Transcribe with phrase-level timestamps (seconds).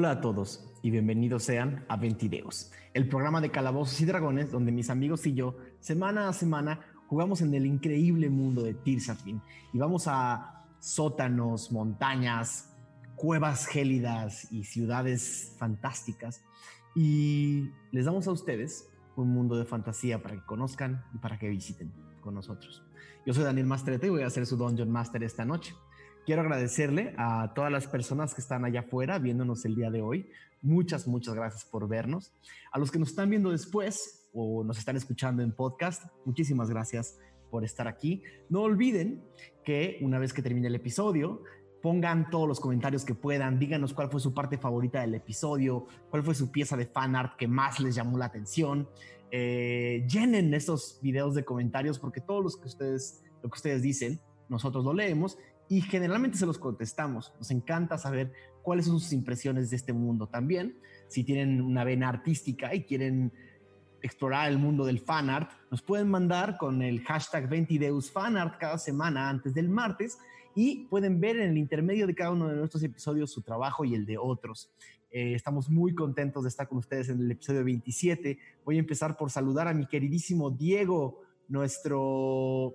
[0.00, 4.72] Hola a todos y bienvenidos sean a Ventideos, el programa de calabozos y dragones donde
[4.72, 9.42] mis amigos y yo, semana a semana, jugamos en el increíble mundo de Tirsafin
[9.74, 12.74] y vamos a sótanos, montañas,
[13.14, 16.42] cuevas gélidas y ciudades fantásticas
[16.94, 21.50] y les damos a ustedes un mundo de fantasía para que conozcan y para que
[21.50, 21.92] visiten
[22.22, 22.82] con nosotros.
[23.26, 25.74] Yo soy Daniel Masterete y voy a ser su Dungeon Master esta noche.
[26.26, 30.30] Quiero agradecerle a todas las personas que están allá afuera viéndonos el día de hoy.
[30.60, 32.32] Muchas, muchas gracias por vernos.
[32.72, 37.18] A los que nos están viendo después o nos están escuchando en podcast, muchísimas gracias
[37.50, 38.22] por estar aquí.
[38.50, 39.24] No olviden
[39.64, 41.42] que una vez que termine el episodio,
[41.82, 46.22] pongan todos los comentarios que puedan, díganos cuál fue su parte favorita del episodio, cuál
[46.22, 48.88] fue su pieza de fan art que más les llamó la atención.
[49.32, 54.20] Eh, llenen esos videos de comentarios porque todos los que ustedes, lo que ustedes dicen,
[54.50, 55.38] nosotros lo leemos
[55.70, 57.32] y generalmente se los contestamos.
[57.38, 60.76] Nos encanta saber cuáles son sus impresiones de este mundo también.
[61.06, 63.32] Si tienen una vena artística y quieren
[64.02, 69.54] explorar el mundo del fanart, nos pueden mandar con el hashtag 20deusfanart cada semana antes
[69.54, 70.18] del martes
[70.56, 73.94] y pueden ver en el intermedio de cada uno de nuestros episodios su trabajo y
[73.94, 74.72] el de otros.
[75.12, 78.38] Eh, estamos muy contentos de estar con ustedes en el episodio 27.
[78.64, 82.74] Voy a empezar por saludar a mi queridísimo Diego, nuestro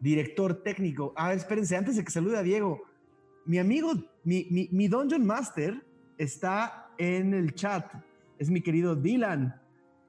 [0.00, 1.12] director técnico.
[1.16, 2.82] Ah, espérense, antes de que salude a Diego,
[3.46, 3.92] mi amigo,
[4.24, 5.84] mi, mi, mi Dungeon Master
[6.18, 7.86] está en el chat.
[8.38, 9.54] Es mi querido Dylan.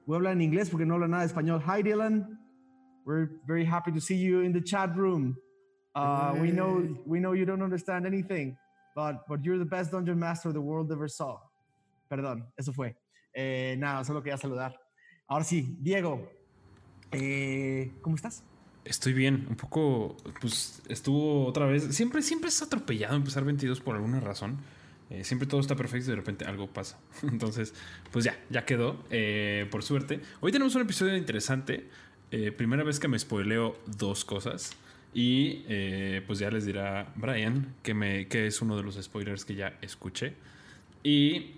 [0.06, 1.62] Voy a hablar en inglés porque no habla nada de español.
[1.64, 2.38] Hi, Dylan.
[3.04, 5.36] We're very happy to see you in the chat room.
[5.94, 8.56] Uh, we know we know you don't understand anything,
[8.94, 11.38] but but you're the best dungeon master the world ever saw.
[12.08, 12.94] Perdón, eso fue.
[13.34, 14.74] Eh, nada, solo quería saludar.
[15.26, 16.28] Ahora sí, Diego,
[17.10, 18.44] eh, ¿cómo estás?
[18.84, 21.94] Estoy bien, un poco, pues estuvo otra vez.
[21.94, 24.58] Siempre, siempre es atropellado empezar 22 por alguna razón.
[25.08, 26.98] Eh, siempre todo está perfecto y de repente algo pasa.
[27.22, 27.74] Entonces,
[28.10, 30.20] pues ya, ya quedó, eh, por suerte.
[30.40, 31.86] Hoy tenemos un episodio interesante.
[32.32, 34.72] Eh, primera vez que me spoileo dos cosas.
[35.14, 35.64] Y
[36.26, 39.78] pues ya les dirá Brian que, me, que es uno de los spoilers que ya
[39.82, 40.32] escuché.
[41.02, 41.56] Y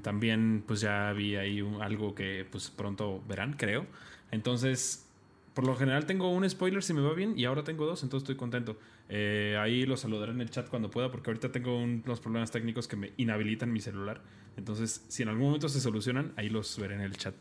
[0.00, 3.84] también pues ya vi ahí algo que pues pronto verán, creo.
[4.30, 5.06] Entonces
[5.54, 8.24] por lo general tengo un spoiler si me va bien y ahora tengo dos, entonces
[8.24, 8.78] estoy contento.
[9.08, 12.88] Eh, ahí los saludaré en el chat cuando pueda porque ahorita tengo unos problemas técnicos
[12.88, 14.22] que me inhabilitan mi celular.
[14.56, 17.34] Entonces, si en algún momento se solucionan, ahí los veré en el chat.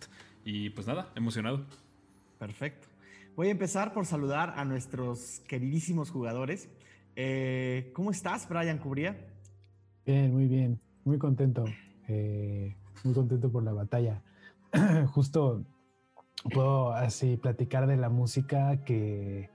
[0.43, 1.65] Y pues nada, emocionado.
[2.37, 2.87] Perfecto.
[3.35, 6.69] Voy a empezar por saludar a nuestros queridísimos jugadores.
[7.15, 9.17] Eh, ¿Cómo estás, Brian Cubría?
[10.05, 10.79] Bien, muy bien.
[11.05, 11.63] Muy contento.
[12.07, 14.21] Eh, muy contento por la batalla.
[15.13, 15.65] Justo
[16.53, 19.49] puedo así platicar de la música que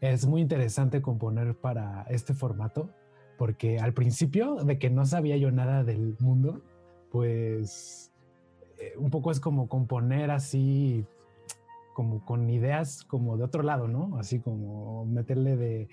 [0.00, 2.90] es muy interesante componer para este formato,
[3.36, 6.62] porque al principio de que no sabía yo nada del mundo,
[7.10, 8.12] pues
[8.78, 11.04] eh, un poco es como componer así
[11.98, 14.20] como con ideas como de otro lado, ¿no?
[14.20, 15.88] Así como meterle de,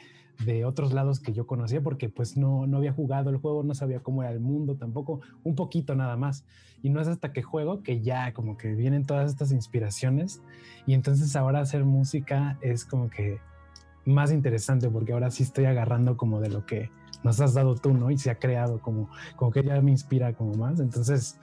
[0.45, 3.73] de otros lados que yo conocía porque pues no, no había jugado el juego, no
[3.73, 6.45] sabía cómo era el mundo tampoco, un poquito nada más.
[6.83, 10.43] Y no es hasta que juego que ya como que vienen todas estas inspiraciones
[10.85, 13.39] y entonces ahora hacer música es como que
[14.05, 16.91] más interesante porque ahora sí estoy agarrando como de lo que
[17.23, 18.11] nos has dado tú, ¿no?
[18.11, 20.79] Y se ha creado como, como que ya me inspira como más.
[20.79, 21.39] Entonces,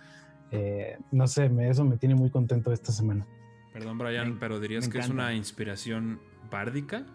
[0.52, 3.26] eh, no sé, me, eso me tiene muy contento esta semana.
[3.72, 6.20] Perdón, Brian, pero dirías que es una inspiración
[6.50, 7.06] bárdica.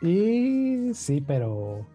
[0.00, 1.86] Y sí, pero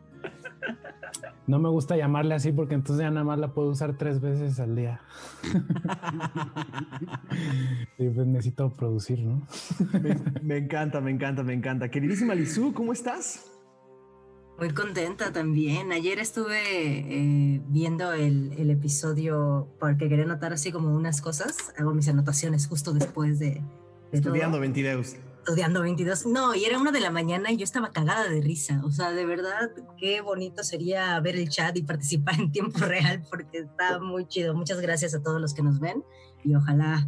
[1.48, 4.60] no me gusta llamarle así porque entonces ya nada más la puedo usar tres veces
[4.60, 5.02] al día.
[7.98, 9.48] y pues necesito producir, ¿no?
[10.42, 11.90] me, encanta, me encanta, me encanta.
[11.90, 13.50] Queridísima Lizu, ¿cómo estás?
[14.58, 15.92] Muy contenta también.
[15.92, 21.74] Ayer estuve eh, viendo el, el, episodio porque quería anotar así como unas cosas.
[21.78, 23.62] Hago mis anotaciones justo después de...
[24.14, 26.26] Estudiando 22 estudiando 22.
[26.28, 28.82] No, y era una de la mañana y yo estaba cagada de risa.
[28.86, 33.24] O sea, de verdad, qué bonito sería ver el chat y participar en tiempo real
[33.30, 34.56] porque está muy chido.
[34.56, 36.04] Muchas gracias a todos los que nos ven
[36.46, 37.08] y ojalá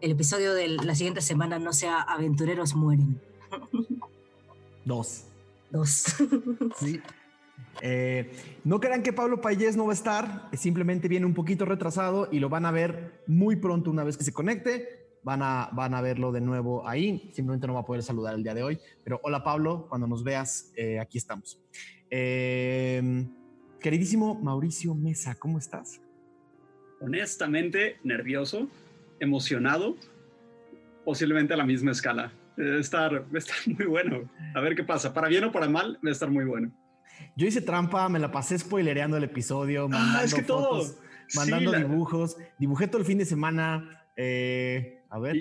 [0.00, 3.20] el episodio de la siguiente semana no sea Aventureros mueren.
[4.84, 5.24] Dos.
[5.70, 6.04] Dos.
[6.78, 7.00] Sí.
[7.82, 12.28] Eh, no crean que Pablo Payés no va a estar, simplemente viene un poquito retrasado
[12.30, 15.94] y lo van a ver muy pronto una vez que se conecte van a, van
[15.94, 17.30] a verlo de nuevo ahí.
[17.32, 18.78] Simplemente no va a poder saludar el día de hoy.
[19.02, 21.60] Pero hola Pablo, cuando nos veas, eh, aquí estamos.
[22.10, 23.28] Em,
[23.80, 26.00] queridísimo Mauricio Mesa, ¿cómo estás?
[27.00, 28.68] Honestamente, nervioso,
[29.18, 29.96] emocionado,
[31.04, 32.32] posiblemente a la misma escala.
[32.58, 34.30] Va estar, estar muy bueno.
[34.54, 35.12] A ver qué pasa.
[35.12, 36.70] Para bien o para mal, va a estar muy bueno.
[37.36, 39.88] Yo hice trampa, me la pasé spoilereando el episodio.
[39.92, 40.82] Ah, es que todo
[41.34, 42.36] mandando dibujos.
[42.58, 44.06] Dibujé todo el fin de semana.
[44.16, 45.36] Eh, a ver.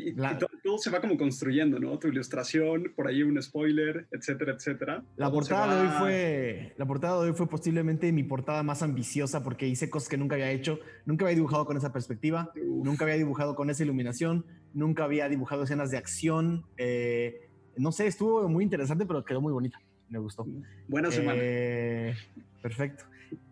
[0.61, 1.97] todo, se va como construyendo, ¿no?
[1.97, 5.03] Tu ilustración, por ahí un spoiler, etcétera, etcétera.
[5.15, 9.43] La portada, de hoy fue, la portada de hoy fue posiblemente mi portada más ambiciosa
[9.43, 10.77] porque hice cosas que nunca había hecho.
[11.07, 15.63] Nunca había dibujado con esa perspectiva, nunca había dibujado con esa iluminación, nunca había dibujado
[15.63, 16.67] escenas de acción.
[16.77, 19.79] Eh, no sé, estuvo muy interesante, pero quedó muy bonita.
[20.07, 20.45] Me gustó.
[20.87, 21.39] Buena semana.
[21.41, 22.13] Eh,
[22.61, 23.05] perfecto.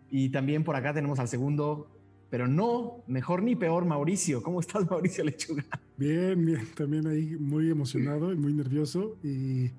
[0.08, 1.90] Y también por acá tenemos al segundo
[2.32, 4.42] pero no mejor ni peor Mauricio.
[4.42, 5.64] ¿Cómo estás, Mauricio Lechuga?
[5.98, 9.70] Bien, bien, también ahí muy emocionado y muy nervioso y,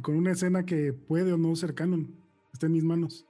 [0.00, 2.14] con una escena que puede o no ser canon.
[2.52, 3.26] Está en mis manos.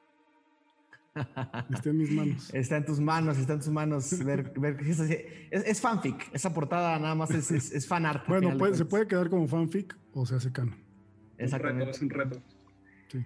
[1.70, 2.50] Está en mis manos.
[2.54, 4.12] Está en tus manos, está en tus manos.
[5.50, 6.28] es, fanfic.
[6.34, 8.28] Esa portada nada más es, es, fan art.
[8.28, 10.76] Bueno, se puede quedar como fanfic o se hace canon.
[11.38, 11.90] Exactamente.
[11.90, 12.42] es un reto.
[13.10, 13.24] Sí.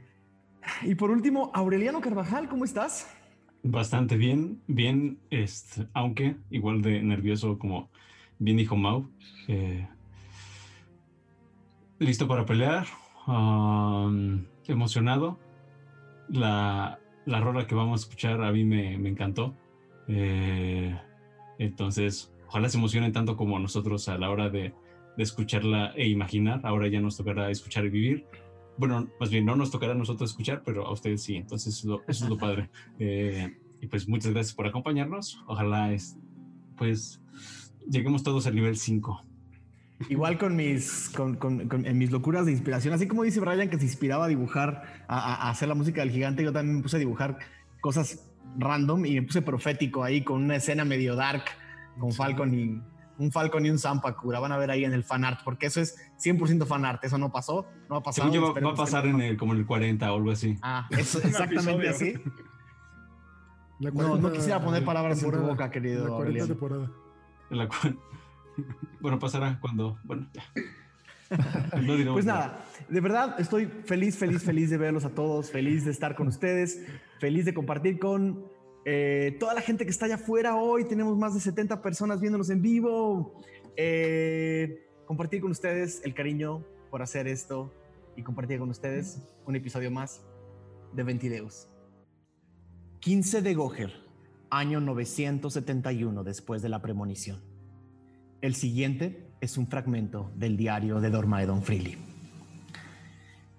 [0.83, 3.09] Y por último, Aureliano Carvajal, ¿cómo estás?
[3.64, 7.91] Bastante bien, bien, este, aunque igual de nervioso como
[8.41, 9.09] bien dijo Mau.
[9.47, 9.87] Eh,
[12.00, 12.87] listo para pelear,
[14.67, 15.38] emocionado.
[16.29, 19.55] La, la rola que vamos a escuchar a mí me, encantó.
[20.08, 20.99] Eh,
[21.58, 24.75] entonces, ojalá se emocionen tanto como nosotros a la hora de,
[25.17, 26.61] de escucharla e imaginar.
[26.65, 28.26] Ahora ya nos tocará escuchar y vivir
[28.78, 32.02] bueno, más bien no nos tocará a nosotros escuchar, pero a ustedes sí, entonces eso
[32.06, 32.70] es lo, padre.
[32.98, 35.42] Eh, y pues muchas gracias por acompañarnos.
[35.46, 36.16] Ojalá es,
[36.76, 37.20] pues
[37.88, 39.24] lleguemos todos al nivel 5.
[40.08, 43.78] Igual con mis, con, con, en mis locuras de inspiración, así como dice Brian que
[43.78, 46.98] se inspiraba a dibujar, a, hacer la música del gigante, yo también me puse a
[46.98, 47.38] dibujar
[47.80, 48.28] cosas
[48.58, 51.44] random y me puse profético ahí con una escena medio dark
[51.98, 52.80] con Falcon y
[53.19, 54.41] un Falcon y un Zampakura.
[54.41, 57.05] Van a ver ahí en el fan art, porque eso es 100% fan art.
[57.05, 58.31] Eso no pasó, no ha pasado.
[58.31, 60.59] va, a pasar en el, como en el 40 o algo así.
[60.62, 62.14] Ah, eso, exactamente así.
[63.81, 66.05] no, no quisiera poner palabras en tu boca, querido.
[66.05, 66.91] La 40 temporada.
[67.50, 67.69] La
[69.00, 69.99] bueno, pasará cuando.
[70.05, 70.43] Bueno, ya.
[72.12, 76.15] pues nada, de verdad estoy feliz, feliz, feliz de verlos a todos, feliz de estar
[76.15, 76.85] con ustedes,
[77.19, 78.44] feliz de compartir con
[78.84, 82.50] eh, toda la gente que está allá afuera hoy, tenemos más de 70 personas viéndonos
[82.50, 83.40] en vivo.
[83.76, 87.73] Eh, compartir con ustedes el cariño por hacer esto
[88.17, 90.23] y compartir con ustedes un episodio más
[90.93, 91.69] de Ventideus.
[93.00, 93.93] 15 de Goher,
[94.50, 97.41] año 971 después de la premonición.
[98.41, 101.96] El siguiente es un fragmento del diario de Dormaedon Freely.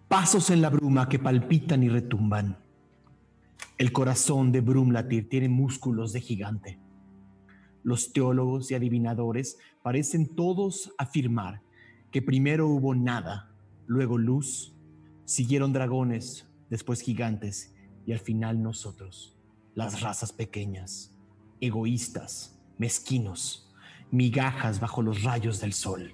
[0.07, 2.62] Pasos en la bruma que palpitan y retumban
[3.77, 6.79] el corazón de Brumlatir tiene músculos de gigante.
[7.83, 11.61] Los teólogos y adivinadores parecen todos afirmar
[12.11, 13.51] que primero hubo nada,
[13.87, 14.75] luego luz,
[15.25, 17.73] siguieron dragones, después gigantes
[18.05, 19.37] y al final nosotros,
[19.73, 21.17] las razas pequeñas,
[21.59, 23.73] egoístas, mezquinos,
[24.11, 26.13] migajas bajo los rayos del sol.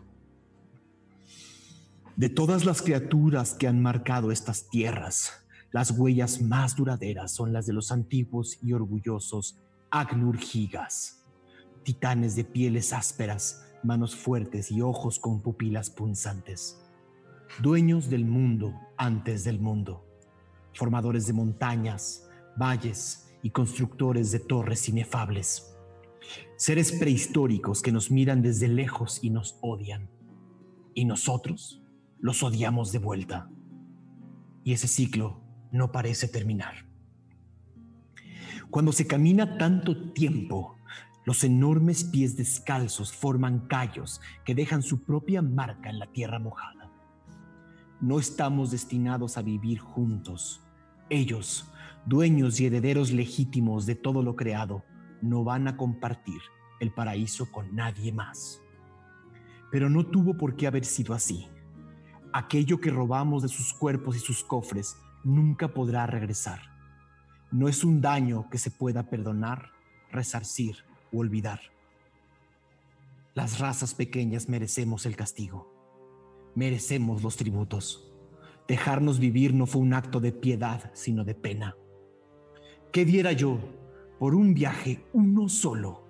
[2.15, 7.67] De todas las criaturas que han marcado estas tierras, las huellas más duraderas son las
[7.67, 9.59] de los antiguos y orgullosos
[9.91, 11.25] Agnurgigas,
[11.83, 16.79] titanes de pieles ásperas, manos fuertes y ojos con pupilas punzantes.
[17.61, 20.05] Dueños del mundo antes del mundo,
[20.73, 25.75] formadores de montañas, valles y constructores de torres inefables.
[26.55, 30.09] Seres prehistóricos que nos miran desde lejos y nos odian.
[30.93, 31.81] Y nosotros
[32.19, 33.49] los odiamos de vuelta.
[34.63, 36.85] Y ese ciclo no parece terminar.
[38.69, 40.77] Cuando se camina tanto tiempo,
[41.25, 46.91] los enormes pies descalzos forman callos que dejan su propia marca en la tierra mojada.
[48.01, 50.61] No estamos destinados a vivir juntos.
[51.09, 51.69] Ellos,
[52.05, 54.83] dueños y herederos legítimos de todo lo creado,
[55.21, 56.39] no van a compartir
[56.79, 58.61] el paraíso con nadie más.
[59.71, 61.47] Pero no tuvo por qué haber sido así.
[62.31, 66.61] Aquello que robamos de sus cuerpos y sus cofres nunca podrá regresar.
[67.51, 69.71] No es un daño que se pueda perdonar,
[70.11, 70.77] resarcir
[71.11, 71.59] o olvidar.
[73.33, 75.73] Las razas pequeñas merecemos el castigo.
[76.55, 78.11] Merecemos los tributos.
[78.67, 81.75] Dejarnos vivir no fue un acto de piedad, sino de pena.
[82.91, 83.59] ¿Qué diera yo
[84.19, 86.03] por un viaje, uno solo,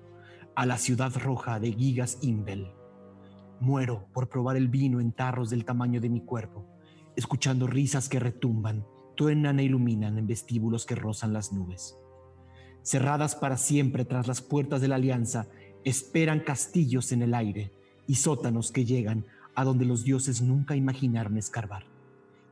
[0.56, 2.72] a la ciudad roja de Gigas Imbel?
[3.60, 6.66] Muero por probar el vino en tarros del tamaño de mi cuerpo,
[7.16, 8.86] escuchando risas que retumban
[9.20, 11.98] truenan e iluminan en vestíbulos que rozan las nubes.
[12.84, 15.50] Cerradas para siempre tras las puertas de la alianza,
[15.84, 17.74] esperan castillos en el aire
[18.08, 21.84] y sótanos que llegan a donde los dioses nunca imaginaron escarbar.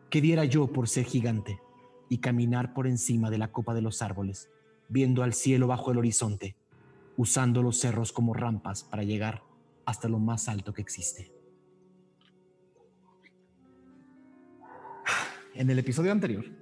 [0.10, 1.62] ¿Qué diera yo por ser gigante
[2.10, 4.50] y caminar por encima de la copa de los árboles,
[4.90, 6.58] viendo al cielo bajo el horizonte,
[7.16, 9.42] usando los cerros como rampas para llegar
[9.86, 11.32] hasta lo más alto que existe.
[15.54, 16.57] En el episodio anterior,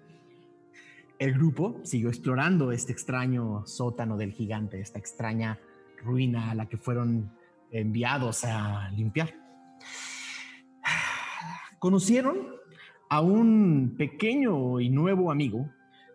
[1.26, 5.60] el grupo siguió explorando este extraño sótano del gigante, esta extraña
[6.04, 7.32] ruina a la que fueron
[7.72, 9.34] enviados a limpiar.
[11.80, 12.56] Conocieron
[13.10, 15.68] a un pequeño y nuevo amigo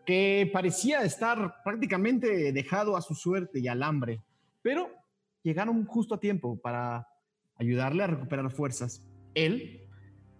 [0.06, 4.22] que parecía estar prácticamente dejado a su suerte y al hambre,
[4.62, 4.90] pero
[5.42, 7.08] llegaron justo a tiempo para
[7.56, 9.04] ayudarle a recuperar fuerzas.
[9.34, 9.88] Él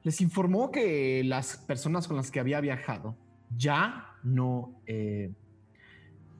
[0.04, 3.16] les informó que las personas con las que había viajado
[3.56, 5.32] ya no, eh,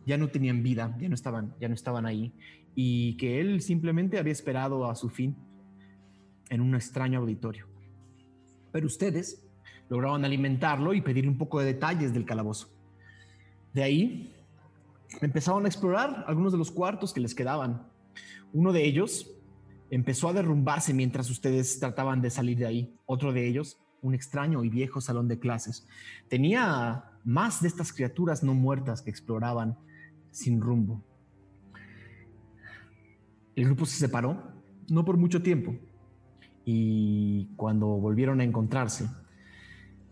[0.06, 2.32] ya no tenían vida, ya no, estaban, ya no estaban ahí,
[2.74, 5.36] y que él simplemente había esperado a su fin
[6.48, 7.66] en un extraño auditorio.
[8.72, 9.46] Pero ustedes
[9.88, 12.68] lograron alimentarlo y pedir un poco de detalles del calabozo.
[13.72, 14.34] De ahí
[15.20, 17.86] empezaron a explorar algunos de los cuartos que les quedaban.
[18.52, 19.30] Uno de ellos
[19.90, 22.94] empezó a derrumbarse mientras ustedes trataban de salir de ahí.
[23.06, 25.86] Otro de ellos, un extraño y viejo salón de clases,
[26.28, 29.76] tenía más de estas criaturas no muertas que exploraban
[30.30, 31.04] sin rumbo.
[33.54, 34.54] El grupo se separó,
[34.88, 35.74] no por mucho tiempo,
[36.64, 39.08] y cuando volvieron a encontrarse,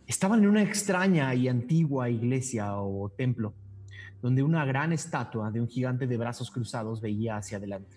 [0.06, 3.54] estaban en una extraña y antigua iglesia o templo,
[4.20, 7.96] donde una gran estatua de un gigante de brazos cruzados veía hacia adelante.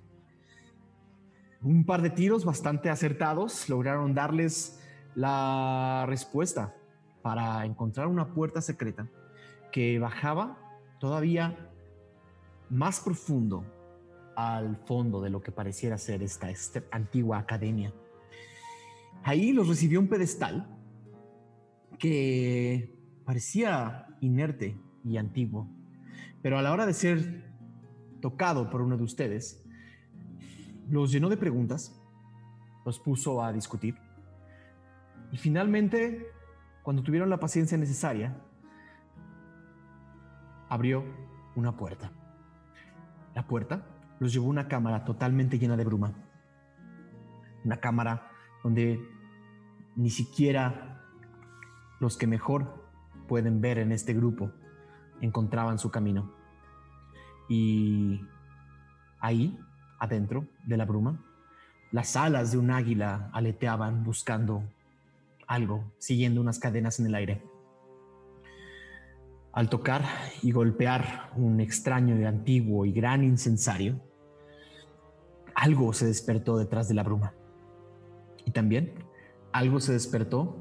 [1.63, 4.79] Un par de tiros bastante acertados lograron darles
[5.15, 6.75] la respuesta
[7.21, 9.07] para encontrar una puerta secreta
[9.71, 10.57] que bajaba
[10.99, 11.71] todavía
[12.69, 13.65] más profundo
[14.35, 16.49] al fondo de lo que pareciera ser esta,
[16.91, 17.93] antigua academia.
[19.23, 20.67] Ahí los recibió un pedestal
[21.99, 25.67] que parecía inerte y antiguo,
[26.41, 27.51] pero a la hora de ser
[28.21, 29.63] tocado por uno de ustedes,
[30.89, 32.01] los llenó de preguntas,
[32.85, 33.95] los puso a discutir
[35.31, 36.27] y finalmente,
[36.83, 38.35] cuando tuvieron la paciencia necesaria,
[40.69, 41.03] abrió
[41.55, 42.11] una puerta.
[43.35, 43.85] La puerta
[44.19, 46.13] los llevó a una cámara totalmente llena de bruma.
[47.63, 48.31] Una cámara
[48.63, 48.99] donde
[49.95, 51.01] ni siquiera
[51.99, 52.87] los que mejor
[53.27, 54.51] pueden ver en este grupo
[55.21, 56.33] encontraban su camino.
[57.47, 58.21] Y
[59.19, 59.59] ahí,
[59.99, 61.19] adentro de la bruma,
[61.91, 64.63] las alas de un águila aleteaban buscando
[65.51, 67.43] algo, siguiendo unas cadenas en el aire.
[69.51, 70.05] Al tocar
[70.41, 73.99] y golpear un extraño y antiguo y gran incensario,
[75.53, 77.33] algo se despertó detrás de la bruma.
[78.45, 78.93] Y también
[79.51, 80.55] algo se despertó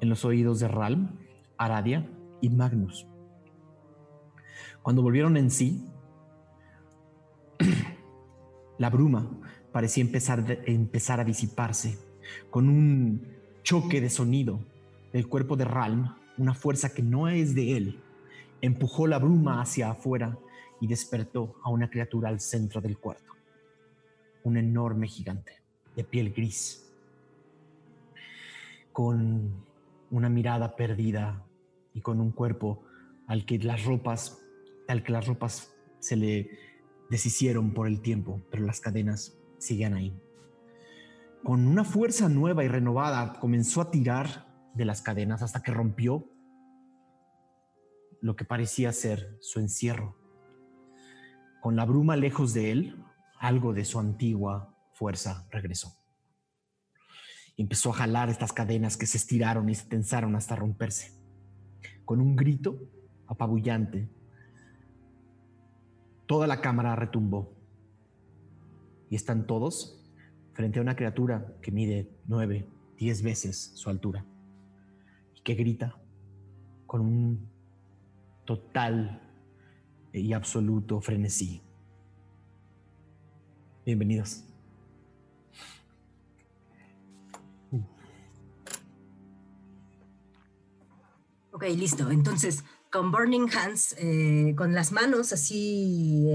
[0.00, 1.18] en los oídos de Ralm,
[1.58, 2.08] Aradia
[2.40, 3.08] y Magnus.
[4.82, 5.90] Cuando volvieron en sí,
[8.78, 9.28] la bruma
[9.72, 11.98] parecía empezar, empezar a disiparse
[12.50, 13.33] con un
[13.64, 14.60] choque de sonido
[15.12, 17.98] del cuerpo de Ralm, una fuerza que no es de él,
[18.60, 20.38] empujó la bruma hacia afuera
[20.80, 23.32] y despertó a una criatura al centro del cuarto.
[24.42, 25.62] Un enorme gigante
[25.96, 26.92] de piel gris,
[28.92, 29.64] con
[30.10, 31.42] una mirada perdida
[31.94, 32.84] y con un cuerpo
[33.26, 34.42] al que las ropas,
[34.88, 36.50] al que las ropas se le
[37.08, 40.14] deshicieron por el tiempo, pero las cadenas siguen ahí
[41.44, 46.30] con una fuerza nueva y renovada, comenzó a tirar de las cadenas hasta que rompió
[48.22, 50.16] lo que parecía ser su encierro.
[51.60, 53.04] Con la bruma lejos de él,
[53.38, 55.98] algo de su antigua fuerza regresó.
[57.58, 61.12] empezó a jalar estas cadenas que se estiraron y se tensaron hasta romperse.
[62.06, 62.78] Con un grito
[63.26, 64.08] apabullante,
[66.26, 67.54] toda la cámara retumbó.
[69.10, 70.03] Y están todos
[70.54, 74.24] frente a una criatura que mide nueve, diez veces su altura
[75.34, 76.00] y que grita
[76.86, 77.48] con un
[78.44, 79.20] total
[80.12, 81.60] y absoluto frenesí.
[83.84, 84.44] Bienvenidos.
[91.50, 92.10] Ok, listo.
[92.10, 96.28] Entonces, con Burning Hands, eh, con las manos así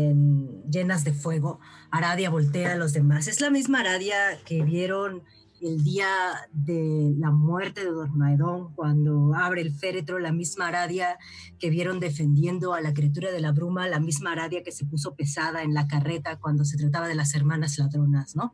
[0.70, 3.30] llenas de fuego, Aradia voltea a los demás.
[3.30, 5.24] Es la misma Aradia que vieron
[5.62, 6.10] el día
[6.52, 11.18] de la muerte de Dormaedón, cuando abre el féretro, la misma Aradia
[11.60, 15.16] que vieron defendiendo a la criatura de la bruma, la misma Aradia que se puso
[15.16, 18.52] pesada en la carreta cuando se trataba de las hermanas ladronas, ¿no?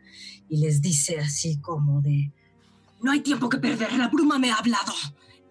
[0.47, 2.31] Y les dice así como de,
[3.01, 4.93] no hay tiempo que perder, la bruma me ha hablado.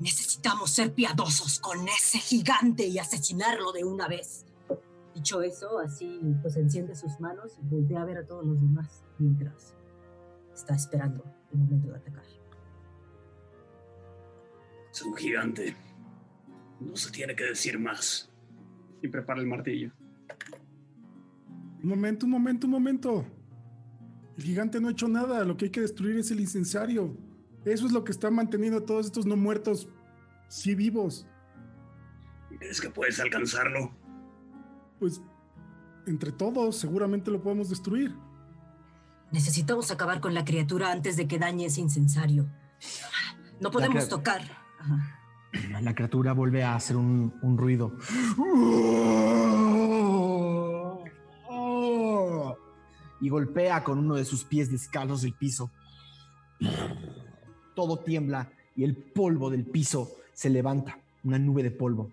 [0.05, 4.45] Necesitamos ser piadosos con ese gigante y asesinarlo de una vez.
[5.15, 9.03] Dicho eso, así pues enciende sus manos y voltea a ver a todos los demás
[9.19, 9.75] mientras
[10.53, 12.25] está esperando el momento de atacar.
[14.93, 15.75] Es un gigante.
[16.81, 18.31] No se tiene que decir más.
[19.01, 19.91] Y prepara el martillo.
[21.83, 23.25] Un momento, un momento, un momento.
[24.37, 25.43] El gigante no ha hecho nada.
[25.45, 27.17] Lo que hay que destruir es el incensario.
[27.65, 29.89] Eso es lo que está manteniendo a todos estos no muertos,
[30.49, 31.27] sí vivos.
[32.59, 33.95] ¿Crees que puedes alcanzarlo?
[34.99, 35.21] Pues
[36.07, 38.15] entre todos seguramente lo podemos destruir.
[39.33, 42.47] Necesitamos acabar con la criatura antes de que dañe ese incensario.
[43.61, 44.43] No podemos tocar.
[44.79, 45.21] Ajá.
[45.81, 47.93] La criatura vuelve a hacer un, un ruido.
[53.21, 55.71] Y golpea con uno de sus pies descalzos el piso.
[57.75, 62.13] Todo tiembla y el polvo del piso se levanta, una nube de polvo.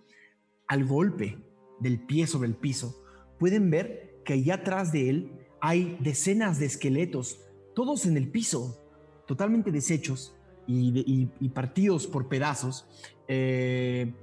[0.67, 1.37] Al golpe
[1.79, 3.03] del pie sobre el piso,
[3.37, 7.39] pueden ver que allá atrás de él hay decenas de esqueletos,
[7.75, 8.79] todos en el piso,
[9.27, 10.35] totalmente deshechos
[10.67, 12.87] y, y partidos por pedazos,
[13.27, 14.13] eh,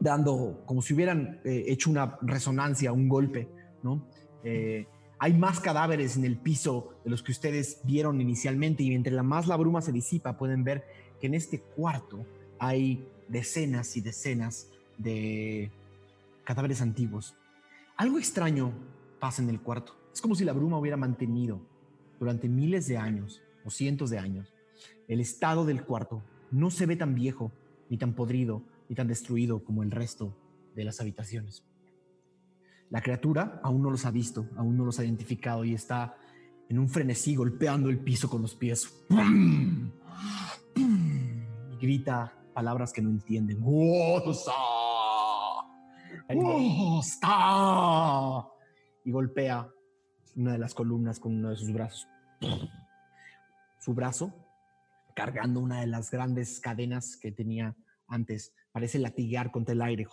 [0.00, 3.48] dando como si hubieran eh, hecho una resonancia, un golpe,
[3.84, 4.04] ¿no?
[4.42, 4.86] Eh,
[5.20, 9.22] hay más cadáveres en el piso de los que ustedes vieron inicialmente y entre la
[9.22, 10.84] más la bruma se disipa pueden ver
[11.20, 12.26] que en este cuarto
[12.62, 15.72] hay decenas y decenas de
[16.44, 17.34] cadáveres antiguos.
[17.96, 18.72] Algo extraño
[19.18, 19.96] pasa en el cuarto.
[20.14, 21.60] Es como si la bruma hubiera mantenido
[22.20, 24.54] durante miles de años o cientos de años
[25.08, 26.22] el estado del cuarto.
[26.52, 27.50] No se ve tan viejo,
[27.90, 30.32] ni tan podrido, ni tan destruido como el resto
[30.76, 31.64] de las habitaciones.
[32.90, 36.16] La criatura aún no los ha visto, aún no los ha identificado y está
[36.68, 38.86] en un frenesí golpeando el piso con los pies.
[39.08, 39.90] ¡Pum!
[40.72, 41.42] ¡Pum!
[41.80, 43.62] Grita palabras que no entienden.
[49.04, 49.68] Y golpea
[50.36, 52.06] una de las columnas con uno de sus brazos.
[53.80, 54.32] Su brazo,
[55.14, 57.74] cargando una de las grandes cadenas que tenía
[58.06, 60.06] antes, parece latigar contra el aire.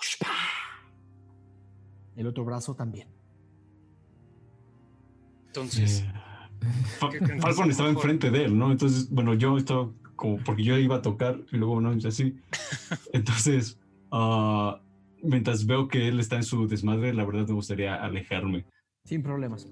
[2.15, 3.07] El otro brazo también.
[5.47, 6.13] Entonces, Eh,
[6.99, 8.69] Fa- ¿Qué creen que Falcon estaba enfrente de él, ¿no?
[8.71, 12.35] Entonces, bueno, yo estaba como porque yo iba a tocar y luego no, y así.
[13.13, 13.79] Entonces,
[14.11, 14.81] ah,
[15.23, 18.65] mientras veo que él está en su desmadre, la verdad me gustaría alejarme.
[19.05, 19.67] Sin problemas.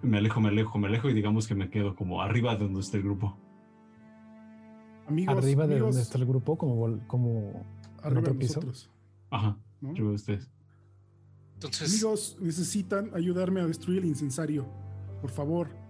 [0.00, 2.80] Me alejo, me alejo, me alejo y digamos que me quedo como arriba de donde
[2.80, 3.36] está el grupo.
[5.06, 7.66] Amigos, Arriba de amigos, donde está el grupo, como, como
[8.02, 8.54] arriba otro de piso?
[8.60, 8.90] nosotros.
[9.30, 9.92] Ajá, ¿no?
[9.94, 10.50] yo veo a ustedes.
[11.54, 14.66] entonces Amigos, necesitan ayudarme a destruir el incensario.
[15.20, 15.81] Por favor.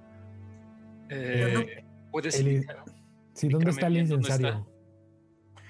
[1.14, 2.66] Eh, puedes El-
[3.35, 4.35] Sí, ¿dónde está el bien dónde está.
[4.37, 4.72] incensario?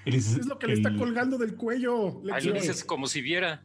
[0.05, 2.09] Es lo que le está colgando del cuello.
[2.09, 2.53] Ah, lo Lexion.
[2.55, 3.63] dices como si viera.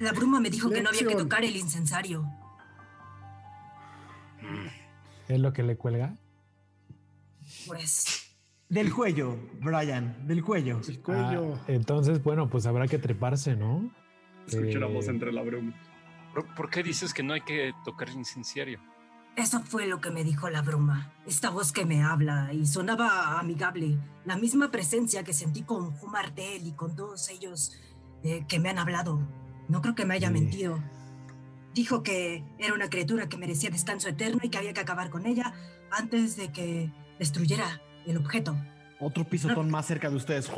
[0.00, 2.24] La bruma me dijo que no había que tocar el incensario.
[5.28, 6.16] ¿Es lo que le cuelga?
[7.66, 8.34] Pues
[8.68, 10.80] Del cuello, Brian, del cuello.
[10.88, 11.54] El cuello.
[11.54, 13.90] Ah, entonces, bueno, pues habrá que treparse, ¿no?
[14.48, 15.74] Escucho la Eh, voz entre la bruma.
[16.34, 18.80] ¿Por, por qué dices que no hay que tocar el incenciario?
[19.36, 21.12] Eso fue lo que me dijo la bruma.
[21.26, 23.98] Esta voz que me habla y sonaba amigable.
[24.24, 27.72] La misma presencia que sentí con Jumartel y con todos ellos
[28.22, 29.20] eh, que me han hablado.
[29.68, 30.34] No creo que me haya Sí.
[30.34, 30.78] mentido.
[31.74, 35.24] Dijo que era una criatura que merecía descanso eterno y que había que acabar con
[35.26, 35.54] ella
[35.90, 38.54] antes de que destruyera el objeto.
[39.00, 40.50] Otro pisotón más cerca de ustedes.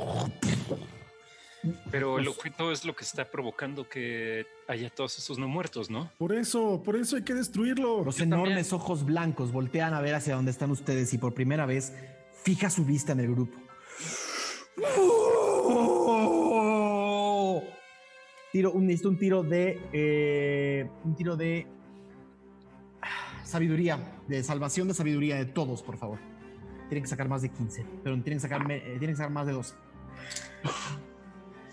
[1.91, 5.91] Pero el Pues- objeto es lo que está provocando que haya todos esos no muertos,
[5.91, 6.11] ¿no?
[6.19, 8.05] Por eso, por eso hay que destruirlo.
[8.05, 8.75] Los Yo enormes también.
[8.83, 11.93] ojos blancos voltean a ver hacia donde están ustedes y por primera vez
[12.43, 13.57] fija su vista en el grupo.
[18.53, 19.81] Tiro, un, necesito un tiro de.
[19.93, 21.67] eh, un tiro de.
[23.45, 23.99] Sabiduría,
[24.29, 26.19] de salvación de sabiduría de todos, por favor.
[26.89, 29.47] Tienen que sacar más de 15, pero tienen que sacar, eh, tienen que sacar más
[29.47, 29.75] de 12.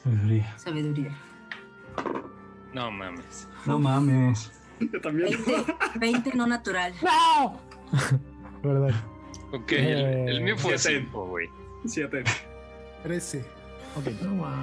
[0.03, 0.57] Sabiduría.
[0.57, 1.17] Sabiduría.
[2.73, 3.47] No mames.
[3.65, 4.51] No mames.
[4.79, 5.29] Yo también.
[5.45, 6.93] 20, 20 no natural.
[8.63, 8.95] ¿Verdad?
[9.51, 11.05] Ok, el, el mío fue Siete.
[11.05, 11.49] 5, güey.
[11.85, 12.23] Siete.
[13.03, 13.45] 13.
[13.97, 14.05] Ok.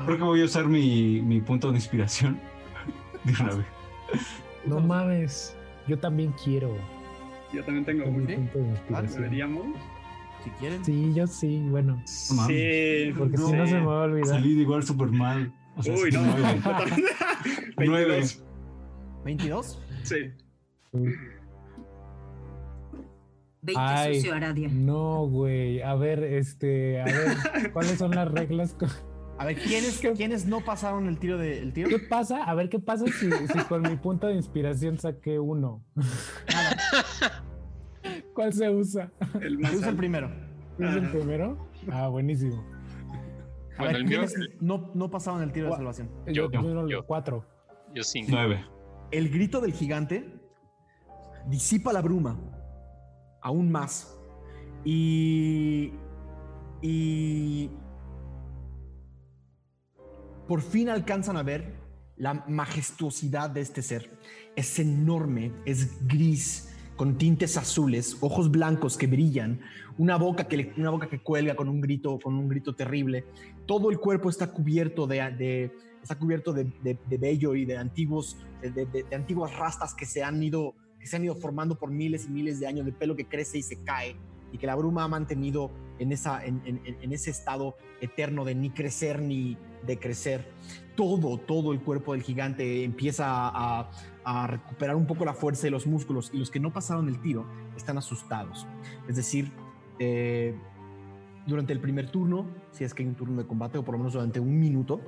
[0.07, 2.41] Creo que voy a usar mi, mi punto de inspiración.
[3.25, 3.67] De una vez.
[4.65, 5.55] No mames.
[5.87, 6.77] Yo también quiero.
[7.53, 8.27] Yo también tengo uno.
[8.27, 9.23] punto de inspiración.
[9.23, 9.67] Deberíamos.
[10.45, 10.85] Si quieren.
[10.85, 11.97] Sí, yo sí, bueno.
[11.97, 12.07] No.
[12.47, 13.13] Sí.
[13.17, 13.53] Porque si sí.
[13.53, 14.29] no se me va a olvidar.
[14.29, 15.53] Salí igual súper mal.
[15.77, 16.23] O sea, Uy, no.
[16.23, 16.61] nueve.
[17.87, 18.07] Nueve.
[18.17, 18.45] 22.
[19.25, 19.83] 22.
[20.03, 20.17] Sí.
[23.63, 24.15] 20 Ay.
[24.17, 24.69] sucio Aradia.
[24.73, 25.83] No, güey.
[25.83, 28.77] A ver, este, a ver, ¿cuáles son las reglas?
[29.39, 31.89] A ver, ¿quiénes, ¿quiénes no pasaron el tiro de, el tiro?
[31.89, 32.43] ¿Qué pasa?
[32.45, 35.85] A ver, ¿qué pasa si, si con mi punto de inspiración saqué uno?
[38.35, 39.11] ¿Cuál se usa?
[39.41, 40.29] El más Se usa el primero.
[40.79, 41.13] ¿Es el Ajá.
[41.13, 41.69] primero?
[41.91, 42.65] Ah, buenísimo.
[43.77, 46.11] A Bueno, ver, el mío, ¿quiénes no, no pasaron el tiro de salvación?
[46.27, 47.07] Yo, Yo, yo, yo.
[47.07, 47.45] cuatro.
[47.95, 48.31] yo cinco.
[48.33, 48.65] Nueve.
[49.11, 50.33] El grito del gigante
[51.47, 52.39] disipa la bruma
[53.43, 54.19] aún más.
[54.85, 55.93] Y.
[56.83, 57.71] Y.
[60.47, 61.75] Por fin alcanzan a ver
[62.17, 64.11] la majestuosidad de este ser.
[64.57, 66.68] Es enorme, es gris,
[66.99, 69.61] con tintes azules, ojos blancos que brillan,
[69.99, 73.25] una boca que, una boca que cuelga con un grito, con un grito terrible.
[73.67, 75.71] Todo el cuerpo está cubierto de,
[76.03, 80.75] está cubierto de, de- vello y de antiguos, de, antiguas rastas que se han ido,
[80.99, 83.59] que se han ido formando por miles y miles de años de pelo que crece
[83.59, 84.17] y se cae
[84.51, 88.71] y que la bruma ha mantenido en, esa, en, en- ese estado eterno de ni
[88.71, 89.57] crecer ni
[89.87, 90.49] decrecer.
[90.97, 93.89] Todo, todo el cuerpo del gigante empieza a
[94.47, 97.47] recuperar un poco la fuerza de los músculos y los que no pasaron el tiro
[97.77, 98.67] están asustados.
[99.09, 99.51] Es decir,
[99.99, 100.55] eh,
[101.47, 103.99] durante el primer turno, si es que hay un turno de combate o por lo
[103.99, 105.01] menos durante un minuto,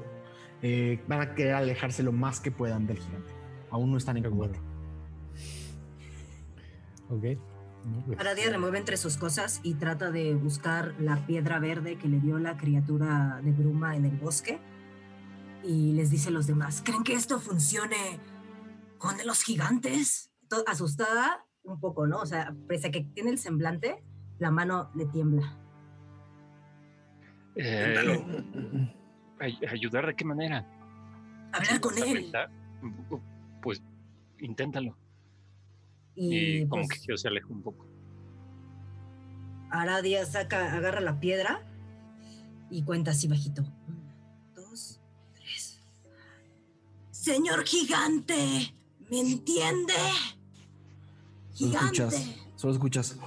[0.62, 3.32] eh, van a querer alejarse lo más que puedan del gigante.
[3.70, 4.58] Aún no están en combate.
[7.10, 7.24] Ok.
[7.84, 12.08] No, pues, Aradia remueve entre sus cosas y trata de buscar la piedra verde que
[12.08, 14.58] le dio la criatura de bruma en el bosque.
[15.62, 18.18] Y les dice a los demás, ¿creen que esto funcione
[19.00, 20.30] con los gigantes?
[20.66, 22.20] Asustada un poco, ¿no?
[22.20, 24.04] O sea, pese a que tiene el semblante,
[24.38, 25.56] la mano le tiembla.
[27.56, 28.94] Eh,
[29.68, 30.66] ¿Ayudar de qué manera?
[31.52, 32.30] Hablar con él.
[33.62, 33.82] Pues
[34.38, 34.96] inténtalo.
[36.14, 37.86] Y, Y como pues, que yo se aleja un poco.
[39.70, 41.62] Aradia saca, agarra la piedra
[42.70, 43.62] y cuenta así bajito.
[43.62, 44.12] Uno,
[44.54, 45.00] dos,
[45.34, 45.80] tres.
[47.10, 48.74] Señor gigante,
[49.10, 49.94] ¿me entiende?
[51.52, 52.02] Solo Gigante.
[52.02, 53.18] escuchas, solo escuchas.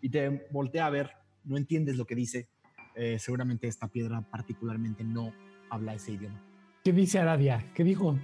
[0.00, 1.10] Y te voltea a ver,
[1.44, 2.48] no entiendes lo que dice.
[2.94, 5.32] Eh, seguramente esta piedra particularmente no
[5.70, 6.40] habla ese idioma.
[6.84, 7.64] ¿Qué dice Aradia?
[7.74, 8.16] ¿Qué dijo?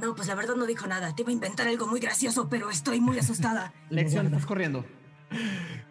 [0.00, 1.14] No, pues la verdad no dijo nada.
[1.14, 3.72] Te iba a inventar algo muy gracioso, pero estoy muy asustada.
[3.90, 4.84] Lección, estás corriendo.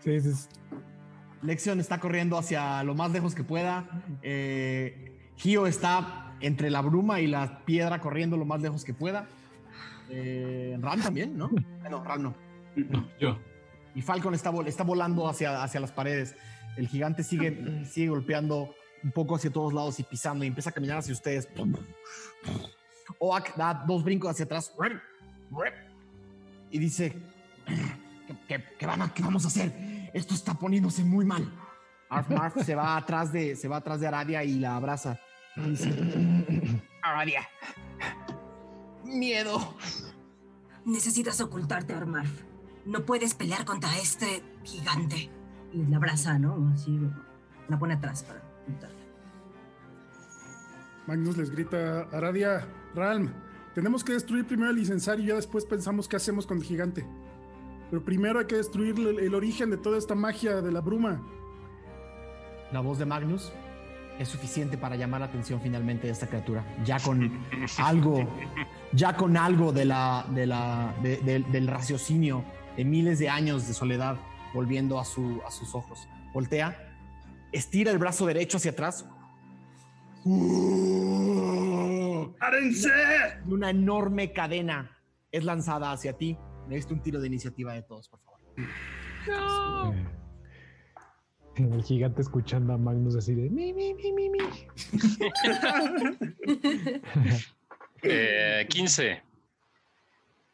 [0.04, 0.48] Sí, sí, sí.
[1.44, 3.86] Lección está corriendo hacia lo más lejos que pueda.
[4.22, 9.28] Eh, Gio está entre la bruma y la piedra corriendo lo más lejos que pueda.
[10.10, 11.50] Eh, Ram también, ¿no?
[11.90, 12.36] No, Ram no.
[12.76, 13.40] No, yo.
[13.96, 16.36] Y Falcon está, vol- está volando hacia, hacia las paredes.
[16.78, 20.74] El gigante sigue, sigue golpeando un poco hacia todos lados y pisando y empieza a
[20.74, 21.48] caminar hacia ustedes.
[23.20, 24.74] Oak da dos brincos hacia atrás
[26.72, 27.14] y dice:
[28.28, 29.72] ¿Qué, qué- qué van a- qué vamos a hacer?
[30.14, 31.52] Esto está poniéndose muy mal.
[32.10, 35.20] Arf Marf se va atrás de, se va atrás de Aradia y la abraza.
[35.56, 37.48] Y dice: Aradia,
[39.04, 39.76] miedo.
[40.86, 42.44] Necesitas ocultarte, Armarf.
[42.86, 45.30] No puedes pelear contra este gigante.
[45.72, 46.72] Y la abraza, ¿no?
[46.74, 47.00] Así
[47.70, 49.00] la pone atrás para ocultarla.
[51.08, 53.34] Magnus les grita, Aradia, Ralm,
[53.74, 57.06] tenemos que destruir primero el incensario y ya después pensamos qué hacemos con el gigante.
[57.94, 61.22] Pero primero hay que destruir el, el origen de toda esta magia de la bruma.
[62.72, 63.54] La voz de Magnus
[64.18, 66.66] es suficiente para llamar la atención finalmente de esta criatura.
[66.84, 67.40] Ya con
[67.78, 68.28] algo,
[68.94, 72.44] ya con algo de la, de la, de- del- del raciocinio
[72.76, 74.18] de miles de años de soledad
[74.56, 76.08] volviendo a, su, a sus ojos.
[76.34, 76.98] Voltea,
[77.52, 79.06] estira el brazo derecho hacia atrás.
[82.40, 82.90] ¡Párense!
[83.48, 84.98] Y una enorme cadena
[85.32, 86.40] es lanzada hacia ti.
[86.68, 88.40] Necesito un tiro de iniciativa de todos, por favor.
[88.58, 88.68] Eh,
[91.56, 94.40] El gigante escuchando a Magnus así de mi, mi, mi, mi, mi.
[98.06, 99.24] Eh, 15.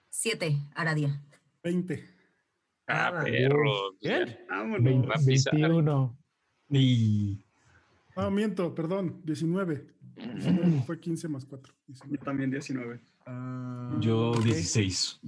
[0.09, 1.19] Siete, Aradia.
[1.63, 2.03] 20.
[2.87, 3.93] Ah, Ah, perro.
[4.01, 4.37] Bien.
[4.47, 4.83] Vámonos.
[4.83, 5.53] Vein- va a pisar.
[5.55, 6.15] 21.
[6.69, 7.43] Y
[8.15, 9.87] Ah, miento, perdón, 19.
[10.15, 11.73] 19 fue 15 más 4.
[11.87, 12.99] Yo también 19.
[13.25, 14.43] Ah, yo ok.
[14.43, 15.19] 16.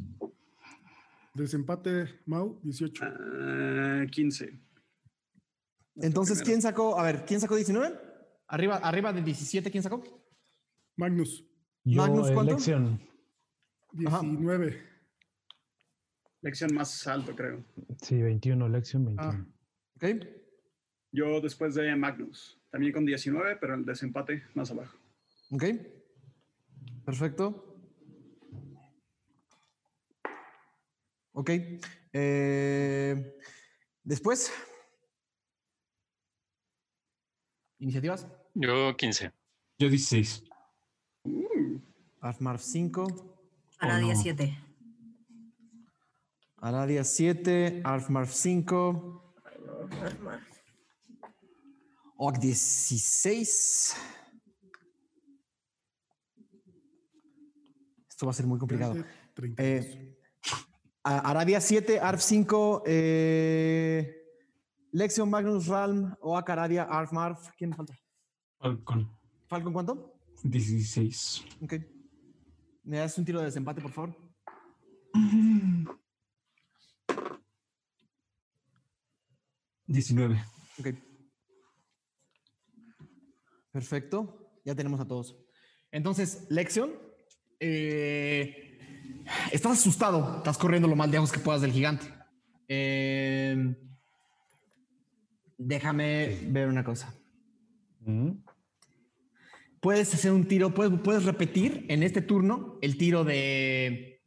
[1.34, 3.04] Desempate, Mau, 18.
[3.06, 4.60] Ah, 15.
[5.96, 6.42] Entonces.
[6.42, 7.00] ¿quién sacó?
[7.00, 7.98] A ver, ¿quién sacó 19?
[8.48, 10.04] Arriba, arriba de 17, ¿quién sacó?
[10.98, 11.46] Magnus,
[11.86, 12.52] Yo, Magnus, ¿cuánto?
[12.52, 13.00] elección.
[14.06, 14.22] Ajá.
[14.22, 14.92] 19.
[16.42, 17.64] Lección más alto, creo.
[18.02, 19.32] Sí, 21, elección 21.
[19.32, 19.46] Ah,
[19.96, 20.06] Ok.
[21.14, 22.60] Yo después de Magnus.
[22.72, 24.98] También con 19, pero el desempate más abajo.
[25.52, 25.66] Ok.
[27.06, 27.71] Perfecto.
[31.34, 31.50] Ok.
[32.14, 33.38] Eh,
[34.04, 34.52] Después.
[37.80, 38.28] Iniciativas.
[38.54, 39.32] Yo 15.
[39.78, 40.44] Yo 16.
[42.20, 43.08] Arfmarf 5.
[43.80, 44.22] Aradia no.
[44.22, 44.58] 7.
[46.58, 47.82] Aradia 7.
[47.84, 49.36] Arfmarf 5.
[52.18, 53.96] Oak 16.
[58.10, 58.94] Esto va a ser muy complicado.
[59.34, 59.58] 32.
[59.58, 60.21] Eh, A-
[61.04, 64.16] Arabia 7, Arf 5, eh,
[64.92, 67.50] Lexion, Magnus, Ralm, Oak, Aradia, Arf, Marf.
[67.58, 67.98] ¿Quién me falta?
[68.60, 69.10] Falcon.
[69.48, 70.14] ¿Falcon cuánto?
[70.44, 71.44] 16.
[71.62, 71.74] Ok.
[72.84, 74.16] ¿Me das un tiro de desempate, por favor?
[79.86, 80.44] Diecinueve.
[80.80, 80.88] Ok.
[83.72, 84.52] Perfecto.
[84.64, 85.36] Ya tenemos a todos.
[85.92, 86.92] Entonces, Lexion,
[87.60, 88.71] eh,
[89.52, 90.38] estás asustado.
[90.38, 92.06] Estás corriendo lo más lejos que puedas del gigante.
[92.68, 93.76] Eh,
[95.58, 97.14] déjame ver una cosa.
[98.02, 98.32] Mm,
[99.82, 104.22] Puedes hacer un tiro, puedes, puedes repetir en este turno el tiro de.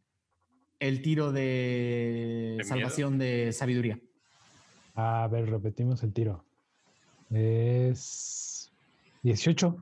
[0.80, 4.00] El tiro de, ¿De salvación de sabiduría.
[4.94, 6.44] A ver, repetimos el tiro.
[7.30, 8.72] Es
[9.22, 9.76] 18.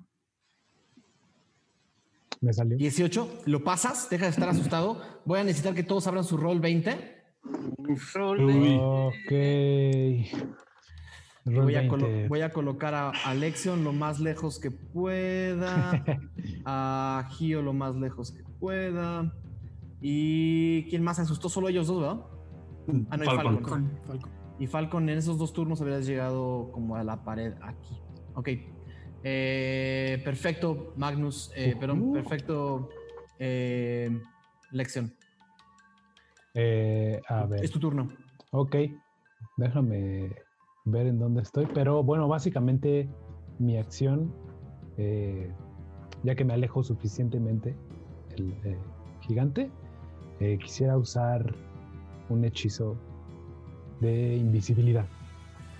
[2.43, 2.77] Me salió.
[2.77, 5.01] 18, lo pasas, deja de estar asustado.
[5.25, 7.23] Voy a necesitar que todos abran su roll 20.
[7.49, 8.79] Uy.
[8.81, 9.33] Ok.
[11.45, 12.29] Roll Voy a, 20.
[12.29, 16.05] voy a colocar a Alexion lo más lejos que pueda.
[16.65, 19.33] A Gio lo más lejos que pueda.
[20.01, 21.49] ¿Y quién más se asustó?
[21.49, 22.27] Solo ellos dos, ¿verdad?
[23.11, 23.55] Ah, no, y Falcon.
[23.55, 23.63] Falcon.
[23.63, 24.31] Con Falcon.
[24.59, 28.01] Y Falcon en esos dos turnos habrías llegado como a la pared aquí.
[28.35, 28.49] Ok.
[29.25, 31.53] Eh, perfecto, Magnus.
[31.55, 32.13] Eh, perdón, Ujú.
[32.13, 32.89] perfecto,
[33.39, 34.11] eh,
[34.73, 35.13] Lexion.
[36.55, 37.65] Eh, a ver.
[37.65, 38.11] Es tu turno.
[38.51, 38.77] Ok.
[39.57, 40.35] Déjame
[40.85, 41.67] ver en dónde estoy.
[41.73, 43.09] Pero bueno, básicamente
[43.59, 44.33] mi acción,
[44.99, 45.51] eh,
[46.23, 47.75] ya que me alejo suficientemente
[48.37, 48.77] el eh,
[49.21, 49.71] gigante,
[50.41, 51.55] eh, quisiera usar
[52.29, 52.97] un hechizo
[54.01, 55.07] de invisibilidad.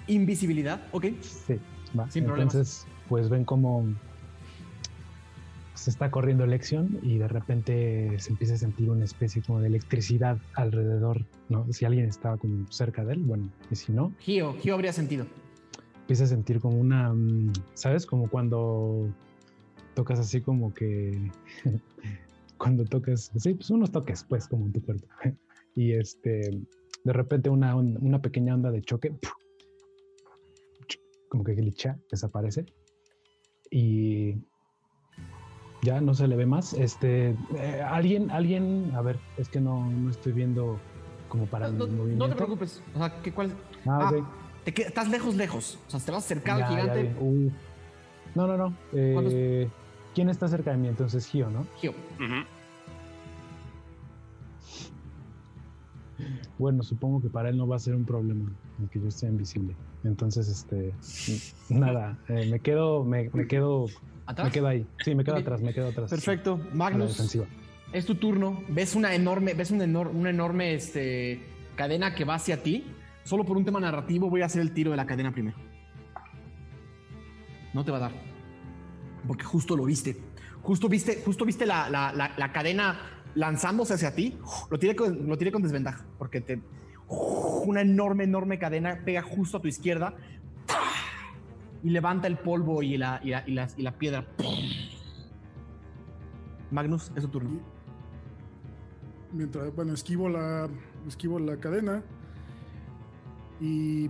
[0.07, 1.07] Invisibilidad, ok.
[1.21, 1.59] Sí,
[1.99, 2.11] va.
[2.11, 2.87] Sin problemas.
[3.09, 3.87] Pues ven cómo
[5.75, 9.69] se está corriendo elección y de repente se empieza a sentir una especie como de
[9.69, 11.67] electricidad alrededor, ¿no?
[11.73, 15.27] Si alguien estaba como cerca de él, bueno, y si no, Gio, Gio habría sentido.
[16.03, 18.07] empieza a sentir como una, mm, ¿sabes?
[18.07, 19.09] Como cuando
[19.95, 21.31] tocas así como que,
[22.59, 25.07] cuando tocas, sí, pues unos toques, pues, como en tu cuerpo.
[25.75, 26.51] Y este,
[27.03, 29.11] de repente una, una pequeña onda de choque,
[31.31, 32.67] como que glitcha, desaparece.
[33.75, 34.37] Y
[35.83, 36.75] ya no se le ve más.
[36.75, 40.79] Este, eh, alguien, alguien, a ver, es que no, no estoy viendo
[41.29, 42.25] como para No, mi no- movimiento.
[42.27, 42.83] no te preocupes.
[42.95, 43.53] O sea, ¿qué, cuál?
[43.87, 44.13] Ah, Ah,
[44.65, 45.79] te qued- estás lejos, lejos.
[45.89, 47.17] O sea, te vas a acercar Ya, al gigante.
[47.19, 47.51] Uh.
[48.35, 48.75] No, no, no.
[48.93, 49.69] Eh,
[50.15, 50.89] ¿Quién está cerca de mí?
[50.89, 51.67] Entonces, Gio, ¿no?
[51.79, 51.95] Gio.
[56.59, 58.45] Bueno, supongo que para él no va a ser un problema
[58.81, 59.75] el que yo esté invisible.
[60.05, 60.93] Entonces, este,
[61.69, 63.87] nada, eh, me quedo, me, me quedo,
[64.27, 64.47] ¿Atrás?
[64.49, 64.87] me quedo ahí.
[65.05, 66.11] Sí, me quedo atrás, me quedo atrás.
[66.11, 66.61] Perfecto.
[66.73, 67.47] Magnus, defensiva.
[67.93, 68.63] es tu turno.
[68.69, 71.41] Ves una enorme, ves una, enor- una enorme este,
[71.77, 72.85] cadena que va hacia ti.
[73.25, 75.57] Solo por un tema narrativo voy a hacer el tiro de la cadena primero.
[77.73, 78.13] No te va a dar.
[79.27, 80.17] Porque justo lo viste.
[80.63, 82.99] Justo viste, justo viste la, la- la- la cadena
[83.35, 84.37] lanzándose hacia ti.
[84.71, 86.05] Lo tiré con, lo tiré con desventaja.
[86.19, 86.61] Porque te.
[87.65, 90.15] Una enorme, enorme cadena pega justo a tu izquierda.
[91.85, 94.27] Y levanta el polvo y la, y la, y la- y la piedra.
[96.71, 97.61] Magnus, es tu turno.
[99.33, 100.69] Mientras, bueno, esquivo la,
[101.09, 102.03] esquivo la cadena.
[103.61, 104.09] Y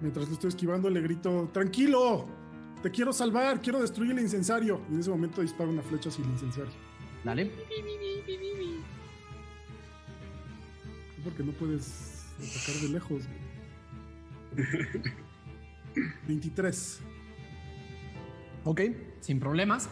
[0.00, 2.26] mientras lo estoy esquivando, le grito: ¡Tranquilo!
[2.82, 4.80] Te quiero salvar, quiero destruir el incensario.
[4.90, 6.72] Y en ese momento disparo una flecha el incensario.
[7.24, 7.50] Dale.
[11.22, 13.22] Porque no puedes atacar de lejos.
[14.54, 14.90] güey.
[16.26, 17.00] 23.
[18.64, 18.80] Ok,
[19.20, 19.88] sin problemas.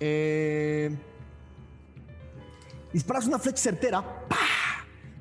[0.00, 0.94] Eh,
[2.92, 4.24] disparas una flecha certera.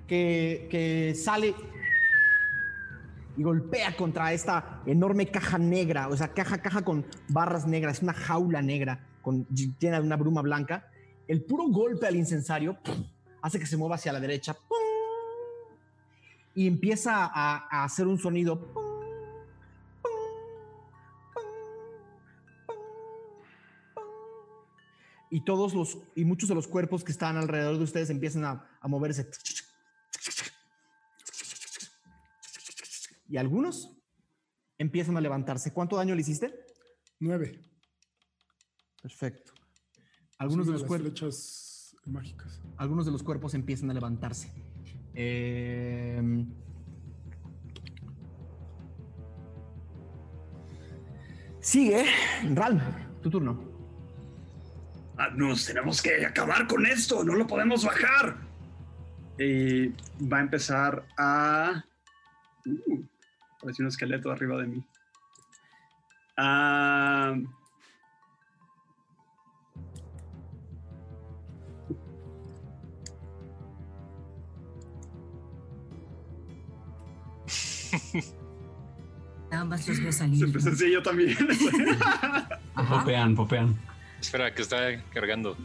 [0.07, 1.53] Que, que sale
[3.37, 8.13] y golpea contra esta enorme caja negra, o sea, caja, caja con barras negras, una
[8.13, 10.89] jaula negra con, llena de una bruma blanca.
[11.27, 12.77] El puro golpe al incensario
[13.41, 14.86] hace que se mueva hacia la derecha ¡pum!
[16.57, 18.59] Y empieza a, a hacer un sonido.
[25.29, 28.65] y todos los y muchos de los cuerpos que están alrededor de ustedes empiezan a,
[28.79, 29.29] a moverse
[33.29, 33.91] y algunos
[34.77, 35.73] empiezan a levantarse.
[35.73, 36.65] ¿Cuánto daño le hiciste?
[37.19, 37.59] Nueve.
[39.01, 39.51] Perfecto.
[40.37, 41.93] Algunos Sí, de los cuerpos.
[42.05, 42.61] mágicas.
[42.77, 44.49] algunos de los cuerpos empiezan a levantarse.
[45.19, 46.21] Eh,
[51.59, 52.05] sigue,
[52.53, 52.79] Ralm,
[53.23, 53.59] tu turno.
[55.17, 58.37] Ah, nos tenemos que acabar con esto, no lo podemos bajar.
[60.21, 61.83] Va a empezar a...
[62.67, 63.03] Uh,
[63.59, 64.85] parece un esqueleto arriba de mí.
[66.37, 67.33] Ah,
[79.57, 80.51] Nada más los veo salir.
[80.51, 81.35] pues, sí, yo también.
[82.89, 83.75] Popean, popean.
[84.21, 85.57] Espera, que está cargando.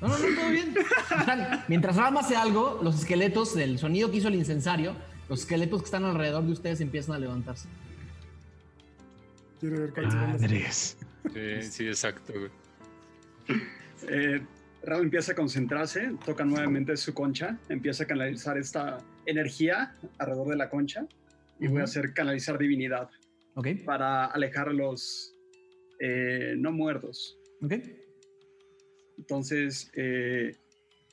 [0.00, 0.74] No, no, no, todo bien.
[1.18, 4.94] Están- mientras Ralm hace algo, los esqueletos del sonido que hizo el incensario,
[5.28, 7.68] los esqueletos que están alrededor de ustedes empiezan a levantarse.
[9.58, 10.96] Quiero ver Madres.
[11.32, 12.32] Sí, sí, exacto.
[14.08, 14.40] Eh,
[14.84, 20.56] Ral empieza a concentrarse, toca nuevamente su concha, empieza a canalizar esta energía alrededor de
[20.56, 21.06] la concha
[21.60, 23.08] y voy a hacer canalizar divinidad
[23.54, 23.66] ¿Ok?
[23.84, 25.34] para alejar a los
[26.00, 27.38] eh, no muertos.
[27.62, 27.74] ¿Ok?
[29.18, 30.56] Entonces, eh,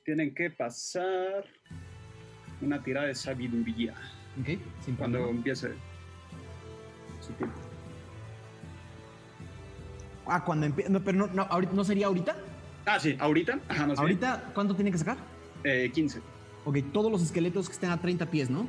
[0.04, 1.46] tienen que pasar
[2.62, 3.94] una tirada de sabiduría
[4.40, 4.60] ¿Ok?
[4.84, 5.38] Sin cuando problema.
[5.38, 5.70] empiece
[7.20, 7.56] su tiempo.
[10.26, 10.90] Ah, cuando empiece.
[10.92, 12.36] No, pero no, no, ahorita, ¿no sería ahorita?
[12.86, 13.60] Ah, sí, ahorita.
[13.68, 14.00] Ajá, bien.
[14.00, 15.18] ¿Ahorita cuánto tiene que sacar?
[15.64, 16.22] Eh, 15.
[16.66, 18.68] Ok, todos los esqueletos que estén a 30 pies, ¿no?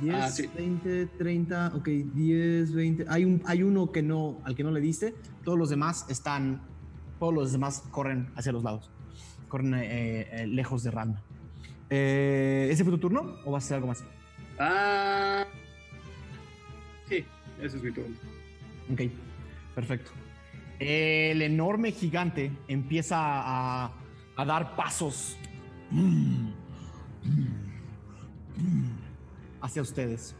[0.00, 0.48] 10, Ah, sí.
[0.56, 3.04] 20, 30, ok, 10, 20.
[3.08, 5.14] Hay, un, hay uno que no, al que no le diste.
[5.44, 6.62] Todos los demás están,
[7.18, 8.90] todos los demás corren hacia los lados.
[9.48, 11.14] Corren eh, eh, lejos de Ram.
[11.90, 14.04] Eh, ¿Ese fue tu turno o vas a hacer algo más?
[14.58, 15.44] Ah.
[17.08, 17.24] Sí,
[17.60, 18.16] ese es mi turno.
[18.92, 19.02] Ok,
[19.74, 20.10] perfecto.
[20.80, 23.92] El enorme gigante empieza a,
[24.36, 25.36] a dar pasos
[29.64, 30.36] hacia ustedes.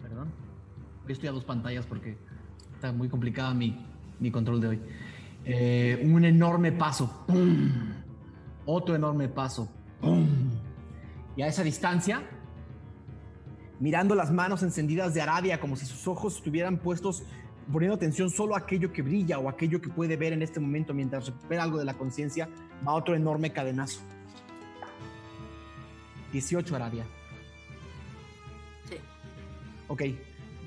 [0.00, 0.32] Perdón.
[1.04, 2.16] Hoy estoy a dos pantallas porque
[2.74, 3.86] está muy complicada mi,
[4.18, 4.80] mi control de hoy.
[5.44, 7.24] Eh, un enorme paso.
[7.26, 7.70] ¡Pum!
[8.64, 9.70] Otro enorme paso.
[10.00, 10.26] ¡Pum!
[11.36, 12.22] Y a esa distancia,
[13.78, 17.24] mirando las manos encendidas de Aradia como si sus ojos estuvieran puestos
[17.70, 20.94] poniendo atención solo a aquello que brilla o aquello que puede ver en este momento
[20.94, 22.48] mientras recupera algo de la conciencia,
[22.86, 24.00] va otro enorme cadenazo.
[26.32, 27.04] 18 Aradia.
[28.88, 28.96] Sí.
[29.88, 30.02] Ok.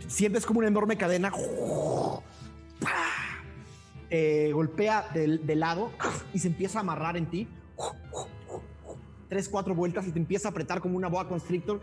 [0.08, 1.32] Sientes como una enorme cadena.
[4.10, 5.92] eh, golpea del, del lado
[6.34, 7.48] y se empieza a amarrar en ti.
[9.30, 11.82] Tres, cuatro vueltas y te empieza a apretar como una boa constrictor.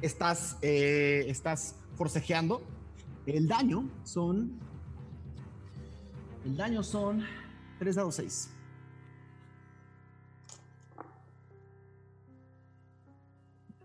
[0.00, 2.62] Estás, eh, estás forcejeando.
[3.26, 4.58] El daño son.
[6.44, 7.24] El daño son
[7.80, 8.50] 3 dados 6.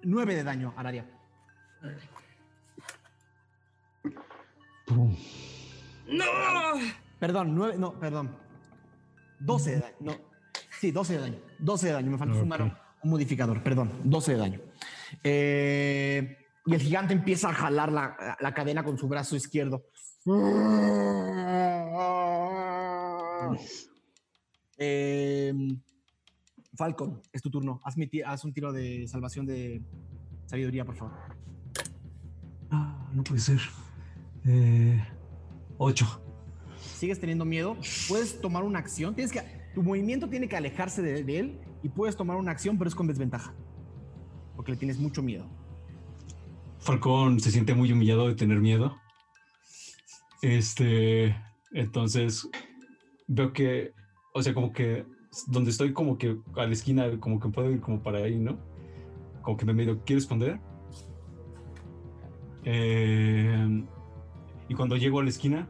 [0.03, 1.05] Nueve de daño, Araria.
[4.85, 5.15] Pum.
[6.07, 6.25] ¡No!
[7.19, 8.35] Perdón, 9, no, perdón.
[9.39, 9.95] 12 de daño.
[9.99, 10.15] No.
[10.79, 11.39] Sí, 12 de daño.
[11.59, 12.11] 12 de daño.
[12.11, 12.39] Me falta Ok.
[12.41, 12.73] sumar un,
[13.03, 13.91] un modificador, perdón.
[14.03, 14.59] 12 de daño.
[15.23, 19.83] Eh, y el gigante empieza a jalar la, la cadena con su brazo izquierdo.
[24.77, 25.53] Eh,
[26.75, 27.79] Falcon, es tu turno.
[27.83, 29.81] Haz, mi haz un tiro de salvación de
[30.45, 31.13] sabiduría, por favor.
[32.69, 33.59] Ah, no puede ser.
[34.45, 35.03] Eh,
[35.77, 36.21] ocho.
[36.79, 39.13] sigues teniendo miedo, puedes tomar una acción.
[39.13, 39.41] Tienes que,
[39.75, 42.95] tu movimiento tiene que alejarse de, de él y puedes tomar una acción, pero es
[42.95, 43.53] con desventaja.
[44.55, 45.45] Porque le tienes mucho miedo.
[46.79, 48.97] Falcón se siente muy humillado de tener miedo.
[50.41, 51.35] Este,
[51.71, 52.49] entonces
[53.27, 53.93] veo que,
[54.33, 55.05] o sea, como que
[55.47, 58.57] donde estoy, como que a la esquina, como que puedo ir como para ahí, ¿no?
[59.41, 60.59] Como que me medio, ¿quiero esconder?
[62.63, 63.83] Eh,
[64.69, 65.67] y cuando llego a la esquina,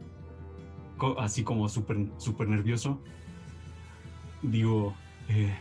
[1.18, 3.00] así como súper súper nervioso,
[4.42, 4.94] digo,
[5.28, 5.54] eh,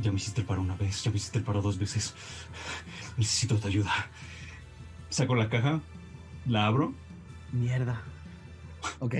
[0.00, 2.14] ya me hiciste el paro una vez, ya me hiciste el paro dos veces.
[3.16, 3.92] Necesito tu ayuda.
[5.08, 5.80] Saco la caja,
[6.46, 6.92] la abro
[7.52, 8.02] Mierda.
[8.98, 9.14] Ok.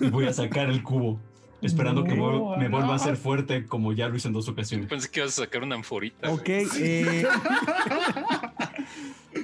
[0.00, 1.20] y voy a sacar el cubo,
[1.62, 2.76] esperando que vuel- me no.
[2.76, 4.86] vuelva a hacer fuerte como ya lo hice en dos ocasiones.
[4.88, 6.30] Pensé que ibas a sacar una anforita.
[6.32, 6.48] Ok.
[6.48, 7.24] eh,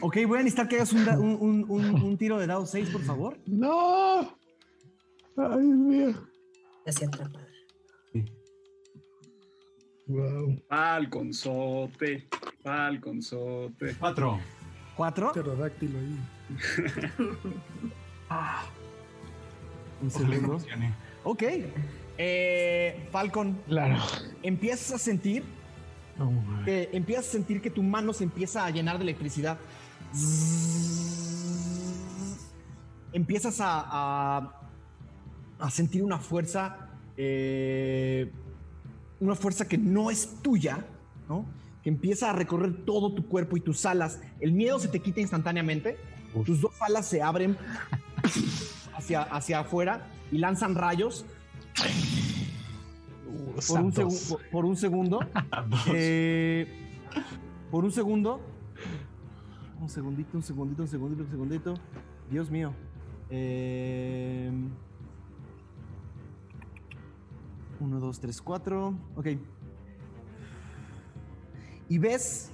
[0.00, 2.90] ok, voy a necesitar que hagas un, un- un- un- un tiro de dado 6,
[2.90, 3.38] por favor.
[3.46, 4.20] ¡No!
[5.36, 6.28] ¡Ay, Dios mío!
[6.84, 7.46] Casi atrapada.
[10.08, 10.62] Wow.
[10.68, 12.28] Falconzote.
[12.62, 13.96] Falconzote.
[13.98, 14.38] Cuatro.
[14.96, 15.32] ¿Cuatro?
[15.32, 16.18] Pterodáctilo ahí.
[20.00, 20.58] Un Ojalá segundo.
[21.24, 21.42] Ok.
[22.18, 23.96] Eh, Falcon, Claro.
[24.42, 25.44] empiezas a sentir
[26.64, 29.58] que empiezas a sentir que tu mano se empieza a llenar de electricidad.
[33.12, 34.52] Empiezas a, a,
[35.58, 38.30] a sentir una fuerza, eh,
[39.20, 40.84] una fuerza que no es tuya,
[41.28, 41.46] ¿no?
[41.82, 44.20] Que empieza a recorrer todo tu cuerpo y tus alas.
[44.40, 45.96] El miedo se te quita instantáneamente.
[46.34, 46.44] Uf.
[46.46, 47.56] Tus dos alas se abren
[48.94, 51.24] hacia, hacia afuera y lanzan rayos
[53.68, 53.92] por un,
[54.52, 55.20] por- un segundo.
[55.94, 56.66] Eh,
[57.70, 58.40] por un segundo.
[59.80, 61.74] Un segundito, un segundito, un segundito, un segundito.
[62.30, 62.72] Dios mío.
[63.30, 64.50] Eh,
[67.80, 68.94] uno, dos, tres, cuatro.
[69.16, 69.26] Ok.
[71.88, 72.50] Y ves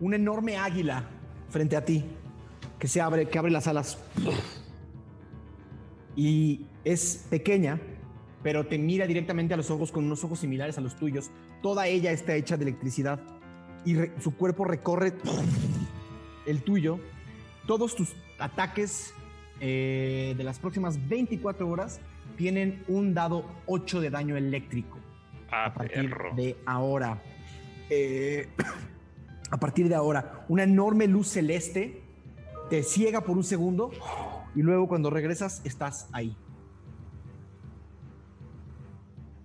[0.00, 1.04] un enorme águila
[1.50, 2.04] frente a ti
[2.78, 3.98] que se abre, que abre las alas.
[6.16, 7.80] Y es pequeña,
[8.44, 11.30] pero te mira directamente a los ojos con unos ojos similares a los tuyos.
[11.62, 13.18] Toda ella está hecha de electricidad
[13.84, 15.14] y re- su cuerpo recorre
[16.46, 17.00] el tuyo.
[17.66, 19.12] Todos tus ataques
[19.60, 22.00] eh, de las próximas 24 horas
[22.36, 24.98] tienen un dado 8 de daño eléctrico
[25.50, 26.34] Ah, a partir perro.
[26.36, 27.22] de ahora.
[27.88, 28.48] Eh,
[29.50, 32.02] a partir de ahora, una enorme luz celeste
[32.70, 33.90] te ciega por un segundo
[34.54, 36.36] y luego cuando regresas estás ahí.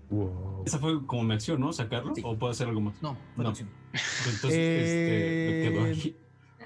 [0.10, 0.64] Wow.
[0.66, 1.72] Esa fue como mi acción, ¿no?
[1.72, 2.16] ¿Sacarlo?
[2.16, 2.22] Sí.
[2.26, 3.02] ¿O puedo hacer algo más?
[3.02, 3.50] No, fue No.
[3.52, 6.16] Entonces, este, me quedo Eh, aquí.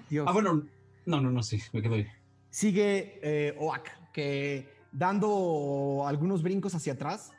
[0.10, 0.26] Dios.
[0.28, 0.64] Ah, bueno,
[1.06, 2.08] no, no, no, sí, me quedo ahí.
[2.50, 7.32] Sigue eh, Oak, que dando algunos brincos hacia atrás,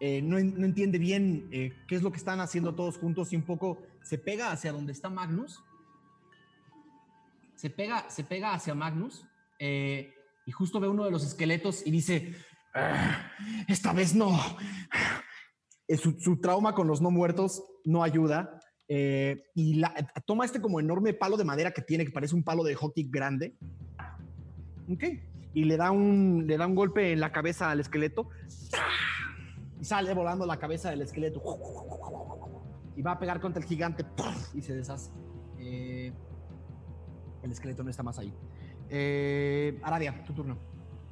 [0.00, 3.36] eh, no, no entiende bien eh, qué es lo que están haciendo todos juntos y
[3.36, 5.62] un poco se pega hacia donde está Magnus.
[7.56, 9.24] Se pega, se pega hacia Magnus
[9.58, 10.14] eh,
[10.46, 12.34] y justo ve uno de los esqueletos y dice,
[12.74, 13.32] "Ah,
[13.66, 14.38] esta vez no.
[15.88, 18.60] Eh, Su, trauma con los no muertos no ayuda.
[18.88, 19.82] eh, y
[20.26, 23.08] toma este como enorme palo de madera que tiene, que parece un palo de hockey
[23.10, 23.56] grande,
[24.90, 25.04] Ok.
[25.54, 28.28] Y le da un, le da un golpe en la cabeza al esqueleto.
[29.80, 31.42] Y sale volando la cabeza del esqueleto.
[32.96, 34.04] Y va a pegar contra el gigante.
[34.54, 35.10] Y se deshace.
[35.58, 36.12] Eh,
[37.42, 38.32] el esqueleto no está más ahí.
[38.88, 40.58] Eh, Aradia, tu turno.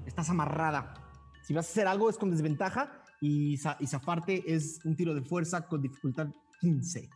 [0.06, 0.94] Estás amarrada.
[1.42, 3.02] Si vas a hacer algo es con desventaja.
[3.20, 6.28] Y, za- y zafarte es un tiro de fuerza con dificultad
[6.60, 7.08] 15.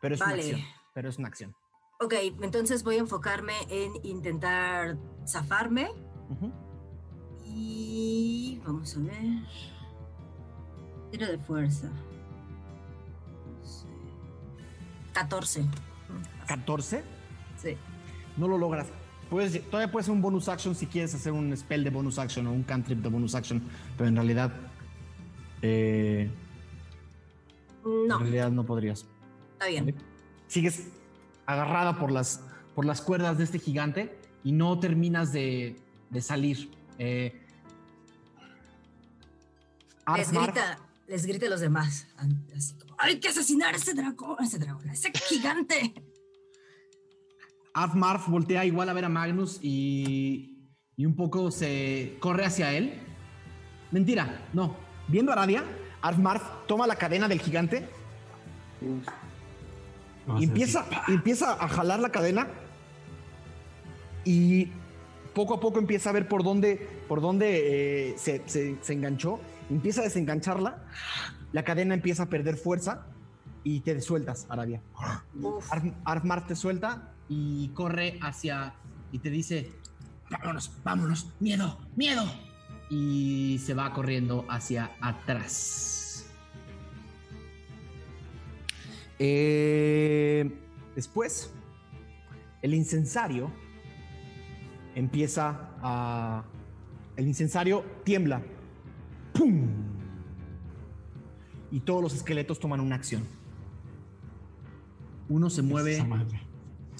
[0.00, 0.32] Pero es Vale.
[0.34, 0.60] una acción.
[0.94, 1.54] Pero es una acción.
[2.00, 5.88] Ok, entonces voy a enfocarme en intentar zafarme.
[6.30, 6.52] Ujú.
[7.44, 9.42] Y vamos a ver.
[11.10, 11.90] Tiro de fuerza.
[15.12, 15.64] 14.
[16.46, 17.02] 14.
[17.56, 17.76] Sí.
[18.36, 18.86] no lo logras.
[19.28, 22.46] Puedes, todavía puedes hacer un bonus action si quieres hacer un spell de bonus action
[22.46, 23.62] o un cantrip de bonus action,
[23.96, 24.52] pero en realidad.
[25.62, 26.30] Eh,
[27.84, 29.06] No, En realidad no podrías.
[29.54, 29.94] está bien.
[30.46, 30.88] Sigues
[31.46, 32.42] agarrada por las,
[32.74, 35.76] por las cuerdas de este gigante y no terminas de,
[36.10, 36.70] de salir.
[36.98, 37.44] Eh,
[40.16, 42.06] Les grita, les grita a los demás.
[42.56, 45.94] Así como, hay que asesinar a ese dragón, a ese dragón, a ese gigante.
[47.74, 50.56] Arfmarf voltea igual a ver a Magnus y,
[50.96, 52.94] y un poco se corre hacia él.
[53.90, 54.76] Mentira, no.
[55.08, 55.64] Viendo a Aradia,
[56.02, 57.88] Arfmarf toma la cadena del gigante
[60.38, 62.46] y empieza, y empieza a jalar la cadena
[64.24, 64.70] y
[65.34, 66.76] poco a poco empieza a ver por dónde,
[67.08, 69.40] por dónde eh, se, se- se enganchó.
[69.70, 70.84] Empieza a desengancharla.
[71.52, 73.06] La cadena empieza a perder fuerza
[73.64, 74.82] y te sueltas, Aradia.
[75.40, 78.74] Uf, Arf- Arfmar te suelta y corre hacia
[79.12, 79.72] y te dice,
[80.30, 82.24] vámonos, vámonos, miedo, miedo.
[82.90, 86.30] Y se va corriendo hacia atrás.
[89.18, 90.50] Eh,
[90.94, 91.52] después,
[92.62, 93.50] el incensario
[94.94, 96.44] empieza a...
[97.16, 98.42] El incensario tiembla.
[99.32, 99.68] ¡Pum!
[101.70, 103.24] Y todos los esqueletos toman una acción.
[105.28, 106.04] Uno se mueve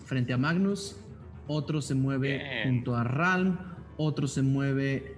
[0.04, 0.96] frente a Magnus,
[1.46, 2.64] otro se mueve Bien.
[2.64, 3.58] junto a Ralm,
[3.96, 5.17] otro se mueve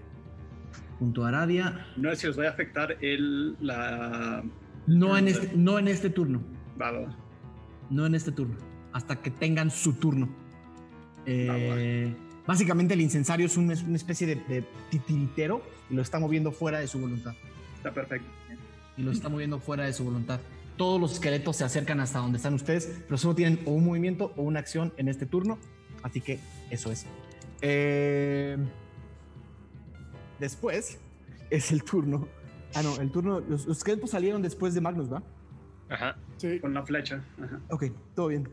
[1.01, 1.87] junto a Aradia.
[1.97, 4.45] No sé si os va a afectar el, la...
[4.87, 6.41] No en este, no en este turno,
[6.81, 6.93] Va,
[7.91, 8.57] no en este turno,
[8.93, 10.29] hasta que tengan su turno.
[11.27, 12.15] Eh,
[12.47, 16.79] básicamente el incensario es es una especie de, de titiritero y lo está moviendo fuera
[16.79, 17.35] de su voluntad.
[17.77, 18.29] Está perfecto.
[18.97, 20.41] Y lo está moviendo fuera de su voluntad.
[20.77, 24.33] Todos los esqueletos se acercan hasta donde están ustedes, pero solo tienen o un movimiento
[24.37, 25.59] o una acción en este turno.
[26.03, 26.39] Así que
[26.71, 27.07] eso es.
[27.63, 28.57] Eh,
[30.41, 30.99] después
[31.51, 32.27] es el turno.
[32.75, 33.41] Ah, no, el turno.
[33.41, 35.23] Los, los esqueletos salieron después de Magnus, ¿va?
[35.89, 36.17] Ajá.
[36.37, 36.59] Sí.
[36.61, 37.23] Con la flecha.
[37.43, 37.61] Ajá.
[37.71, 37.85] Ok,
[38.15, 38.49] todo bien.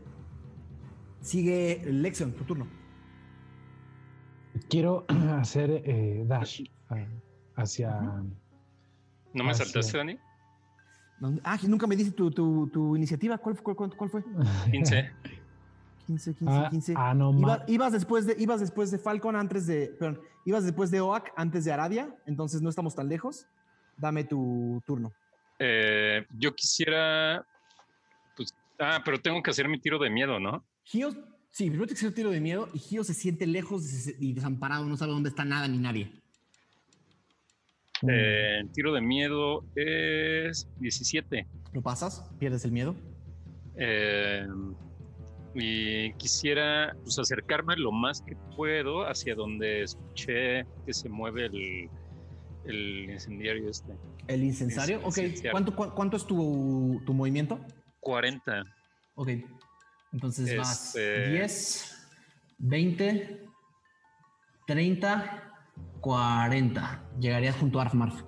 [1.22, 2.68] Sigue Lexion, tu turno.
[4.70, 5.06] Quiero
[5.40, 7.06] hacer eh, dash ah,
[7.56, 8.00] hacia.
[9.34, 9.98] ¿No me saltaste.
[9.98, 10.18] Dani?
[11.20, 13.38] ¿Dónde- Ah, nunca me dice tu, tu, tu iniciativa.
[13.38, 14.24] ¿Cuál, fue- cuál, cuál fue?
[14.72, 15.12] 15.
[16.08, 16.94] 15, 15, Ah, 15.
[16.96, 19.88] ah, no, Iba- ibas, después de, ibas después de Falcon antes de.
[20.00, 23.46] Perdón, ibas después de Oak antes de Aradia, entonces no estamos tan lejos.
[23.98, 25.12] Dame tu turno.
[25.60, 27.46] Eh, yo quisiera.
[28.36, 30.64] Pues, ah, pero tengo que hacer mi tiro de miedo, ¿no?
[30.86, 31.12] Gio,
[31.50, 34.96] sí, primero te hacer tiro de miedo y Gio se siente lejos y desamparado, no
[34.96, 36.12] sabe dónde está nada ni nadie.
[38.08, 41.48] Eh, el tiro de miedo es 17.
[41.74, 42.24] ¿Lo pasas?
[42.40, 42.96] ¿Pierdes el miedo?
[43.76, 44.46] Eh,
[45.60, 51.90] y quisiera pues, acercarme lo más que puedo hacia donde escuché que se mueve el,
[52.66, 53.94] el incendiario este.
[54.28, 55.00] ¿El incensario?
[55.04, 55.18] Ok.
[55.52, 57.60] ¿Cuánto, cu- cuánto es tu, tu movimiento?
[58.02, 58.64] 40.
[59.16, 59.30] Ok.
[60.14, 62.08] Entonces vas Este- 10,
[62.60, 63.46] 20,
[64.68, 65.54] 30,
[66.02, 67.04] 40.
[67.20, 68.22] Llegarías junto a Arfmarf.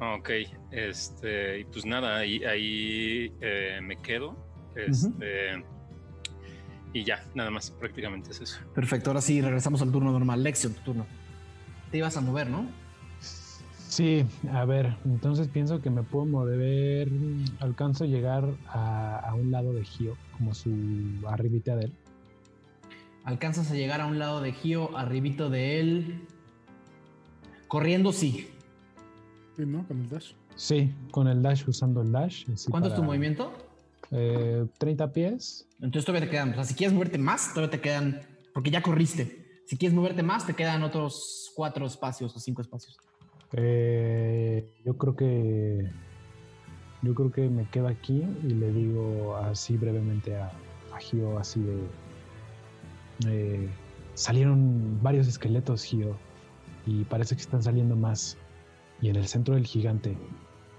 [0.00, 0.30] Ok,
[0.70, 4.36] este, y pues nada, ahí, ahí eh, me quedo.
[4.76, 5.64] Este,
[6.92, 8.58] Y ya, nada más, prácticamente es eso.
[8.74, 10.42] Perfecto, ahora sí, regresamos al turno normal.
[10.42, 11.06] Lexion, tu turno.
[11.90, 12.66] Te ibas a mover, ¿no?
[13.20, 17.08] Sí, a ver, entonces pienso que me puedo mover.
[17.60, 20.70] Alcanzo a llegar a, a un lado de Gio, como su
[21.26, 21.92] arribita de él.
[23.24, 26.22] Alcanzas a llegar a un lado de Gio, arribito de él.
[27.66, 28.48] Corriendo, sí.
[29.56, 29.86] Sí, ¿no?
[29.86, 30.32] Con el dash.
[30.54, 32.44] Sí, con el dash, usando el dash.
[32.70, 33.52] ¿Cuánto es tu para, movimiento?
[34.10, 35.66] Eh, 30 pies.
[35.80, 38.20] Entonces todavía te quedan, o sea, si quieres moverte más, todavía te quedan,
[38.54, 39.62] porque ya corriste.
[39.66, 42.96] Si quieres moverte más, te quedan otros cuatro espacios o cinco espacios.
[43.52, 45.90] Eh, yo creo que.
[47.02, 50.50] Yo creo que me quedo aquí y le digo así brevemente a,
[50.92, 51.78] a Gio, así de.
[53.28, 53.68] eh,
[54.14, 56.16] salieron varios esqueletos, Gio,
[56.86, 58.36] y parece que están saliendo más.
[59.00, 60.16] Y en el centro del gigante.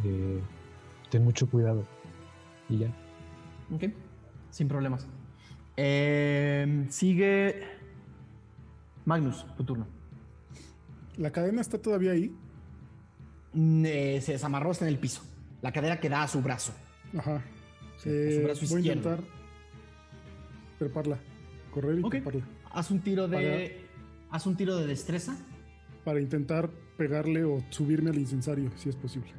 [0.03, 0.41] eh,
[1.09, 1.83] ten mucho cuidado.
[2.67, 2.93] Y ya.
[3.71, 3.83] Ok,
[4.51, 5.07] sin problemas.
[5.77, 7.61] Eh, sigue
[9.05, 9.87] Magnus, tu turno.
[11.17, 12.35] La cadena está todavía ahí.
[13.53, 15.21] Mm, eh, se desamarró, está en el piso.
[15.61, 16.73] La cadera que da a su brazo.
[17.17, 17.41] Ajá.
[17.97, 19.19] Sí, Eh, a su brazo voy a intentar
[20.77, 21.17] treparla.
[21.71, 22.11] Correr y Ok.
[22.11, 22.45] treparla.
[22.71, 23.85] Haz un tiro de.
[24.31, 25.35] Haz un tiro de destreza.
[26.05, 29.31] Para intentar pegarle o subirme al incensario, si es posible.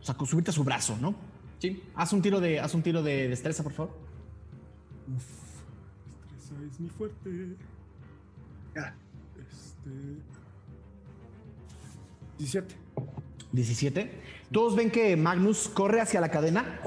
[0.00, 1.14] O sea, subirte a su brazo, ¿no?
[1.58, 1.82] Sí.
[1.94, 3.94] Haz un tiro de, haz un tiro de destreza, por favor.
[5.14, 5.24] Uf,
[6.32, 7.56] destreza es mi fuerte.
[8.74, 8.94] Ya.
[9.38, 9.90] Este.
[12.38, 12.74] 17.
[13.52, 14.10] 17.
[14.52, 16.80] Todos ven que Magnus corre hacia la cadena,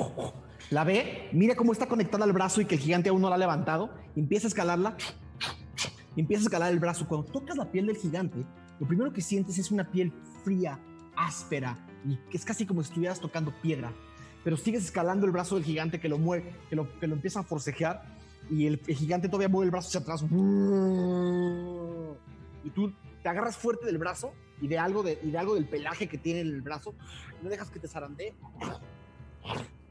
[0.70, 3.36] la ve, mira cómo está conectada al brazo y que el gigante aún no la
[3.36, 4.96] ha levantado, empieza a escalarla,
[6.16, 7.08] empieza a escalar el brazo.
[7.08, 8.46] Cuando tocas la piel del gigante,
[8.80, 10.14] lo primero que sientes es una piel
[10.44, 10.80] fría,
[11.16, 13.94] áspera, y es casi como si estuvieras tocando piedra.
[14.44, 17.42] Pero sigues escalando el brazo del gigante que lo mueve, que lo, que lo empieza
[17.42, 18.04] a forcejear,
[18.50, 20.24] y el, el gigante todavía mueve el brazo hacia atrás.
[22.64, 25.66] Y tú te agarras fuerte del brazo y de algo, de, y de algo del
[25.68, 26.94] pelaje que tiene en el brazo,
[27.42, 28.34] no dejas que te zarandee.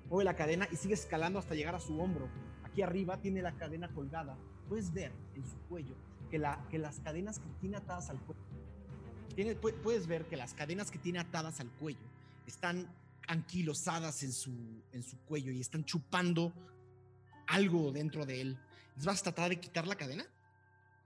[0.09, 2.29] Mueve la cadena y sigue escalando hasta llegar a su hombro.
[2.65, 4.37] Aquí arriba tiene la cadena colgada.
[4.69, 5.95] Puedes ver en su cuello
[6.31, 8.43] que, la, que las cadenas que tiene atadas al cuello.
[9.35, 12.01] Tiene, pu- puedes ver que las cadenas que tiene atadas al cuello
[12.47, 12.89] están
[13.31, 16.53] anquilosadas en su, en su cuello y están chupando
[17.47, 18.59] algo dentro de él.
[19.05, 20.25] ¿Vas a tratar de quitar la cadena?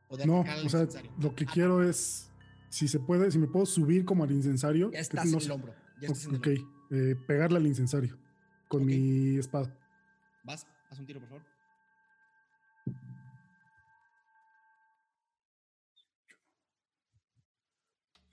[0.09, 0.87] ¿O de No, o sea,
[1.19, 2.31] lo que Ah, quiero es.
[2.71, 4.87] Si se puede, si me puedo subir como al incensario.
[4.91, 5.75] Ya que estás no en el hombro.
[6.01, 6.87] Ya estás en el Ok, hombro.
[6.91, 8.19] eh, pegarle al incensario
[8.69, 9.79] con mi espada.
[10.45, 11.45] Vas, haz un tiro, por favor.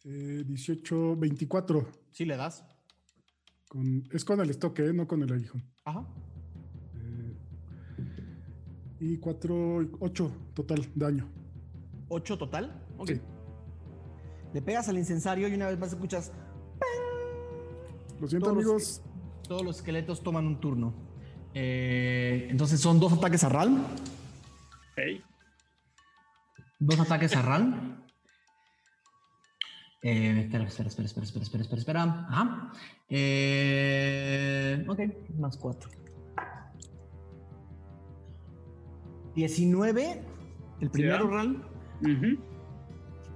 [0.04, 1.92] Eh, 18, 24.
[2.12, 2.64] Sí, le das.
[3.72, 4.92] Con, es con el estoque, ¿eh?
[4.92, 5.64] no con el aguijón.
[5.86, 6.06] Ajá.
[6.94, 7.38] Eh,
[9.00, 11.30] y 4, 8 total daño.
[12.10, 12.84] ¿Ocho total?
[12.98, 13.12] Ok.
[13.12, 13.22] Sí.
[14.54, 16.34] Le pegas al incensario y una vez más escuchas.
[18.20, 19.02] Lo siento, Todos los amigos.
[19.48, 20.94] Todos los esqueletos toman un turno.
[21.54, 23.86] Eh, entonces son dos ataques a Ralm.
[24.98, 25.24] Hey.
[26.78, 28.01] Dos ataques a Ralm.
[30.04, 32.04] Eh, espera, espera, espera, espera, espera, espera, espera, espera.
[32.30, 32.72] Ajá.
[33.10, 35.00] Eh, ok,
[35.38, 35.90] más 4.
[39.36, 40.22] 19,
[40.82, 41.36] el primero, Ya.
[41.36, 41.64] Ral.
[42.02, 42.42] Ujú.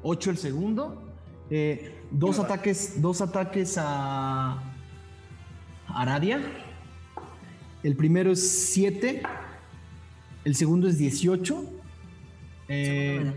[0.03, 1.01] 8 el segundo.
[1.49, 4.61] Eh, dos ataques, dos ataques a
[5.87, 6.41] Aradia.
[7.83, 9.21] El primero es 7.
[10.43, 11.63] El segundo es 18.
[12.67, 13.33] Eh,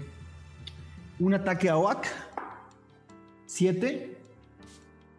[1.18, 2.06] un ataque a Oak.
[3.48, 4.16] 7.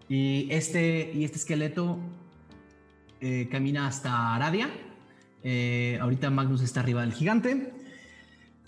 [0.08, 1.98] Y este, y este esqueleto
[3.22, 4.70] eh, camina hasta Aradia.
[5.44, 7.74] Eh, ahorita Magnus está arriba del gigante.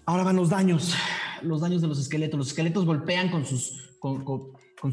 [0.05, 0.95] Ahora van los daños.
[1.43, 2.37] Los daños de los esqueletos.
[2.37, 3.97] Los esqueletos golpean con sus.
[3.99, 4.25] con,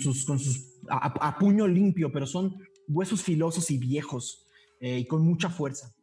[0.00, 0.24] sus.
[0.24, 0.78] con sus.
[0.88, 2.56] A, puño limpio, pero son
[2.86, 4.46] huesos filosos y viejos.
[4.80, 5.94] eh, y con mucha fuerza.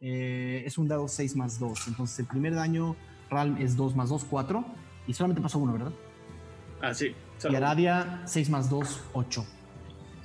[0.00, 1.88] Es un dado 6 más 2.
[1.88, 2.96] Entonces el primer daño
[3.30, 4.64] Ralm es 2 más 2, 4.
[5.06, 5.92] Y solamente pasó uno, ¿verdad?
[6.80, 7.14] Ah, sí.
[7.48, 7.56] Y Salud.
[7.56, 9.46] Aradia 6 más 2, 8.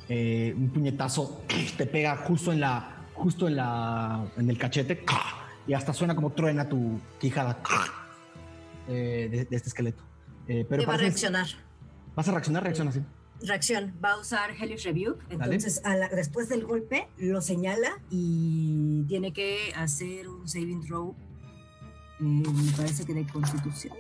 [0.10, 1.42] Eh, un puñetazo
[1.78, 2.96] te pega justo en la.
[3.14, 4.26] justo en la.
[4.38, 5.04] en el cachete.
[5.68, 7.60] Y hasta suena como truena tu quijada.
[8.88, 10.04] eh, de, de este esqueleto.
[10.48, 11.48] Eh, pero Te va a reaccionar.
[12.16, 12.64] ¿Vas a reaccionar?
[12.64, 13.02] Reacciona así.
[13.42, 15.22] Reacción, va a usar Hellish Rebuke.
[15.30, 21.16] Entonces, a la- después del golpe, lo señala y tiene que hacer un saving throw.
[22.20, 23.96] Eh, me parece que de constitución.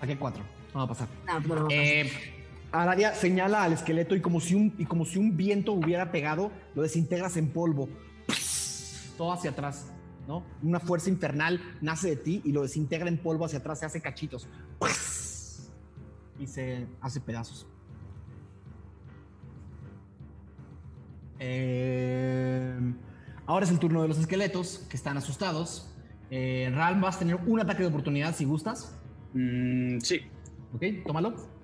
[0.00, 0.42] Saqué 4.
[0.74, 1.08] No va a pasar.
[1.26, 1.72] No, no va a pasar.
[1.72, 2.37] Eh,
[2.70, 6.52] Aradia señala al esqueleto y como, si un, y como si un viento hubiera pegado,
[6.74, 7.88] lo desintegras en polvo.
[9.16, 9.90] Todo hacia atrás,
[10.26, 10.44] ¿no?
[10.62, 14.00] Una fuerza infernal nace de ti y lo desintegra en polvo hacia atrás, se hace
[14.00, 14.48] cachitos.
[16.38, 17.66] Y se hace pedazos.
[21.40, 22.78] Eh,
[23.46, 25.90] ahora es el turno de los esqueletos, que están asustados.
[26.30, 28.94] Eh, Ral, vas a tener un ataque de oportunidad si gustas.
[29.32, 30.20] Mm, sí.
[30.74, 31.57] Ok, tómalo.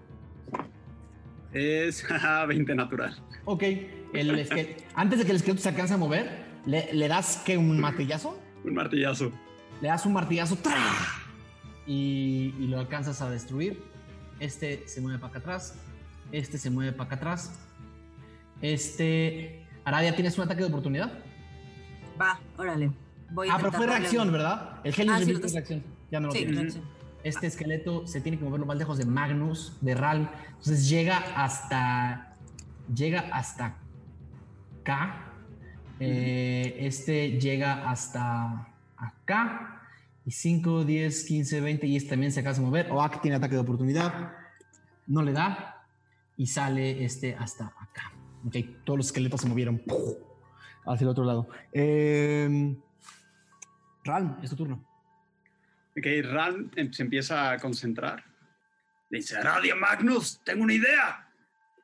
[1.55, 3.17] Es jaja, 20 natural.
[3.47, 3.63] Ok,
[4.13, 4.31] el
[4.95, 8.39] antes de que el esqueleto se alcance a mover, le, le das que un martillazo,
[8.65, 9.33] Un martillazo.
[9.81, 10.75] le das un martillazo ¡tra!
[11.87, 13.83] y, y lo alcanzas a destruir.
[14.41, 15.79] Este se mueve para acá atrás,
[16.33, 17.53] este se mueve para acá atrás.
[18.63, 19.65] Este.
[19.85, 21.13] Aradia, ¿tienes un ataque de oportunidad?
[22.21, 22.91] Va, órale.
[23.31, 24.81] Voy a Ah, pero fue reacción, ¿verdad?
[24.85, 25.83] El Hellish Ah, sí, te- reacción.
[26.11, 26.57] Ya no lo Sí, tienes.
[26.61, 26.85] reacción.
[27.25, 30.31] Este esqueleto se tiene que mover lo más lejos de Magnus, de Ral.
[30.49, 32.37] Entonces llega hasta.
[32.95, 33.79] Llega hasta
[34.81, 35.33] acá.
[36.01, 38.69] Eh, este llega hasta
[38.99, 39.81] acá.
[40.27, 41.87] Y 5, 10, 15, 20.
[41.87, 42.93] Y este también se acaba de mover.
[42.93, 44.33] Oak tiene ataque de oportunidad.
[45.07, 45.87] No le da.
[46.37, 48.13] Y sale este hasta acá.
[48.47, 49.83] Ok, todos los esqueletos se movieron
[50.87, 51.49] hacia el otro lado.
[51.73, 52.77] Eh,
[54.05, 54.94] Ral, es tu turno.
[55.97, 58.25] Ok, Ran em- se empieza a concentrar.
[59.11, 61.29] Dice, Radio Magnus, tengo una idea.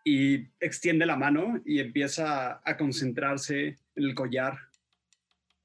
[0.04, 4.58] Y extiende la mano y empieza a concentrarse en el collar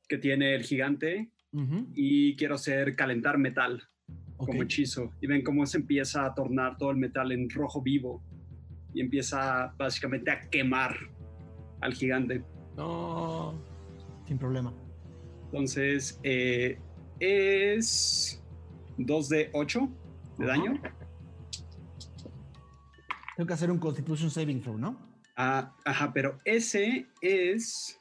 [0.08, 1.30] que tiene el gigante.
[1.94, 3.82] Y quiero hacer calentar metal
[4.36, 5.14] como hechizo.
[5.22, 8.22] Y ven cómo se empieza a tornar todo el metal en rojo vivo.
[8.94, 10.98] Y empieza básicamente a quemar
[11.80, 12.44] al gigante.
[12.76, 13.58] No.
[14.28, 14.74] Sin problema.
[15.46, 16.78] Entonces, eh,
[17.20, 18.42] es
[18.98, 19.90] 2 de 8
[20.38, 20.82] de daño.
[23.36, 24.98] Tengo que hacer un Constitution Saving Throw, ¿no?
[25.36, 28.00] Ah, ajá, pero ese es.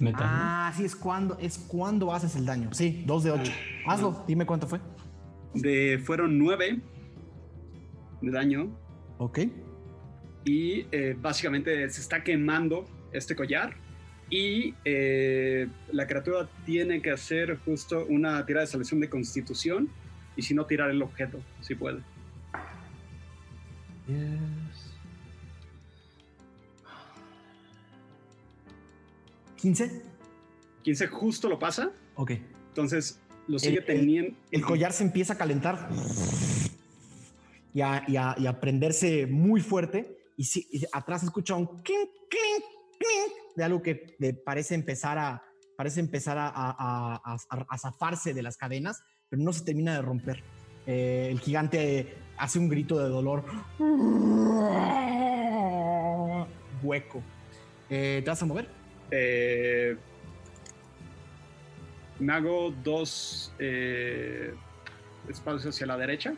[0.00, 0.12] Metal.
[0.12, 0.18] ¿no?
[0.20, 2.70] Ah, sí, es cuando, es cuando haces el daño.
[2.72, 3.52] Sí, 2 de 8.
[3.86, 4.80] Hazlo, dime cuánto fue.
[5.54, 6.80] De, fueron 9
[8.22, 8.76] de daño.
[9.18, 9.40] Ok.
[10.44, 13.76] Y eh, básicamente se está quemando este collar.
[14.30, 19.88] Y eh, la criatura tiene que hacer justo una tirada de selección de constitución.
[20.36, 22.00] Y si no, tirar el objeto, si puede.
[29.60, 30.02] ¿15?
[30.82, 31.90] 15 justo lo pasa.
[32.14, 32.32] Ok.
[32.68, 34.36] Entonces lo sigue el- teniendo.
[34.50, 35.88] El collar se empieza a calentar
[37.74, 40.16] y a, y a- y a prenderse muy fuerte.
[40.36, 42.64] Y, sí, y atrás escucha un clink, clink
[43.56, 45.42] de algo que de- parece empezar a
[45.76, 49.94] parece empezar a, a- a- a- a zafarse de las cadenas, pero no se termina
[49.94, 50.42] de romper.
[50.86, 53.44] Eh, el gigante hace un grito de dolor.
[56.82, 57.22] Hueco.
[57.90, 58.68] Eh, ¿Te vas a mover?
[59.12, 59.96] Eh,
[62.18, 64.52] me hago dos eh,
[65.28, 66.34] espacios hacia la derecha,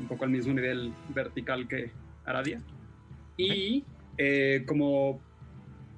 [0.00, 1.92] un poco al mismo nivel vertical que
[2.24, 2.60] Aradia.
[3.36, 3.84] Y
[4.18, 5.20] eh, como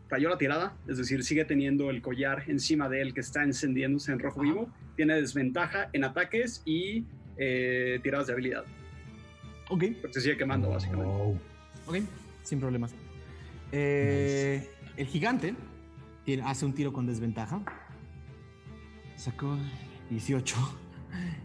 [0.08, 4.10] falló la tirada, es decir, sigue teniendo el collar encima de él que está encendiéndose
[4.12, 4.50] en rojo Ajá.
[4.50, 7.04] vivo, tiene desventaja en ataques y
[7.36, 8.64] eh, tiradas de habilidad.
[9.70, 11.10] Ok, Porque se sigue quemando, básicamente.
[11.14, 11.36] Oh,
[11.86, 11.96] ok,
[12.42, 12.92] sin problemas.
[13.70, 15.54] Eh, El gigante
[16.24, 17.60] tiene- hace un tiro con desventaja.
[19.16, 19.56] Sacó
[20.10, 20.56] 18.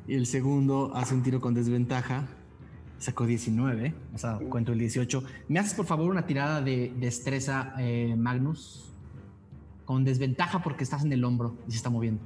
[0.07, 2.25] Y el segundo hace un tiro con desventaja.
[3.03, 3.93] Sacó 19.
[4.13, 5.25] O sea, cuento el 18.
[5.49, 8.93] ¿Me haces por favor una tirada de destreza, eh, Magnus?
[9.83, 12.23] Con desventaja porque estás en el hombro y se está moviendo.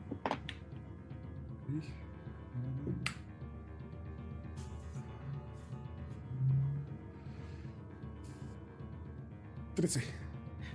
[9.73, 10.03] Trece.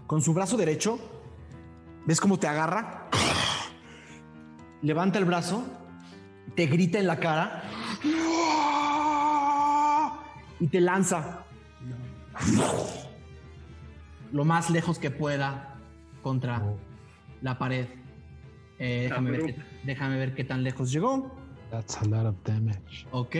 [0.08, 0.98] Con su brazo derecho,
[2.06, 3.08] ¿ves cómo te agarra?
[4.82, 5.62] Levanta el brazo,
[6.56, 7.62] te grita en la cara
[10.62, 11.44] y te lanza
[14.32, 15.74] lo más lejos que pueda
[16.22, 16.78] contra oh,
[17.42, 17.86] la pared.
[18.78, 21.34] Eh, déjame, ver qué, déjame ver qué tan lejos llegó.
[21.70, 23.06] that's a lot of damage.
[23.10, 23.36] Ok.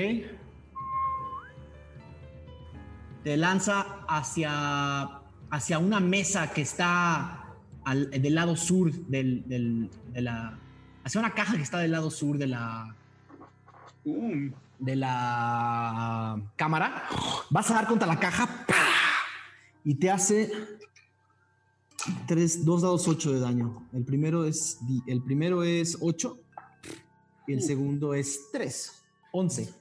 [3.23, 5.21] Te lanza hacia,
[5.51, 7.45] hacia una mesa que está
[7.85, 10.59] al- del lado sur del, del- de la...
[11.05, 12.95] Hacia una caja que está del lado sur de la,
[14.05, 14.51] Um,
[14.83, 17.05] de la cámara.
[17.51, 18.49] Vas a dar contra la caja
[19.85, 20.51] y te hace
[22.27, 23.89] tres, dos dados 8 de daño.
[23.93, 26.37] El primero es, el primero es 8
[27.47, 29.03] y el segundo es 3.
[29.33, 29.75] 11.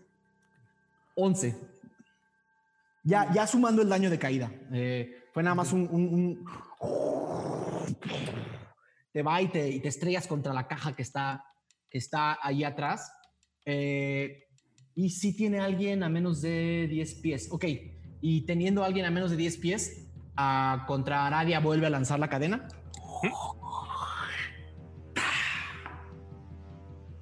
[1.15, 1.59] 11.
[3.03, 4.51] Ya, ya sumando el daño de caída.
[4.71, 6.45] Eh, fue nada más un, un- un-
[9.11, 11.43] Te va y te, y te estrellas contra la caja que está,
[11.89, 13.11] que está ahí atrás.
[13.65, 14.45] Eh,
[14.95, 17.47] y si tiene alguien a menos de 10 pies.
[17.51, 17.65] Ok.
[18.21, 22.19] Y teniendo a alguien a menos de 10 pies, a contra Aradia vuelve a lanzar
[22.19, 22.67] la cadena.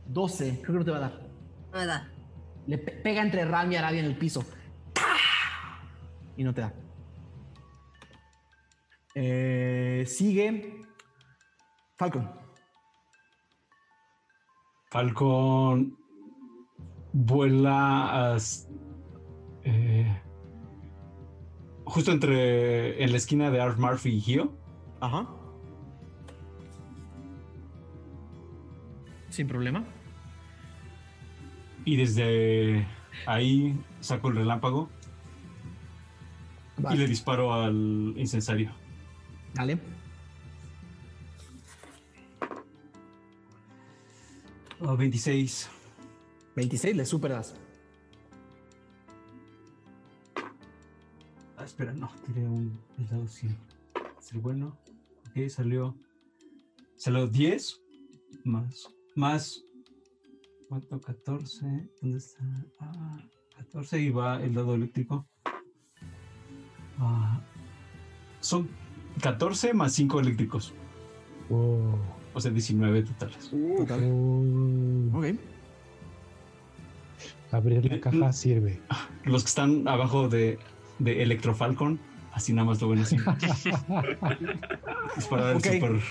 [0.08, 0.62] 12.
[0.62, 1.30] Creo que no te va a dar.
[1.72, 2.12] No me da.
[2.68, 4.44] Le pe- pega entre Ram y Aradia en el piso.
[6.38, 6.74] Y no te da.
[9.16, 10.82] Eh, sigue
[11.98, 12.30] Falcon.
[14.90, 15.99] Falcon
[17.14, 18.68] vuela as-
[19.64, 20.22] eh,
[21.86, 24.54] justo entre en la esquina de Arf Murphy y Gio.
[25.02, 25.28] Ajá.
[29.30, 29.84] Sin problema.
[31.86, 32.86] Y desde
[33.26, 34.90] ahí saco el relámpago
[36.92, 38.72] y le disparo al incensario.
[39.54, 39.80] Dale.
[44.82, 45.70] Oh, 26.
[46.56, 47.56] 26, le superas.
[51.58, 53.58] Ah, espera, no, tiré un el dado 100.
[54.20, 54.78] Es el bueno.
[55.30, 55.96] Ok, salió.
[56.96, 57.82] Salió 10
[58.44, 58.90] más.
[59.16, 59.64] Más.
[60.68, 61.00] ¿Cuánto?
[61.02, 61.90] 14.
[62.02, 62.44] ¿Dónde está?
[62.80, 63.20] Ah,
[63.58, 65.28] 14 y va el dado eléctrico.
[67.00, 67.42] Ah,
[68.40, 68.70] son
[69.22, 70.74] 14 más 5 eléctricos.
[71.50, 71.96] Oh,
[72.34, 73.50] O sea, 19 totales.
[73.52, 75.18] uh, oh.
[75.18, 75.26] Ok.
[77.52, 78.80] Abrir la caja sirve.
[79.26, 80.60] Los que están abajo de,
[81.00, 82.00] de Electrofalcon,
[82.34, 83.18] así nada más lo ven así.
[85.16, 85.66] Disparar Ok.
[85.66, 86.02] el super.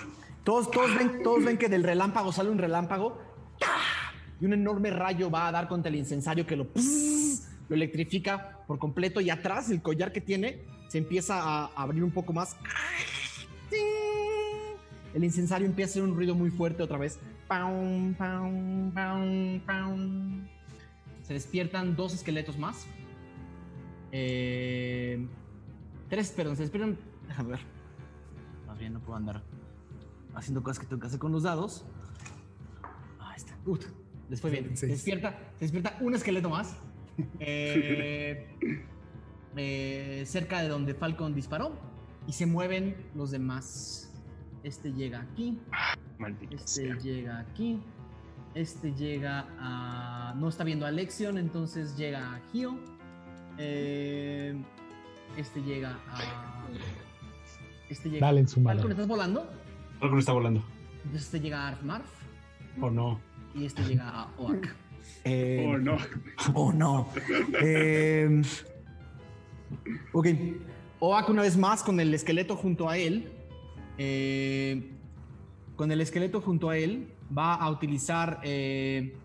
[0.44, 3.20] Todos, todos, ven, todos ven que del relámpago sale un relámpago
[4.40, 6.68] y un enorme rayo va a dar contra el incensario que lo,
[7.68, 12.10] lo electrifica por completo y atrás el collar que tiene se empieza a abrir un
[12.10, 12.56] poco más.
[15.14, 17.18] El incensario empieza a hacer un ruido muy fuerte otra vez.
[17.46, 20.46] Paum, paum, paum, paum.
[21.28, 22.86] Se despiertan dos esqueletos más.
[24.12, 25.28] Eh,
[26.08, 26.96] tres, perdón, se despiertan.
[27.26, 27.60] Déjame ver.
[28.66, 29.42] Más bien no puedo andar
[30.34, 31.84] haciendo cosas que tengo que hacer con los dados.
[33.18, 33.58] Ahí está.
[33.66, 33.84] Ut,
[34.30, 34.74] les fue bien.
[34.74, 36.78] Se despierta, se despierta un esqueleto más.
[37.40, 38.46] eh,
[39.54, 41.78] eh, cerca de donde Falcon disparó.
[42.26, 44.14] Y se mueven los demás.
[44.62, 45.60] Este llega aquí.
[46.18, 46.96] Maldita Este sea.
[46.96, 47.82] llega aquí.
[48.54, 50.34] Este llega a.
[50.36, 52.76] No está viendo a Lexion, entonces llega a Gio.
[53.58, 54.54] Eh,
[55.36, 56.66] este llega a.
[57.88, 58.26] Este llega.
[58.26, 58.88] Dale en su madre.
[58.90, 59.48] ¿estás volando?
[60.00, 60.62] Falcon está volando.
[61.04, 62.04] Entonces este llega a Arfmarf
[62.80, 63.20] Oh no.
[63.54, 64.68] y este llega a Oak.
[65.24, 65.96] Eh, oh, no.
[66.54, 67.08] Oh, no.
[67.62, 68.42] Eh,
[70.12, 70.26] ok.
[71.00, 73.30] Oak una vez más con el esqueleto junto a él.
[73.98, 74.92] eh,
[75.76, 79.16] con el esqueleto junto a él va a utilizar eh,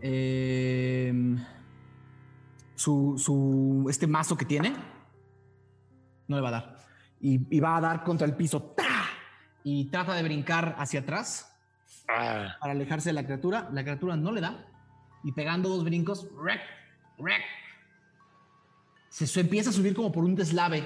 [0.00, 1.12] eh,
[2.74, 4.74] su, su- este mazo que tiene.
[6.26, 6.78] No le va a dar.
[7.20, 8.62] Y, y va a dar contra el piso.
[8.76, 9.06] ¡Ta!
[9.64, 11.44] Y trata de brincar hacia atrás
[12.10, 13.68] Ah, para alejarse de la criatura.
[13.72, 14.66] La criatura no le da.
[15.24, 16.60] Y pegando dos brincos, ¡rec!
[17.18, 17.42] ¡rec!
[19.10, 20.84] se, se empieza a subir como por un deslave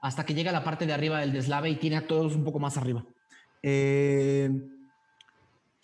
[0.00, 2.44] hasta que llega a la parte de arriba del deslave y tiene a todos un
[2.44, 3.04] poco más arriba.
[3.62, 4.50] Eh,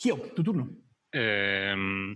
[0.05, 0.68] Gio, tu turno.
[1.12, 2.14] Em,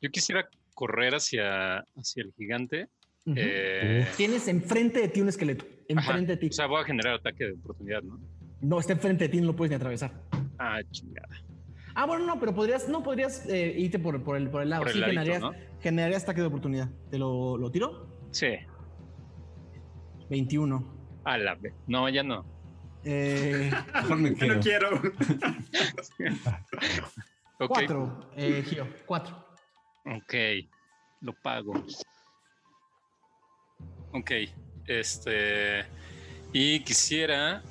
[0.00, 2.88] yo quisiera correr hacia, hacia el gigante.
[3.36, 5.64] Eh, Tienes enfrente de ti un esqueleto.
[5.64, 6.48] ajá, Enfrente de ti.
[6.48, 8.18] O sea, voy a generar ataque de oportunidad, ¿no?
[8.60, 10.10] no, está enfrente de ti, no lo puedes ni atravesar.
[10.58, 11.28] Ah, chingada.
[11.94, 14.82] Ah, bueno, no, pero podrías, no podrías eh, irte por, por el, por el lado.
[14.82, 15.52] Por el sí, ladito, generarías, ¿no?
[15.80, 16.90] generarías ataque de oportunidad.
[17.12, 18.08] ¿Te lo, lo tiro?
[18.32, 18.48] Sí.
[20.30, 21.20] 21.
[21.22, 21.74] A la vez.
[21.86, 22.44] No, ya no.
[23.04, 24.60] Eh, Mejor me Yo no quedo.
[24.60, 25.02] quiero.
[27.68, 29.36] Cuatro, eh, Gio, cuatro.
[30.04, 30.34] Ok.
[31.20, 31.72] Lo pago.
[34.12, 34.30] Ok.
[34.86, 35.84] Este.
[36.52, 37.62] Y quisiera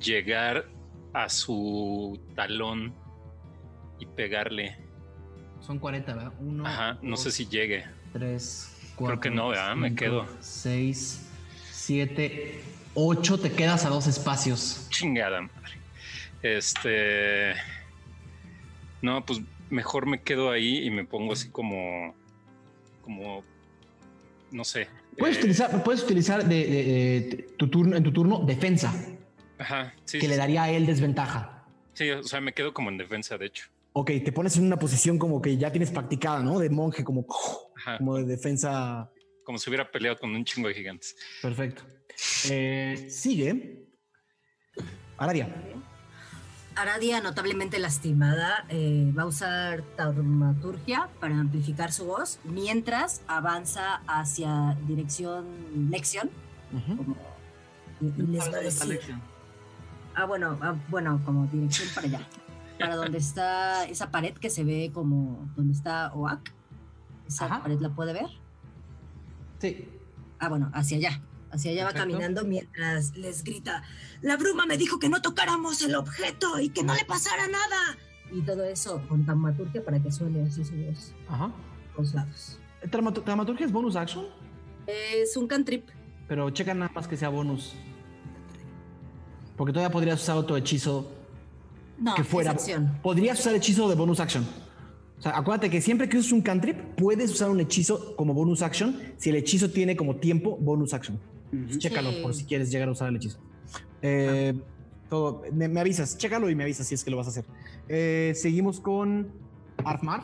[0.00, 0.66] llegar
[1.14, 2.94] a su talón
[3.98, 4.76] y pegarle.
[5.60, 6.32] Son 40, ¿verdad?
[6.40, 6.98] Uno, Ajá.
[7.02, 7.84] No sé dos, si llegue.
[8.12, 9.20] Tres, cuatro.
[9.20, 9.76] que no, ¿verdad?
[9.76, 10.26] Me quedo.
[10.40, 11.28] Seis,
[11.70, 12.60] siete,
[12.94, 13.38] ocho.
[13.38, 14.86] Te quedas a dos espacios.
[14.90, 15.78] Chingada madre.
[16.42, 17.54] Este.
[19.02, 22.14] No, pues mejor me quedo ahí y me pongo así como.
[23.02, 23.44] Como.
[24.50, 24.88] No sé.
[25.18, 26.84] Puedes eh, utilizar, puedes utilizar de, de-
[27.36, 28.92] de- tu turno, en tu turno defensa,
[29.58, 29.92] Ajá.
[30.04, 31.64] Sí, que sí, le daría a él desventaja.
[31.92, 33.66] sí, o sea, me quedo como en defensa, de hecho.
[33.92, 36.58] Ok, te pones en una posición como que ya tienes practicada, ¿no?
[36.58, 37.26] De monje, como,
[37.76, 37.98] Ajá.
[37.98, 39.10] como de defensa.
[39.44, 41.16] Como si hubiera peleado con un chingo de gigantes.
[41.42, 41.82] Perfecto.
[42.48, 43.86] Eh, sigue.
[45.18, 45.48] Aradia.
[46.76, 54.76] Aradia, notablemente lastimada, eh, va a usar taumaturgia para amplificar su voz mientras avanza hacia
[54.86, 56.30] dirección Lexion.
[56.96, 57.16] como-
[58.00, 59.00] y, y les va a decir.
[60.14, 62.28] Ah, bueno, ah, bueno, como dirección para allá.
[62.78, 66.50] Para donde está esa pared que se ve como donde está Oak.
[67.28, 67.62] Esa Ajá.
[67.62, 68.26] pared la puede ver.
[69.58, 69.86] Sí.
[70.38, 71.20] Ah, bueno, hacia allá.
[71.52, 73.82] Hacia allá va caminando mientras les grita,
[74.22, 77.98] la bruma me dijo que no tocáramos el objeto y que no le pasara nada.
[78.32, 81.50] Y todo eso con taumaturgia para que suene así su voz Ajá.
[82.14, 82.58] lados.
[82.90, 84.24] Traumaturgia es bonus action,
[84.86, 85.88] Es un cantrip.
[86.28, 87.74] pero checa nada más que sea bonus.
[89.56, 91.10] Porque todavía podrías usar otro hechizo
[91.98, 92.56] No, que fuera.
[93.02, 94.46] Podrías usar hechizo de bonus action.
[95.18, 98.62] O sea, acuérdate que siempre que uses un cantrip, puedes usar un hechizo como bonus
[98.62, 101.18] action si el hechizo tiene como tiempo bonus action.
[101.78, 102.20] Chécalo Sí.
[102.22, 103.38] por si quieres llegar a usar el hechizo.
[104.02, 104.54] Eh,
[105.08, 107.44] todo, me, me avisas, chécalo y me avisas si es que lo vas a hacer.
[107.88, 109.32] Eh, seguimos con
[109.84, 110.22] Arfmar,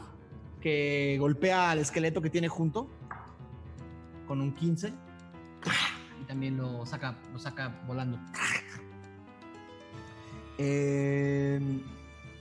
[0.60, 2.88] que golpea al esqueleto que tiene junto
[4.28, 4.92] con un 15
[6.22, 8.18] y también lo saca, lo saca volando.
[10.58, 11.60] Eh,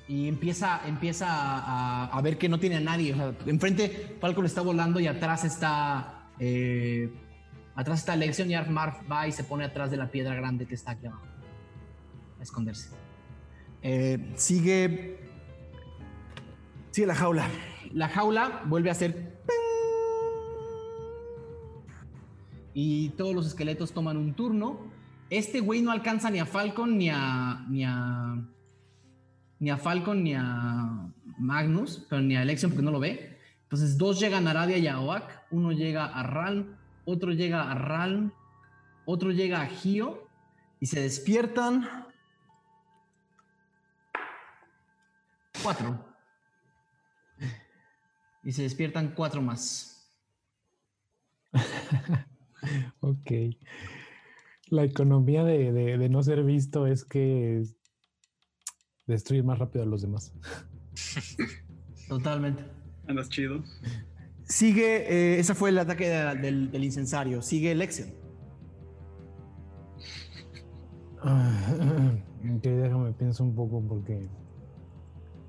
[0.07, 3.13] y empieza, empieza a, a- a ver que no tiene a nadie.
[3.13, 6.29] O sea, enfrente Falcon está volando y atrás está.
[6.39, 7.11] eh,
[7.75, 10.75] atrás está Lexion y Arfmar va y se pone atrás de la piedra grande que
[10.75, 11.25] está aquí abajo.
[12.39, 12.89] A esconderse.
[13.81, 15.19] Eh, sigue.
[16.91, 17.47] Sigue la jaula.
[17.93, 19.35] La jaula vuelve a hacer.
[22.73, 24.91] Y todos los esqueletos toman un turno.
[25.29, 27.65] Este güey no alcanza ni a Falcon ni a.
[27.69, 28.43] ni a.
[29.59, 33.37] ni a Falcon ni a Magnus, pero ni a Lexion porque no lo ve.
[33.63, 35.23] Entonces, dos llegan a Aradia y a Oak.
[35.51, 36.75] Uno llega a Ralm,
[37.05, 38.31] otro llega a Ralm,
[39.05, 40.27] otro llega a Gio.
[40.79, 41.87] Y se despiertan.
[45.63, 46.05] Cuatro.
[48.43, 49.91] Y se despiertan cuatro más.
[52.99, 53.31] Ok.
[54.69, 57.63] La economía de, de- de no ser visto es que
[59.05, 60.33] destruye más rápido a los demás.
[62.09, 62.65] Totalmente.
[63.07, 63.63] Andas chido.
[64.45, 66.35] Sigue, eh, ese fue el ataque de-
[66.69, 67.41] del, incensario.
[67.41, 68.09] Sigue Lexion.
[71.23, 74.29] Ok, déjame pienso un poco porque.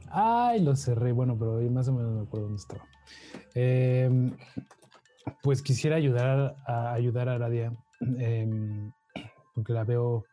[0.09, 1.13] Ay, lo cerré.
[1.13, 2.85] Bueno, pero más o menos me acuerdo dónde estaba.
[3.55, 4.35] Em,
[5.43, 7.73] pues quisiera ayudar a ayudar a Aradia.
[8.19, 8.91] em,
[9.55, 10.25] porque la veo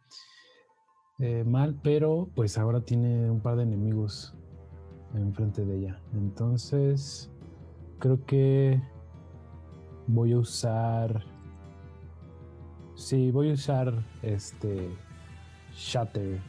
[1.20, 4.36] eh, mal, pero pues ahora tiene un par de enemigos
[5.16, 6.02] enfrente de ella.
[6.14, 7.30] Entonces,
[8.04, 8.82] creo que
[10.08, 11.24] voy a usar.
[12.96, 14.90] Sí, voy a usar este
[15.74, 16.42] Shatter.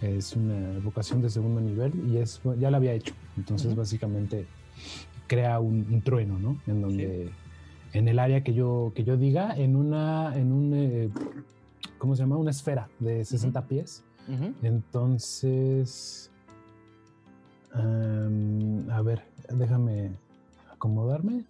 [0.00, 3.12] Es una evocación de segundo nivel y es ya la había hecho.
[3.36, 4.46] Entonces, básicamente
[5.26, 6.58] crea un, un trueno, ¿no?
[6.66, 7.30] En donde
[7.92, 11.10] en el área que yo que yo diga, en una en un eh,
[11.98, 12.38] ¿cómo se llama?
[12.38, 14.02] Una esfera de 60 pies.
[14.62, 16.30] Entonces,
[17.74, 20.25] am, a ver, déjame
[20.76, 21.44] acomodarme.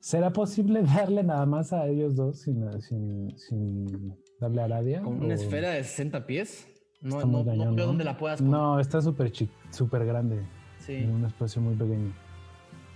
[0.00, 5.02] ¿Será posible darle nada más a ellos dos sin, sin, sin darle a Aradia?
[5.02, 6.66] Con una ¿O- esfera de 60 pies.
[7.00, 8.52] No, Está no, no veo dónde la puedas poner.
[8.52, 9.32] No, está súper
[9.70, 10.44] súper grande.
[10.78, 10.94] Sí.
[10.94, 12.12] En un espacio muy pequeño.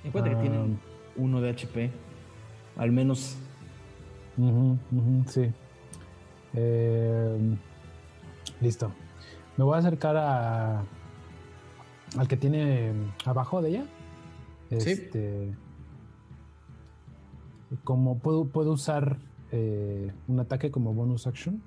[0.05, 0.79] En cuenta que tienen
[1.17, 1.91] uno de HP.
[2.77, 3.37] Al menos.
[5.27, 5.51] Sí.
[6.55, 7.57] Eh,
[8.61, 8.93] listo.
[9.57, 10.85] Me voy a acercar a
[12.17, 12.93] al que tiene
[13.25, 13.85] abajo de ella.
[14.71, 14.91] Sí.
[14.91, 15.55] Este,
[17.85, 19.19] como puedo, puedo usar
[19.53, 21.63] eh, un ataque como bonus action.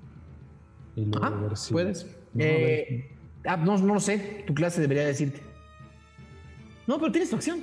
[0.96, 1.72] Y luego Ajá, ver si.
[1.72, 2.04] puedes.
[2.34, 2.44] No.
[2.44, 3.16] Eh,
[3.46, 4.44] ah, no, no lo sé.
[4.46, 5.40] Tu clase debería decirte.
[6.86, 7.60] No, pero tienes tu acción.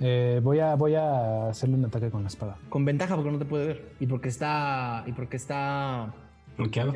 [0.00, 2.58] Eh, voy, a, voy a hacerle un ataque con la espada.
[2.68, 3.92] Con ventaja porque no te puede ver.
[4.00, 5.04] Y porque está.
[5.06, 6.14] Y porque está.
[6.58, 6.92] Bloqueado.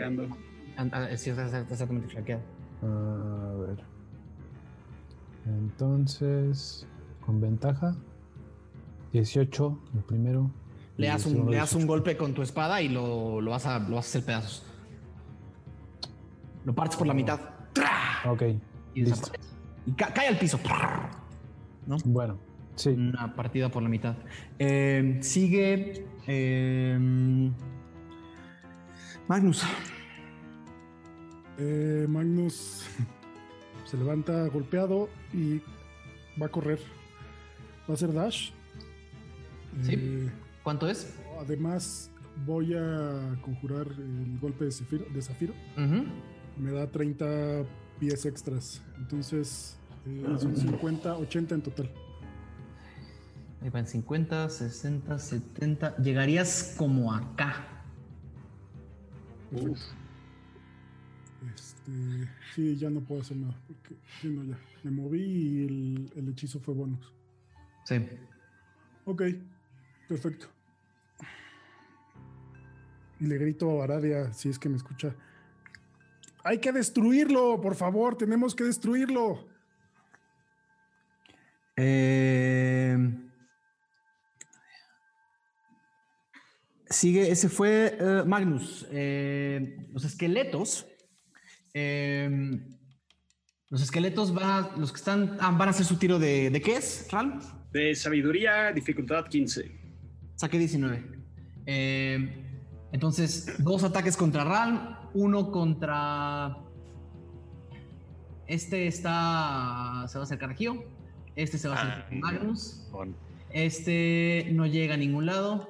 [0.76, 2.42] Ah, ah, sí, exactamente flanqueado.
[2.82, 3.84] A ver.
[5.46, 6.86] Entonces,
[7.24, 7.96] con ventaja.
[9.12, 10.50] 18, el primero.
[10.96, 11.86] Le das un, le das un 18.
[11.86, 14.64] golpe con tu espada y lo, lo, vas a, lo vas a hacer pedazos.
[16.64, 17.40] Lo partes por la mitad.
[18.28, 18.42] Ok,
[18.94, 19.30] Y listo.
[19.86, 20.60] Y ca- cae al piso.
[21.86, 21.96] ¿No?
[22.04, 22.38] Bueno,
[22.76, 22.90] sí.
[22.90, 24.14] Una partida por la mitad.
[24.58, 26.06] Eh, sigue.
[26.26, 27.50] eh,
[29.26, 29.64] Magnus.
[31.58, 32.84] Eh, Magnus
[33.90, 35.60] se levanta golpeado y
[36.40, 36.78] va a correr.
[37.88, 38.50] Va a hacer dash.
[39.82, 39.94] Sí.
[39.94, 40.30] Eh,
[40.62, 41.12] ¿Cuánto es?
[41.40, 42.10] además,
[42.46, 45.54] voy a conjurar el golpe de zafiro, de zafiro.
[45.76, 46.04] Ujú.
[46.58, 47.64] Me da 30
[47.98, 48.80] pies extras.
[48.98, 49.76] Entonces,
[50.06, 51.90] eh, son 50, 80 en total.
[53.62, 55.96] Ahí van 50, 60, 70.
[55.96, 57.56] Llegarías como acá.
[59.50, 59.99] Perfecto.
[61.60, 63.54] Este, sí, ya no puedo hacer nada.
[63.66, 63.94] Porque,
[64.28, 64.58] no, ya.
[64.82, 67.12] Me moví y el, el hechizo fue bonus.
[67.84, 67.96] Sí.
[69.04, 69.22] Ok,
[70.08, 70.46] perfecto.
[73.20, 75.14] Y le grito a Aradia, si es que me escucha.
[76.42, 79.46] Hay que destruirlo, por favor, tenemos que destruirlo.
[81.76, 82.96] Eh,
[86.88, 88.86] sigue, ese fue eh, Magnus.
[88.90, 90.86] Eh, los esqueletos.
[91.74, 92.60] Eh,
[93.68, 96.60] los esqueletos van a, los que están ah, van a hacer su tiro de, ¿de
[96.60, 97.38] qué es, Ral?
[97.72, 99.70] De sabiduría, dificultad 15.
[100.34, 101.04] Saqué 19.
[101.66, 102.50] Eh,
[102.92, 106.56] entonces, dos ataques contra Ral, uno contra.
[108.48, 110.04] Este está.
[110.08, 110.84] Se va a acercar a Gio.
[111.36, 112.88] Este se va a acercar a Ah, Magnus.
[113.50, 115.68] Este no llega a ningún lado.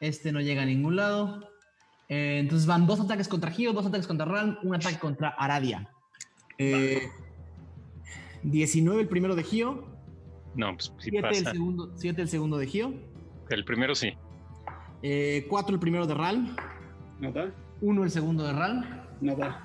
[0.00, 1.49] Este no llega a ningún lado.
[2.10, 5.88] Eh, entonces van dos ataques contra Gio, dos ataques contra Ral, un ataque contra Aradia.
[6.58, 7.08] Eh,
[8.42, 9.86] 19 el primero de Gio,
[10.56, 11.52] No, pues sí 7 el, pasa.
[11.52, 12.92] segundo, siete el segundo de Gio,
[13.48, 14.12] El primero sí.
[15.48, 16.56] 4 el primero de Ral,
[17.20, 17.50] ¿No da?
[17.80, 19.64] 1 el segundo de Ral, No da.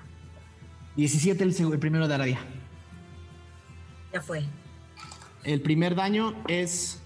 [0.95, 2.39] 17 el, el primero de Aradia.
[4.13, 4.43] Ya fue.
[5.43, 7.01] El primer daño es.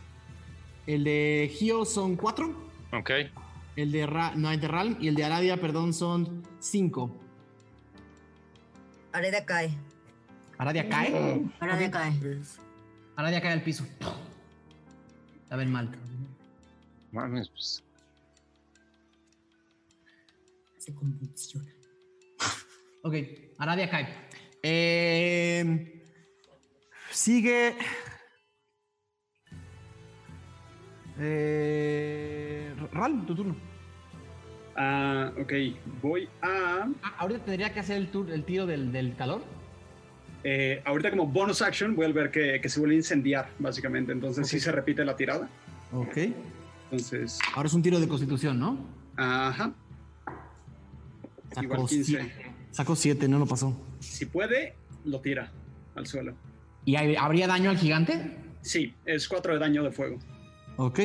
[0.85, 2.53] El de Gio son 4.
[2.93, 3.09] Ok.
[3.79, 7.17] El de Ra, no, el de Ral y el de Aradia, perdón, son 5.
[9.13, 9.71] Areda cae.
[10.57, 11.45] Aradia cae.
[11.61, 12.41] Areda cae.
[13.15, 13.87] Aradia cae al piso.
[15.49, 15.89] La ven mal.
[17.13, 17.81] Mames, pues.
[20.77, 21.71] Se convulsiona.
[23.03, 23.15] Ok,
[23.59, 24.13] Aradia cae.
[24.61, 26.03] Eh,
[27.11, 27.77] sigue.
[31.17, 33.68] Eh, Ral, tu turno.
[34.89, 35.51] Ah, ok,
[36.01, 36.87] voy a.
[37.03, 39.41] Ah, ahorita tendría que hacer el, tur- el tiro del, del calor.
[40.45, 44.13] eh, ahorita, como bonus action, voy a ver que, que se vuelve a incendiar, básicamente.
[44.13, 45.49] Entonces, sí se repite la tirada.
[45.91, 46.17] Ok.
[46.91, 48.77] Entonces, Ahora es un tiro de constitución, ¿no?
[49.17, 49.73] ajá.
[51.61, 52.03] Igual 15.
[52.05, 52.31] 7.
[52.71, 53.75] Sacó 7, no lo pasó.
[53.99, 55.51] Si puede, lo tira
[55.95, 56.35] al suelo.
[56.85, 58.37] ¿Y hay- habría daño al gigante?
[58.61, 60.19] Sí, es 4 de daño de fuego.
[60.77, 60.99] Ok.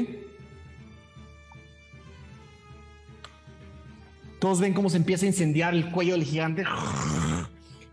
[4.44, 6.64] Todos ven cómo se empieza a incendiar el cuello del gigante.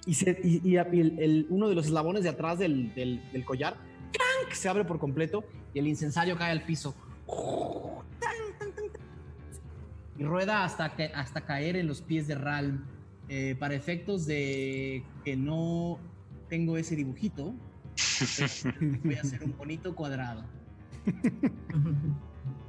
[0.06, 3.45] Y, se- y- y el- el- uno de los eslabones de atrás del, del- del
[3.45, 3.78] collar
[4.12, 4.54] ¡crank!
[4.54, 6.93] se abre por completo y el incensario cae al piso.
[10.20, 12.84] Y rueda hasta, que, hasta caer en los pies de Ral.
[13.30, 15.99] Eh, para efectos de que no
[16.49, 17.54] tengo ese dibujito,
[19.06, 20.43] voy a hacer un bonito cuadrado.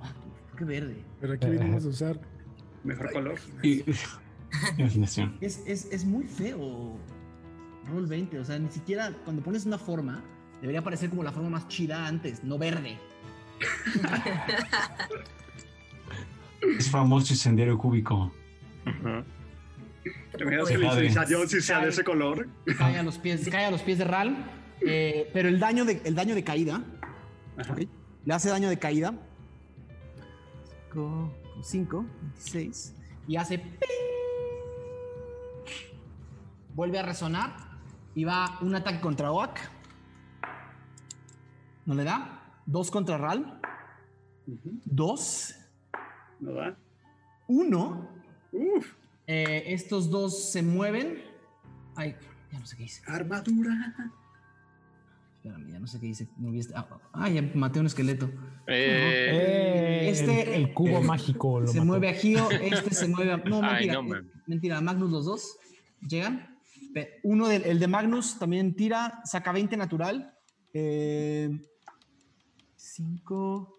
[0.01, 0.13] Ah,
[0.57, 0.97] qué verde.
[1.21, 2.21] Pero aquí venimos a usar.
[2.85, 3.39] Mejor color.
[3.63, 3.85] Y-
[4.79, 5.37] Imaginación.
[5.41, 6.97] Es, es, es muy feo.
[7.89, 10.23] Roll 20, o sea, ni siquiera cuando pones una forma,
[10.61, 12.99] debería parecer como la forma más chida antes, no verde.
[16.79, 18.33] Es famoso incendiario cúbico.
[18.85, 19.25] Ajá.
[20.37, 20.69] ¿Te imaginas
[21.29, 22.49] que sí sea de ese color?
[22.79, 24.37] Cae a los pies, cae a los pies de Ral.
[24.81, 26.83] eh, pero el daño de, el daño de caída.
[27.57, 27.75] Ajá.
[28.25, 29.15] Le hace daño de caída.
[31.63, 32.05] 5,
[32.39, 32.95] 6.
[33.29, 33.59] Y hace.
[33.59, 33.89] ping.
[36.75, 37.55] Vuelve a resonar.
[38.15, 39.59] Y va un ataque contra Oak.
[41.87, 42.41] No le da.
[42.67, 43.61] Dos contra Ral.
[44.85, 45.55] Dos.
[46.41, 46.77] ¿No da?
[47.49, 48.09] Uno.
[48.53, 48.95] Uf,
[49.27, 51.23] Eh, estos dos se mueven.
[51.95, 52.17] Ay,
[52.51, 53.03] ya no sé qué hice.
[53.07, 53.95] armadura.
[55.45, 56.13] Espérame, ya no sé qué.
[56.39, 58.27] No vi este- Ah, ah, ya maté un esqueleto.
[58.69, 61.87] Eh, Eh, Este- el, el cubo mágico lo se mató.
[61.87, 63.37] mueve a Gio, este se mueve a.
[63.39, 63.95] No, Ay, mentira.
[63.95, 64.31] no, eh, man.
[64.47, 65.57] mentira, Magnus los dos
[66.09, 66.49] llegan.
[67.25, 70.33] Uno del el de Magnus también tira, saca 20 natural.
[72.77, 73.79] 5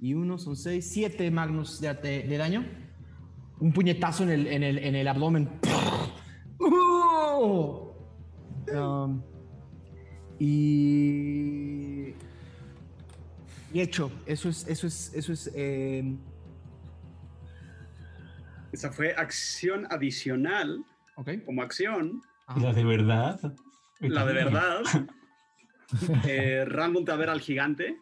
[0.00, 0.90] y 1 son 6.
[0.92, 2.64] 7 Magnus de, de- de daño.
[3.60, 5.48] Un puñetazo en el, en el, en el abdomen.
[6.58, 7.92] ¡Uh!
[8.74, 9.22] Um,
[10.42, 12.14] y.
[13.74, 15.50] Y hecho, eso es, eso es, eso es.
[15.54, 16.14] eh,
[18.72, 20.84] Esa fue acción adicional
[21.16, 21.30] ok.
[21.46, 22.20] como acción.
[22.56, 23.40] ¿Y la de verdad?
[24.00, 24.82] La de verdad.
[26.26, 27.96] eh, Ram voltea a ver al gigante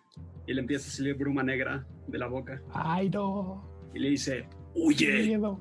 [0.46, 2.60] y le empieza a salir bruma negra de la boca.
[2.72, 3.62] Ay, no.
[3.94, 5.26] Y le dice, ¡Huye!
[5.26, 5.60] miedo.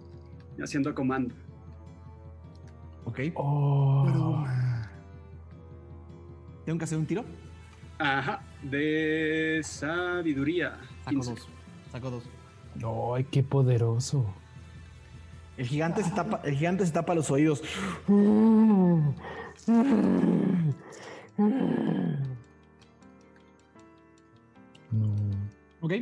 [0.57, 1.35] Y haciendo comando.
[3.05, 3.19] Ok.
[3.35, 4.43] Oh.
[6.69, 7.25] Tengo que hacer un tiro.
[7.97, 8.43] Ajá.
[8.61, 10.77] De sabiduría.
[11.03, 11.31] Saco 15.
[11.31, 11.49] dos.
[11.91, 13.15] Saco dos.
[13.15, 14.31] Ay, qué poderoso.
[15.57, 17.63] El gigante se tapa, el gigante se tapa los oídos.
[18.07, 19.15] No.
[25.81, 25.93] Ok,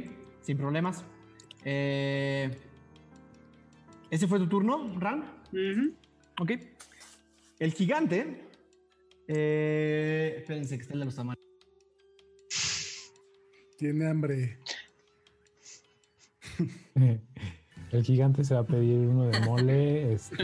[0.42, 1.06] sin problemas.
[1.64, 2.52] Eh,
[4.12, 5.32] ¿Ese fue tu turno, Ran?
[5.54, 5.94] Ujú.
[6.42, 6.52] Ok.
[7.58, 8.47] El gigante.
[9.28, 11.44] Eh, espérense que está el de los tamales.
[13.78, 14.58] Tiene hambre.
[17.92, 20.44] El gigante se va a pedir uno de mole este,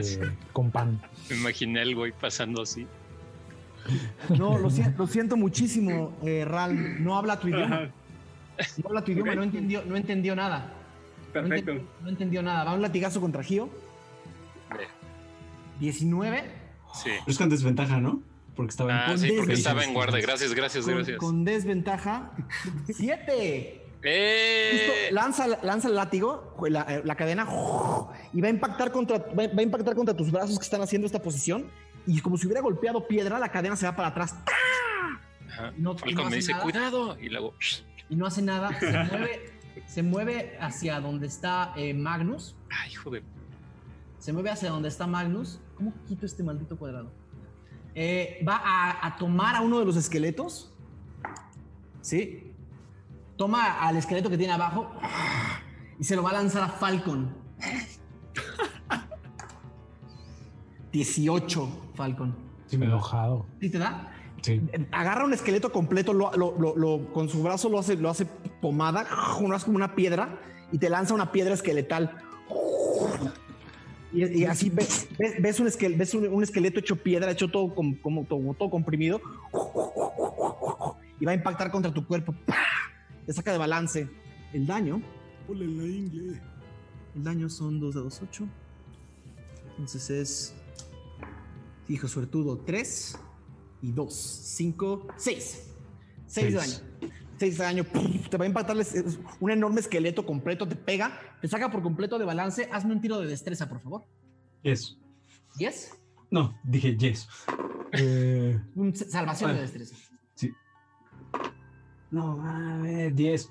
[0.53, 1.01] con pan.
[1.29, 2.87] me imaginé el güey pasando así.
[4.29, 7.03] No, lo, sien- lo siento muchísimo, eh, Ran.
[7.03, 7.91] No habla tu idioma.
[8.77, 9.37] No habla tu idioma, Ok.
[9.37, 10.71] no entendió, no entendió nada.
[11.27, 11.71] No Perfecto.
[11.71, 12.63] entendió, no entendió nada.
[12.63, 13.65] Va un latigazo contra Gio.
[14.79, 14.87] Eh,
[15.81, 16.43] 19.
[16.93, 17.09] Sí.
[17.09, 18.21] Pero es con desventaja, ¿no?
[18.55, 19.57] Porque estaba en Ah, con sí, porque desventaja.
[19.57, 20.21] estaba en guardia.
[20.21, 21.17] Gracias, gracias, Con, gracias.
[21.17, 22.31] con desventaja.
[22.87, 23.79] 7.
[23.79, 25.09] Justo ¡Eh!
[25.11, 27.47] lanza, lanza el látigo, la, eh, la cadena,
[28.33, 31.21] y va a impactar contra, va, a impactar contra tus brazos que están haciendo esta
[31.21, 31.67] posición.
[32.05, 34.35] Y como si hubiera golpeado piedra, la cadena se va para atrás.
[35.49, 35.71] Ajá.
[35.77, 36.63] y no- y Falcon no me dice, nada.
[36.63, 37.17] cuidado.
[37.19, 37.53] Y luego,
[38.09, 38.77] Y no hace nada.
[38.79, 39.53] Se mueve,
[39.87, 42.55] se mueve hacia donde está eh, Magnus.
[42.69, 43.23] ay, hijo de.
[44.19, 45.59] Se mueve hacia donde está Magnus.
[45.75, 47.11] ¿Cómo quito este maldito cuadrado?
[47.95, 50.73] Eh, va a, a tomar a uno de los esqueletos.
[52.01, 52.51] ¿Sí?
[53.37, 54.91] Toma al esqueleto que tiene abajo
[55.99, 57.33] y se lo va a lanzar a Falcon.
[60.91, 62.35] 18, Falcon.
[62.67, 62.85] Sí, me.
[62.85, 63.45] Enojado.
[63.59, 64.11] ¿Sí te da?
[64.41, 64.61] Sí.
[64.91, 68.25] Agarra un esqueleto completo, lo, lo- lo- lo- con su brazo lo hace, lo hace
[68.25, 69.05] pomada,
[69.41, 70.39] lo hace como una piedra
[70.71, 72.17] y te lanza una piedra esqueletal.
[74.13, 77.47] Y, y así ves, ves- ves un, esquel- ves un- un esqueleto hecho piedra, hecho
[77.49, 79.19] todo, com- como, todo, todo comprimido.
[81.19, 82.33] Y va a impactar contra tu cuerpo.
[82.45, 82.55] ¡Pah!
[83.25, 84.07] Te saca de balance.
[84.53, 85.01] El daño,
[85.47, 86.41] Ponle la ingle.
[87.15, 88.47] el daño son 2 de 2, 8.
[89.71, 90.53] Entonces es.
[91.89, 93.17] Hijo suertudo, 3
[93.81, 95.63] y 2, 5, 6.
[96.27, 96.73] 6 de daño.
[97.37, 97.55] Seis.
[97.55, 97.83] 6 de daño.
[97.83, 98.19] ¡pum!
[98.29, 98.75] Te va a impactar
[99.39, 102.69] un enorme esqueleto completo, te pega, te saca por completo de balance.
[102.71, 104.03] Hazme un tiro de destreza, por favor.
[104.61, 104.97] Yes.
[105.57, 105.89] ¿10?
[106.31, 107.27] No, dije yes.
[107.91, 108.59] Eh,
[109.07, 109.61] salvación de Ah.
[109.61, 109.95] destreza.
[112.11, 113.49] no, a ver, 10.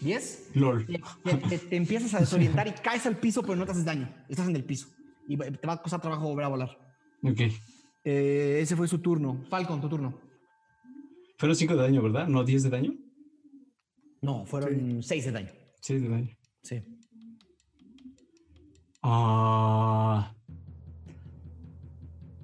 [0.00, 0.50] ¿10?
[0.54, 0.86] LOL.
[0.86, 3.84] Te, te- te- te empiezas a desorientar y caes al piso, pero no te haces
[3.84, 4.12] daño.
[4.28, 4.88] Estás en el piso.
[5.28, 6.78] Y te va a costar trabajo volver a volar.
[7.22, 7.40] Ok.
[8.04, 9.44] Eh, ese fue su turno.
[9.48, 10.18] Falcon, tu turno.
[11.38, 12.26] Fueron 5 de daño, ¿verdad?
[12.26, 12.92] ¿No 10 de daño?
[14.22, 15.50] No, fueron 6 de daño.
[15.80, 16.36] 6 de daño.
[16.62, 16.82] Sí.
[19.02, 20.32] Ah.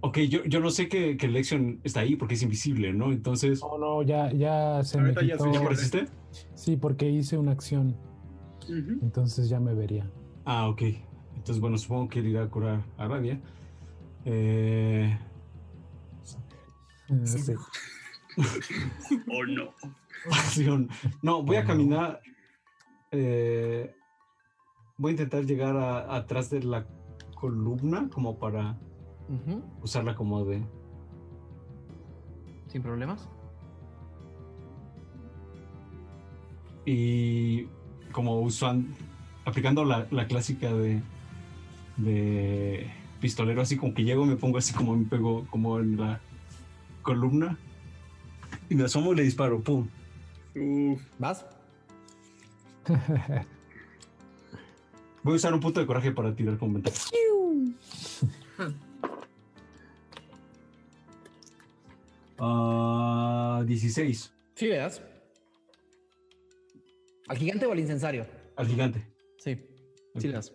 [0.00, 3.12] Ok, yo, yo no sé que, que Lexion está ahí porque es invisible, ¿no?
[3.12, 3.60] Entonces.
[3.60, 5.52] No, no, ya, ya se me ya quitó.
[5.52, 6.09] ¿Ya apareciste?
[6.55, 7.96] Sí, porque hice una acción.
[8.68, 10.10] Entonces ya me vería.
[10.44, 10.82] Ah, ok.
[11.36, 13.40] Entonces, bueno, supongo que él irá a curar a Radia.
[14.24, 15.16] Eh,
[17.09, 17.52] Eh, sí.
[19.32, 19.72] Oh no.
[20.28, 20.88] Pasión.
[21.22, 22.20] No, voy a caminar.
[23.10, 23.94] eh,
[24.96, 26.86] voy a intentar llegar a- atrás de la
[27.34, 28.78] columna como para
[29.82, 30.62] usarla como de.
[32.68, 33.28] Sin problemas.
[36.84, 37.64] Y
[38.12, 38.94] como usan.
[39.44, 41.02] Aplicando la, la clásica de.
[41.96, 42.88] De
[43.20, 46.20] pistolero, así como que llego, me pongo así como me pego como en la
[47.02, 47.58] columna.
[48.70, 49.60] Y me asomo y le disparo.
[49.60, 49.88] ¡Pum!
[50.60, 51.47] Uf, ¿Vas?
[55.22, 56.97] Voy a usar un punto de coraje para tirar con ventaja.
[62.39, 64.35] Ah, 16.
[64.55, 65.02] Sí, le das.
[67.28, 68.26] ¿Al gigante o al incensario?
[68.56, 69.06] Al gigante.
[69.39, 69.56] Sí,
[70.16, 70.52] sí le das.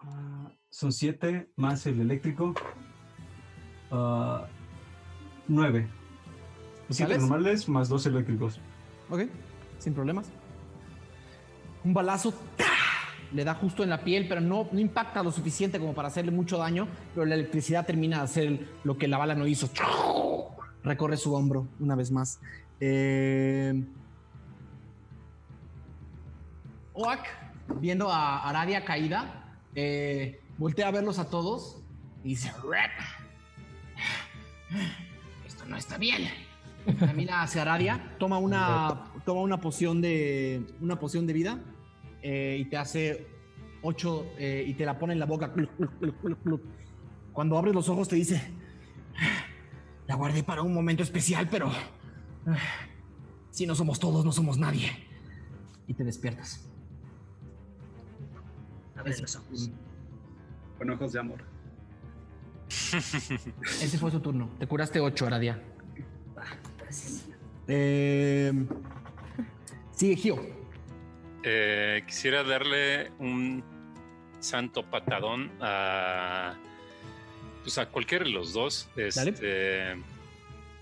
[0.00, 2.54] Ah, son 7 más el eléctrico.
[5.48, 5.88] 9.
[6.90, 7.20] 7 ¿Sales?
[7.28, 8.60] normales más 2 eléctricos.
[9.10, 9.22] Ok,
[9.78, 10.28] sin problemas.
[11.84, 12.34] Un balazo
[13.32, 16.30] le da justo en la piel, pero no, no impacta lo suficiente como para hacerle
[16.30, 19.68] mucho daño, pero la electricidad termina de hacer lo que la bala no hizo.
[20.82, 22.40] Recorre su hombro una vez más.
[22.80, 23.84] Eh...
[26.94, 27.20] Oak,
[27.80, 31.82] viendo a Aradia caída, eh, voltea a verlos a todos
[32.24, 32.90] y dice: "Rep.
[35.46, 36.45] Esto no está bien.
[36.98, 41.58] Camina hacia Aradia, toma una, toma una poción de una poción de vida
[42.22, 43.26] eh, y te hace
[43.82, 45.52] ocho eh, y te la pone en la boca.
[47.32, 48.40] Cuando abres los ojos te dice,
[50.06, 51.70] la guardé para un momento especial, pero
[53.50, 54.90] si no somos todos, no somos nadie.
[55.88, 56.68] Y te despiertas.
[58.96, 59.70] Abre los ojos.
[60.78, 61.44] con ojos de amor.
[62.68, 64.50] Ese fue su turno.
[64.58, 65.62] Te curaste ocho, Aradia.
[66.86, 67.24] Gracias.
[67.68, 68.52] Eh,
[69.92, 70.38] sigue Gio.
[71.42, 73.62] Eh, quisiera darle un
[74.40, 76.54] santo patadón a.
[77.62, 78.88] Pues a cualquiera de los dos.
[78.96, 79.30] Dale.
[79.30, 79.96] Este.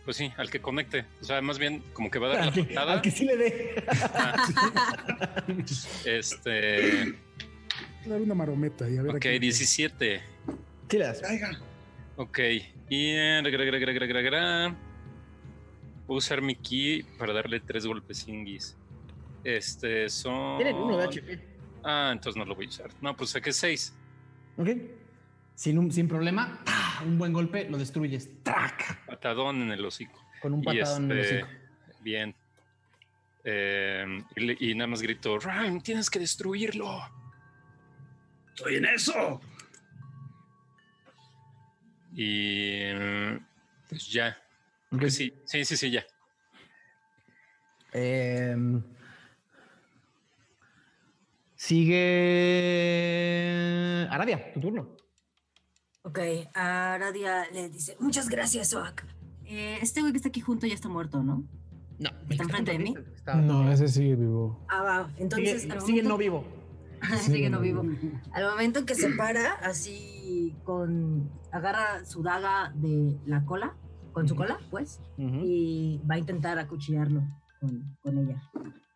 [0.04, 1.06] Pues sí, al que conecte.
[1.22, 2.92] O sea, más bien como que va a dar la Al que, patada.
[2.92, 3.84] al que sí le dé.
[6.04, 7.14] Este.
[8.04, 9.14] Dar una marometa y a ver.
[9.16, 10.20] Ok, quién- 17.
[10.90, 11.22] Sí le das.
[12.16, 12.38] Ok.
[12.90, 13.14] Y.
[16.08, 18.76] a usar mi ki para darle tres golpes inguis.
[19.42, 20.56] Este son.
[20.58, 21.40] Tienen uno de HP.
[21.82, 22.90] Ah, entonces no lo voy a usar.
[23.00, 23.94] No, pues saqué seis.
[24.56, 24.68] Ok.
[25.54, 27.02] Sin, un- sin problema, ¡ah!
[27.04, 28.28] un buen golpe lo destruyes.
[28.42, 29.04] ¡Trac!
[29.06, 30.20] Patadón en el hocico.
[30.42, 31.58] Con un patadón en el este, hocico.
[32.02, 32.34] Bien.
[33.44, 36.98] Eh, y, y nada más grito, Ryan, tienes que destruirlo.
[38.54, 39.40] ¡Estoy en eso!
[42.14, 42.92] Y
[43.88, 44.36] pues ya.
[45.10, 46.04] Sí, sí, sí, sí, ya.
[47.92, 48.82] Em,
[52.74, 54.06] sigue.
[54.10, 54.96] Aradia, tu turno.
[56.02, 56.18] Ok,
[56.54, 59.04] Aradia le dice, muchas gracias, Oak.
[59.46, 61.44] Eh, este güey que está aquí junto ya está muerto, ¿no?
[61.98, 62.94] No, ¿Está enfrente de mí?
[63.14, 64.64] Está- No, ese sigue vivo.
[64.68, 65.10] Ah, va.
[65.16, 66.44] Entonces, sigue momento- no vivo.
[67.22, 67.84] sigue no vivo.
[68.32, 71.30] Al momento que se para, así con.
[71.52, 73.76] agarra su daga de la cola,
[74.14, 77.22] con su cola, pues, y va a intentar acuchillarlo
[77.60, 78.42] con, con ella.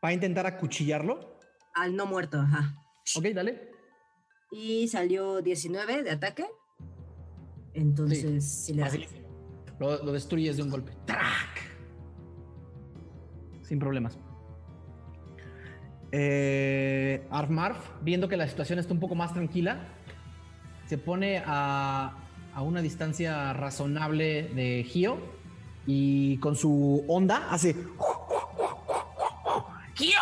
[0.03, 1.39] Va a intentar acuchillarlo.
[1.75, 2.83] Al no muerto, ajá.
[3.17, 3.71] Ok, dale.
[4.51, 6.47] Y salió 19 de ataque.
[7.75, 8.87] Entonces, sí, le da.
[8.87, 9.29] Facilísimo.
[9.79, 10.93] Lo, lo destruyes de un golpe.
[11.05, 11.69] ¡Trac!
[13.63, 14.19] Sin problemas.
[16.11, 19.89] Eh, Arfmarf, viendo que la situación está un poco más tranquila,
[20.87, 22.17] se pone a,
[22.59, 25.17] a una distancia razonable de Gio
[25.87, 27.77] y con su onda hace.
[29.95, 30.19] ¡Gio!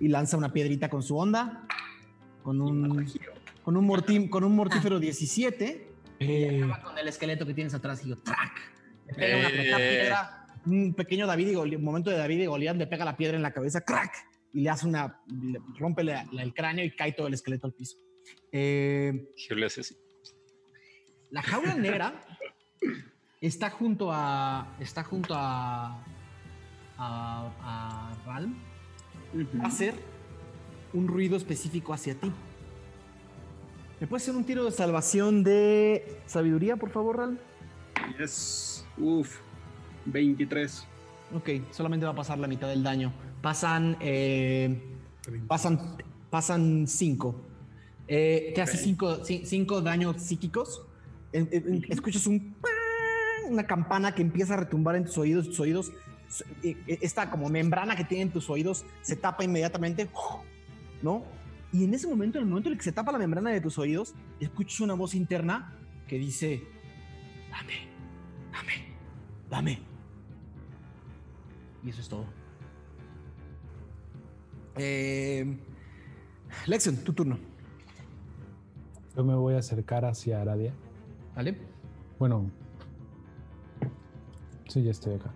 [0.00, 1.64] Y lanza una piedrita con su onda.
[2.42, 3.06] Con un,
[3.62, 5.88] con un, mortim- con un mortífero 17
[6.20, 8.52] Eh, acaba con el esqueleto que tienes atrás y yo, ¡trac!
[9.06, 9.52] Le pega una Eh.
[9.52, 13.16] pequeña piedra, un pequeño David y Goliat, momento de David y Goliat, le pega la
[13.16, 14.12] piedra en la cabeza, ¡crack!
[14.52, 17.66] Y le hace una, le rompe la- la- el cráneo y cae todo el esqueleto
[17.66, 17.96] al piso.
[18.52, 19.96] Eh, Gio le hace así.
[21.30, 22.14] La jaula negra
[23.40, 26.02] está junto a, está junto a,
[26.96, 28.54] a, a Ralm.
[29.60, 29.94] Va a hacer
[30.92, 32.32] un ruido específico hacia ti.
[34.00, 37.38] ¿Me puedes hacer un tiro de salvación de sabiduría, por favor, Ralm?
[38.18, 38.86] Yes.
[38.96, 39.40] Uf.
[40.06, 40.86] 23.
[41.34, 43.12] Ok, solamente va a pasar la mitad del daño.
[43.42, 43.96] Pasan.
[44.00, 44.80] eh,
[45.46, 45.96] pasan.
[46.30, 47.34] Pasan cinco.
[48.06, 48.82] Eh, te hace Ok.
[48.84, 50.82] cinco, ci- cinco daños psíquicos.
[51.32, 52.54] En- en- en- escuchas un.
[53.48, 55.90] una campana que empieza a retumbar en tus oídos, tus oídos,
[56.62, 60.06] eh, eh, esta como membrana que tiene en tus oídos se tapa inmediatamente,
[61.02, 61.24] ¿no?
[61.72, 63.62] Y en ese momento, en el momento en el que se tapa la membrana de
[63.62, 65.72] tus oídos, escuchas una voz interna
[66.06, 66.62] que dice,
[67.50, 67.88] dame,
[68.52, 68.72] dame,
[69.48, 69.78] dame.
[71.84, 72.26] Y eso es todo.
[74.76, 75.56] Eh,
[76.66, 77.38] Lexion, tu turno.
[79.16, 80.72] Yo me voy a acercar hacia Aradia.
[81.38, 81.56] ¿Vale?
[82.18, 82.50] Bueno.
[84.66, 85.30] Sí, ya estoy acá.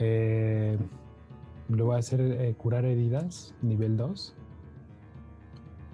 [0.00, 0.76] Eh,
[1.68, 4.34] le voy a hacer eh, curar heridas, nivel 2.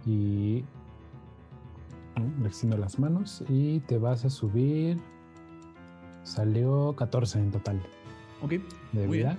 [0.06, 0.64] Y.
[2.16, 2.40] ¿no?
[2.40, 4.96] Le extiendo las manos y te vas a subir.
[6.22, 7.82] Salió 14 en total
[8.40, 8.52] Ok.
[8.92, 9.36] de Muy vida.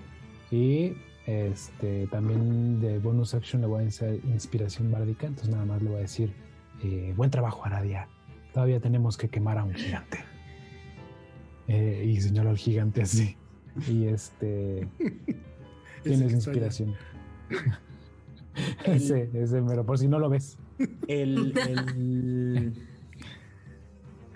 [0.52, 0.94] Y
[1.26, 5.26] este también de bonus action le voy a hacer inspiración bárdica.
[5.26, 6.36] Entonces nada más le voy a decir:
[6.84, 8.08] eh, Buen trabajo, Aradia.
[8.54, 10.20] Todavía tenemos que quemar a un gigante.
[11.68, 13.36] Eh, y señaló al gigante así.
[13.90, 14.88] Y este.
[16.04, 16.96] Tienes inspiración.
[18.86, 20.58] ese, ese, pero por si no lo ves.
[21.08, 22.74] El, el-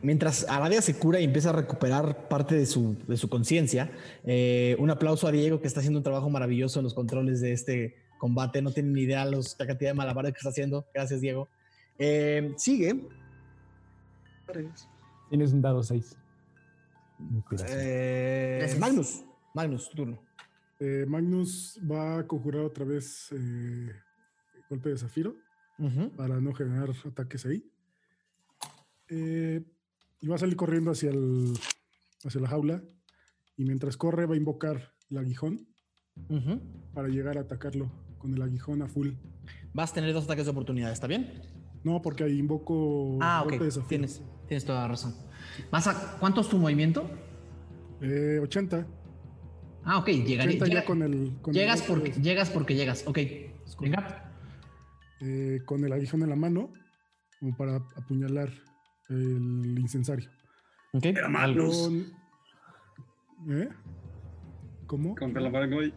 [0.03, 3.89] Mientras Aradia se cura y empieza a recuperar parte de su, de su conciencia,
[4.25, 7.51] eh, un aplauso a Diego que está haciendo un trabajo maravilloso en los controles de
[7.51, 8.61] este combate.
[8.61, 10.85] No tienen ni idea los, la cantidad de malabares que está haciendo.
[10.93, 11.49] Gracias, Diego.
[11.97, 13.01] Eh, sigue.
[15.29, 16.17] Tienes un dado 6.
[17.19, 17.79] Inspiración.
[18.75, 18.77] eh.
[18.79, 19.23] Magnus.
[19.53, 20.19] Magnus, tu turno.
[20.79, 23.91] Eh, Magnus va a conjurar otra vez eh,
[24.69, 25.35] golpe de zafiro
[26.15, 27.63] para no generar ataques ahí.
[29.09, 29.63] Eh,
[30.19, 31.53] y va a salir corriendo hacia, el,
[32.23, 32.83] hacia la jaula.
[33.57, 35.67] Y mientras corre va a invocar el aguijón
[36.93, 39.09] para llegar a atacarlo con el aguijón a full.
[39.73, 41.41] Vas a tener dos ataques de oportunidad, ¿está bien?
[41.87, 43.53] No, porque ahí invoco Ah, ok.
[43.87, 45.15] Tienes, tienes toda la razón.
[45.71, 47.09] Vas a, ¿Cuánto es tu movimiento?
[48.01, 48.85] Eh, 80.
[49.85, 50.07] Ah, ok.
[50.09, 53.03] Llegaría, 80 ya llega- con el, con llegas, porque, de- llegas porque llegas.
[53.07, 53.19] Ok.
[53.79, 54.23] Venga.
[55.21, 56.71] eh, con el aguijón en la mano,
[57.39, 58.49] como para apuñalar
[59.09, 60.29] el incensario.
[60.93, 61.05] Ok.
[61.55, 62.05] Con-
[63.49, 63.69] ¿Eh?
[64.87, 65.15] ¿Cómo?
[65.15, 65.93] con que la mano.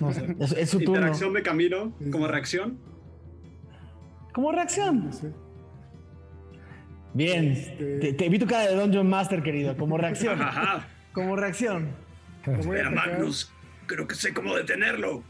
[0.00, 0.94] No, es, es su turno.
[0.96, 2.78] Interacción de camino como reacción.
[4.32, 5.06] ¿Cómo reacción?
[5.06, 5.32] No sé.
[7.14, 7.52] Bien.
[7.52, 9.76] Este- Te, te vi tu cara de Dungeon Master, querido.
[9.76, 10.40] Como reacción.
[10.42, 10.88] Ajá.
[11.12, 11.88] Como reacción.
[12.46, 13.12] Lo voy a Mira, atacar.
[13.18, 13.52] Magnus,
[13.86, 15.22] creo que sé cómo detenerlo.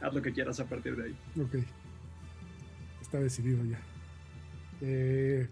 [0.00, 1.16] Haz lo que quieras a partir de ahí.
[1.42, 1.56] Ok.
[3.02, 3.78] Está decidido ya.
[4.80, 5.48] Eh,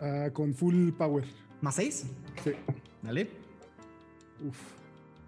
[0.00, 1.24] ah, con full power.
[1.60, 2.06] ¿Más 6?
[2.44, 2.52] Sí.
[3.02, 3.28] Dale.
[4.46, 4.58] Uf.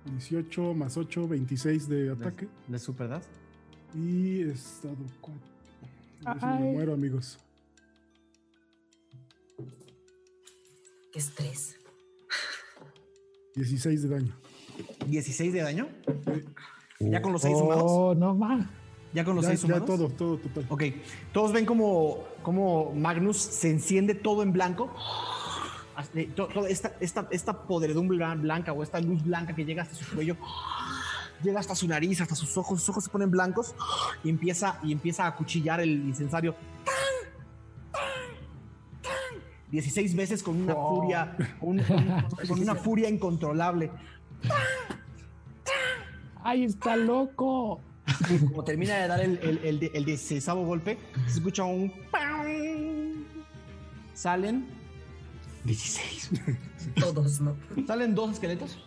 [0.05, 2.49] 18 más 8, 26 de ataque.
[2.69, 3.29] ¿De super das?
[3.95, 5.41] Y estado 4.
[6.25, 7.39] Me muero, amigos.
[11.13, 11.77] Qué estrés.
[13.55, 14.37] 16 de daño.
[15.07, 15.89] 16 de daño.
[17.01, 18.17] ¿Ya con los seis oh, sumados?
[18.17, 18.67] no más.
[19.13, 19.87] ¿Ya con los Ya, 6 ya sumados?
[19.87, 20.67] todo, todo total.
[20.71, 20.83] Ok,
[21.33, 24.95] todos ven como, como Magnus se enciende todo en blanco.
[26.35, 30.15] Toda esta, esta, esta podredumbre blan- blanca o esta luz blanca que llega hasta su
[30.15, 30.37] cuello,
[31.43, 33.75] llega hasta su nariz, hasta sus ojos, sus ojos se ponen blancos
[34.25, 36.55] y empieza, y empieza a cuchillar el incensario.
[39.71, 40.97] 16 veces con una Oh.
[41.01, 41.81] furia, con,
[42.61, 43.91] una furia incontrolable.
[46.45, 47.81] ¡Ay, está loco!
[48.29, 51.91] Y como termina de dar el, el, el, de- el 16 golpe, se escucha un.
[52.11, 53.25] ¡pam!
[54.13, 54.67] Salen
[55.65, 56.31] 16.
[57.01, 57.57] Todos, ¿no?
[57.87, 58.85] Salen dos esqueletos.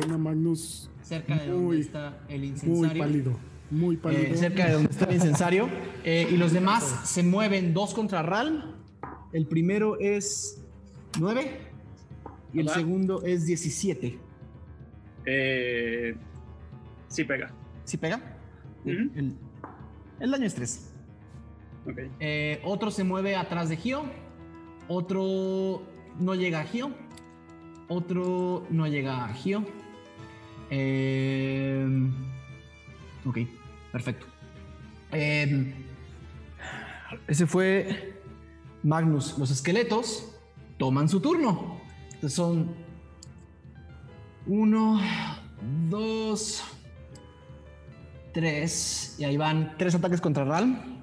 [0.00, 3.02] Ven a Magnus Cerca de donde está el muy incensario.
[3.02, 3.32] pálido.
[3.70, 4.36] Muy Eh, pálido.
[4.36, 5.68] cerca de donde está el incensario.
[6.04, 8.62] Eh, y los demás se mueven dos contra Ralm.
[9.32, 10.62] El primero es
[11.18, 11.60] 9
[12.52, 14.18] y el segundo es 17.
[15.26, 16.14] Eh,
[17.08, 17.50] sí pega.
[17.84, 18.20] ¿Sí pega?
[18.84, 19.34] El,
[20.20, 20.90] el daño es 3.
[21.86, 21.98] Ok.
[22.20, 24.02] Eh, otro se mueve atrás de Gio.
[24.88, 25.82] Otro
[26.20, 26.90] no llega a Gio.
[27.88, 29.64] Otro no llega a Gio.
[30.70, 31.86] Eh,
[33.24, 33.38] ok,
[33.92, 34.26] perfecto.
[35.12, 35.74] Eh,
[37.26, 38.14] ese fue
[38.82, 39.38] Magnus.
[39.38, 40.34] Los esqueletos
[40.76, 41.80] toman su turno.
[42.06, 42.74] Entonces son
[44.46, 45.00] uno,
[45.88, 46.64] dos,
[48.32, 49.16] tres.
[49.18, 51.02] Y ahí van tres ataques contra Ralm.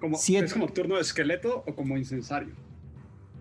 [0.00, 0.46] Como, Siete.
[0.46, 2.63] ¿Es como turno de esqueleto o como incensario?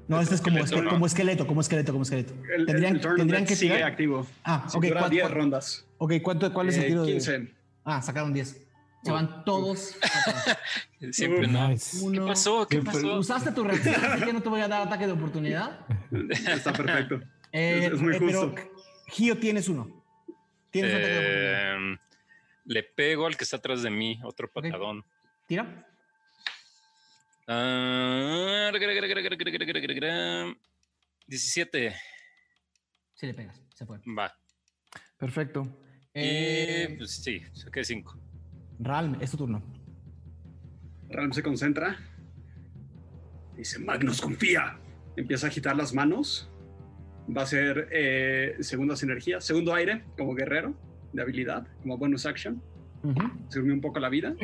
[0.07, 2.34] No, este es como, esqueleto, como esqueleto, como esqueleto, como esqueleto.
[2.55, 3.91] El, tendrían el tendrían que sigue tirar.
[3.91, 4.27] activo.
[4.43, 4.84] Ah, Si ok.
[4.84, 5.88] dura ¿cuánto- 10 rondas.
[5.97, 7.53] ok, ¿cuánto, ¿cuál es el Eh, tiro de- 15.
[7.85, 8.59] Ah, sacaron 10.
[9.03, 9.95] Se van todos.
[10.01, 10.57] atrás.
[11.11, 11.67] Siempre no.
[11.69, 11.97] Nice.
[11.99, 12.25] ¿Qué Uno.
[12.27, 12.67] pasó?
[12.67, 13.17] ¿Qué Siempre- pasó?
[13.17, 15.80] Usaste tu reacción, así que no te voy a dar ataque de oportunidad.
[16.11, 17.19] Está perfecto.
[17.55, 18.61] Eh, Es- es muy eh, pero justo.
[19.09, 20.03] Gio tienes uno.
[20.71, 21.93] Tienes ataque de oportunidad.
[21.93, 21.97] Eh,
[22.65, 25.05] le pego al que está atrás de mí, otro patadón.
[25.47, 25.85] Tira.
[27.47, 28.71] Ah,
[31.27, 31.93] 17.
[33.15, 33.61] Sí le pegas.
[33.75, 33.99] Se fue.
[34.17, 34.33] Va.
[35.17, 35.63] Perfecto.
[36.13, 38.19] Y Eh, pues sí, saqué 5.
[38.79, 39.63] Ralm, es tu turno.
[41.09, 41.97] Ralm se concentra.
[43.55, 44.79] Dice, Magnus, confía.
[45.15, 46.49] Empieza a agitar las manos.
[47.35, 50.75] Va a ser eh, segundas energías, segundo aire como guerrero
[51.13, 52.61] de habilidad, como bonus action.
[53.03, 53.21] Ujú.
[53.49, 54.35] Subirme un poco la vida.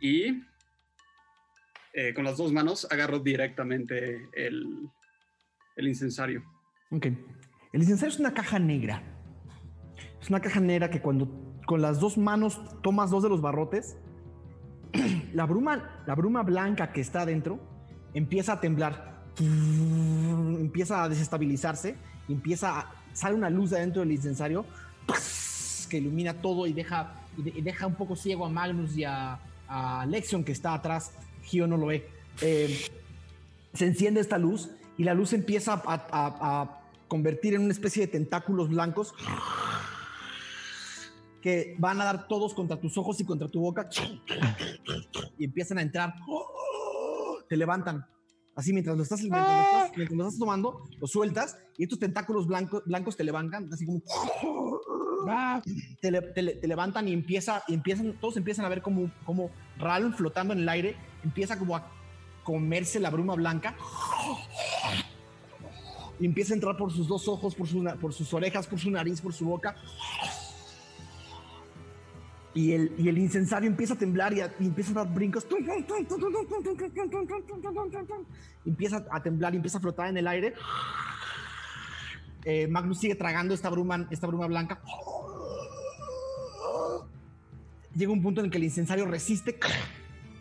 [0.00, 0.42] Y
[1.94, 4.88] eh, con las dos manos agarro directamente el,
[5.76, 6.42] el incensario.
[6.90, 7.06] Ok.
[7.72, 9.02] El incensario es una caja negra.
[10.20, 11.28] Es una caja negra que cuando
[11.66, 13.96] con las dos manos tomas dos de los barrotes,
[15.32, 17.58] la bruma, la bruma blanca que está adentro
[18.14, 19.24] empieza a temblar.
[19.38, 21.96] Empieza a desestabilizarse.
[22.28, 24.64] Empieza a, sale una luz de adentro del incensario
[25.88, 29.04] que ilumina todo y deja, y de- y deja un poco ciego a Magnus y
[29.04, 29.38] a
[30.08, 31.12] Lexion que está atrás.
[31.42, 32.08] Gio no lo ve.
[32.40, 32.78] Eh,
[33.74, 36.78] se enciende esta luz y la luz empieza a, a-
[37.08, 39.12] convertir en una especie de tentáculos blancos
[41.42, 43.88] que van a dar todos contra tus ojos y contra tu boca
[45.38, 46.14] y empiezan a entrar.
[47.48, 48.06] Te levantan.
[48.54, 53.16] Así mientras lo estás, mientras lo estás, tomando, lo sueltas y estos tentáculos blancos, blancos
[53.16, 54.02] te levantan, así como
[56.00, 60.16] te, te le- te levantan y empieza, empiezan, todos empiezan a ver como, como Ralph
[60.16, 61.86] flotando en el aire, empieza como a
[62.42, 63.76] comerse la bruma blanca
[66.26, 67.68] empieza a entrar por sus dos ojos, por,
[67.98, 69.76] por sus orejas, por su nariz, por su boca.
[72.54, 75.46] Y el, y el incensario empieza a temblar y, empieza a dar brincos.
[78.64, 80.54] Empieza a temblar y empieza a flotar en el aire.
[82.44, 84.82] Eh, Magnus sigue tragando esta bruma, esta bruma blanca.
[87.94, 89.58] Llega un punto en el que el incensario resiste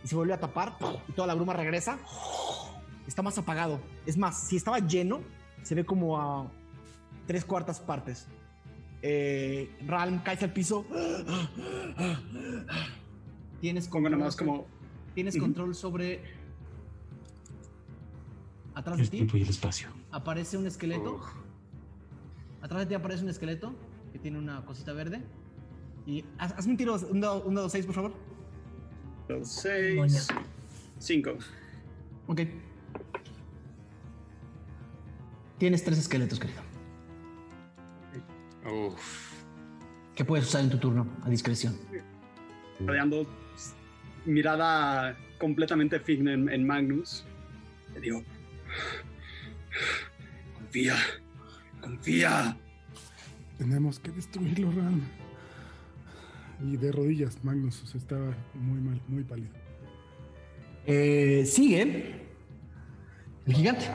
[0.03, 0.75] y se vuelve a tapar
[1.07, 1.97] y toda la bruma regresa.
[3.07, 3.79] Está más apagado.
[4.05, 5.21] Es más, si estaba lleno,
[5.63, 6.47] se ve como a
[7.27, 8.27] tres cuartas partes.
[9.01, 10.85] Eh, Ralm caes al piso.
[13.59, 14.65] Tienes Pongo nada más sobre- como
[15.13, 16.21] Tienes control sobre.
[18.73, 19.89] Atrás El de ti tiempo y el espacio.
[20.11, 21.19] aparece un esqueleto.
[22.61, 23.73] Atrás de ti aparece un esqueleto
[24.13, 25.21] que tiene una cosita verde.
[26.05, 28.13] Y haz- hazme un tiro, un dado, un dado seis, por favor.
[29.31, 30.09] Dos, Moño.
[30.09, 30.27] seis,
[30.99, 31.37] cinco.
[32.27, 32.41] Ok.
[35.57, 36.61] Tienes tres esqueletos, querido.
[38.65, 39.31] Uf.
[40.15, 41.77] Que puedes usar en tu turno a discreción.
[42.79, 43.27] Rodeando
[44.25, 47.25] mirada completamente fija en, en Magnus.
[47.93, 48.23] Le digo,
[50.55, 50.95] confía,
[51.81, 52.57] confía.
[53.57, 55.01] Tenemos que destruirlo, Ram.
[56.63, 59.49] Y de rodillas, Magnus estaba muy mal, muy pálido.
[60.85, 62.21] Eh, sigue
[63.45, 63.85] el gigante.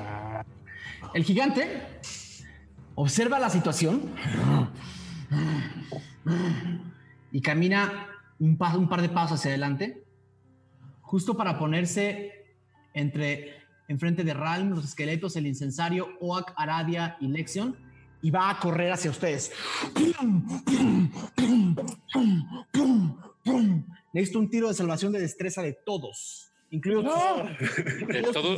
[1.15, 1.83] El gigante
[2.95, 4.03] observa la situación
[7.31, 10.05] y camina un, un par de pasos hacia adelante,
[11.03, 12.33] justo para ponerse
[12.95, 13.55] entre
[13.89, 17.77] enfrente de Ralm, los esqueletos, el incensario, Oak, Aradia y Lexion,
[18.23, 19.53] y va a correr hacia ustedes.
[24.13, 28.57] Necesito un tiro de salvación de destreza de todos, incluidos tus- ¿De todo?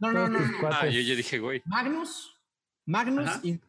[0.00, 0.68] no, no, no, Todos no.
[0.70, 1.62] Ah, yo ya dije, güey.
[1.66, 2.34] Magnus,
[2.86, 3.40] Magnus Ajá.
[3.42, 3.60] y.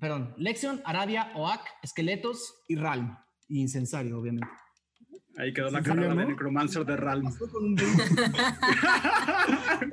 [0.00, 3.16] Perdón, Lexion, Aradia, Oak, Esqueletos y Ralm.
[3.48, 4.48] Y Incensario, obviamente.
[5.36, 6.20] Ahí quedó la ¿Sí, carrera no?
[6.20, 7.24] de Necromancer de Ralm.
[7.24, 8.02] Pasó con un 20.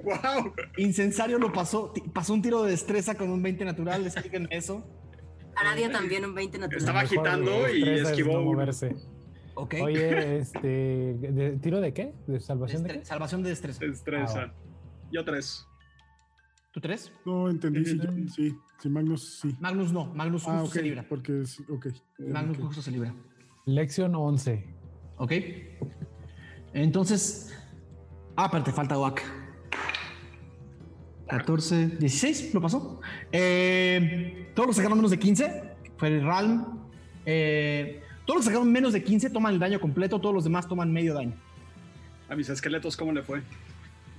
[0.03, 0.53] ¡Wow!
[0.77, 4.85] Incensario lo pasó, pasó un tiro de destreza con un 20 natural, explíquenme eso.
[5.55, 6.77] Aradia también un 20 natural.
[6.79, 8.95] Estaba agitando y esquivó no moverse.
[9.55, 9.75] Ok.
[9.81, 10.67] Oye, este,
[11.19, 12.13] ¿de- ¿tiro de qué?
[12.27, 13.05] ¿De salvación de qué?
[13.05, 13.83] salvación de destreza.
[13.85, 14.43] Destreza.
[14.43, 14.53] Ah,
[15.11, 15.67] Yo tres.
[16.71, 17.11] ¿Tú tres?
[17.25, 19.53] No entendí, sí, yo- sí, sí, Magnus sí.
[19.59, 21.05] Magnus no, Magnus justo Ah, ok, se libra.
[21.09, 21.87] porque es, ok.
[22.19, 22.63] Magnus ok.
[22.67, 23.13] justo se libra.
[23.65, 24.73] Lección 11.
[25.17, 25.33] Ok.
[26.73, 27.53] Entonces.
[28.35, 29.21] Ah, pero te falta Oak.
[31.27, 32.99] 14, 16, ¿lo pasó?
[33.31, 35.63] Eh, todos los que sacaron menos de 15,
[35.97, 36.79] fue el Ralm.
[37.25, 40.67] Eh, todos los que sacaron menos de 15 toman el daño completo, todos los demás
[40.67, 41.33] toman medio daño.
[42.27, 43.41] A mis esqueletos, ¿cómo le fue?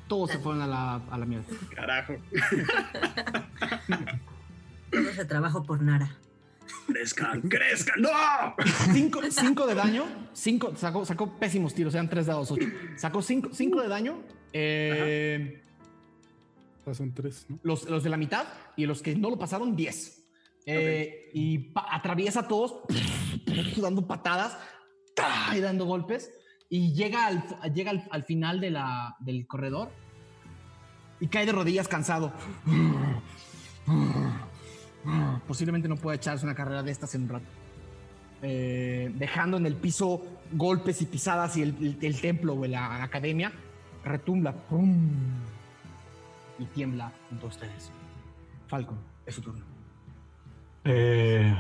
[0.09, 1.45] Todos se fueron a la, a la mierda.
[1.75, 2.15] Carajo.
[4.91, 6.17] Todo ese trabajo por Nara.
[6.87, 8.09] Crezcan, crezcan, no.
[8.93, 10.05] 5 de daño.
[10.33, 12.67] Cinco, sacó, sacó pésimos tiros, eran 3 dados 8.
[12.97, 13.51] Sacó 5
[13.83, 14.23] de daño.
[14.53, 15.59] Eh,
[16.85, 17.61] Ah, tres, ¿no?
[17.63, 18.45] los, los de la mitad
[18.77, 20.25] y los que no lo pasaron, 10.
[20.67, 22.81] Eh, Y pa- atraviesa a todos,
[23.77, 24.59] dando patadas
[25.15, 25.57] ¡ta!
[25.57, 26.33] y dando golpes.
[26.69, 29.91] Y llega al, llega al, al final de la, del corredor
[31.21, 32.33] y cae de rodillas cansado.
[35.47, 37.47] Posiblemente no pueda echarse una carrera de estas en un rato.
[38.43, 40.23] Eh, dejando en el piso
[40.53, 43.53] golpes y pisadas y el, el- el templo o la academia
[44.05, 45.09] retumba ¡pum!
[46.59, 47.91] y tiembla junto a ustedes.
[48.69, 49.65] Falcon, es su turno.
[50.85, 51.55] Eh,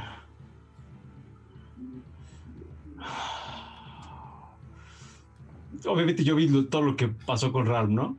[5.86, 8.16] Obviamente yo vi todo lo que pasó con Ralph, ¿no?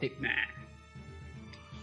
[0.00, 0.12] Sí.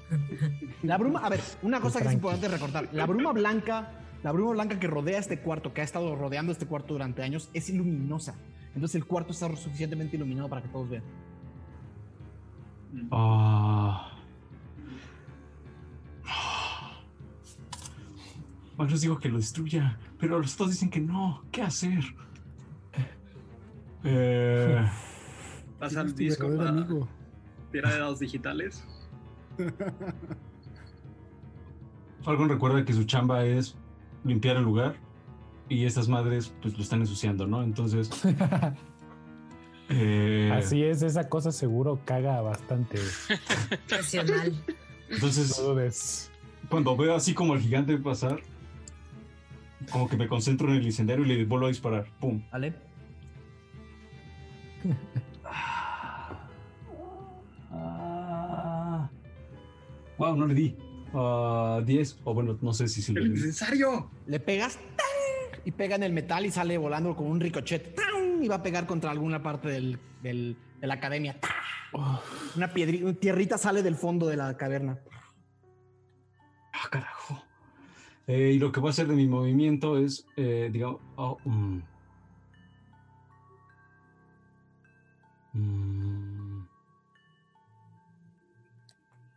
[0.84, 3.92] La bruma, a ver, una cosa que es importante recordar, la bruma blanca,
[4.24, 7.50] la bruma blanca que rodea este cuarto, que ha estado rodeando este cuarto durante años,
[7.54, 8.36] es luminosa.
[8.76, 11.04] Entonces el cuarto está suficientemente iluminado para que todos vean.
[13.12, 14.10] Ah.
[18.76, 21.44] Bueno, les digo que lo destruya, pero los dos dicen que no.
[21.52, 22.04] ¿Qué hacer?
[24.04, 24.86] Eh,
[25.80, 26.48] Pasa tu disco
[27.72, 28.86] tira de dados digitales.
[32.24, 33.76] Falcon recuerda que su chamba es
[34.24, 34.96] limpiar el lugar
[35.70, 37.64] y estas madres pues lo están ensuciando, ¿no?
[37.64, 38.10] Entonces...
[39.90, 42.98] eh, Así es, esa cosa seguro caga bastante.
[43.88, 44.54] Profesional.
[45.10, 46.32] Entonces, No dudes.
[46.70, 48.42] cuando veo así como el gigante pasar,
[49.92, 52.08] como que me concentro en el incendiario y le vuelvo a disparar.
[52.20, 52.42] ¡Pum!
[52.52, 52.74] ¿Vale?
[60.18, 60.76] Wow, no le di.
[61.14, 62.18] Ah, 10.
[62.24, 63.40] O bueno, no sé si sí le ¡El di.
[63.40, 64.10] incensario!
[64.28, 64.80] Le pegas
[65.66, 67.96] y pega en el metal y sale volando con un ricochet
[68.42, 71.38] y va a pegar contra alguna parte del, del- de la academia.
[72.56, 75.00] Una piedrita, una tierrita sale del fondo de la caverna.
[76.74, 77.44] Ah, carajo.
[78.28, 81.82] Eh, y lo que voy a hacer de mi movimiento es, eh, digamos, oh, mm.
[85.54, 86.03] Mm.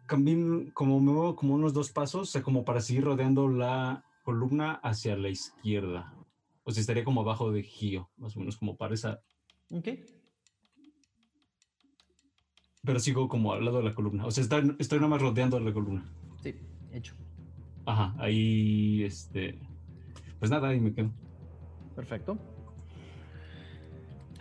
[0.07, 4.05] Camino, como me muevo como unos dos pasos, o sea, como para seguir rodeando la
[4.23, 6.15] columna hacia la izquierda.
[6.65, 9.21] O sea, estaría como abajo de Gio, más o menos como para esa,
[9.73, 9.89] Ok.
[12.85, 14.27] pero sigo como al lado de la columna.
[14.27, 16.05] O sea, está- estoy nada más rodeando la columna.
[16.43, 16.55] Sí,
[16.93, 17.15] hecho.
[17.85, 19.59] Ajá, ahí, este,
[20.39, 21.11] pues nada, ahí me quedo.
[21.95, 22.39] Perfecto.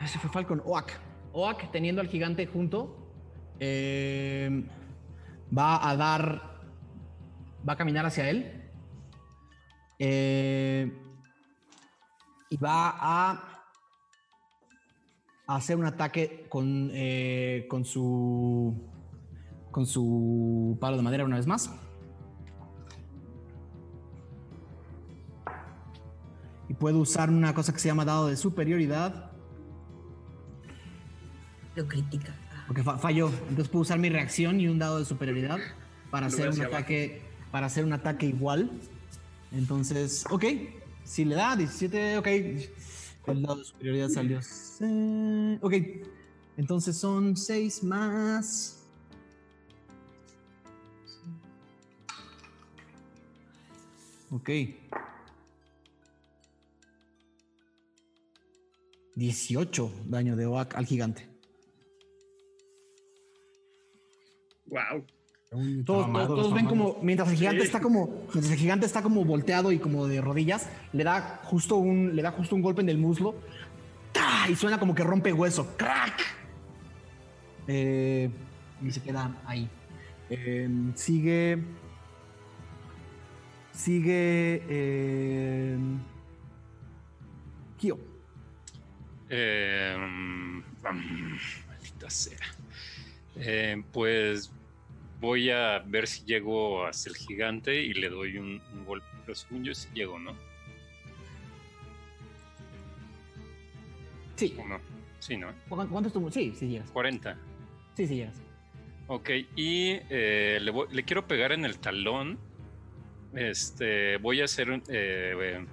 [0.02, 0.62] Ese fue Falcon.
[0.66, 0.92] Oak.
[1.32, 2.96] Oak, teniendo al gigante junto,
[3.60, 4.64] eh,
[5.52, 6.42] va a dar.
[7.68, 8.62] Va a caminar hacia él.
[9.98, 10.92] eh,
[12.50, 13.62] y va a
[15.48, 18.92] hacer un ataque con, eh, con su.
[19.72, 21.70] Con su palo de madera una vez más.
[26.70, 29.32] Y puedo usar una cosa que se llama dado de superioridad.
[31.76, 32.34] Lo critica.
[32.68, 33.30] Porque fa- falló.
[33.50, 35.60] Entonces puedo usar mi reacción y un dado de superioridad
[36.12, 36.76] para hacer un abajo.
[36.76, 37.22] ataque.
[37.52, 38.72] Para hacer un ataque igual.
[39.52, 40.46] Entonces, ok.
[41.04, 42.28] Si le da 17, ok.
[43.28, 44.40] El dado de superioridad salió.
[45.62, 45.74] Ok.
[46.58, 48.82] Entonces son 6 más.
[54.32, 54.50] Ok.
[59.16, 61.28] 18 daño de Oak al gigante.
[64.68, 65.06] ¡Wow!
[65.86, 67.68] Todos, Mamados, todos- todos ven como mientras el gigante Sí.
[67.68, 71.78] está como mientras el gigante está como volteado y como de rodillas, le da justo
[71.78, 73.36] un le da justo un golpe en el muslo
[74.50, 76.20] y suena como que rompe hueso, crack.
[77.68, 78.30] Eh,
[78.84, 79.70] y se queda ahí.
[80.30, 81.60] Eh, sigue
[83.72, 85.78] sigue eh,
[87.78, 87.98] Kyo.
[89.30, 91.38] Eh, mm, mm,
[91.68, 92.38] maldita sea.
[93.38, 94.52] Eh, pues
[95.20, 99.08] voy a ver si llego hacia el gigante y le doy un, un golpe.
[99.26, 100.34] Pero según yo sí llego, ¿no?
[104.36, 104.56] Sí.
[104.60, 104.80] ¿O no?
[105.20, 105.48] Sí, ¿no?
[105.70, 106.30] ¿Cu- ¿Cuánto es tu?
[106.32, 106.90] Sí, sí llegas.
[106.92, 107.38] 40.
[107.96, 108.36] Sí, sí llegas.
[109.08, 112.38] Ok, y eh, le, voy- le quiero pegar en el talón.
[113.34, 115.66] Este, voy a hacer un, eh,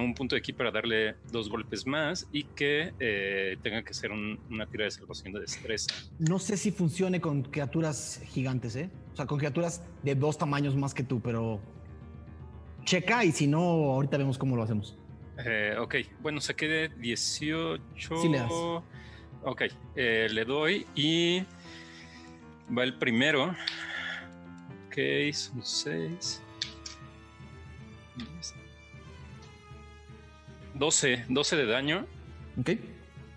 [0.00, 4.10] un punto de aquí para darle dos golpes más y que eh, tenga que hacer
[4.12, 5.94] un- una tira de salvación de destreza.
[6.18, 8.90] No sé si funcione con criaturas gigantes, ¿eh?
[9.12, 11.60] O sea, con criaturas de dos tamaños más que tú, pero
[12.84, 14.96] checa y si no, ahorita vemos cómo lo hacemos.
[15.44, 18.16] Eh, ok, bueno, saqué de 18.
[18.20, 18.50] Sí le das.
[19.44, 19.62] Ok,
[19.96, 21.42] eh, le doy y
[22.76, 23.50] va el primero.
[24.88, 26.42] Ok, son 6.
[30.82, 32.06] 12, 12 de daño.
[32.58, 32.70] Ok.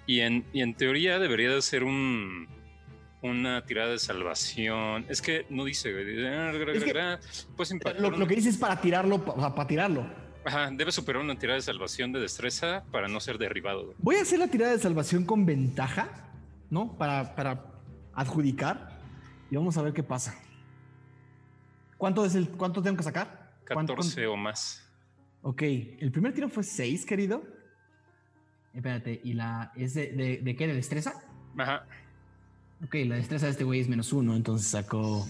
[0.07, 2.47] Y en, y en teoría debería de ser un,
[3.22, 5.05] una tirada de salvación.
[5.09, 5.91] Es que no dice.
[5.93, 6.26] güey.
[6.76, 10.07] Es que- impactar Lo, lo que dice es para tirarlo, para tirarlo.
[10.43, 13.93] Ajá, debe superar una tirada de salvación de destreza para no ser derribado.
[13.99, 16.31] Voy a hacer la tirada de salvación con ventaja,
[16.72, 16.97] ¿no?
[16.97, 17.63] Para, para
[18.15, 18.99] adjudicar.
[19.51, 20.35] Y vamos a ver qué pasa.
[21.97, 23.53] ¿Cuánto, es el, cuánto tengo que sacar?
[23.72, 24.81] ¿Cuánto- 14 o más.
[25.47, 27.43] Ok, el primer tiro fue 6, querido.
[28.73, 30.65] Espérate, ¿y la es de, de, de qué?
[30.65, 31.13] ¿De destreza?
[31.55, 31.85] Ajá.
[32.84, 35.23] Ok, la destreza de este güey es menos uno, entonces sacó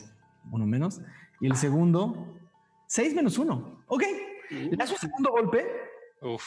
[0.52, 1.02] uno menos.
[1.42, 2.34] Y el segundo,
[2.88, 3.84] 6 menos uno.
[3.88, 4.04] Ok,
[4.52, 5.68] le das un segundo golpe
[6.22, 6.44] Uf.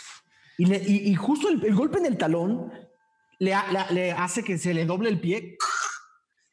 [0.57, 2.73] y, le- y- y justo el, el golpe en el talón
[3.39, 3.55] le-
[3.91, 5.59] le hace que se le doble el pie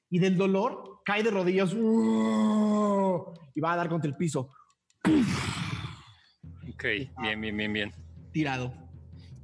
[0.09, 4.51] y del dolor cae de rodillas y va a dar contra el piso,
[6.75, 6.83] Ok,
[7.21, 7.93] bien, bien, bien, bien.
[8.31, 8.73] tirado.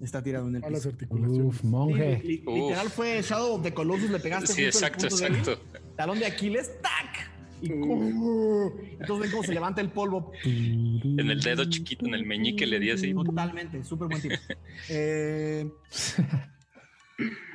[0.01, 0.89] Está tirado en el A las piso.
[0.89, 1.45] articulaciones.
[1.45, 2.19] Uf, monje.
[2.23, 2.55] Li- li- Uf.
[2.55, 5.59] literal fue Shadow of the Colossus, le pegaste Sí, exacto, débil, exacto.
[5.95, 7.29] talón de Aquiles, ¡tac!
[7.61, 10.31] Y entonces ven cómo se levanta el polvo.
[10.43, 13.13] En el dedo chiquito, en el meñique le di así.
[13.13, 14.35] Totalmente, súper buen tiro.
[14.89, 15.69] Eh,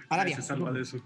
[0.08, 0.36] Aradia.
[0.36, 0.98] Se salva de eso.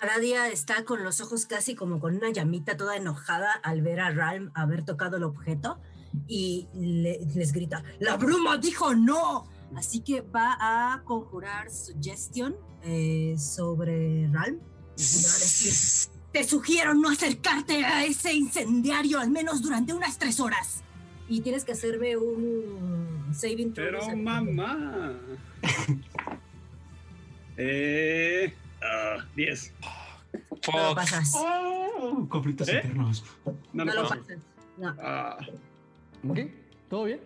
[0.00, 4.10] Aradia está con los ojos casi como con una llamita toda enojada al ver a
[4.12, 5.78] Ralm haber tocado el objeto
[6.26, 9.46] y le- les grita, ¡La bruma dijo no!
[9.76, 16.92] Así que va a conjurar Suggestion eh, sobre Ralm y va a decir, te sugiero
[16.94, 20.82] no acercarte a ese incendiario al menos durante unas tres horas.
[21.28, 23.86] Y tienes que hacerme un saving throw.
[23.86, 25.14] Pero mamá.
[27.56, 28.52] eh.
[28.82, 29.72] ah, 10.
[29.82, 30.56] No lo
[30.88, 30.94] Fuck.
[30.96, 31.32] pasas.
[31.36, 32.80] Oh, conflictos ¿Eh?
[32.82, 33.24] internos.
[33.72, 34.24] No, No lo pasas.
[34.76, 34.96] No.
[35.00, 35.38] Ah,
[36.28, 36.38] Ok,
[36.88, 37.20] ¿todo bien?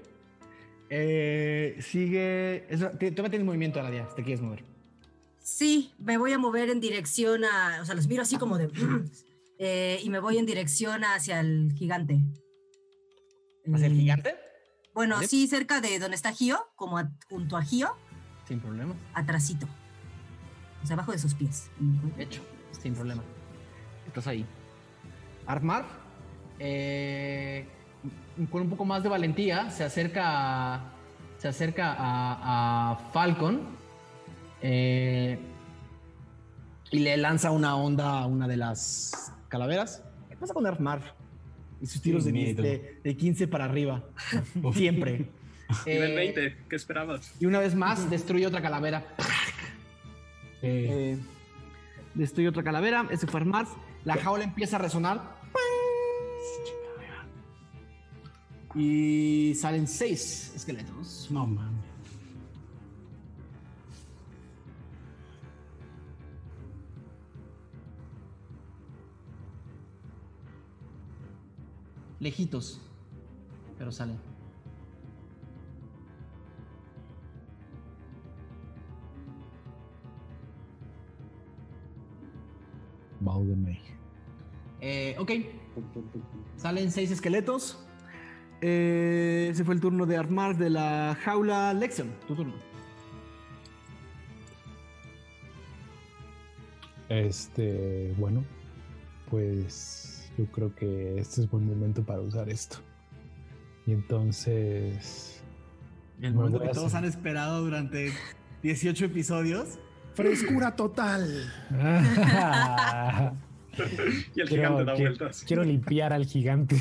[0.91, 2.65] Eh, sigue.
[2.73, 3.81] Eso, te- todavía tienes movimiento,
[4.11, 4.63] si te quieres mover.
[5.41, 7.79] Sí, me voy a mover en dirección a.
[7.83, 8.71] O sea, los miro así como de.
[9.59, 12.21] eh, y me voy en dirección hacia el gigante.
[13.73, 14.35] ¿Hacia el Eh, gigante?
[14.95, 15.27] Bueno, Vale.
[15.27, 17.97] sí, cerca de donde está Gio, como a- junto a Gio,
[18.47, 18.95] Sin problema.
[19.15, 19.67] atrasito.
[20.83, 21.71] O sea, abajo de sus pies.
[22.19, 22.43] Hecho,
[22.81, 23.25] sin problema.
[24.07, 24.45] Estás ahí.
[25.47, 25.85] Armar,
[26.59, 27.67] eh,
[28.51, 30.23] con un poco más de valentía, se acerca
[30.75, 30.93] a,
[31.39, 33.61] se acerca a, a Falcon
[34.63, 35.39] eh,
[36.91, 40.03] y le lanza una onda a una de las calaveras.
[40.29, 41.01] ¿Qué pasa con Armar?
[41.81, 42.63] Y sus tiros de, miedo.
[42.63, 44.03] de, de 15 para arriba.
[44.75, 45.29] Siempre.
[45.87, 46.57] nivel Eh, 20.
[46.69, 47.35] ¿Qué esperabas?
[47.41, 49.05] Y una vez más destruye otra calavera.
[50.63, 51.19] Eh, Eh,
[52.15, 53.07] destruye otra calavera.
[53.11, 53.67] Ese fue Armar.
[54.05, 55.21] La jaula empieza a resonar.
[58.75, 61.29] Y salen seis esqueletos.
[61.31, 61.85] No mames.
[72.19, 72.81] Lejitos.
[73.79, 74.19] Pero salen.
[84.81, 85.31] Eh, ok.
[86.57, 87.79] Salen seis esqueletos.
[88.67, 92.09] Eh, ese fue el turno de Armar de la jaula Lexion.
[92.27, 92.55] Tu turno.
[97.11, 98.43] Este, bueno,
[99.31, 102.79] pues yo creo que este es buen momento para usar esto.
[103.87, 105.43] Y entonces,
[106.23, 108.15] El Me momento que todos han esperado durante
[108.63, 109.79] 18 episodios.
[110.15, 111.53] Frescura total.
[114.35, 115.45] Y el quiero, gigante da vueltas.
[115.47, 116.77] quiero limpiar al gigante.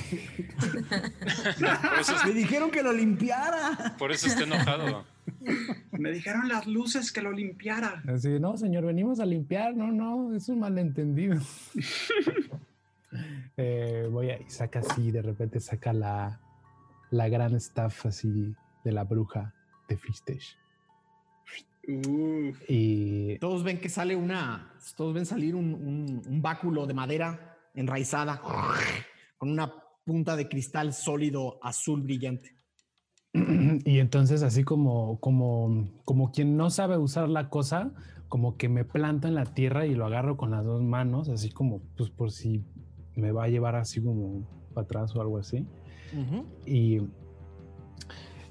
[1.60, 3.96] Por eso, Me dijeron que lo limpiara.
[3.98, 5.06] por eso está enojado.
[5.92, 8.04] Me dijeron las luces que lo limpiara.
[8.08, 9.76] Así, no, señor, venimos a limpiar.
[9.76, 11.40] No, no, es un malentendido.
[13.56, 16.42] Eh, voy a, y saca así, de repente saca la,
[17.12, 19.54] la gran staff así de la bruja
[19.88, 20.58] de Fistish.
[21.88, 22.62] Uf.
[22.70, 24.74] Y Todos ven que sale una.
[24.96, 28.42] Todos ven salir un, un- un báculo de madera enraizada
[29.38, 29.74] con una
[30.06, 32.58] punta de cristal sólido azul brillante.
[33.34, 37.92] y entonces así como, como, como quien no sabe usar la cosa,
[38.30, 41.50] como que me planto en la tierra y lo agarro con las dos manos, así
[41.52, 42.64] como pues por si
[43.16, 45.68] me va a llevar así como para atrás o algo así.
[46.66, 47.00] Y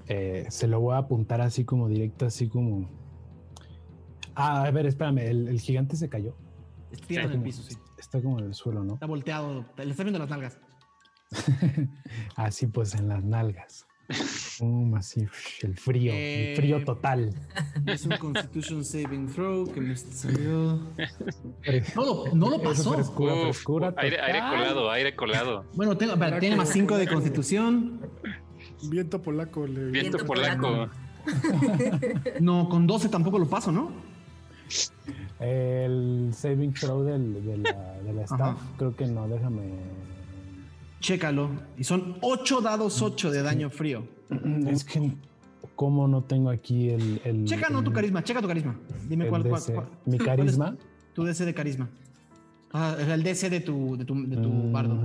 [0.09, 2.91] eh, se lo voy a apuntar así como directo, así como.
[4.35, 6.37] Ah, a ver, espérame, el, el gigante se cayó.
[6.91, 7.77] Está tirado en el piso, sí.
[7.99, 8.95] Está como en el suelo, ¿no?
[8.95, 9.65] Está volteado.
[9.77, 10.59] Le está viendo las nalgas.
[12.37, 13.87] así pues en las nalgas.
[14.61, 15.27] Um, así,
[15.63, 17.35] el frío, Eh, el frío total.
[17.87, 20.81] Es un Constitution Saving Throw que me salió.
[21.95, 22.93] No lo, no lo pasó.
[22.93, 25.65] frescura, Uf, frescura aire, aire colado, aire colado.
[25.75, 28.01] Bueno, tengo, espera, tiene más 5 de Constitución.
[28.91, 29.67] Viento polaco.
[29.67, 29.91] Le...
[29.91, 30.91] Viento Viento polaco.
[32.41, 34.12] No, con 12 tampoco lo paso, ¿no?
[35.41, 38.57] El saving throw del, de la, de la staff, Ajá.
[38.77, 39.63] creo que no, déjame.
[41.01, 41.51] Chécalo.
[41.77, 44.07] Y son 8 dados 8 de daño frío.
[44.69, 45.13] Es que,
[45.75, 47.21] ¿cómo no tengo aquí el.
[47.25, 48.79] el Checa no tu carisma, checa tu carisma.
[49.09, 50.77] Dime cuál, cuál, cuál- Mi cuál es carisma.
[51.15, 51.89] Tu DC de carisma.
[52.73, 54.99] Ah, el DC de tu, de tu, de tu bardo.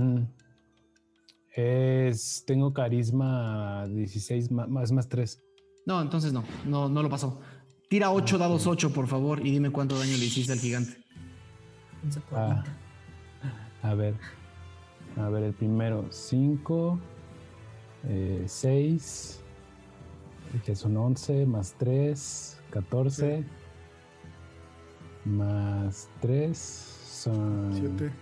[1.54, 2.44] Es.
[2.46, 5.42] Tengo carisma 16 ma- más, más 3.
[5.86, 7.40] No, entonces no, no, no lo pasó.
[7.88, 10.98] Tira 8 dados 8, por favor, y dime cuánto daño le hiciste al gigante.
[12.32, 12.62] Ah,
[13.82, 14.14] a ver.
[15.16, 16.98] A ver, el primero 5,
[18.46, 19.40] 6,
[20.64, 23.44] que son 11, más 3, 14,
[25.24, 27.70] más 3, son...
[27.72, 28.12] 7,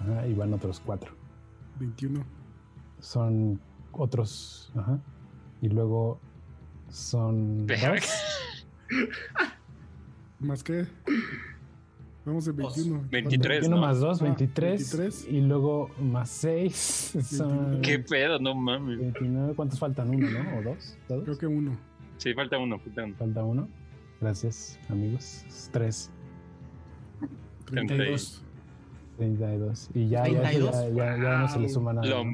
[0.00, 1.12] Ajá, y van otros 4.
[1.78, 2.24] 21.
[3.00, 3.60] Son
[3.92, 4.98] otros, ajá.
[5.60, 6.20] Y luego
[6.88, 7.66] son...
[7.66, 7.78] Dos.
[10.38, 10.86] ¿Más qué?
[12.24, 13.04] Vamos en 21.
[13.10, 13.82] 23, 21 ¿no?
[13.82, 15.28] más 2, Ah, 23, 23.
[15.30, 17.80] Y luego más 6, son...
[17.80, 18.38] ¿Qué pedo?
[18.38, 18.98] No mames.
[18.98, 20.10] 29, ¿cuántos faltan?
[20.10, 20.58] ¿Uno, no?
[20.58, 20.96] ¿O dos?
[21.08, 21.24] ¿Todos?
[21.24, 21.76] Creo que uno.
[22.18, 23.14] Sí, falta uno, falta uno.
[23.16, 23.68] Falta uno.
[24.20, 25.44] Gracias, amigos.
[25.72, 26.10] Tres.
[27.66, 28.44] 32.
[29.16, 29.90] 32.
[29.94, 30.72] Y ya, ya, 32.
[30.72, 32.06] ya, ya, ya no se le suma nada.
[32.06, 32.24] Lo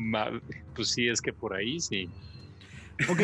[0.74, 2.08] Pues sí, es que por ahí sí.
[3.08, 3.20] Ok.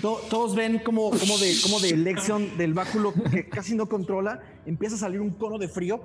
[0.00, 4.40] To- todos ven como, como, de, como de elección del báculo que casi no controla,
[4.66, 6.02] empieza a salir un cono de frío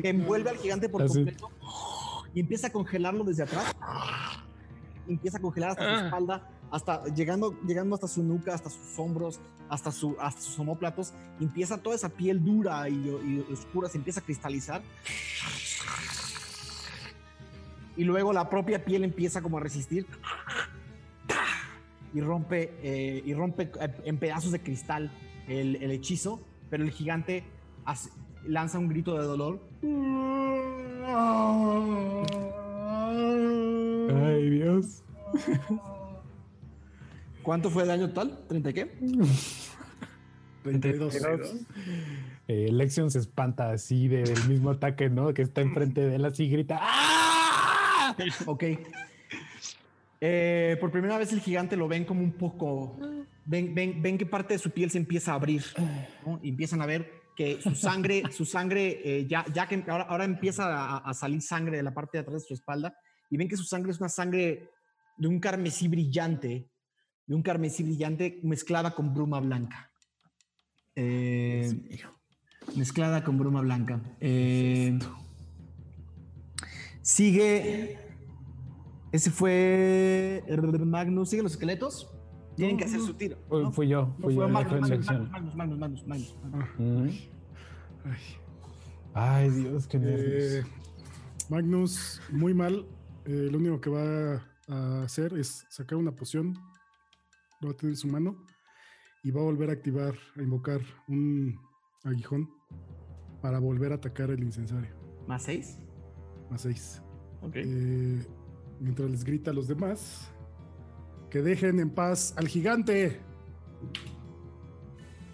[0.00, 1.14] que envuelve al gigante por Así.
[1.14, 1.50] completo
[2.34, 3.74] y empieza a congelarlo desde atrás.
[5.08, 6.04] Empieza a congelar hasta su Ah.
[6.06, 11.12] espalda, hasta llegando, llegando hasta su nuca, hasta sus hombros, hasta, su, hasta sus omóplatos.
[11.40, 14.82] Empieza toda esa piel dura y, y oscura, se empieza a cristalizar.
[17.96, 20.06] Y luego la propia piel empieza como a resistir
[22.14, 25.10] y rompe, eh, y rompe eh, en pedazos de cristal
[25.48, 26.40] el, el hechizo,
[26.70, 27.44] pero el gigante
[27.84, 28.10] hace-
[28.46, 29.60] lanza un grito de dolor.
[34.24, 35.02] Ay, Dios.
[37.42, 38.38] ¿Cuánto fue el daño total?
[38.48, 38.96] ¿30 y qué?
[40.62, 41.14] 32.
[42.48, 45.32] Eh, Lexion se espanta así de- del mismo ataque, ¿no?
[45.32, 46.78] Que está enfrente de él así y grita.
[46.80, 47.29] ¡Ah!
[48.46, 48.64] Ok.
[50.22, 52.98] Eh, por primera vez el gigante lo ven como un poco...
[53.44, 55.64] Ven, ven, ven que parte de su piel se empieza a abrir.
[56.24, 56.38] ¿no?
[56.42, 60.24] Y empiezan a ver que su sangre, su sangre, eh, ya, ya que ahora, ahora
[60.24, 62.94] empieza a, a salir sangre de la parte de atrás de su espalda.
[63.30, 64.68] Y ven que su sangre es una sangre
[65.16, 66.68] de un carmesí brillante,
[67.26, 69.90] de un carmesí brillante mezclada con bruma blanca.
[70.96, 71.98] Eh,
[72.74, 74.00] mezclada con bruma blanca.
[74.20, 74.98] Eh,
[77.02, 77.98] sigue.
[79.12, 80.44] Ese fue
[80.84, 81.30] Magnus.
[81.30, 82.08] Sigue los esqueletos.
[82.56, 83.38] Tienen que hacer su tiro.
[83.48, 83.72] Fui, ¿no?
[83.72, 84.48] fui yo, No, fui yo.
[84.48, 85.06] Magnus, Magnus.
[85.06, 86.36] Magnus, Magnus, Magnus, Magnus,
[86.78, 87.28] Magnus.
[88.04, 88.20] Ay.
[89.14, 90.66] Ay, Dios, qué Eh, nervios.
[91.48, 92.86] Magnus, muy mal.
[93.24, 96.54] Eh, lo único que va a hacer es sacar una poción.
[97.60, 98.36] Lo va a tener en su mano.
[99.22, 101.58] Y va a volver a activar, a invocar un
[102.04, 102.48] aguijón
[103.42, 104.90] para volver a atacar el incensario.
[105.26, 105.78] Más seis.
[106.52, 107.02] A 6.
[107.42, 107.56] Ok.
[108.80, 110.28] mientras les grita a los demás
[111.30, 113.20] que dejen en paz al gigante.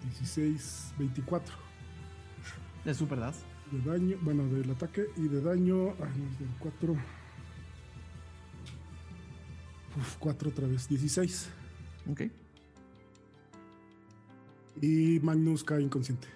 [0.03, 1.53] 16, 24
[2.85, 3.43] De super das.
[3.71, 5.89] de daño, bueno, del ataque y de daño.
[5.99, 6.93] Ah, no, del 4.
[9.97, 11.49] Uf, 4 otra vez, 16.
[12.11, 12.21] Ok.
[14.81, 16.27] Y Magnus cae inconsciente.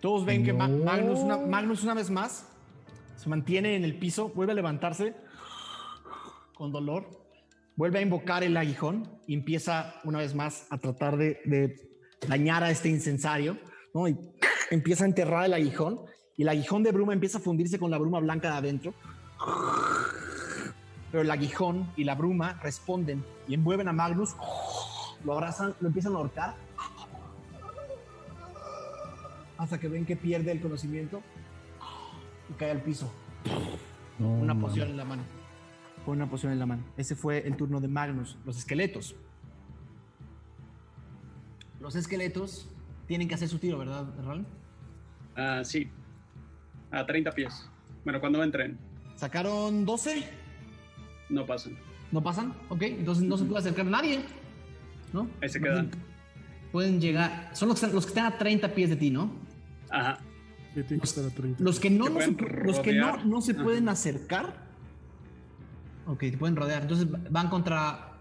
[0.00, 0.84] Todos ven que Ma- No.
[0.84, 2.46] Magnus, una, Magnus una vez más
[3.24, 5.16] se mantiene en el piso, vuelve a levantarse
[6.54, 7.08] con dolor,
[7.74, 11.88] vuelve a invocar el aguijón y empieza una vez más a tratar de,
[12.28, 13.56] dañar a este incensario,
[13.94, 14.06] ¿no?
[14.08, 14.18] Y
[14.70, 16.00] empieza a enterrar el aguijón
[16.36, 18.94] y el aguijón de bruma empieza a fundirse con la bruma blanca de adentro.
[21.10, 24.36] Pero el aguijón y la bruma responden y envuelven a Magnus,
[25.24, 26.56] lo abrazan, lo empiezan a ahorcar
[29.56, 31.22] hasta que ven que pierde el conocimiento
[32.50, 33.12] y cae al piso.
[34.18, 35.22] No, Una poción en la mano.
[36.04, 36.82] con una poción en la mano.
[36.96, 38.36] Ese fue el turno de Magnus.
[38.44, 39.14] Los esqueletos.
[41.80, 42.68] Los esqueletos
[43.06, 44.46] tienen que hacer su tiro, ¿verdad, Ral?
[45.36, 45.90] Ah, sí.
[46.90, 47.68] A 30 pies.
[48.04, 48.78] Bueno, cuando entren,
[49.16, 50.24] Sacaron 12.
[51.30, 51.76] no pasan.
[52.12, 52.52] ¿No pasan?
[52.68, 54.20] Ok, entonces no se puede acercar nadie.
[55.12, 55.28] ¿No?
[55.42, 55.88] Ahí se quedan.
[55.90, 56.04] pueden-
[56.72, 57.50] Pueden llegar.
[57.54, 59.30] Son los que, están, los que están a 30 pies de ti, ¿no?
[59.90, 60.18] Ajá.
[60.74, 61.62] Sí, tiene que estar a 30.
[61.62, 62.32] Los que no, se,
[62.64, 63.62] los que no, no se Ajá.
[63.62, 64.64] pueden acercar.
[66.06, 66.82] Ok, te pueden rodear.
[66.82, 68.18] Entonces van contra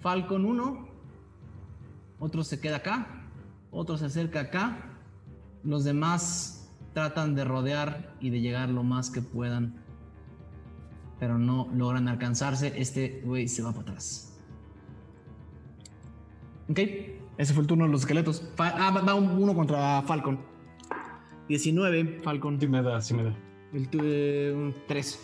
[0.00, 0.88] Falcon 1.
[2.18, 3.24] Otro se queda acá.
[3.70, 4.90] Otro se acerca acá.
[5.64, 9.74] Los demás tratan de rodear y de llegar lo más que puedan.
[11.18, 12.74] Pero no logran alcanzarse.
[12.80, 14.38] Este güey se va para atrás.
[16.68, 16.78] Ok,
[17.38, 18.42] ese fue el turno de los esqueletos.
[18.54, 20.38] Fa- ah, va va un- uno contra Falcon.
[21.48, 22.60] 19, Falcon.
[22.60, 23.34] Sí me da, sí me da.
[23.72, 23.98] El tu,
[24.88, 25.20] 3.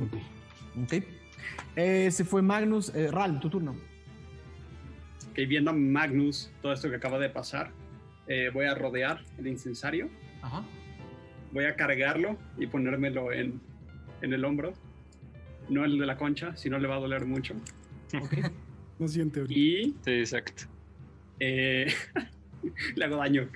[0.00, 0.14] Ok.
[0.84, 1.04] Ok.
[1.74, 2.94] Ese fue Magnus.
[2.94, 3.72] Eh, Ral, tu turno.
[5.30, 7.70] Ok, viendo a Magnus, todo esto que acaba de pasar,
[8.26, 10.08] eh, voy a rodear el incensario.
[10.42, 10.64] Ajá.
[11.52, 13.60] Voy a cargarlo y ponérmelo en,
[14.22, 14.74] en el hombro.
[15.68, 17.54] No el de la concha, si no le va a doler mucho.
[18.20, 18.34] Ok.
[18.98, 19.60] No siente ahorita.
[19.60, 20.62] Y Sí, exacto.
[21.38, 21.92] eh,
[22.94, 23.46] le hago daño.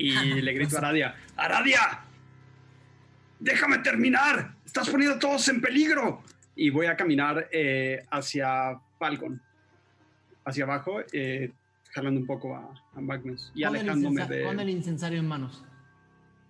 [0.00, 1.80] Y le grito a Aradia: ¡Aradia!
[3.38, 4.54] ¡Déjame terminar!
[4.64, 6.22] ¡Estás poniendo a todos en peligro!
[6.56, 9.40] Y voy a caminar eh, hacia Falcon.
[10.44, 11.52] Hacia abajo, eh,
[11.92, 14.72] jalando un poco a, a Magnus y el alejándome incensa- Pon el de.
[14.72, 15.64] incensario en manos.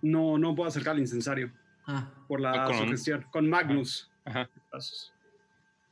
[0.01, 1.51] No, no puedo acercar al incensario
[1.85, 3.25] Ah, por la Ah, con- sugestión.
[3.31, 4.09] Con Magnus.
[4.25, 4.49] Ajá.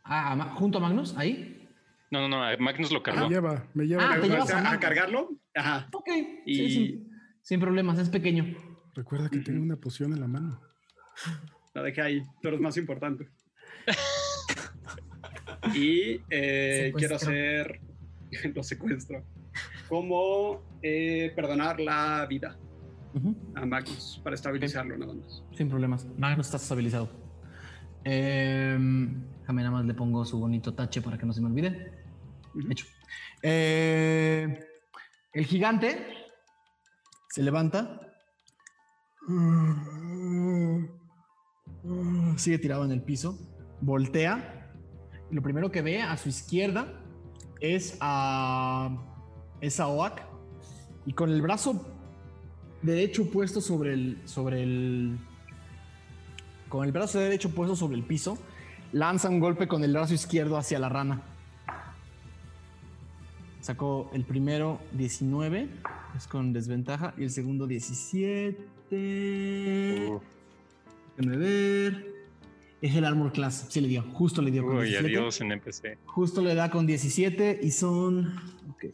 [0.04, 1.68] Ah, junto a Magnus, ahí.
[2.12, 2.58] No, no, no.
[2.60, 3.30] Magnus lo Me cargó.
[3.30, 4.04] lleva, me lleva.
[4.06, 5.30] Ah, ¿Me te voy llevas a a, cargarlo?
[5.56, 5.88] Ajá.
[5.94, 6.08] Ok.
[6.46, 7.09] Y- Sí, sin,
[7.42, 8.56] sin problemas, es pequeño.
[8.96, 10.62] Recuerda que tengo una poción en la mano.
[11.74, 13.30] La dejé ahí, pero es más importante.
[15.76, 17.80] y eh, quiero hacer
[18.56, 19.24] lo secuestro.
[19.88, 22.58] Como eh, perdonar la vida
[23.14, 25.44] Ujú, a Magnus para estabilizarlo nada más.
[25.54, 26.08] Sin problemas.
[26.18, 27.10] Magnus está estabilizado.
[28.04, 31.92] Déjame nada más le pongo su bonito tache para que no se me olvide.
[32.54, 32.72] Ujú.
[32.72, 32.86] Hecho.
[33.42, 34.60] Eh,
[35.34, 36.19] el gigante
[37.30, 38.00] se levanta.
[42.36, 43.38] Sigue tirado en el piso.
[43.82, 44.72] Voltea.
[45.32, 46.88] Lo primero que ve a su izquierda
[47.60, 48.98] es a,
[49.62, 50.22] es a Oak.
[51.06, 51.86] Y con el brazo
[52.82, 55.18] derecho puesto sobre el, sobre el,
[56.68, 58.38] con el brazo derecho puesto sobre el piso,
[58.92, 61.22] lanza un golpe con el brazo izquierdo hacia la rana.
[63.62, 65.70] Sacó el primero 19,
[66.16, 70.08] es con desventaja, y el segundo 17.
[70.10, 70.24] Uf.
[71.18, 72.20] Déjame ver.
[72.82, 75.06] Es el armor class, sí le dio, justo le dio con Uy, 17.
[75.08, 75.98] adiós en NPC.
[76.06, 78.34] Justo le da con 17 y son.
[78.70, 78.86] Ok.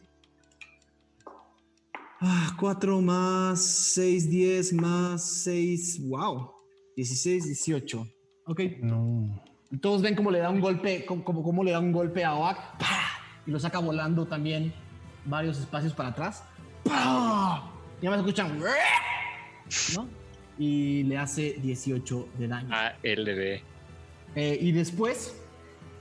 [2.20, 6.00] Ah, 4 más 6, 10 más 6.
[6.08, 6.50] ¡Wow!
[6.96, 8.08] 16, 18.
[8.46, 8.60] Ok.
[8.80, 9.40] No.
[9.80, 12.34] Todos ven cómo le da un golpe, como, como, como le da un golpe a
[12.34, 12.56] Oak.
[12.78, 13.20] ¡Pah!
[13.46, 14.72] Y lo saca volando también
[15.24, 16.42] varios espacios para atrás.
[16.88, 17.70] ¡Pah!
[18.00, 18.60] Y además escuchan.
[19.94, 20.08] ¿No?
[20.58, 22.74] Y le hace 18 de daño.
[22.74, 23.60] ALB.
[24.34, 25.40] Eh, y después,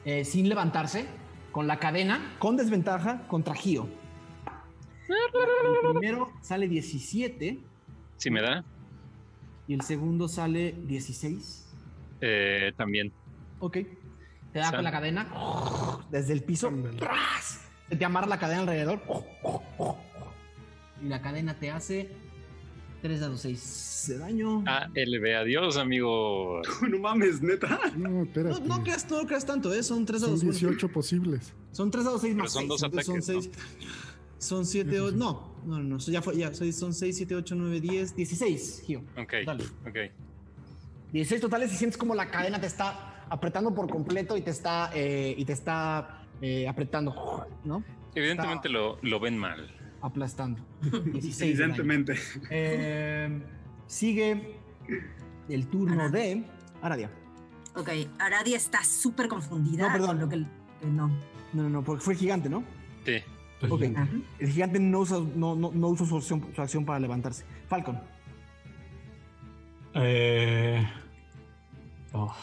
[0.06, 1.06] eh, sin levantarse,
[1.52, 3.88] con la cadena, con desventaja, contra Gio.
[5.08, 7.60] El primero sale 17
[8.18, 8.64] ¿Sí me da?
[9.68, 11.68] y el segundo sale 16.
[12.22, 13.12] Eh, también.
[13.60, 13.78] Ok.
[14.52, 15.28] Te da San- con la cadena
[16.10, 16.72] desde el piso.
[17.98, 19.02] Te amarra la cadena alrededor.
[21.04, 22.10] Y la cadena te hace
[23.02, 24.64] 3 dados 6 de daño.
[24.66, 25.36] ALB.
[25.40, 26.62] Adiós, amigo.
[26.90, 27.80] no mames, neta.
[27.98, 28.62] No, No, espérate.
[28.62, 29.84] no creas, no creas tanto, ¿eh?
[29.84, 31.54] Son 3 Son dados 18 posibles.
[31.72, 32.70] Son 3 dados 6 Pero más son 6.
[32.70, 33.50] dos Son ataques, 6.
[34.38, 35.18] Son 7, 8.
[35.18, 35.98] No, no, no.
[36.00, 36.54] Ya fue, ya.
[36.54, 39.00] Son 6, 7, 8, 9, 10, 16, Gio.
[39.18, 39.64] Ok, Dale.
[39.88, 39.98] ok.
[41.12, 44.92] 16 totales y sientes como la cadena te está apretando por completo y te está,
[44.94, 47.84] eh, y te está eh, apretando, ¿no?
[48.14, 49.72] Evidentemente lo, lo ven mal.
[50.06, 50.62] Aplastando.
[50.82, 51.14] 16.
[51.14, 51.74] de daño.
[51.74, 52.14] Evidentemente.
[52.52, 53.42] Eh,
[53.88, 54.60] sigue
[55.50, 56.44] el turno de
[56.80, 57.10] Aradia.
[57.76, 59.88] Ok, Aradia está súper confundida.
[59.88, 60.08] No, perdón.
[60.08, 60.36] con lo que,
[60.80, 61.08] que no.
[61.08, 62.64] No, no, no, porque fue el gigante, ¿no?
[63.04, 63.16] Sí.
[63.68, 63.82] Ok.
[63.96, 64.08] Ajá.
[64.38, 67.44] El gigante no usa, no, no, no usa su, acción, su acción para levantarse.
[67.68, 68.00] Falcon.
[69.96, 70.88] Eh,
[72.14, 72.36] oh.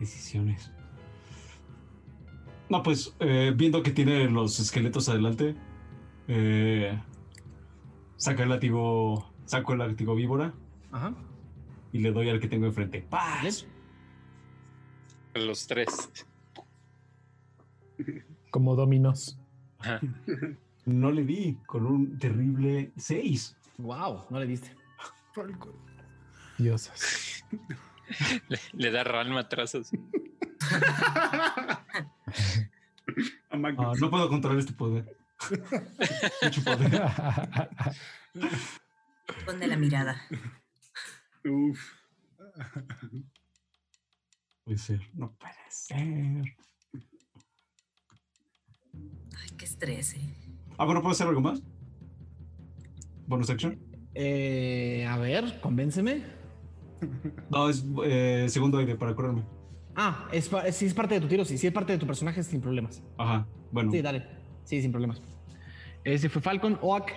[0.00, 0.72] Decisiones.
[2.68, 5.54] No, pues eh, viendo que tiene los esqueletos adelante,
[6.28, 7.00] eh,
[8.16, 10.54] saca el látigo, saco el látigo víbora
[10.92, 11.14] Ajá.
[11.92, 13.02] y le doy al que tengo enfrente.
[13.02, 13.66] ¡Paz!
[15.34, 16.10] A los tres.
[18.50, 19.38] Como dominos.
[19.78, 20.00] Ajá.
[20.84, 23.56] No le di con un terrible 6.
[23.78, 24.74] Wow, no le diste.
[26.56, 27.44] Diosas.
[28.48, 29.98] Le, le da ralma atrás así.
[33.50, 35.16] Ah, no puedo controlar este poder.
[36.42, 37.02] Mucho poder.
[39.44, 40.20] Ponle la mirada.
[41.44, 41.80] Uf.
[44.64, 45.00] Puede ser.
[45.14, 46.56] No puede ser.
[49.36, 50.34] Ay, qué estrés, ¿eh?
[50.76, 51.62] Ah, bueno, ¿puedo hacer algo más?
[53.26, 53.78] ¿Bonus action?
[54.14, 56.24] Eh, a ver, convénceme.
[57.50, 59.44] No, es eh, segundo aire para curarme.
[59.94, 61.58] Ah, es, si es parte de tu tiro, sí.
[61.58, 63.02] Si es parte de tu personaje, sin problemas.
[63.16, 63.90] Ajá, bueno.
[63.90, 64.37] Sí, dale.
[64.68, 65.22] Sí, sin problemas.
[66.04, 66.78] Ese fue Falcon.
[66.82, 67.10] Oak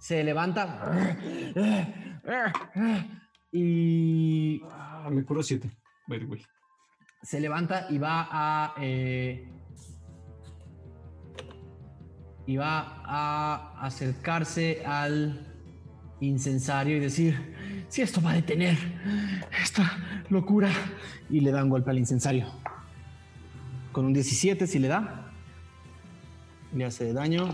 [0.00, 1.06] se levanta.
[3.52, 5.70] Y Ah, me curo 7.
[6.08, 6.42] By the way.
[7.22, 8.74] se levanta y va a.
[8.80, 9.48] eh,
[12.46, 15.46] y va a acercarse al
[16.20, 18.76] incensario y decir: Si esto va a detener
[19.62, 20.70] esta locura.
[21.30, 22.46] Y le da un golpe al incensario.
[23.92, 25.27] Con un 17, si le da.
[26.74, 27.48] Le hace daño.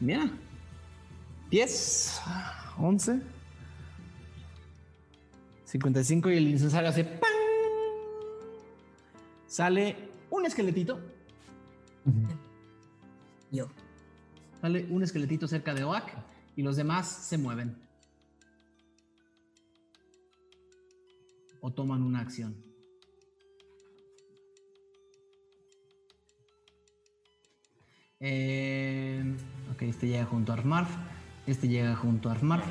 [0.00, 0.30] Mira.
[1.50, 2.20] 10,
[2.78, 3.22] 11,
[5.64, 7.30] 55 y el incensario hace ¡pam!
[9.48, 9.96] Sale
[10.30, 11.00] un esqueletito.
[13.50, 13.66] Yo.
[14.60, 16.12] Sale un esqueletito cerca de Oak
[16.54, 17.76] y los demás se mueven.
[21.60, 22.69] O toman una acción.
[28.22, 29.22] Eh,
[29.72, 30.90] ok, este llega junto a Armarf.
[31.46, 32.64] Este llega junto a Armarf.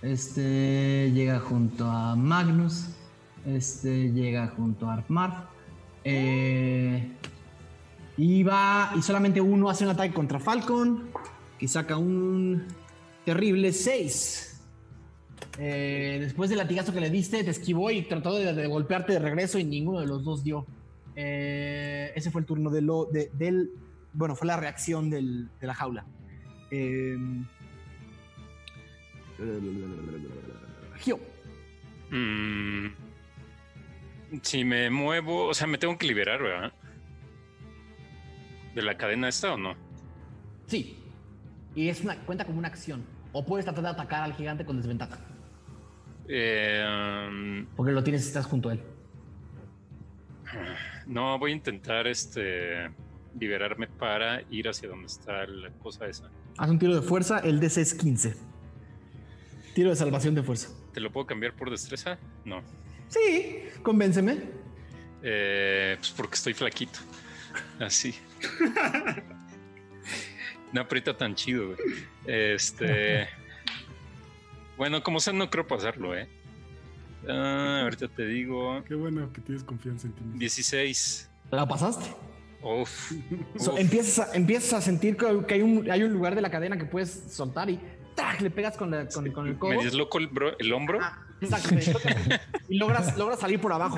[0.00, 2.90] Este llega junto a Magnus.
[3.44, 5.34] Este llega junto a Armarf.
[6.04, 7.10] Eh,
[8.16, 8.92] y va.
[8.96, 11.10] Y solamente uno hace un ataque contra Falcon.
[11.58, 12.64] Que saca un
[13.24, 14.46] terrible 6.
[15.58, 19.18] Eh, después del latigazo que le diste, te esquivó y trató de, de golpearte de
[19.18, 20.64] regreso y ninguno de los dos dio.
[21.16, 23.70] Eh, ese fue el turno de lo, de- del.
[24.12, 26.04] Bueno, fue la reacción del- de la jaula.
[26.70, 27.16] Eh,
[30.98, 31.18] Gio.
[32.10, 32.86] Mm,
[34.42, 36.72] si me muevo, o sea, me tengo que liberar, ¿verdad?
[38.74, 39.74] ¿De la cadena esta o no?
[40.66, 40.96] Sí.
[41.74, 43.04] Y es una, cuenta como una acción.
[43.32, 45.18] O puedes tratar de atacar al gigante con desventaja.
[46.28, 46.84] Eh,
[47.28, 48.82] um, Porque lo tienes, estás junto a él.
[51.06, 52.90] no, voy a intentar este
[53.38, 56.30] liberarme para ir hacia donde está la cosa esa.
[56.56, 58.34] Haz un tiro de fuerza, el DC es 15.
[59.74, 60.68] Tiro de salvación de fuerza.
[60.92, 62.18] ¿Te lo puedo cambiar por destreza?
[62.44, 62.62] No.
[63.08, 64.38] Sí, convénceme.
[65.22, 66.98] Eh, pues porque estoy flaquito.
[67.78, 68.14] Así.
[70.72, 71.78] No aprieta tan chido, güey.
[72.26, 73.28] Este.
[74.76, 76.26] Bueno, como sea, no creo pasarlo, ¿eh?
[77.28, 78.82] Ah, ahorita te digo.
[78.84, 80.38] Qué bueno que tienes confianza en ti mismo.
[80.38, 81.30] 16.
[81.50, 82.06] ¿La pasaste?
[82.62, 83.12] Uf.
[83.58, 83.78] So, Uf.
[83.80, 86.84] empiezas, a, empiezas a sentir que, hay, un, hay un lugar de la cadena que
[86.84, 87.80] puedes soltar y
[88.14, 88.40] ¡tac!
[88.40, 89.70] le pegas con, la- con- con el codo.
[89.70, 90.98] Me disloco el, bro- el hombro.
[91.00, 91.74] Ah, exacto,
[92.68, 93.96] y logras, logras salir por abajo.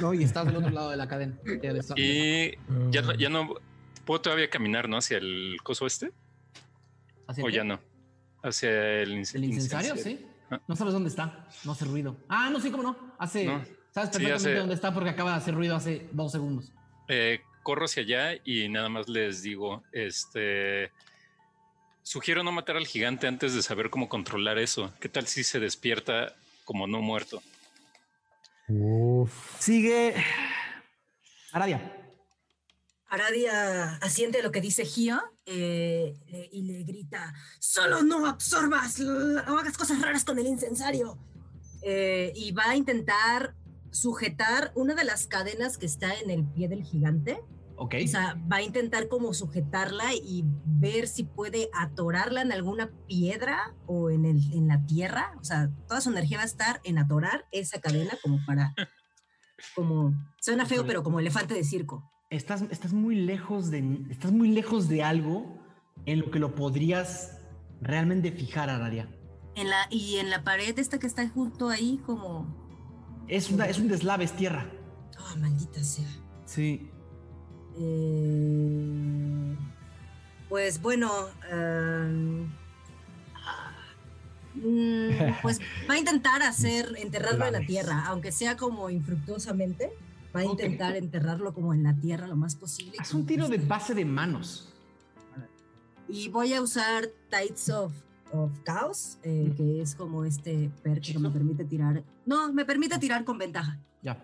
[0.00, 0.12] ¿no?
[0.12, 1.34] Y estás del otro lado de la cadena.
[1.62, 1.72] Ya.
[1.96, 2.52] Y
[2.90, 3.54] ya, no- ya no.
[4.04, 4.98] Puedo todavía caminar, ¿no?
[4.98, 6.12] Hacia el coso este.
[7.26, 7.52] ¿Hacia O qué?
[7.54, 7.80] ya no.
[8.42, 9.96] Hacia el, ¿El incensario?
[9.96, 10.24] Sí.
[10.50, 10.60] Ah.
[10.68, 11.48] No sabes dónde está.
[11.64, 12.16] No hace ruido.
[12.28, 13.14] Ah, no, sí, cómo no.
[13.18, 13.46] Hace.
[13.46, 13.64] No.
[13.90, 16.72] Sabes Sí, perfectamente hace- dónde está porque acaba de hacer ruido hace dos segundos.
[17.08, 20.92] Eh, corro hacia allá y nada más les digo, este,
[22.04, 24.92] sugiero no matar al gigante antes de saber cómo controlar eso.
[25.00, 27.42] ¿Qué tal si se despierta como no muerto?
[28.68, 29.32] Uf.
[29.58, 30.14] Sigue.
[31.50, 31.80] Aradia.
[33.08, 36.14] Aradia asiente lo que dice Gio eh,
[36.52, 39.00] y le grita: Solo no absorbas,
[39.44, 41.18] hagas cosas raras con el incensario.
[41.82, 43.56] Eh, y va a intentar
[43.90, 47.42] sujetar una de las cadenas que está en el pie del gigante.
[47.76, 47.94] Ok.
[48.04, 53.74] O sea, va a intentar como sujetarla y ver si puede atorarla en alguna piedra
[53.86, 55.34] o en, el, en la tierra.
[55.40, 58.74] O sea, toda su energía va a estar en atorar esa cadena como para...
[59.74, 62.10] Como, suena feo, pero como elefante de circo.
[62.28, 64.04] Estás, estás muy lejos de.
[64.10, 65.58] Estás muy lejos de algo
[66.04, 67.38] en lo que lo podrías
[67.80, 69.08] realmente fijar, Aradia.
[69.54, 73.24] En la, y en la pared esta que está junto ahí como...
[73.28, 74.70] Es, una, es un deslave, es tierra.
[75.18, 76.06] Oh, maldita sea.
[76.44, 76.90] Sí.
[77.78, 79.56] Eh,
[80.48, 81.10] pues bueno,
[84.54, 89.92] mm, pues va a intentar hacer enterrarlo en la tierra, aunque sea como infructuosamente,
[90.34, 92.92] Va a intentar enterrarlo como en la tierra lo más posible.
[92.98, 94.70] Haz un tiro de base de manos.
[96.08, 97.94] Y voy a usar Tides of,
[98.32, 102.04] of Chaos, eh, que es como este perk que me permite tirar.
[102.26, 104.22] No, me permite tirar con ventaja, Ya.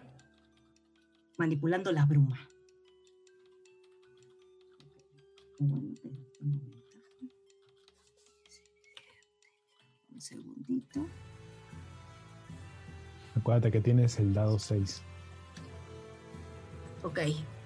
[1.39, 2.39] manipulando la bruma.
[5.59, 6.15] Bueno, pero.
[10.15, 11.07] Un segundito.
[13.37, 15.03] Acuérdate que tienes el dado 6.
[17.03, 17.19] Ok,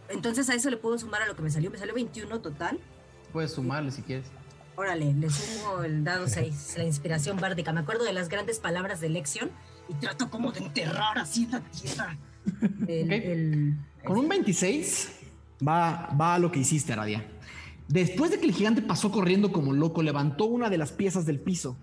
[0.09, 1.71] entonces a eso le puedo sumar a lo que me salió.
[1.71, 2.79] Me salió 21 total.
[3.33, 4.27] Puedes sumarle si quieres.
[4.77, 7.73] Órale, le sumo el dado 6, la inspiración bárdica.
[7.73, 9.51] Me acuerdo de las grandes palabras de Lexion
[9.89, 12.17] y trato como de enterrar así la tierra.
[12.87, 13.13] El, Ok.
[13.13, 15.19] el- Con un 26
[15.67, 17.25] va, va a lo que hiciste, Aradia.
[17.89, 21.39] Después de que el gigante pasó corriendo como loco, levantó una de las piezas del
[21.39, 21.77] piso.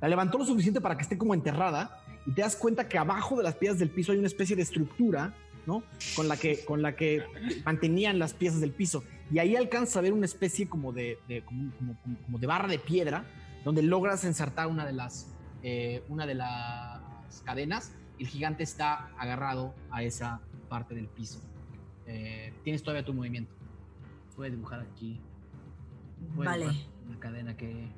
[0.00, 3.36] La levantó lo suficiente para que esté como enterrada y te das cuenta que abajo
[3.36, 5.34] de las piezas del piso hay una especie de estructura,
[5.66, 5.82] ¿no?
[6.14, 7.22] Con la que, con la que
[7.64, 9.02] mantenían las piezas del piso.
[9.32, 13.24] Y ahí alcanzas a ver una especie como de, como, de barra de piedra,
[13.64, 15.28] donde logras ensartar una de las,
[15.62, 17.92] eh, una de las cadenas.
[18.18, 21.40] y El gigante está agarrado a esa parte del piso.
[22.06, 23.52] Eh, tienes todavía tu movimiento.
[24.36, 25.20] Puedes dibujar aquí.
[26.34, 26.66] Vale,
[27.08, 27.90] La cadena que.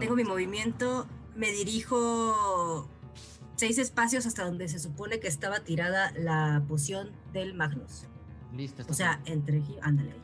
[0.00, 1.06] tengo mi movimiento.
[1.36, 2.88] Me dirijo
[3.56, 8.06] seis espacios hasta donde se supone que estaba tirada la poción del Magnus.
[8.54, 8.84] Listo.
[8.88, 9.62] O sea, entre...
[9.82, 10.22] Ándale ahí.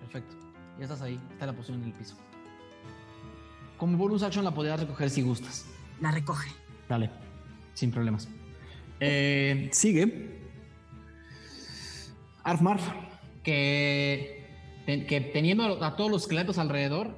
[0.00, 0.36] Perfecto.
[0.78, 1.18] Ya estás ahí.
[1.32, 2.16] Está la poción en el piso.
[3.78, 5.66] Como bonus action la podrías recoger si gustas.
[6.00, 6.50] La recoge.
[6.88, 7.10] Dale.
[7.74, 8.28] Sin problemas.
[9.00, 10.41] Eh, sigue.
[12.44, 12.80] Arfmar.
[13.42, 14.46] Que,
[14.86, 17.16] que teniendo a todos los esqueletos alrededor.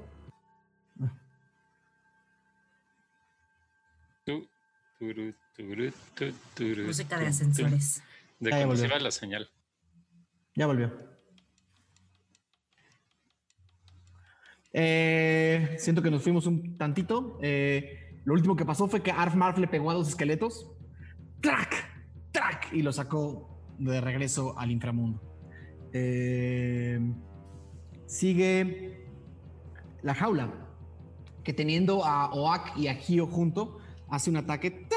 [6.86, 8.02] Música de ascensores.
[8.38, 8.96] De cuando se volvió.
[8.96, 9.51] iba la señal.
[10.55, 10.92] Ya volvió.
[14.72, 17.38] Eh, siento que nos fuimos un tantito.
[17.42, 20.72] Eh, lo último que pasó fue que Arfmarf le pegó a dos esqueletos.
[21.40, 21.74] ¡Track!
[22.32, 22.72] ¡Track!
[22.72, 25.20] Y lo sacó de regreso al inframundo.
[25.92, 26.98] Eh,
[28.06, 29.06] sigue
[30.02, 30.52] la jaula.
[31.42, 33.78] Que teniendo a Oak y a Gio junto,
[34.09, 34.70] hace un ataque.
[34.70, 34.88] ¡Tan!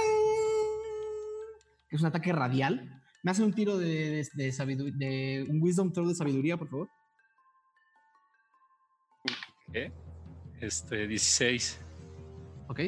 [1.90, 3.02] que Es un ataque radial.
[3.24, 6.70] Me hace un tiro de, de, de sabidu- de un Wisdom Throw de sabiduría, por
[6.70, 6.90] favor.
[9.74, 9.92] ¿Qué?
[10.62, 11.80] Este, 16.
[12.70, 12.80] Ok.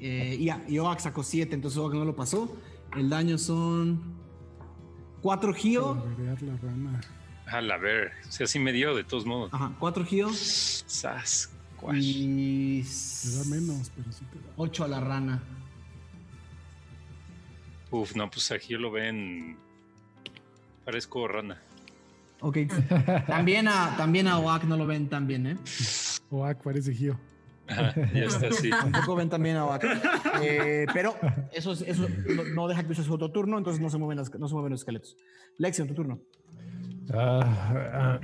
[0.00, 2.56] Eh, y, y Oak sacó 7, entonces Oak no lo pasó.
[2.96, 4.14] El daño son
[5.22, 6.04] 4 Gio.
[6.18, 7.00] La rana.
[7.46, 8.12] A la ver.
[8.28, 9.50] O sea, sí me dio de todos modos.
[9.52, 10.28] Ajá, 4 Gio.
[10.32, 11.50] Sas.
[11.92, 14.52] Y Te da menos, pero sí te da.
[14.56, 15.42] 8 a la rana.
[17.90, 19.56] Uf, no, pues aquí lo ven.
[20.84, 21.60] Parezco rana.
[22.40, 22.58] Ok.
[23.26, 25.56] también, a, también a Oak no lo ven tan bien, ¿eh?
[26.30, 27.18] Oak parece Gio.
[27.68, 28.70] Ajá, ya está así.
[28.92, 29.84] Tampoco ven también a Oak.
[30.42, 31.14] Eh, pero
[31.52, 34.18] eso, es- eso no, no deja que use su otro turno, entonces no se mueven,
[34.18, 35.16] las- no se mueven los esqueletos.
[35.58, 36.18] Lexion, tu turno.
[37.12, 38.18] Ah,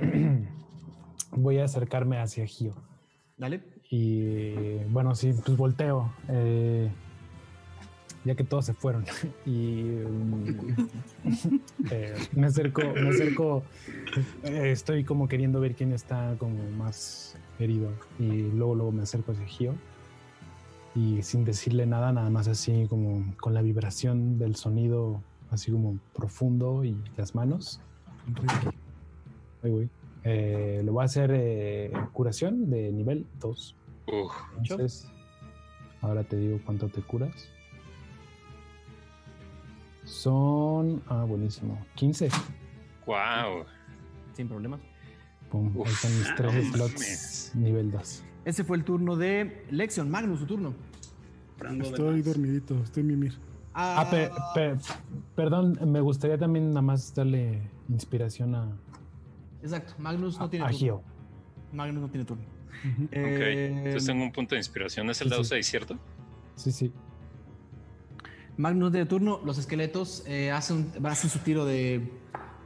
[1.31, 2.75] voy a acercarme hacia Gio.
[3.37, 3.63] Dale.
[3.89, 4.53] Y
[4.89, 6.13] bueno, sí, pues volteo.
[6.29, 6.89] eh,
[8.23, 9.05] ya que todos se fueron.
[9.45, 10.57] Y mm,
[11.91, 13.63] eh, me acerco, me acerco.
[14.43, 17.89] eh, estoy como queriendo ver quién está como más herido.
[18.19, 19.75] Y luego, luego me acerco hacia Gio.
[20.93, 25.97] Y sin decirle nada, nada más así como con la vibración del sonido, así como
[26.13, 27.79] profundo y las manos.
[28.27, 28.77] Enrique.
[29.63, 29.89] Ahí voy.
[30.23, 33.75] Eh, le voy a hacer eh, curación de nivel 2.
[34.07, 35.07] Uf, Entonces,
[36.01, 37.49] ahora te digo cuánto te curas.
[40.11, 41.01] Son.
[41.07, 41.79] Ah, buenísimo.
[41.95, 42.29] 15.
[43.05, 43.63] wow.
[44.33, 44.81] Sin problemas.
[45.49, 46.93] Pum, ahí Uf, están mis tres no slots.
[46.93, 47.51] mames.
[47.55, 48.23] Nivel 2.
[48.45, 50.09] Ese fue el turno de Lexion.
[50.09, 50.73] Magnus, tu turno.
[51.81, 53.37] Estoy dormidito, estoy mimir.
[53.73, 54.77] Ah, pe- pe-
[55.35, 58.67] perdón, me gustaría también nada más darle inspiración a,
[59.61, 59.93] Exacto.
[59.97, 60.79] Magnus no a, tiene a turno.
[60.79, 61.03] Gio.
[61.71, 62.43] Magnus no tiene turno.
[62.43, 63.09] Ok.
[63.13, 65.09] Eh, Entonces tengo un punto de inspiración.
[65.09, 65.49] Es el sí, dado sí.
[65.51, 65.97] 6, ¿cierto?
[66.55, 66.91] Sí, sí.
[68.61, 69.41] Magnus tiene turno.
[69.43, 72.11] Los esqueletos eh, hacen, hacen su tiro de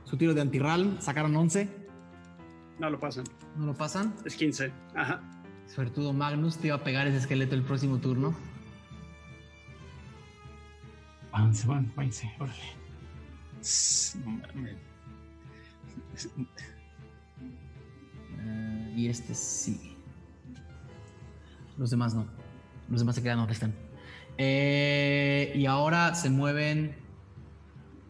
[0.03, 0.97] su tiro de antirral.
[1.01, 1.69] Sacaron 11.
[2.79, 3.23] No lo pasan.
[3.55, 4.13] No lo pasan.
[4.25, 4.71] Es 15.
[4.93, 5.21] Ajá.
[5.73, 8.35] Sobre todo Magnus te iba a pegar ese esqueleto el próximo turno.
[11.31, 12.59] Váyanse, van, váyanse, órale.
[13.61, 14.75] S- no mames.
[18.39, 19.95] Eh, y este sí.
[21.77, 22.25] Los demás no.
[22.89, 23.73] Los demás se quedan donde están.
[24.37, 26.95] Eh, y ahora se mueven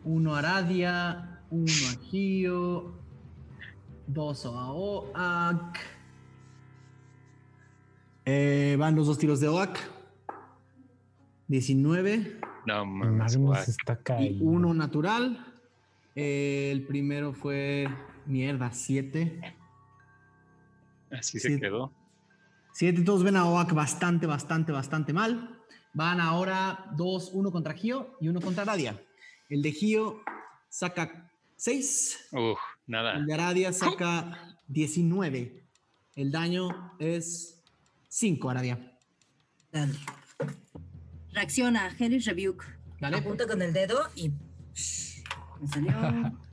[0.04, 2.94] uno a Aradia, uno a Gio,
[4.08, 5.80] dos a Oak.
[8.26, 9.78] Eh, van los dos tiros de Oak.
[11.48, 13.38] 19 No mames.
[13.38, 15.54] Magnus está y uno natural.
[16.16, 17.88] Eh, el primero fue
[18.26, 19.56] mierda, 7.
[21.12, 21.92] Así se quedó.
[22.74, 25.55] 7 todos ven a Oak bastante, bastante, bastante mal.
[25.96, 29.02] Van ahora 2, 1 contra Gio y 1 contra Aradia.
[29.50, 30.22] El de Gio
[30.68, 32.28] saca 6.
[32.34, 33.14] Uf, nada.
[33.16, 35.64] El de Aradia saca 19.
[36.18, 37.64] El daño es
[38.10, 38.92] 5, Aradia.
[39.72, 39.94] Dale.
[41.32, 42.66] Reacciona, Hellish Rebuke.
[43.00, 43.18] Dale.
[43.18, 44.30] Apunta con el dedo y.
[44.30, 45.94] Me salió.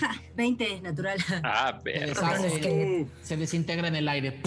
[0.00, 1.18] Ja, 20, natural.
[1.44, 3.06] Ah, Se ver.
[3.20, 4.40] se desintegra en el aire.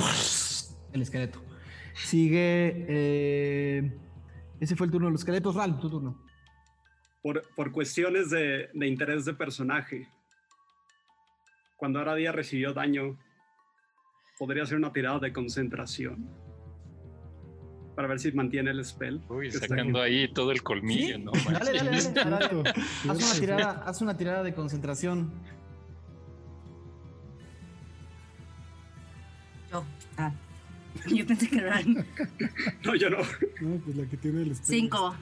[0.91, 1.44] El esqueleto.
[1.93, 2.85] Sigue.
[2.87, 3.91] eh,
[4.59, 5.55] ese fue el turno de los esqueletos.
[5.55, 6.23] Ral, tu turno.
[7.21, 10.07] Por, por cuestiones de, de interés de personaje,
[11.77, 13.17] cuando Aradia recibió daño,
[14.39, 16.29] podría hacer una tirada de concentración.
[17.95, 19.21] Para ver si mantiene el spell.
[19.29, 21.23] Uy, sacando ahí todo el colmillo, ¿Sí?
[21.23, 21.31] ¿no?
[21.51, 22.73] Dale, dale, dale.
[23.09, 25.31] Haz una, tirada, haz una tirada de concentración.
[29.71, 29.83] Yo.
[30.17, 30.31] Ah.
[31.07, 32.05] Yo pensé que eran
[32.83, 33.17] No, yo no.
[33.61, 34.79] No, pues la que tiene el spell.
[34.81, 35.15] 5.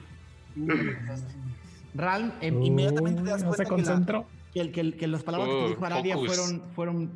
[1.94, 5.06] Ral, em, inmediatamente te das no se cuenta que, la- que el- que el- que
[5.06, 7.10] las palabras que te Oh, dijo Aradia fueron, fueron.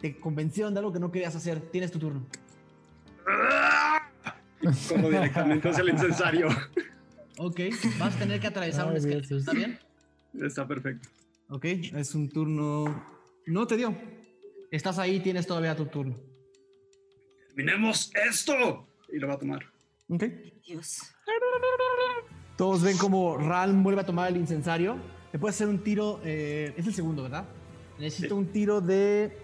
[0.00, 1.60] Te convencieron de algo que no querías hacer.
[1.60, 2.26] Tienes tu turno.
[4.88, 6.48] Corro directamente hacia el incensario.
[7.38, 7.60] Ok,
[7.98, 9.38] vas a tener que atravesar un esqueleto.
[9.38, 9.78] ¿Está bien?
[10.38, 11.08] Está perfecto.
[11.48, 13.04] Ok, es un turno.
[13.46, 13.96] No te dio.
[14.70, 16.14] Estás ahí, tienes todavía tu turno.
[17.54, 18.86] ¡Terminemos esto!
[19.12, 19.60] Y lo va a tomar.
[20.08, 20.24] Ok.
[20.66, 21.02] Dios.
[22.56, 24.96] Todos ven como Ralm vuelve a tomar el incensario.
[25.32, 26.20] Le puedes hacer un tiro.
[26.24, 27.46] eh, es el segundo, ¿verdad?
[27.98, 28.40] Necesito Sí.
[28.40, 29.36] un tiro de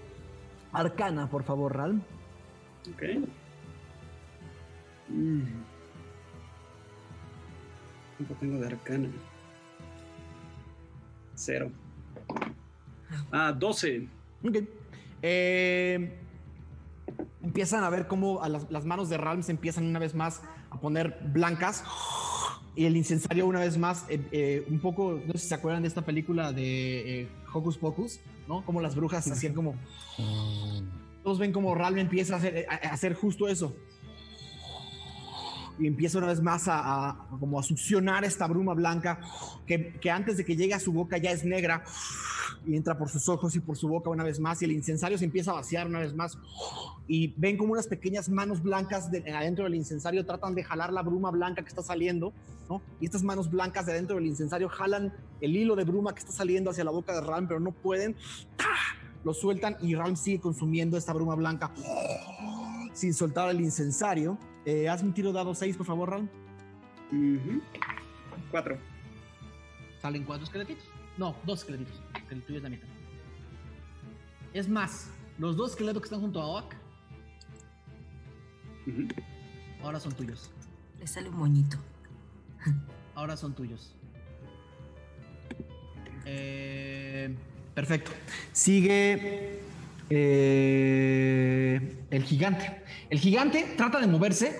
[0.72, 2.00] arcana, por favor, Ralm.
[2.94, 3.02] Ok.
[5.08, 5.42] Mm.
[8.16, 9.08] ¿Cuánto tengo de arcana?
[11.34, 11.70] Cero.
[13.30, 14.08] Ah, 12.
[14.44, 14.56] Ok.
[15.22, 16.18] Eh,
[17.42, 21.18] empiezan a ver cómo las, manos de Ralm se empiezan una vez más a poner
[21.32, 21.84] blancas.
[22.76, 25.82] Y el incensario una vez más, eh, eh, un poco, no sé si se acuerdan
[25.82, 28.64] de esta película de eh, Hocus Pocus, ¿no?
[28.64, 29.74] Como las brujas hacían como...
[31.24, 33.74] Todos ven como Ralm empieza a hacer justo eso.
[35.78, 39.20] Y empieza una vez más a, como a succionar esta bruma blanca
[39.66, 41.84] que, que antes de que llegue a su boca ya es negra
[42.66, 45.16] y entra por sus ojos y por su boca una vez más y el incensario
[45.16, 46.36] se empieza a vaciar una vez más
[47.06, 51.02] y ven como unas pequeñas manos blancas de, adentro del incensario tratan de jalar la
[51.02, 52.34] bruma blanca que está saliendo,
[52.68, 52.82] ¿no?
[53.00, 56.32] Y estas manos blancas de adentro del incensario jalan el hilo de bruma que está
[56.32, 58.14] saliendo hacia la boca de Ram, pero no pueden.
[58.58, 58.98] ¡Ah!
[59.24, 61.72] Lo sueltan y Ram sigue consumiendo esta bruma blanca
[62.92, 64.38] sin soltar el incensario.
[64.68, 66.28] Eh, hazme un tiro dado 6, por favor, Ram.
[67.10, 67.62] Ujú.
[68.50, 68.76] Cuatro.
[70.02, 70.84] Salen cuatro esqueletitos.
[71.16, 71.98] No, dos esqueletitos.
[72.28, 72.86] El tuyo es la mitad.
[74.52, 75.08] Es más,
[75.38, 76.76] los dos esqueletos que están junto a Oak
[79.82, 80.50] ahora son tuyos.
[81.00, 81.78] Le sale un moñito.
[83.14, 83.94] Ahora son tuyos.
[86.26, 87.34] Eh,
[87.74, 88.10] perfecto.
[88.52, 89.62] Sigue
[90.10, 92.82] eh, el gigante.
[93.10, 94.56] El gigante trata de moverse,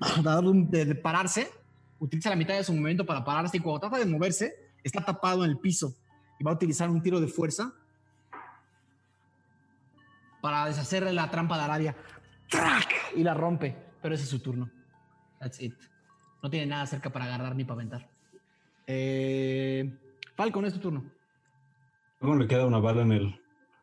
[0.70, 1.50] de, pararse,
[1.98, 5.44] utiliza la mitad de su movimiento para pararse y cuando trata de moverse está tapado
[5.44, 5.94] en el piso
[6.38, 7.72] y va a utilizar un tiro de fuerza
[10.40, 11.96] para deshacerle la trampa de Arabia.
[13.14, 14.70] Y la rompe, pero ese es su turno.
[15.38, 15.74] That's it.
[16.42, 18.08] No tiene nada cerca para agarrar ni para aventar.
[18.86, 19.92] Eh,
[20.34, 21.04] Falcon, es tu turno.
[22.20, 23.40] Luego le queda una bala en el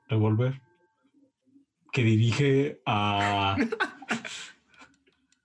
[0.07, 0.64] revólver
[1.95, 3.55] que dirige a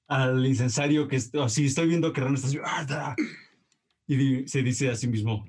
[0.09, 2.59] al incensario que así estoy viendo que Ran está así,
[4.09, 5.44] y di- se dice a sí mismo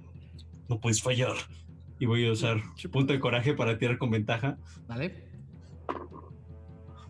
[0.70, 1.34] no puedes fallar
[1.98, 2.62] y voy a usar
[2.92, 5.28] punto de coraje para tirar con ventaja ¿Vale?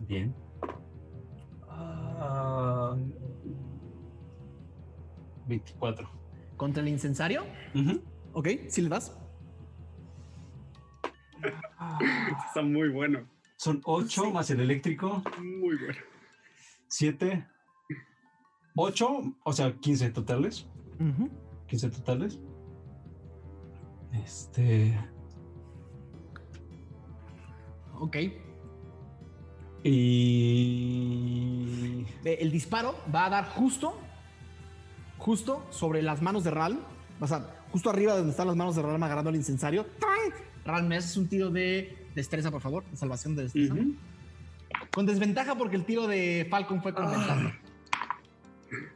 [0.08, 0.34] bien
[1.68, 2.96] Ah,
[5.46, 6.08] 24
[6.56, 7.44] ¿Contra el incensario?
[7.74, 8.00] Ujú.
[8.32, 9.12] Ok, si le das.
[12.46, 13.26] Está muy bueno.
[13.62, 16.00] Son 8 más el eléctrico Muy bueno.
[16.88, 17.46] 7
[18.74, 19.08] 8
[19.44, 20.66] o sea 15 totales
[21.72, 22.38] 15 totales.
[24.24, 24.98] Este.
[27.98, 28.16] Ok.
[29.84, 30.06] Y.
[32.24, 33.98] El disparo va a dar justo,
[35.16, 36.78] justo sobre las manos de Ral.
[37.20, 39.86] O sea, justo arriba de donde están las manos de Ral agarrando el incensario.
[39.98, 40.10] ¡Tan!
[40.64, 42.84] Ral, me haces un tiro de destreza, por favor.
[42.94, 43.74] Salvación de destreza.
[44.92, 47.58] Con desventaja porque el tiro de Falcon fue con ventaja.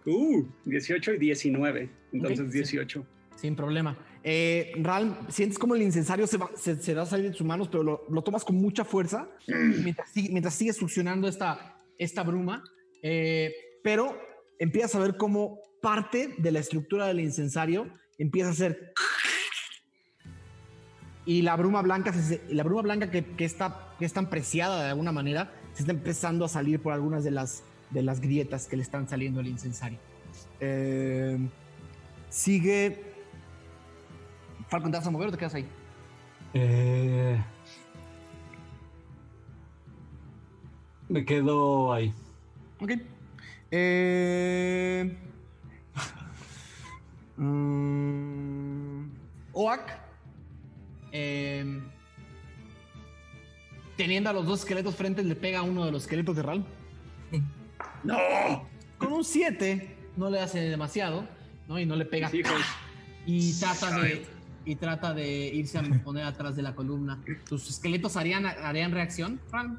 [0.06, 1.90] Uh, 18 y 19.
[2.12, 2.58] Entonces Ok, sí.
[2.58, 3.06] 18.
[3.36, 3.96] Sin problema.
[4.24, 7.46] Eh, Ral, sientes como el incensario se va, se, se va a salir de tus
[7.46, 12.22] manos, pero lo, lo tomas con mucha fuerza mientras, sigue- mientras sigues succionando esta, esta
[12.22, 12.64] bruma.
[13.02, 13.52] Eh,
[13.84, 14.18] pero
[14.58, 17.88] empiezas a ver cómo parte de la estructura del incensario
[18.18, 18.92] empieza a ser.
[21.26, 22.12] Y la bruma blanca,
[22.50, 25.92] la bruma blanca que, que está, que es tan preciada de alguna manera, se está
[25.92, 29.48] empezando a salir por algunas de las, de las grietas que le están saliendo al
[29.48, 29.98] incensario.
[30.60, 31.38] Eh,
[32.30, 33.02] sigue.
[34.68, 35.66] Falcon, ¿te vas a mover o te quedas ahí?
[36.54, 37.38] Eh,
[41.08, 42.14] me quedo ahí.
[42.80, 42.92] Ok.
[43.70, 45.18] Eh...
[47.36, 49.04] mm,
[49.52, 50.05] Oak.
[51.18, 51.80] Eh,
[53.96, 56.64] teniendo a los dos esqueletos frente, le pega a uno de los esqueletos de Ral.
[58.04, 58.16] ¡No!
[58.98, 61.26] Con un 7 no le hace demasiado,
[61.68, 61.78] ¿no?
[61.78, 62.30] Y no le pega.
[63.26, 64.26] Y trata de,
[64.64, 67.22] y trata de irse a poner atrás de la columna.
[67.48, 69.78] ¿Tus esqueletos harían, harían reacción, Ral?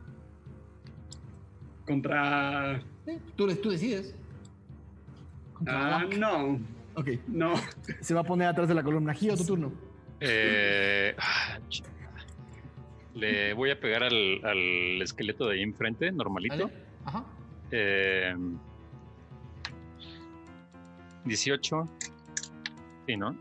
[1.86, 2.82] Contra.
[3.06, 4.14] Sí, Tú, tú decides.
[5.54, 6.60] Contra Ah, no.
[6.96, 7.10] Ok.
[7.28, 7.54] No.
[8.02, 9.14] Se va a poner atrás de la columna.
[9.14, 9.87] Giro, tu turno.
[10.20, 11.60] Eh, ah,
[13.14, 16.70] le voy a pegar al, al esqueleto de ahí enfrente, normalito.
[17.06, 17.26] Ajá.
[17.72, 18.36] Eh,
[21.26, 21.86] 18.
[23.06, 23.36] Sí, ¿no?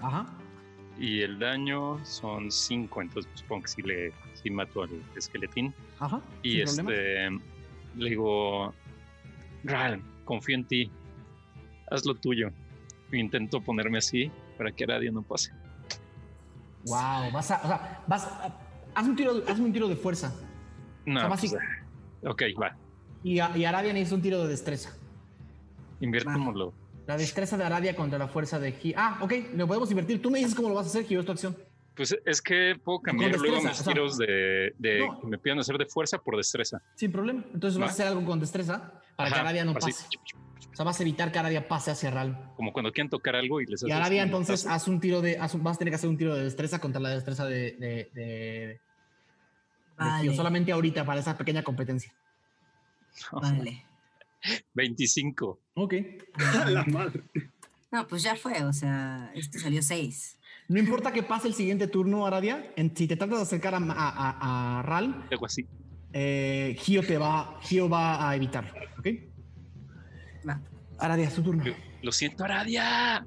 [0.00, 0.26] Ajá.
[0.98, 5.74] Y el daño son 5, entonces supongo que sí le sí mato al esqueletín.
[5.98, 6.20] Ajá.
[6.42, 8.74] Y este le digo,
[9.64, 10.90] Ral, confío en ti.
[11.90, 12.50] Haz lo tuyo.
[13.12, 15.52] Intento ponerme así para que Aradia no pase.
[16.86, 18.58] Wow, vas a, o sea, vas a-
[18.94, 20.34] haz un tiro, hazme un tiro de fuerza.
[21.04, 21.62] No, O sea, pues, básico-
[22.24, 22.76] ok, va.
[23.22, 24.90] Y, a- y Aradia necesita un tiro de destreza.
[26.00, 26.72] Invirtámoslo.
[27.06, 28.98] La destreza de Aradia contra la fuerza de Giro.
[29.00, 30.20] Ah, ok, lo podemos invertir.
[30.20, 31.56] Tú me dices cómo lo vas a hacer, Giro, es tu acción.
[31.94, 35.20] Pues es que puedo cambiar luego mis o sea, tiros de, de no.
[35.20, 36.82] que me pidan hacer de fuerza por destreza.
[36.94, 37.42] Sin problema.
[37.54, 37.90] Entonces vas Va.
[37.90, 40.06] a hacer algo con destreza para que Ajá, Aradia no así, pase.
[40.76, 42.52] O sea, vas a evitar que Aradia pase hacia Ral.
[42.54, 44.74] Como cuando quieren tocar algo y les Y un entonces, tazo.
[44.74, 45.38] haz un tiro de.
[45.38, 47.72] haz un- vas a tener que hacer un tiro de destreza contra la destreza de.
[47.78, 48.80] de, de- de
[49.96, 50.34] Vale, Giro.
[50.34, 52.12] Solamente ahorita para esa pequeña competencia.
[53.32, 53.84] vale.
[54.74, 55.58] 25.
[55.76, 55.94] Ok.
[56.68, 57.22] La madre.
[57.90, 60.38] No, pues ya fue, o sea, este salió 6.
[60.68, 62.70] No importa que pase el siguiente turno, Aradia.
[62.76, 65.66] en- si te tratas de acercar a, a, a- a Ral, Algo así.
[66.12, 68.70] eh, Gio te va, Gio va a evitar.
[68.98, 69.06] ¿Ok?
[70.48, 70.60] Va.
[70.98, 71.64] Aradia, es tu turno.
[71.64, 73.26] Lo, lo siento, Aradia.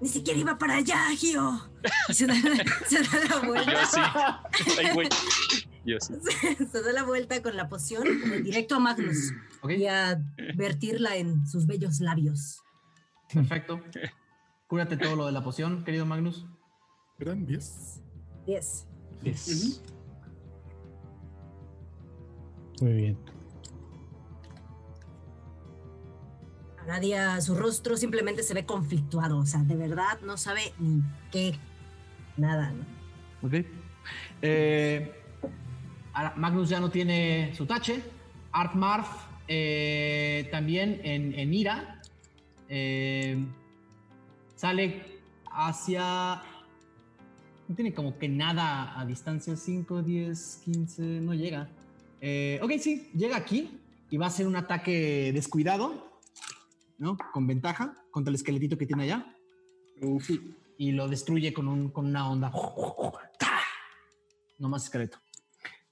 [0.00, 1.70] Ni siquiera iba para allá, Gio.
[2.10, 2.34] Se da,
[2.86, 3.82] se da la yo vuelta.
[3.82, 4.00] así.
[4.78, 5.08] Ay, güey.
[5.86, 6.14] Yo así.
[6.70, 8.04] Se da la vuelta con la poción
[8.42, 9.32] directo a Magnus
[9.62, 9.70] ¿Ok?
[9.70, 10.20] y a
[10.56, 12.60] vertirla en sus bellos labios.
[13.32, 13.80] Perfecto.
[14.66, 16.44] Cúrate todo lo de la poción, querido Magnus.
[17.20, 18.02] Eran 10.
[18.46, 18.86] 10.
[19.22, 19.82] Yes.
[22.80, 23.18] Muy bien.
[26.86, 31.02] Aradia, su rostro simplemente se ve conflictuado, o sea, de verdad no sabe ni
[31.32, 31.58] qué,
[32.36, 32.84] nada, ¿no?
[33.46, 33.66] Ok.
[34.40, 35.12] Eh,
[36.36, 38.02] Magnus ya no tiene su tache.
[38.52, 39.08] Art Marf
[39.48, 42.00] eh, también en, en ira.
[42.68, 43.44] eh,
[44.54, 45.20] sale
[45.52, 46.42] hacia.
[47.68, 49.56] No tiene como que nada a distancia.
[49.56, 51.02] 5, 10, 15.
[51.02, 51.68] No llega.
[52.20, 56.05] Eh, ok, sí, llega aquí y va a hacer un ataque descuidado.
[56.98, 57.16] ¿No?
[57.32, 59.36] Con ventaja contra el esqueletito que tiene allá
[60.00, 60.30] Uf.
[60.78, 62.50] y lo destruye con, un, con una onda.
[64.58, 65.18] No más esqueleto.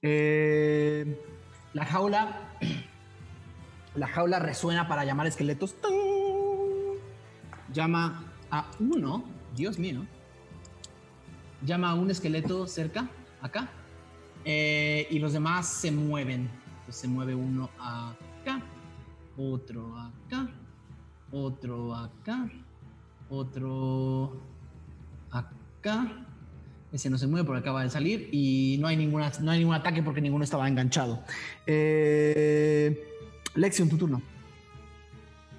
[0.01, 1.21] Eh,
[1.73, 2.57] la jaula.
[3.95, 5.73] La jaula resuena para llamar esqueletos.
[7.71, 9.23] Llama a uno.
[9.55, 10.05] Dios mío.
[11.61, 13.09] Llama a un esqueleto cerca,
[13.41, 13.69] acá.
[14.43, 16.49] Eh, y los demás se mueven.
[16.79, 18.61] Entonces se mueve uno acá,
[19.37, 20.47] otro acá,
[21.35, 22.49] otro acá,
[23.29, 24.41] otro
[25.29, 26.25] acá.
[26.91, 29.75] Ese no se mueve porque acaba de salir y no hay, ninguna, no hay ningún
[29.75, 31.23] ataque porque ninguno estaba enganchado.
[31.67, 33.05] Eh,
[33.55, 34.21] Lexion, tu turno.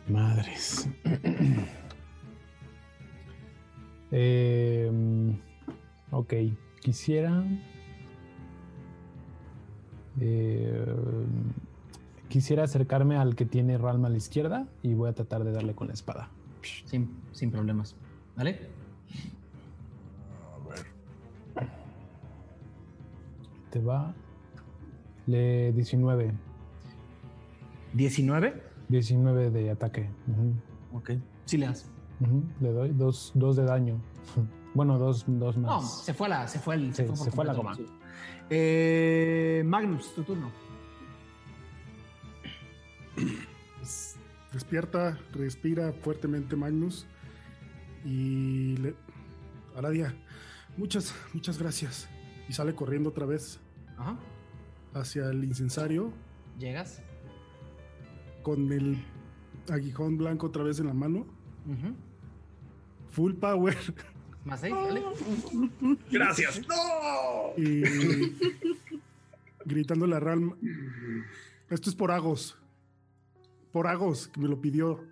[0.08, 0.88] Madres.
[4.12, 4.88] Eh,
[6.12, 6.32] ok,
[6.80, 7.44] quisiera.
[10.20, 10.86] Eh,
[12.28, 15.74] quisiera acercarme al que tiene Ralm a la izquierda y voy a tratar de darle
[15.74, 16.28] con la espada.
[16.84, 17.94] Sin, sin problemas.
[18.36, 18.68] ¿Vale?
[23.70, 24.14] Te va.
[25.26, 26.32] Le 19.
[27.94, 28.62] 19.
[28.88, 30.08] 19 de ataque.
[30.28, 31.10] Ujú, Ok.
[31.44, 31.90] Sí le das.
[32.60, 33.96] Le doy dos, dos de daño.
[34.76, 36.02] Bueno, dos, dos No, más.
[36.04, 37.82] se fue la, se fue el, Sí, por se fue la completo.
[37.90, 37.98] goma.
[38.50, 40.50] Eh, Magnus, tu turno.
[44.52, 47.06] Despierta, respira fuertemente Magnus
[48.04, 48.94] y le...
[49.76, 50.14] Aradia,
[50.76, 52.08] muchas, muchas gracias.
[52.48, 53.60] Y sale corriendo otra vez
[53.98, 54.16] Ajá.
[54.94, 56.12] hacia el incensario
[56.58, 57.02] Llegas.
[58.42, 59.04] con el
[59.68, 61.26] aguijón blanco otra vez en la mano.
[61.66, 61.94] Ujú.
[63.10, 63.76] Full power.
[64.44, 65.02] Más seis, ¿vale?
[66.10, 66.62] Gracias.
[66.68, 67.60] ¡No!
[67.62, 67.82] Y
[69.64, 70.54] gritándole a Ralm,
[71.68, 72.56] esto es por Agos.
[73.76, 75.06] Por Agos, que me lo pidió.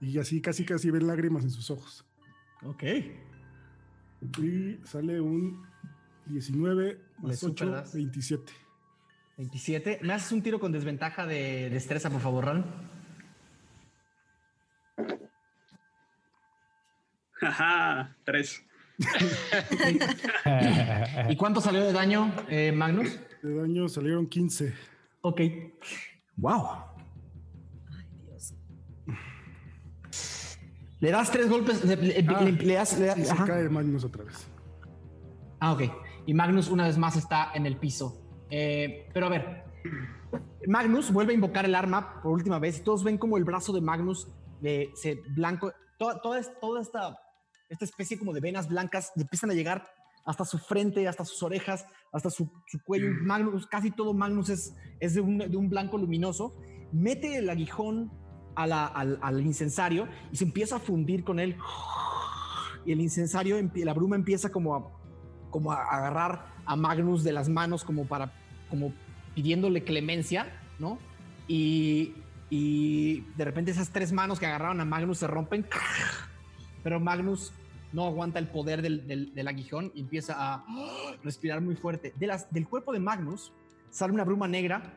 [0.00, 2.06] Y así casi casi ven lágrimas en sus ojos.
[2.62, 2.84] Ok.
[4.38, 5.66] Y sale un
[6.26, 7.92] 19 Le más 8, superas.
[7.92, 8.52] 27.
[9.38, 9.98] 27.
[10.02, 12.66] ¿Me haces un tiro con desventaja de destreza, por favor, Ran?
[17.32, 18.62] Jaja, tres.
[21.30, 23.18] ¿Y cuánto salió de daño, eh, Magnus?
[23.42, 24.72] De daño salieron 15.
[25.22, 25.40] Ok.
[26.36, 26.97] Wow.
[31.00, 33.44] Le das tres golpes, le, le- Ah, le- le das- le das- Y se ajá.
[33.46, 34.48] cae Magnus otra vez.
[35.60, 35.82] Ah, ok.
[36.26, 38.20] Y Magnus una vez más está en el piso.
[38.50, 39.64] Eh, pero a ver,
[40.66, 43.80] Magnus vuelve a invocar el arma por última vez todos ven como el brazo de
[43.80, 44.28] Magnus
[44.60, 47.18] de, se blanco, toda, toda, es- toda esta,
[47.68, 49.86] esta especie como de venas blancas le empiezan a llegar
[50.26, 53.08] hasta su frente, hasta sus orejas, hasta su, su cuello.
[53.22, 56.54] Magnus, casi todo Magnus es, es de, un, de un blanco luminoso.
[56.92, 58.10] Mete el aguijón
[58.62, 61.56] al, incensario y se empieza a fundir con él.
[62.84, 64.98] Y el incensario, la bruma empieza como a
[65.50, 68.32] como a agarrar a Magnus de las manos como para,
[68.68, 68.92] como
[69.34, 70.98] pidiéndole clemencia, ¿no?
[71.46, 72.14] Y,
[72.50, 75.66] de repente esas tres manos que agarraron a Magnus se rompen,
[76.82, 77.52] pero Magnus
[77.92, 80.64] no aguanta el poder del, del- del aguijón y empieza a
[81.22, 82.12] respirar muy fuerte.
[82.50, 83.52] Del cuerpo de Magnus
[83.90, 84.94] sale una bruma negra,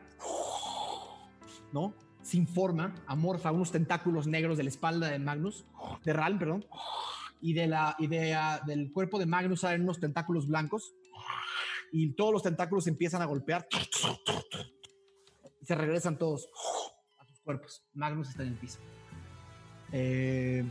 [1.72, 1.94] ¿no?
[2.22, 5.64] Sin forma, amorfa, unos tentáculos negros de la espalda de Magnus,
[6.04, 6.64] de Ralm, perdón
[7.42, 10.94] y, de la, y de, ah, del cuerpo de Magnus salen unos tentáculos blancos
[11.90, 13.66] y todos los tentáculos empiezan a golpear
[15.60, 16.48] y se regresan todos
[17.18, 17.84] a sus cuerpos.
[17.92, 18.78] Magnus está en el piso.
[19.90, 20.64] Eh,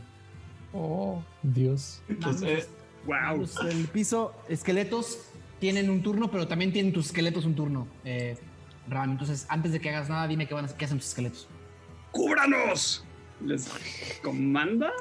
[0.72, 2.02] oh, Dios.
[2.08, 2.66] Magnus, eh,
[3.04, 3.16] Wow.
[3.16, 5.18] Magnus en el piso, esqueletos
[5.60, 7.86] tienen un turno, pero también tienen tus esqueletos un turno.
[8.04, 8.38] Eh,
[8.88, 11.48] Ram, entonces antes de que hagas nada, dime qué, van a, qué hacen tus esqueletos.
[12.10, 13.04] ¡Cúbranos!
[13.44, 13.68] Les
[14.22, 14.92] comanda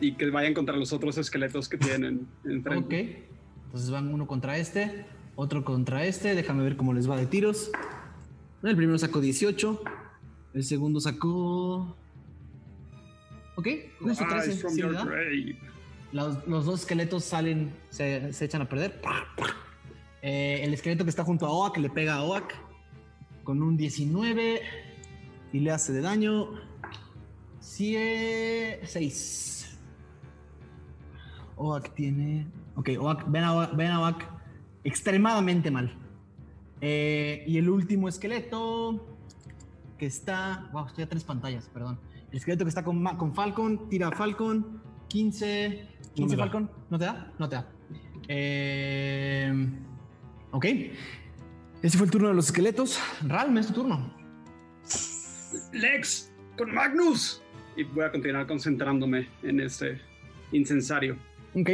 [0.00, 3.24] y que vayan contra los otros esqueletos que tienen enfrente.
[3.26, 3.64] Ok.
[3.66, 6.34] Entonces van uno contra este, otro contra este.
[6.34, 7.70] Déjame ver cómo les va de tiros.
[8.62, 9.82] El primero sacó 18.
[10.54, 11.96] El segundo sacó.
[13.56, 13.68] Ok,
[13.98, 14.46] con eso 13.
[14.46, 15.56] Rise from sí.
[16.12, 19.00] Los, los dos esqueletos salen, se, se echan a perder.
[20.20, 22.54] Eh, el esqueleto que está junto a Oak le pega a Oak
[23.44, 24.60] con un 19
[25.52, 26.48] y le hace de daño
[27.60, 29.78] 6.
[31.56, 32.46] Oak tiene.
[32.76, 34.24] Ok, Oak, ven a Oak, ven a Oak
[34.84, 35.92] extremadamente mal.
[36.80, 39.06] Eh, y el último esqueleto
[39.98, 40.68] que está.
[40.72, 41.98] Wow, estoy a tres pantallas, perdón.
[42.30, 44.80] El esqueleto que está con, con Falcon, tira a Falcon.
[45.08, 45.88] 15.
[46.14, 46.42] 15 No.
[46.42, 46.70] Falcon.
[46.90, 47.32] ¿No te da?
[47.38, 47.68] No te da.
[48.28, 49.52] Eh,
[50.50, 50.66] ok.
[51.82, 53.00] Ese fue el turno de los esqueletos.
[53.26, 54.14] Ralm, es tu turno.
[55.72, 57.42] Lex, con Magnus.
[57.76, 60.00] Y voy a continuar concentrándome en este
[60.52, 61.16] incensario.
[61.54, 61.70] Ok.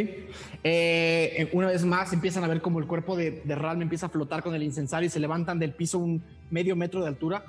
[0.65, 4.09] Eh, una vez más empiezan a ver como el cuerpo de, de Ralm empieza a
[4.09, 7.45] flotar con el incensario y se levantan del piso un medio metro de altura.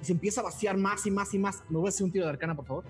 [0.00, 1.64] Y se empieza a vaciar más y más y más.
[1.68, 2.84] ¿Me voy a hacer un tiro de arcana, por favor?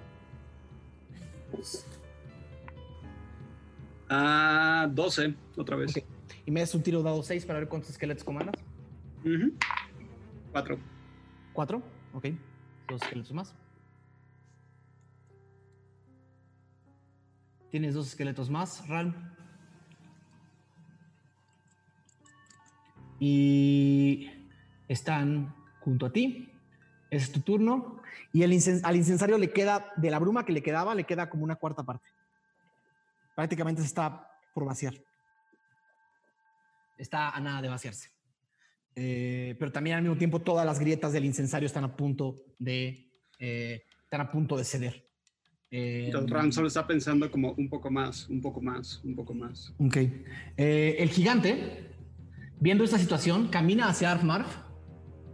[4.11, 5.97] Ah, 12, otra vez.
[5.97, 6.05] Ok.
[6.45, 8.55] Y me das un tiro dado 6 para ver cuántos esqueletos comandas.
[10.53, 10.79] Cuatro.
[11.53, 11.83] Cuatro.
[12.13, 12.27] Ok.
[12.89, 13.55] Dos esqueletos más.
[17.71, 19.15] Tienes dos esqueletos más, Ralm.
[23.19, 24.31] Y
[24.89, 26.53] están junto a ti.
[27.11, 28.03] Es tu turno.
[28.33, 28.51] Y el
[28.85, 31.83] al incensario le queda, de la bruma que le quedaba, le queda como una cuarta
[31.83, 32.07] parte.
[33.35, 34.95] Prácticamente se está por vaciar.
[36.99, 38.14] Está a nada de vaciarse.
[38.97, 43.11] Eh, pero también al mismo tiempo todas las grietas del incensario están a punto de,
[43.39, 45.09] eh, están a punto de ceder.
[45.71, 49.35] Eh, Entonces Ram solo está pensando como un poco más, un poco más, un poco
[49.35, 49.75] más.
[49.79, 49.97] ok.
[50.57, 51.91] Eh, el gigante,
[52.61, 54.47] viendo esta situación, camina hacia Arfmarf,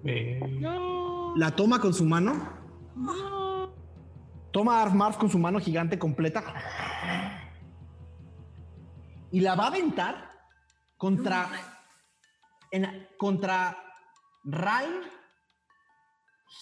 [0.04, 0.40] Eh,
[1.36, 2.32] la toma con su mano,
[4.50, 6.42] toma a Arfmarf con su mano gigante completa
[9.30, 10.30] y la va a aventar
[10.96, 11.50] contra,
[12.70, 13.76] en- contra
[14.44, 15.00] Rain,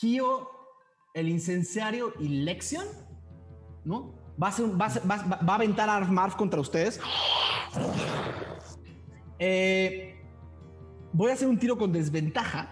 [0.01, 0.49] Gio,
[1.15, 2.87] el incensario y Lexion,
[3.85, 4.15] ¿no?
[4.43, 5.97] Va a, ser va a ser- va- va- va a aventar a
[6.37, 7.01] contra ustedes.
[9.39, 10.21] Eh,
[11.13, 12.69] voy a hacer un tiro con desventaja,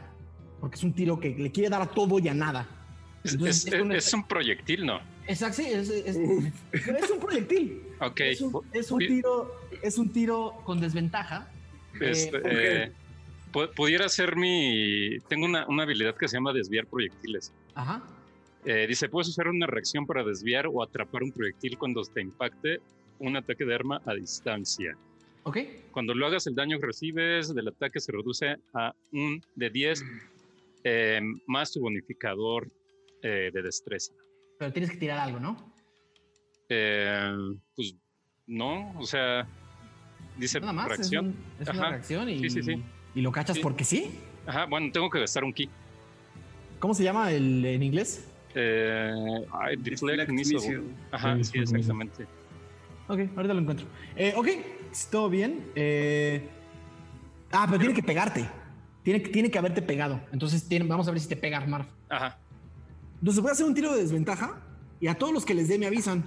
[0.60, 2.68] porque es un tiro que le quiere dar a todo y a nada.
[3.24, 5.00] Es, Entonces, es- es un- es un proyectil, ¿no?
[5.26, 6.16] Exacto, sí, es, es-
[6.70, 7.82] pero es un proyectil.
[8.00, 8.20] Ok.
[8.20, 11.48] Es un, es un Pu- tiro, es un tiro con desventaja.
[12.00, 12.92] Este, Eh, eh,
[13.56, 15.18] pu- pudiera ser mi.
[15.28, 17.52] Tengo una, una habilidad que se llama desviar proyectiles.
[17.74, 18.02] Ajá.
[18.64, 22.80] Eh, dice: puedes usar una reacción para desviar o atrapar un proyectil cuando te impacte
[23.18, 24.96] un ataque de arma a distancia.
[25.44, 25.58] Ok.
[25.92, 30.04] Cuando lo hagas, el daño que recibes del ataque se reduce a un de 10
[30.84, 32.68] eh, más tu bonificador
[33.22, 34.12] eh, de destreza.
[34.58, 35.72] Pero tienes que tirar algo, ¿no?
[36.68, 37.32] Eh,
[37.76, 37.94] pues
[38.46, 39.46] no, o sea,
[40.36, 40.88] dice Nada más.
[40.88, 41.28] reacción.
[41.28, 41.90] Es, un- es una Ajá.
[41.90, 42.82] reacción y, Sí, sí, sí.
[43.16, 43.62] Y lo cachas Sí.
[43.62, 44.12] porque sí.
[44.46, 45.68] Ajá, bueno, tengo que gastar un ki.
[46.78, 48.28] ¿Cómo se llama el, en inglés?
[48.54, 49.12] Eh,
[49.52, 50.82] ay, deflect missile.
[51.10, 52.24] Ajá, Sí, exactamente.
[53.08, 53.86] Ok, ahorita lo encuentro.
[54.14, 54.48] Eh, ok,
[55.10, 55.64] todo bien.
[55.74, 56.48] Eh,
[57.52, 58.48] ah, pero tiene que pegarte.
[59.02, 60.20] Tiene, que- tiene que haberte pegado.
[60.32, 61.86] Entonces tiene- vamos a ver si te pega Armar.
[62.08, 62.38] Ajá.
[63.20, 64.60] Entonces voy a hacer un tiro de desventaja
[65.00, 66.18] y a todos los que les dé me avisan.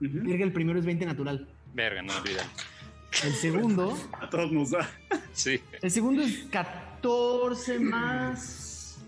[0.00, 0.20] Ujú.
[0.28, 1.46] Verga, el primero es 20 natural.
[1.74, 2.42] Verga, no olvida.
[3.24, 4.88] El segundo, A todos nos da.
[5.32, 5.60] Sí.
[5.82, 8.98] el segundo es 14 más.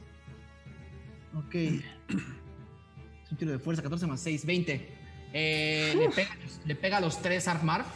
[1.34, 1.54] Ok.
[1.54, 4.88] Es un tiro de fuerza, 14 más 6, 20.
[5.34, 7.86] Eh, le, pega, le pega a los tres Arfmarf.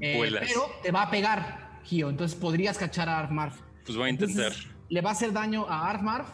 [0.00, 0.44] Eh, Vuelas.
[0.46, 2.10] pero te va a pegar, Gio.
[2.10, 3.60] Entonces podrías cachar a Arfmarf.
[3.84, 4.74] Pues voy a Entonces, intentar.
[4.88, 6.28] le va a hacer daño a Arfmarf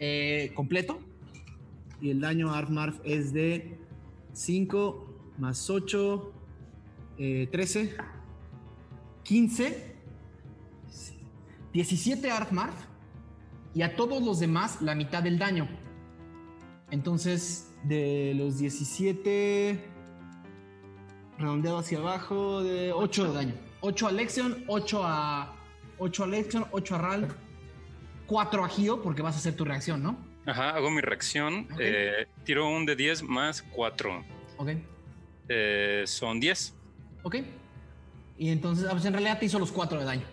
[0.00, 1.00] eh, completo.
[2.00, 3.78] Y el daño a Arfmarf es de
[4.32, 6.32] 5 más 8,
[7.20, 7.96] eh, 13,
[9.24, 9.94] 15,
[11.74, 12.74] 17 Arfmarf.
[13.74, 15.68] Y a todos los demás la mitad del daño.
[16.90, 19.78] Entonces, de los 17,
[21.38, 23.54] redondeado hacia abajo, de 8 de daño.
[23.82, 25.56] 8 a Lexion, 8 a
[25.98, 27.28] 8 a Lexion, 8 a Ral,
[28.26, 30.16] 4 a Gio, porque vas a hacer tu reacción, ¿no?
[30.46, 31.68] Ajá, hago mi reacción.
[31.70, 31.78] Ok.
[31.80, 34.24] eh, tiro un de 10 más 4.
[34.56, 34.70] Ok,
[36.06, 36.79] son 10.
[37.22, 37.36] Ok.
[38.38, 40.24] Y entonces, ah, pues en realidad te hizo los 4 de daño.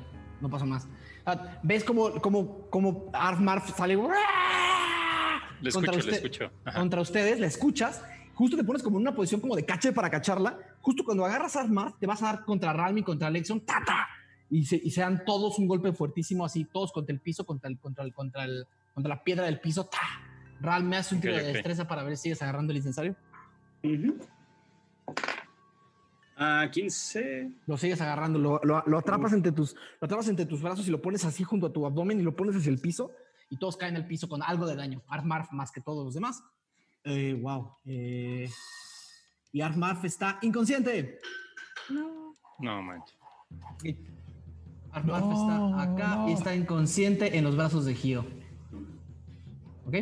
[0.42, 0.88] No pasa más.
[1.26, 3.96] Ah, ¿Ves cómo, cómo, cómo Arfmarf sale?
[3.96, 6.52] Le contra escucho, le usted- escucho.
[6.66, 6.80] Ajá.
[6.80, 8.04] Contra ustedes, la escuchas.
[8.36, 10.58] Justo te pones como en una posición como de cache para cacharla.
[10.82, 13.62] Justo cuando agarras a Arfmarf, te vas a dar contra Ralmi, contra Lexion.
[13.62, 14.08] ¡ta, ta!
[14.50, 17.70] Y se, y se dan todos un golpe fuertísimo, así, todos contra el piso, contra,
[17.70, 19.86] el, contra, el, contra, el, contra la piedra del piso.
[19.88, 19.98] ¡ta!
[20.62, 21.54] Ral, me hace un Ok, tiro de ok.
[21.54, 23.16] destreza para ver si sigues agarrando el incensario.
[23.84, 24.18] Ujú.
[26.40, 27.52] Ah, 15.
[27.66, 30.92] Lo sigues agarrando, lo, lo- lo atrapas entre tus, lo atrapas entre tus brazos y
[30.92, 33.12] lo pones así junto a tu abdomen y lo pones hacia el piso
[33.50, 35.02] y todos caen al piso con algo de daño.
[35.08, 36.44] Arfmarf más que todos los demás.
[37.04, 37.72] Eh, wow.
[37.86, 38.50] Eh,
[39.52, 41.20] y Arfmarf está inconsciente.
[41.90, 43.18] No, manches.
[43.74, 43.86] Ok.
[44.92, 46.30] Arfmarf No, está acá no.
[46.30, 48.26] y está inconsciente en los brazos de Gio.
[49.86, 49.96] ¿Ok?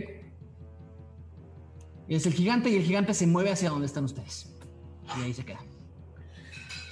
[2.08, 4.54] Es el gigante y el gigante se mueve hacia donde están ustedes.
[5.18, 5.60] Y ahí se queda.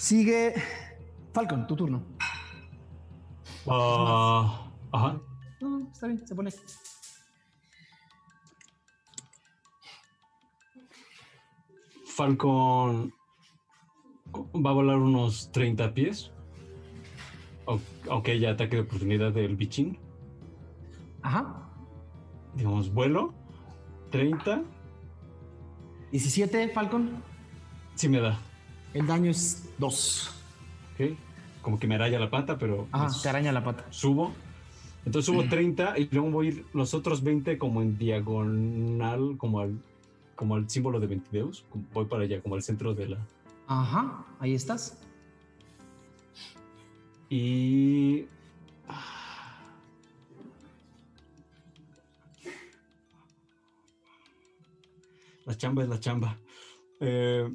[0.03, 0.53] Sigue
[1.33, 2.03] Falcon, tu turno.
[3.65, 5.21] Ah, ajá.
[5.61, 6.51] No, no, está bien, se pone.
[12.05, 13.13] Falcon
[14.55, 16.31] va a volar unos 30 pies.
[17.65, 19.97] Au- Aunque ya ataque de oportunidad del bichín.
[21.21, 21.69] Ajá.
[22.55, 23.33] Digamos, vuelo.
[24.11, 24.63] 30.
[26.11, 27.23] 17, Falcon.
[27.95, 28.39] Sí me da.
[28.93, 30.29] El daño es 2.
[30.93, 31.17] ¿ok?
[31.61, 33.85] Como que me raya la pata, pero Ajá, pues, te araña la pata.
[33.89, 34.33] subo.
[35.05, 39.59] Entonces subo 30 y luego voy a ir los otros 20 como en diagonal, como
[39.59, 39.77] al,
[40.35, 41.65] como al símbolo de Ventideus.
[41.69, 43.17] Como- Voy para allá, como al centro de la...
[43.67, 44.97] Ajá, ahí estás.
[47.29, 48.25] Y...
[55.45, 56.39] La chamba es la chamba.
[56.99, 57.49] Eh,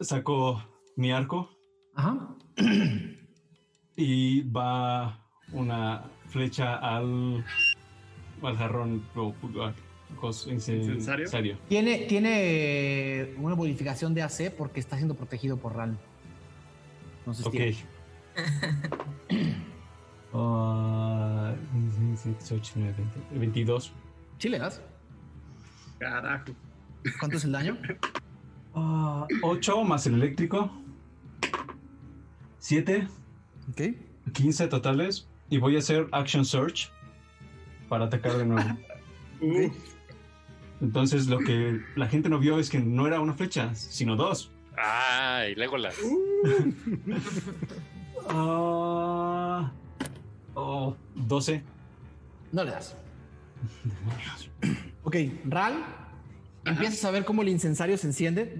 [0.00, 0.62] saco
[0.96, 1.50] mi arco
[1.94, 2.28] Ajá.
[3.96, 5.18] y va
[5.52, 7.44] una flecha al,
[8.42, 9.32] al jarrón o
[10.46, 11.58] ¿Incensario?
[11.68, 15.96] Tiene, tiene una modificación de AC porque está siendo protegido por Ral.
[17.20, 17.52] Entonces Ok.
[17.52, 17.76] tiene-
[20.34, 23.92] Ah, 18, 19, 20, 22.
[24.38, 24.80] ¿Sí le das?
[25.98, 26.52] Carajo.
[27.20, 27.76] ¿Cuánto es el daño?
[29.42, 30.70] 8 más el eléctrico.
[32.62, 33.08] 7,
[33.72, 33.80] Ok.
[34.32, 35.26] 15 totales.
[35.50, 36.90] Y voy a hacer Action Search
[37.88, 38.78] para atacar de nuevo.
[39.44, 39.72] Uh,
[40.80, 44.52] Entonces lo que la gente no vio es que no era una flecha, sino dos.
[44.76, 45.96] Ay, Legolas.
[48.28, 49.72] Ah,
[50.54, 51.60] oh, 12.
[52.52, 52.96] No le das.
[55.02, 55.16] Ok,
[55.46, 55.84] Ral,
[56.64, 58.56] empiezas a ver cómo el incensario se enciende.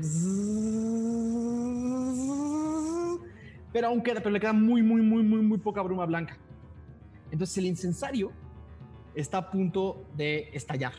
[3.72, 6.36] Pero aún queda, pero le queda muy, muy, muy, muy, muy poca bruma blanca.
[7.30, 8.30] Entonces el incensario
[9.14, 10.92] está a punto de estallar.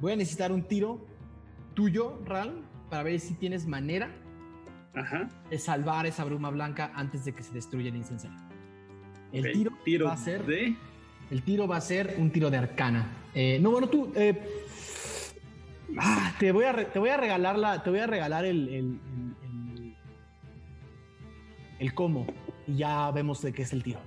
[0.00, 1.04] Voy a necesitar un tiro
[1.74, 4.10] tuyo, Ral, para ver si tienes manera
[4.94, 5.28] Ajá.
[5.50, 8.38] de salvar esa bruma blanca antes de que se destruya el incensario.
[9.32, 10.74] El tiro, Tiro va a ser de.
[11.30, 13.06] el tiro va a ser un tiro de arcana.
[13.34, 14.12] Eh, no, bueno, tú.
[14.16, 14.40] eh,
[15.98, 17.82] ah, te, voy a te voy a regalar la.
[17.82, 18.68] Te voy a regalar el.
[18.68, 19.29] el, el- el-
[21.80, 22.26] el cómo.
[22.68, 23.98] Y ya vemos de qué es el tiro.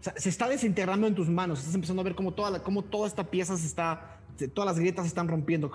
[0.00, 1.58] O sea, se está desintegrando en tus manos.
[1.58, 4.20] Estás empezando a ver cómo toda, la- cómo toda esta pieza se está.
[4.36, 5.70] se- todas las grietas se están rompiendo.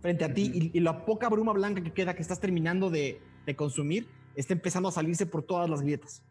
[0.00, 0.50] Frente a ti.
[0.72, 4.08] Y, y la poca bruma blanca que queda que estás terminando de, de consumir.
[4.36, 6.22] Está empezando a salirse por todas las grietas.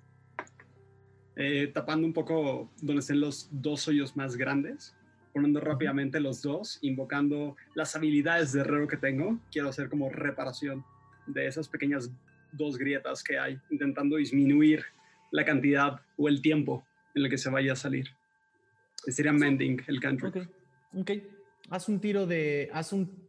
[1.36, 4.96] eh, tapando un poco donde estén los dos hoyos más grandes,
[5.34, 9.38] poniendo rápidamente los dos, invocando las habilidades de herrero que tengo.
[9.52, 10.84] Quiero hacer como reparación
[11.28, 12.10] de esas pequeñas
[12.54, 14.84] dos grietas que hay, intentando disminuir
[15.32, 18.08] la cantidad o el tiempo en el que se vaya a salir.
[19.08, 20.36] Sería mending el cantrip.
[20.36, 20.48] Ok,
[20.96, 21.12] ok.
[21.70, 22.70] Haz un tiro de.
[22.74, 23.28] Haz un.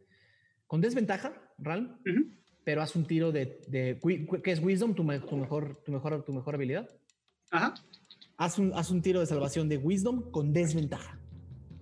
[0.67, 2.31] Con desventaja, Ralm, Ujú.
[2.63, 3.59] pero haz un tiro de.
[3.67, 3.99] de
[4.43, 4.95] ¿Qué es Wisdom?
[4.95, 6.89] Tu, me- tu mejor, tu, mejor, tu mejor habilidad.
[7.51, 7.73] Ajá.
[8.37, 11.19] Haz un, haz un tiro de salvación de Wisdom con desventaja.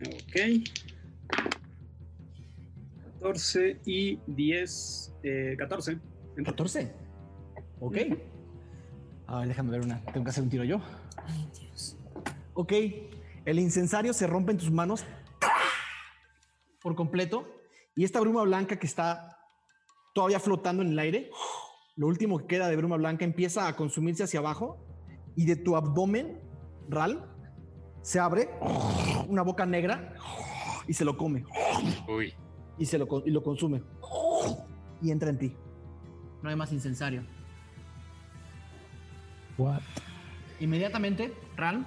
[0.02, 0.64] Ok.
[3.20, 5.14] 14 y 10.
[5.24, 6.00] eh, 14.
[6.46, 6.94] 14.
[7.80, 7.98] Ok.
[9.28, 10.04] A ver, déjame ver una.
[10.06, 10.80] Tengo que hacer un tiro yo.
[11.26, 11.98] Ay, Dios.
[12.54, 12.74] Ok.
[13.46, 15.06] El incensario se rompe en tus manos
[16.82, 17.48] por completo.
[17.96, 19.40] Y esta bruma blanca que está
[20.14, 21.32] todavía flotando en el aire,
[21.96, 24.84] lo último que queda de bruma blanca empieza a consumirse hacia abajo.
[25.36, 26.40] Y de tu abdomen,
[26.90, 27.30] Ral,
[28.02, 28.50] se abre
[29.28, 30.14] una boca negra
[30.88, 31.44] y se lo come.
[32.08, 32.34] Uy.
[32.78, 33.82] Y, se lo, y lo consume.
[35.02, 35.54] Y entra en ti.
[36.42, 37.24] No hay más incensario.
[39.58, 39.82] What?
[40.60, 41.86] Inmediatamente, Ral,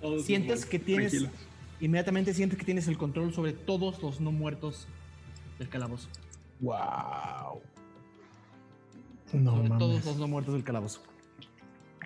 [0.00, 1.32] Todos sientes que tienes tranquilo.
[1.80, 4.86] inmediatamente sientes que tienes el control sobre todos los no muertos
[5.58, 6.08] del calabozo.
[6.60, 7.60] Wow.
[9.32, 10.06] No sobre todos mames.
[10.06, 11.02] los no muertos del calabozo.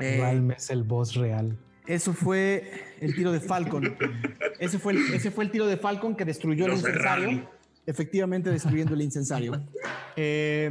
[0.01, 1.57] Eh, Ralm es el boss real.
[1.87, 3.97] eso fue el tiro de Falcon.
[4.59, 7.49] ese, fue el, ese fue el tiro de Falcon que destruyó el Los incensario.
[7.85, 9.61] Efectivamente, destruyendo el incensario.
[10.15, 10.71] Eh,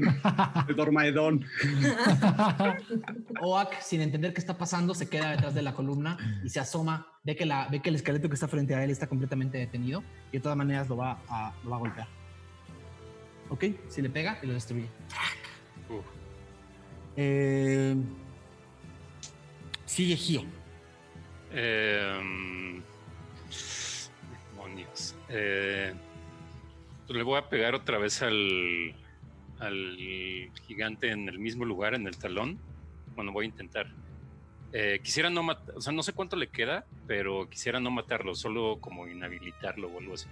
[0.67, 1.43] De Dormaedón.
[3.41, 7.07] Oak, sin entender qué está pasando, se queda detrás de la columna y se asoma.
[7.23, 10.03] Ve que, la, ve que el esqueleto que está frente a él está completamente detenido
[10.31, 12.07] y de todas maneras lo va a, lo va a golpear.
[13.49, 14.87] Ok, si le pega y lo destruye.
[17.17, 17.95] Eh,
[19.85, 20.45] sigue Gio.
[21.51, 22.81] Eh,
[24.55, 25.15] demonios.
[25.27, 25.93] Eh,
[27.13, 28.95] le voy a pegar otra vez al,
[29.59, 29.97] al
[30.67, 32.59] gigante en el mismo lugar, en el talón.
[33.15, 33.87] Bueno, voy a intentar.
[34.73, 38.35] Eh, quisiera no matar, o sea, no sé cuánto le queda, pero quisiera no matarlo,
[38.35, 40.27] solo como inhabilitarlo o algo así.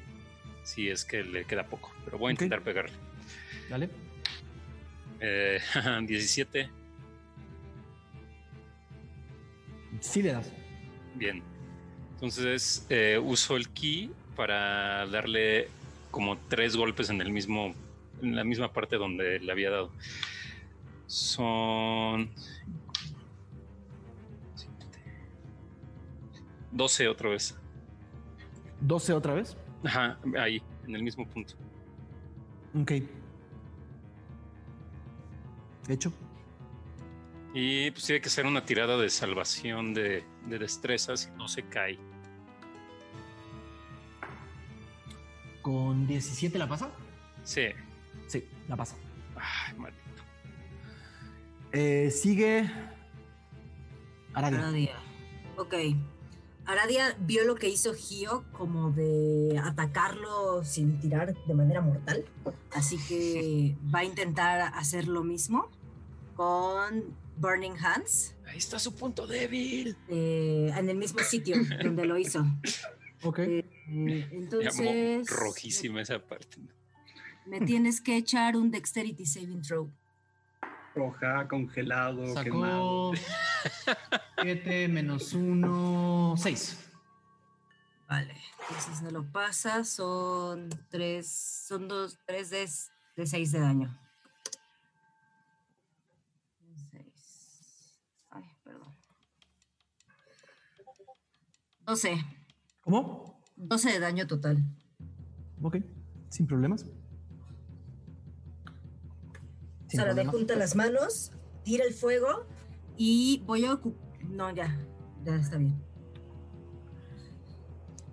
[0.64, 2.96] Si es que le queda poco, pero voy a intentar pegarle.
[3.70, 3.90] Dale.
[5.20, 5.60] Eh,
[6.04, 6.70] 17,
[10.02, 10.52] Sí le das.
[11.16, 11.42] Bien.
[12.14, 15.70] Entonces eh, uso el ki para darle
[16.12, 17.74] como tres golpes en el mismo,
[18.22, 19.92] en la misma parte donde le había dado.
[21.08, 22.30] Son
[26.72, 27.58] 12 otra vez.
[28.82, 29.58] 12 otra vez.
[29.84, 31.54] Ajá, ahí, en el mismo punto.
[32.80, 32.94] Ok.
[35.88, 36.14] Hecho.
[37.54, 41.64] Y pues tiene que ser una tirada de salvación de, de destreza si no se
[41.64, 41.98] cae.
[45.70, 46.90] ¿Con 17 la pasa?
[47.44, 47.68] Sí.
[48.26, 48.96] Sí, la pasa.
[49.36, 50.24] Ay, maldito.
[51.72, 52.68] Eh, sigue.
[54.34, 54.60] Aradia.
[54.60, 54.96] Aradia.
[55.58, 55.76] Ok.
[56.66, 62.26] Aradia vio lo que hizo Gio como de atacarlo sin tirar de manera mortal.
[62.72, 65.70] Así que va a intentar hacer lo mismo
[66.36, 69.96] con Burning Hands Ahí está su punto débil.
[70.08, 72.44] eh, en el mismo sitio donde lo hizo.
[73.22, 73.40] Ok.
[73.40, 76.58] Eh, Llamó entonces, rojísima esa parte.
[77.46, 79.92] me tienes que echar un Dexterity Saving Throw.
[80.96, 83.14] Roja, congelado, quemado.
[83.16, 84.02] Sacó
[84.42, 86.90] 7 menos 1, 6.
[88.08, 91.30] Vale, entonces no lo pasa, son tres,
[91.68, 92.68] son dos, tres de,
[93.16, 94.00] de seis de daño.
[96.90, 97.96] Seis.
[98.32, 98.96] Ay, perdón.
[101.86, 102.18] 12,
[102.82, 103.39] ¿Cómo?
[103.60, 104.64] 12 de daño total.
[105.62, 105.78] Ok,
[106.30, 106.86] sin problemas.
[109.88, 110.36] Sin Sara problemas.
[110.36, 111.32] junta las manos,
[111.64, 112.46] tira el fuego
[112.98, 113.80] y voy a
[114.30, 114.78] No, ya,
[115.26, 115.76] ya está bien.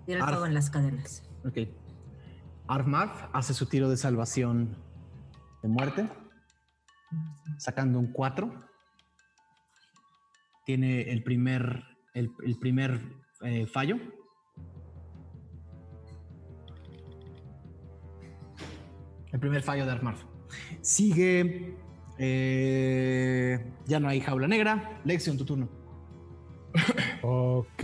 [0.05, 0.31] Tira el Arf.
[0.31, 1.23] fuego en las cadenas.
[1.45, 1.69] Ok.
[2.67, 4.75] Armarf hace su tiro de salvación
[5.63, 6.09] de muerte,
[7.57, 8.65] sacando un 4.
[10.65, 12.99] Tiene el primer, el, el primer
[13.41, 13.97] eh, fallo.
[19.31, 20.23] El primer fallo de Armarf.
[20.81, 21.75] Sigue.
[22.17, 24.99] eh, ya no hay jaula negra.
[25.03, 25.69] Lexion, tu turno.
[27.21, 27.83] Ok.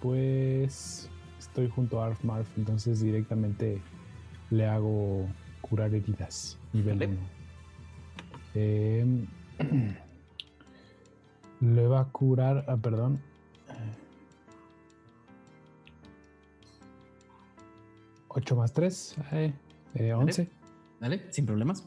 [0.00, 3.80] Pues estoy junto a Arf Marf, entonces directamente
[4.50, 5.26] le hago
[5.60, 6.58] curar heridas.
[6.72, 7.06] Nivel Vale.
[7.12, 7.18] 1.
[8.54, 9.26] Em,
[11.60, 12.64] le va a curar.
[12.68, 13.20] Ah, perdón.
[18.28, 19.16] 8 más 3.
[19.32, 19.52] Eh,
[19.98, 20.48] eh, 11.
[21.00, 21.26] ¿Vale?
[21.32, 21.84] Sin problemas.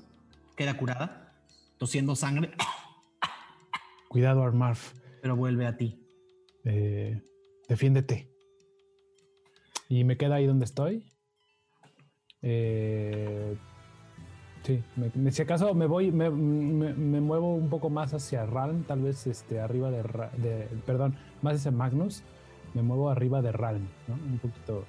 [0.55, 1.33] Queda curada,
[1.77, 2.51] tosiendo sangre,
[4.09, 4.93] Cuidado, Arf Marf.
[5.21, 6.05] pero vuelve a ti.
[6.65, 7.21] Eh,
[7.67, 8.29] defiéndete.
[9.89, 11.11] Y me queda ahí donde estoy.
[12.41, 13.55] Eh,
[14.63, 14.83] sí,
[15.15, 19.01] me- si acaso me voy, me, me- me muevo un poco más hacia Ralm, tal
[19.01, 20.03] vez este, arriba de,
[20.37, 22.23] de- perdón, más hacia Magnus.
[22.73, 24.13] Me muevo arriba de Ralm, ¿no?
[24.15, 24.85] Un poquito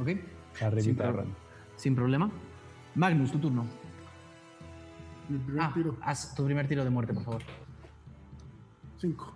[0.00, 0.08] ¿Ok?
[0.60, 1.34] arribita de Ralm.
[1.78, 2.30] Sin problema.
[2.94, 3.64] Magnus, tu turno.
[5.28, 5.96] Mi primer Ah, tiro.
[6.02, 7.42] haz tu primer tiro de muerte, por favor.
[9.00, 9.32] Cinco.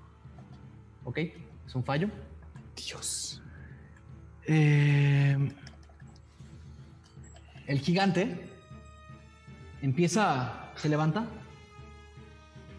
[1.04, 1.18] ¿Ok?
[1.66, 2.08] Es un fallo.
[2.76, 3.40] Dios.
[4.44, 5.36] Eh,
[7.66, 8.48] el gigante
[9.82, 11.26] empieza, se levanta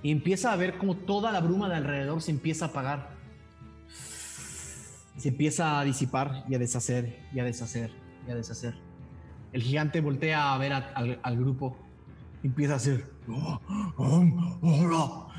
[0.01, 3.11] y empieza a ver como toda la bruma de alrededor se empieza a apagar.
[5.17, 7.91] Se empieza a disipar y a deshacer y a deshacer
[8.27, 8.73] y a deshacer.
[9.53, 11.77] El gigante voltea a ver al, grupo
[12.43, 13.05] empieza a hacer.
[13.27, 13.59] "Oh,
[14.75, 15.29] oh.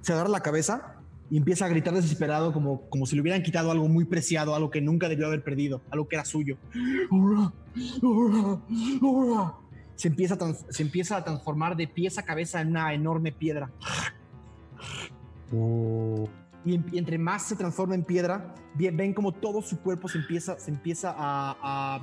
[0.00, 0.96] Se agarra la cabeza
[1.30, 4.70] y empieza a gritar desesperado como, como si le hubieran quitado algo muy preciado, algo
[4.70, 6.56] que nunca debió haber perdido, algo que era suyo.
[9.96, 13.70] Se empieza, a se empieza a transformar de pies a cabeza en una enorme piedra.
[15.50, 16.26] Uh,
[16.64, 20.18] Y, en- y entre más se transforma en piedra, ven como todo su cuerpo se
[20.18, 22.00] empieza, se empieza a,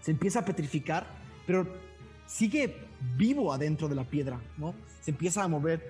[0.00, 1.06] se empieza a petrificar,
[1.46, 1.66] pero
[2.26, 2.76] sigue
[3.16, 4.74] vivo adentro de la piedra, ¿no?
[5.00, 5.86] Se empieza a mover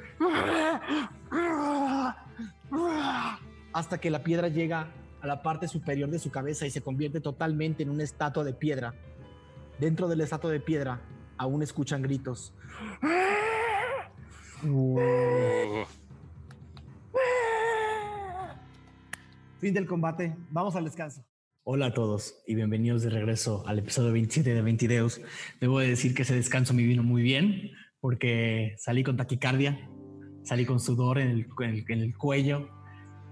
[3.73, 4.89] hasta que la piedra llega
[5.23, 8.53] a la parte superior de su cabeza y se convierte totalmente en una estatua de
[8.53, 8.95] piedra.
[9.79, 11.01] Dentro de la estatua de piedra
[11.39, 12.53] aún escuchan gritos.
[14.69, 14.97] Oh,
[19.65, 21.25] Fin del combate, vamos al descanso.
[21.63, 25.23] Hola a todos y bienvenidos de regreso al episodio 27 de Ventideus.
[25.59, 29.89] Debo de decir que ese descanso me vino muy bien porque salí con taquicardia,
[30.43, 32.69] salí con sudor en el, en el- en el cuello.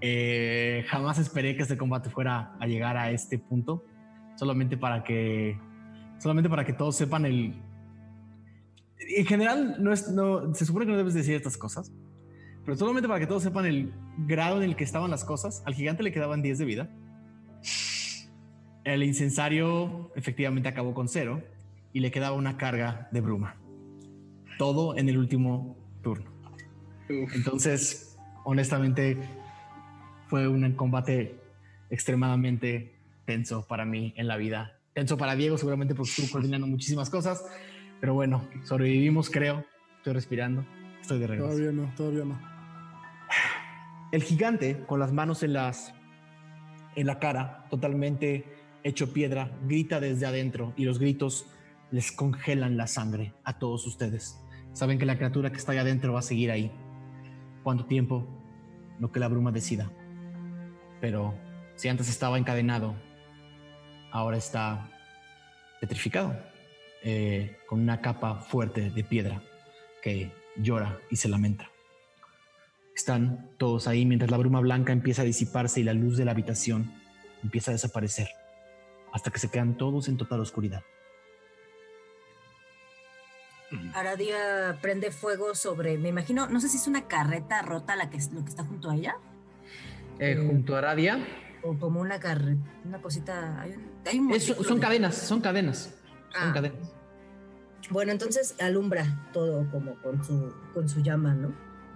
[0.01, 3.85] Eh, jamás esperé que este combate fuera a llegar a este punto,
[4.35, 5.55] solamente para que,
[6.17, 7.61] solamente para que todos sepan el...
[8.97, 11.93] En general, no es, no, se supone que no debes decir estas cosas,
[12.65, 15.73] pero solamente para que todos sepan el grado en el que estaban las cosas, al
[15.73, 16.89] gigante le quedaban 10 de vida.
[18.83, 21.41] El incensario efectivamente acabó con cero
[21.93, 23.55] y le quedaba una carga de bruma.
[24.57, 26.31] Todo en el último turno.
[27.09, 27.35] Uf.
[27.35, 29.17] Entonces, honestamente,
[30.27, 31.39] fue un combate
[31.89, 34.79] extremadamente tenso para mí en la vida.
[34.93, 37.45] Tenso para Diego, seguramente porque estuvo coordinando muchísimas cosas.
[37.99, 39.65] Pero bueno, sobrevivimos, creo.
[39.97, 40.65] Estoy respirando.
[41.01, 41.49] Estoy de regreso.
[41.49, 42.52] Todavía no, todavía no.
[44.13, 45.91] El gigante, con las manos en las
[46.95, 48.45] en la cara, totalmente
[48.83, 51.47] hecho piedra, grita desde adentro y los gritos
[51.89, 54.39] les congelan la sangre a todos ustedes.
[54.71, 56.71] Saben que la criatura que está allá adentro va a seguir ahí.
[57.63, 58.23] ¿Cuánto tiempo?
[58.99, 59.91] Lo que la bruma decida.
[61.01, 61.33] Pero
[61.75, 62.93] si antes estaba encadenado,
[64.11, 64.91] ahora está
[65.81, 66.37] petrificado,
[67.03, 69.41] eh, con una capa fuerte de piedra
[70.03, 71.72] que llora y se lamenta.
[72.95, 76.31] Están todos ahí mientras la bruma blanca empieza a disiparse y la luz de la
[76.31, 76.91] habitación
[77.43, 78.27] empieza a desaparecer,
[79.11, 80.83] hasta que se quedan todos en total oscuridad.
[83.95, 88.17] Aradia prende fuego sobre, me imagino, no sé si es una carreta rota la que,
[88.17, 89.15] es- lo que está junto a ella,
[90.19, 91.25] Eh, Eh, junto a Aradia,
[91.63, 95.15] o como una carreta, una cosita, hay un, hay un es- montículo son de- cadenas,
[95.15, 95.77] son cadenas,
[96.31, 96.51] son Ah.
[96.53, 96.77] cadenas.
[97.89, 101.51] Bueno, entonces alumbra todo como con su, con su llama, ¿no?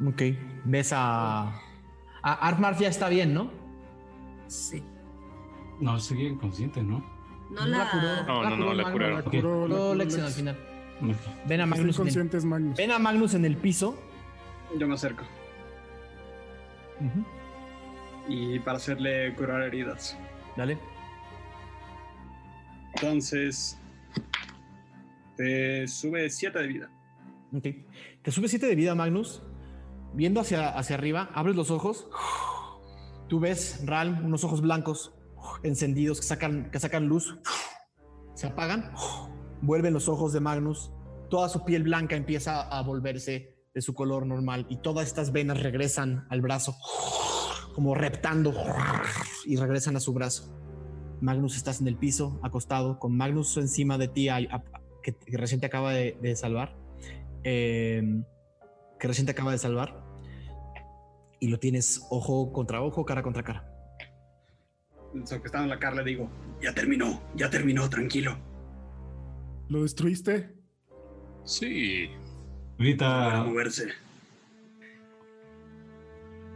[0.05, 0.21] Ok,
[0.65, 1.49] ves a...
[2.21, 3.51] a Armar ya está bien, ¿no?
[4.47, 4.83] Sí.
[5.79, 7.03] No, seguía inconsciente, ¿no?
[7.49, 8.25] No la...
[8.27, 9.15] No, no, no, la curaron.
[9.17, 10.33] La curó, la curó curó Lexion Lex.
[10.33, 10.57] al final.
[11.47, 12.77] Ven a Magnus en el, inconsciente es Magnus.
[12.77, 13.97] ven a Magnus en el piso.
[14.77, 15.23] Yo me acerco.
[18.27, 20.17] Y para hacerle curar heridas.
[20.55, 20.77] Dale.
[22.95, 23.79] Entonces.
[25.35, 26.89] Te sube 7 de vida.
[27.53, 27.67] Ok.
[28.23, 29.43] Te sube 7 de vida, Magnus.
[30.17, 32.09] Viendo hacia, hacia arriba, abres los ojos.
[33.27, 35.13] Tú ves, Ralm, unos ojos blancos
[35.61, 37.37] encendidos que sacan, que sacan luz.
[38.33, 38.91] Se apagan.
[39.61, 40.91] Vuelven los ojos de Magnus.
[41.29, 45.61] Toda su piel blanca empieza a volverse de su color normal y todas estas venas
[45.61, 46.75] regresan al brazo,
[47.75, 48.55] como reptando
[49.45, 50.51] y regresan a su brazo.
[51.21, 54.29] Magnus, estás en el piso, acostado, con Magnus encima de ti,
[55.03, 56.75] que, que recién te acaba de, de salvar.
[57.43, 58.23] eh,
[58.99, 60.06] que recién te acaba de salvar.
[61.39, 63.71] Y lo tienes ojo contra ojo, cara contra cara.
[65.13, 66.29] Entonces, que estaba en la cara, le digo:
[66.61, 68.37] Ya terminó, ya terminó, tranquilo.
[69.69, 70.55] ¿Lo destruiste?
[71.43, 72.09] Sí.
[72.77, 73.87] Para Grita, moverse.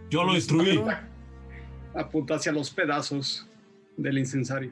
[0.09, 0.81] yo lo destruí.
[1.93, 3.47] Apunta hacia los pedazos
[3.97, 4.71] del incensario.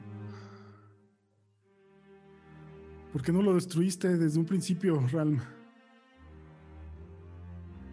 [3.12, 5.40] ¿Por qué no lo destruiste desde un principio, Ralm?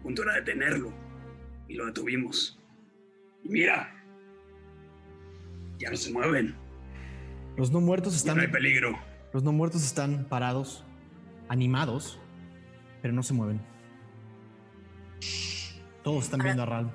[0.02, 0.92] punto era detenerlo.
[1.68, 2.58] Y lo detuvimos.
[3.44, 3.94] Y mira.
[5.78, 6.56] Ya no se mueven.
[7.56, 8.36] Los no muertos Ya están.
[8.36, 8.98] no hay peligro.
[9.32, 10.84] Los no muertos están parados,
[11.48, 12.18] animados,
[13.02, 13.60] pero no se mueven.
[16.02, 16.92] Todos están Ahora- viendo a Ral.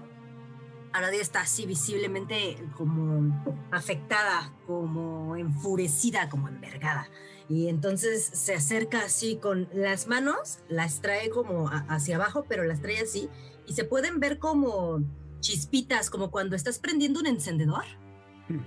[0.93, 7.07] Aradia está así visiblemente como afectada, como enfurecida, como envergada.
[7.49, 12.63] Y entonces se acerca así con las manos, las trae como a- hacia abajo, pero
[12.63, 13.27] las trae así.
[13.67, 15.01] Y se pueden ver como
[15.39, 17.83] chispitas, como cuando estás prendiendo un encendedor.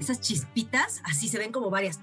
[0.01, 2.01] Esas chispitas, así se ven como varias.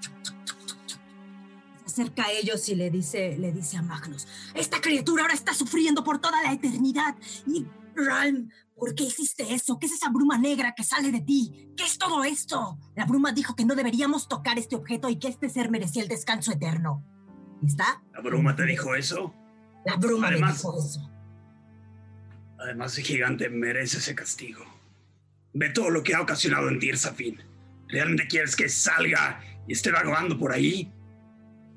[1.86, 5.54] Se acerca a ellos y le dice, le dice a Magnus, esta criatura ahora está
[5.54, 7.14] sufriendo por toda la eternidad.
[7.46, 9.78] Y Ralm, ¿por qué hiciste eso?
[9.78, 11.68] ¿Qué es esa bruma negra que sale de ti?
[11.76, 12.78] ¿Qué es todo esto?
[12.96, 16.08] La bruma dijo que no deberíamos tocar este objeto y que este ser merecía el
[16.08, 17.04] descanso eterno.
[17.64, 18.02] ¿Está?
[18.12, 19.32] ¿La bruma te dijo eso?
[19.84, 21.10] La bruma Además- dijo eso.
[22.64, 24.64] Además, el gigante merece ese castigo.
[25.52, 27.38] Ve todo lo que ha ocasionado en Tirsafin.
[27.88, 30.90] ¿Realmente quieres que salga y esté vagando por ahí?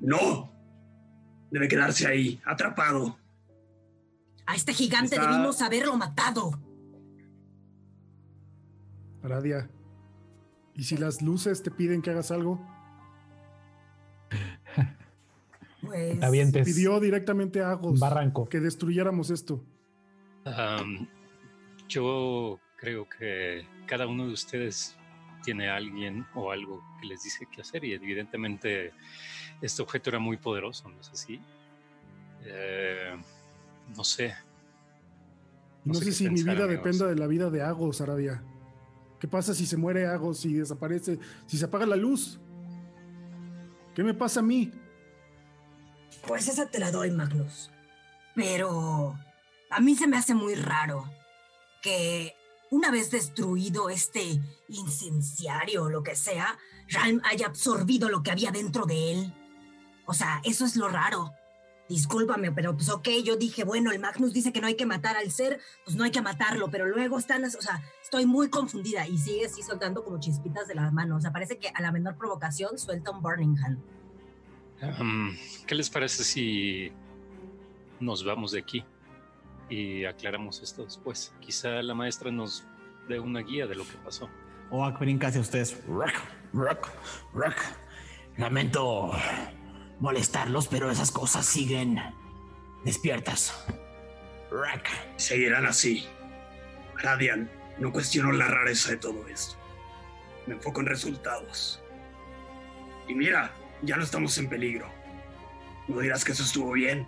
[0.00, 0.50] No.
[1.50, 3.18] Debe quedarse ahí, atrapado.
[4.46, 6.58] A este gigante Está- debimos haberlo matado.
[9.22, 9.68] Aradia.
[10.74, 12.60] ¿Y si las luces te piden que hagas algo?
[15.80, 16.64] Pues, Te.
[16.64, 18.48] Pidió directamente a Agos Barranco.
[18.48, 19.64] que destruyéramos esto.
[20.56, 21.06] Am,
[21.88, 24.96] yo creo que cada uno de ustedes
[25.42, 28.92] tiene a alguien o algo que les dice qué hacer y evidentemente
[29.60, 31.40] este objeto era muy poderoso, ¿no es así?
[32.44, 33.16] Eh,
[33.96, 34.34] no sé.
[35.84, 36.68] No, No sé si mi vida amigos.
[36.70, 38.42] dependa de la vida de Agos, Aradia.
[39.20, 42.38] ¿Qué pasa si se muere Agos, si desaparece, si se apaga la luz?
[43.94, 44.70] ¿Qué me pasa a mí?
[46.26, 47.70] Pues esa te la doy, Magnus.
[48.34, 49.18] Pero
[49.70, 51.04] a mí se me hace muy raro
[51.82, 52.34] que
[52.70, 56.58] una vez destruido este incenciario o lo que sea,
[56.90, 59.34] Ralm haya absorbido lo que había dentro de él.
[60.06, 61.32] O sea, eso es lo raro.
[61.88, 65.16] Discúlpame, pero pues ok, yo dije, bueno, el Magnus dice que no hay que matar
[65.16, 69.06] al ser, pues no hay que matarlo, pero luego están, o sea, estoy muy confundida
[69.06, 71.18] y sigue así soltando como chispitas de las manos.
[71.18, 73.78] O sea, parece que a la menor provocación suelta un Burning Hand.
[75.66, 76.92] ¿Qué les parece si
[78.00, 78.84] nos vamos de aquí
[79.68, 81.34] y aclaramos esto después?
[81.40, 82.64] Quizá la maestra nos
[83.08, 84.28] dé una guía de lo que pasó.
[84.70, 85.82] Oak brinca hacia ustedes.
[85.86, 86.14] Rock,
[86.52, 86.88] rock,
[87.32, 87.56] rock.
[88.36, 89.12] Lamento
[90.00, 92.00] molestarlos, pero esas cosas siguen
[92.84, 93.66] despiertas.
[94.50, 94.86] Rock.
[95.16, 96.06] Seguirán así.
[96.96, 99.56] Radian, no cuestiono la rareza de todo esto.
[100.46, 101.82] Me enfoco en resultados.
[103.06, 104.88] Y mira, ya no estamos en peligro.
[105.86, 107.06] No dirás que eso estuvo bien.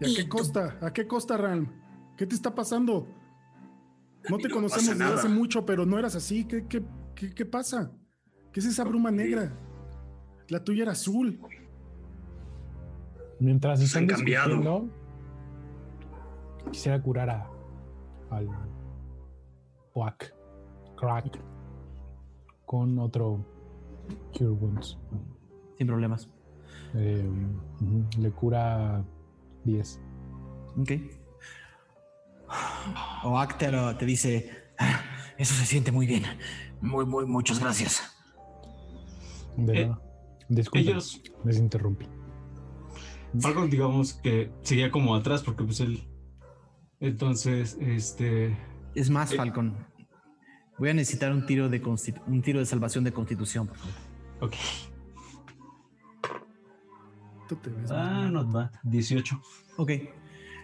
[0.00, 0.78] ¿Y a Y qué costa?
[0.80, 1.68] ¿A qué costa, Ralm?
[2.16, 3.06] ¿Qué te está pasando?
[4.28, 6.44] No te no conocemos desde hace mucho, pero no eras así.
[6.44, 6.82] ¿Qué, qué,
[7.14, 7.92] qué, qué pasa?
[8.52, 9.52] ¿Qué es esa bruma negra?
[10.48, 11.40] La tuya era azul.
[13.38, 14.88] Mientras Se están han cambiado.
[16.70, 17.50] quisiera curar a
[18.30, 18.48] al
[19.92, 20.34] Quack,
[20.96, 21.40] Crack
[22.66, 23.44] con otro
[24.36, 24.98] Cure Wounds.
[25.78, 26.28] Sin problemas.
[26.94, 27.28] Eh,
[28.18, 29.04] le cura
[29.64, 30.00] 10.
[30.78, 30.92] Ok.
[33.24, 35.00] Oak te, lo- te dice, "Ah,
[35.38, 36.24] eso se siente muy bien.
[36.80, 38.02] Muy, muy, muchas gracias.
[39.56, 40.02] De Eh, nada.
[40.48, 42.06] Disculpen, Ellos, les interrumpí.
[43.38, 46.02] Falcon, digamos que seguía como atrás porque pues él.
[46.98, 48.56] Entonces, este.
[48.94, 49.36] Es más, Eh.
[49.36, 49.76] Falcon.
[50.78, 53.94] Voy a necesitar un tiro de constitu- un tiro de salvación de constitución, por favor.
[54.40, 54.54] Ok.
[57.50, 58.70] Tú te ves Ah, no va.
[58.84, 59.40] 18.
[59.76, 59.90] Ok.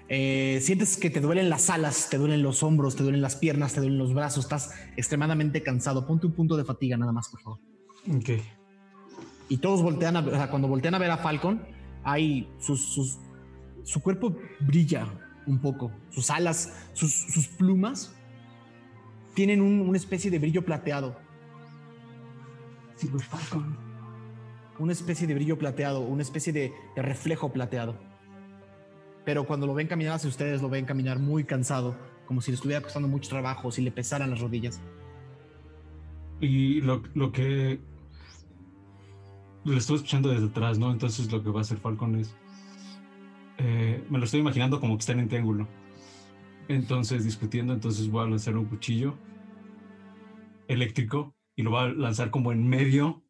[0.09, 3.73] Eh, sientes que te duelen las alas, te duelen los hombros, te duelen las piernas,
[3.75, 6.07] te duelen los brazos, estás extremadamente cansado.
[6.07, 7.59] Ponte un punto de fatiga nada más, por favor.
[8.17, 8.31] Ok.
[9.49, 11.61] Y todos voltean a ver, o sea, cuando voltean a ver a Falcon,
[12.05, 13.19] hay sus, sus-
[13.83, 15.09] su cuerpo brilla
[15.45, 18.13] un poco, sus alas, sus, sus plumas
[19.35, 21.17] tienen un- una especie de brillo plateado,
[22.97, 23.77] Silver Falcon.
[24.79, 27.97] Una especie de brillo plateado, una especie de, reflejo plateado.
[29.25, 31.97] Pero cuando lo ven caminar hacia ustedes, lo ven caminar muy cansado,
[32.27, 34.81] como si le estuviera costando mucho trabajo, si le pesaran las rodillas.
[36.41, 37.81] Y lo, lo que.
[39.65, 40.93] Lo estoy escuchando desde atrás, ¿no?
[40.93, 42.37] Entonces lo que va a hacer Falcon es.
[43.59, 45.67] eh, me lo estoy imaginando como que están en triángulo.
[46.69, 49.17] Entonces, discutiendo, entonces voy a lanzar un cuchillo
[50.69, 53.23] eléctrico y lo va a lanzar como en medio,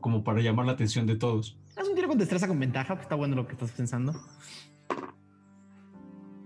[0.00, 1.58] como para llamar la atención de todos.
[1.76, 4.14] Haz un tiro con destreza con ventaja, pues está bueno lo que estás pensando.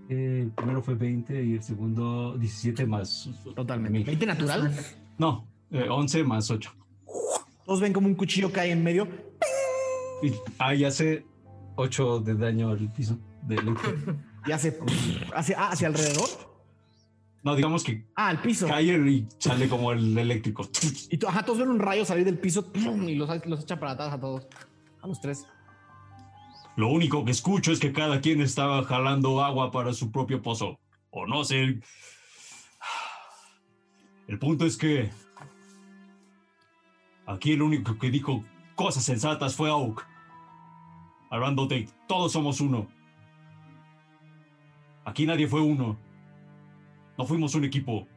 [0.09, 3.29] El primero fue 20 y el segundo 17 más.
[3.55, 3.91] Totalmente.
[3.91, 4.05] mil.
[4.05, 4.71] 20 natural.
[5.17, 6.71] No, eh, 11 más 8.
[7.65, 9.07] Todos ven como un cuchillo cae en medio.
[10.21, 11.25] Y ahí hace
[11.75, 13.55] 8 de daño al piso de
[14.45, 14.79] y hace,
[15.33, 16.54] hace ah, hacia alrededor.
[17.45, 18.67] No, digamos que Ah, al piso.
[18.67, 20.67] cae y sale como el eléctrico.
[21.11, 24.13] Y ajá, todos ven un rayo salir del piso y los, los echa para atrás
[24.13, 24.47] a todos.
[25.01, 25.45] A los tres.
[26.75, 30.79] Lo único que escucho es que cada quien estaba jalando agua para su propio pozo.
[31.11, 31.79] O no sé.
[34.27, 35.11] El punto es que.
[37.27, 38.43] Aquí el único que dijo
[38.73, 40.03] cosas sensatas fue Oak.
[41.29, 42.87] Hablando de todos somos uno.
[45.05, 45.95] Aquí nadie fue uno.
[47.17, 48.07] No fuimos un equipo.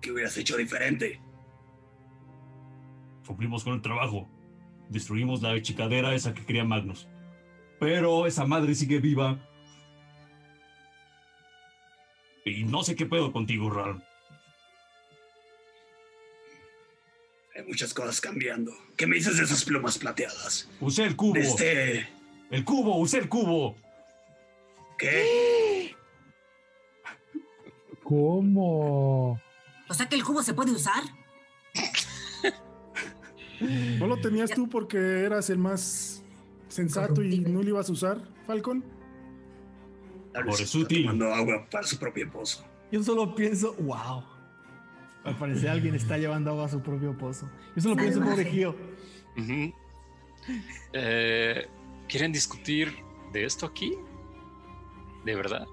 [0.00, 1.20] ¿Qué hubieras hecho diferente?
[3.26, 4.28] Cumplimos con el trabajo.
[4.88, 7.06] Destruimos la chicadera esa que quería Magnus.
[7.78, 9.38] Pero esa madre sigue viva.
[12.44, 14.04] Y no sé qué pedo contigo, Ral.
[17.56, 18.72] Hay muchas cosas cambiando.
[18.96, 20.68] ¿Qué me dices de esas plumas plateadas?
[20.80, 21.34] Usé el cubo.
[21.34, 22.08] Desde...
[22.50, 23.76] El cubo, usé el cubo.
[25.00, 25.96] ¿Qué?
[28.04, 29.40] ¿Cómo?
[29.88, 31.02] O sea que el cubo se puede usar.
[33.98, 36.22] ¿No lo tenías tú porque eras el más
[36.68, 38.84] sensato y no lo ibas a usar, Falcon?
[40.34, 41.02] Por es útil.
[41.02, 42.64] tomando agua para su propio pozo.
[42.92, 44.22] Yo solo pienso, wow.
[45.24, 47.48] Al parecer alguien está llevando agua a su propio pozo.
[47.74, 48.44] Yo solo pienso, pobre.
[48.44, 48.76] Gio.
[49.36, 49.72] Ujú.
[50.92, 51.66] Eh,
[52.08, 52.94] ¿Quieren discutir
[53.32, 53.94] de esto aquí?
[55.24, 55.66] ¿De verdad?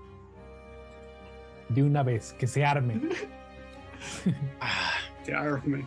[1.69, 3.01] De una vez, que se arme.
[4.61, 4.91] Ah,
[5.25, 5.85] Te arme.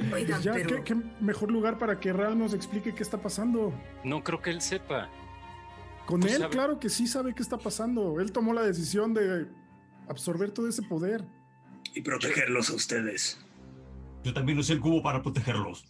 [0.00, 3.18] Oigan, Pues ya, pero ¿qué, qué mejor lugar para que Ral nos explique qué está
[3.18, 3.72] pasando?
[4.02, 5.08] no creo que él sepa.
[6.06, 8.18] Con Pues él, sabe- claro que sí sabe qué está pasando.
[8.20, 9.46] Él tomó la decisión de
[10.08, 11.24] absorber todo ese poder.
[11.94, 13.38] Y protegerlos a ustedes.
[14.24, 15.84] Yo también usé el cubo para protegerlos.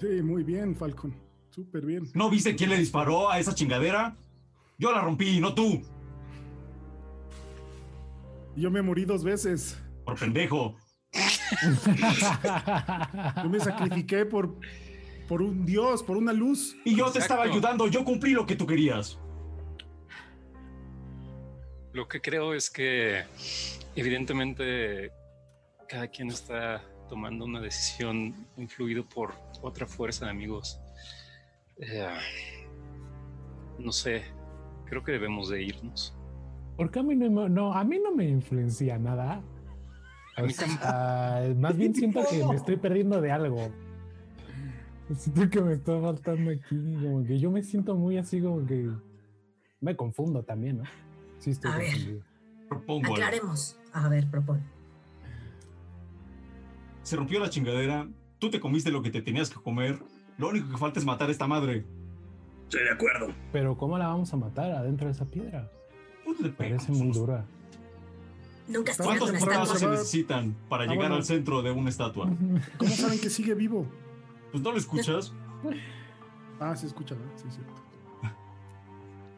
[0.00, 1.14] Sí, muy bien, Falcon.
[1.50, 2.10] Súper bien.
[2.14, 4.16] ¿No viste quién le disparó a esa chingadera?
[4.82, 5.80] Yo la rompí, no tú.
[8.56, 9.80] Yo me morí dos veces.
[10.04, 10.74] Por pendejo.
[13.44, 14.56] Yo me sacrifiqué por,
[15.28, 16.76] por un dios, por una luz.
[16.84, 17.86] Y yo te estaba ayudando.
[17.86, 19.20] Yo cumplí lo que tú querías.
[21.92, 23.22] Lo que creo es que
[23.94, 25.12] evidentemente
[25.88, 30.80] cada quien está tomando una decisión influido por otra fuerza, amigos.
[31.78, 32.08] Eh,
[33.78, 34.24] no sé,
[34.92, 36.14] creo que debemos de irnos.
[36.76, 39.40] Porque a mí no, me- no, a mí no me influencia nada.
[40.36, 43.70] A O mí sea, más bien siento que me estoy perdiendo de algo.
[45.16, 46.76] Siento que me está faltando aquí.
[47.02, 48.90] Como que yo me siento muy así como que
[49.80, 50.84] me confundo también, ¿no?
[51.38, 52.20] Sí, estoy A ver.
[52.68, 53.14] confundido.
[53.14, 53.14] Algo.
[53.14, 53.78] Aclaremos.
[53.94, 54.60] A ver, propone.
[57.02, 59.98] Se rompió la chingadera, tú te comiste lo que te tenías que comer,
[60.36, 61.86] lo único que falta es matar a esta madre.
[62.72, 63.34] Estoy de acuerdo.
[63.52, 65.70] Pero ¿cómo la vamos a matar adentro de esa piedra?
[66.24, 67.04] Pues le Parece pegamos.
[67.04, 67.44] muy dura.
[68.66, 69.78] Nunca ¿Cuántos una pruebas estatua.
[69.78, 71.16] se necesitan para Ah, llegar bueno.
[71.16, 72.30] al centro de una estatua?
[72.78, 73.86] ¿Cómo saben que sigue vivo?
[74.52, 75.32] Pues no lo escuchas.
[76.60, 77.32] Ah, se escucha, ¿verdad?
[77.36, 77.72] Sí, es cierto.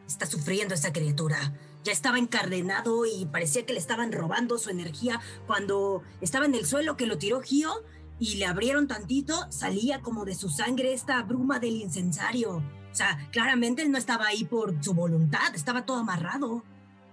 [0.07, 1.37] Está sufriendo esa criatura.
[1.83, 5.19] Ya estaba encardenado y parecía que le estaban robando su energía.
[5.47, 7.71] Cuando estaba en el suelo que lo tiró Gio
[8.19, 12.61] y le abrieron tantito, salía como de su sangre esta bruma del incensario.
[12.95, 16.63] O sea, claramente él no estaba ahí por su voluntad, estaba todo amarrado.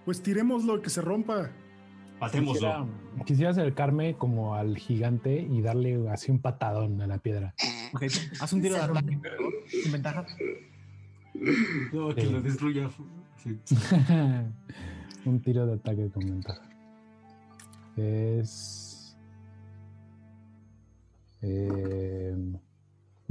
[0.05, 1.51] Pues tirémoslo que se rompa.
[2.20, 2.52] Matémoslo.
[2.52, 2.86] Quisiera,
[3.27, 7.52] quisiera acercarme como al gigante y darle así un patadón a la piedra.
[7.94, 8.05] Ok,
[8.41, 9.20] haz un tiro de ataque,
[9.67, 10.25] sin ventaja.
[11.93, 12.31] No, que Sí.
[12.31, 12.89] lo destruya.
[13.43, 13.59] Sí.
[15.25, 16.62] un tiro de ataque con ventaja.
[17.97, 19.17] Es.
[21.43, 22.36] eh,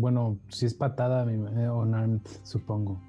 [0.01, 2.99] bueno, si es patada, ima- eh, unarmed, supongo.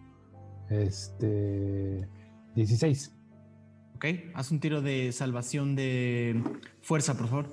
[0.70, 2.06] Este.
[2.54, 3.12] 16.
[3.96, 4.04] Ok,
[4.34, 6.42] haz un tiro de salvación de
[6.82, 7.46] fuerza, por favor.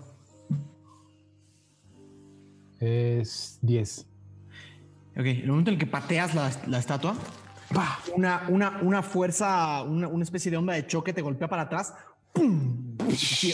[2.80, 4.06] Es 10.
[5.18, 7.16] Ok, el momento en el que pateas la, la estatua,
[7.74, 7.98] ¡pah!
[8.16, 11.94] una, una, una fuerza, una, una especie de onda de choque te golpea para atrás
[12.34, 12.96] ¡pum!
[13.10, 13.54] y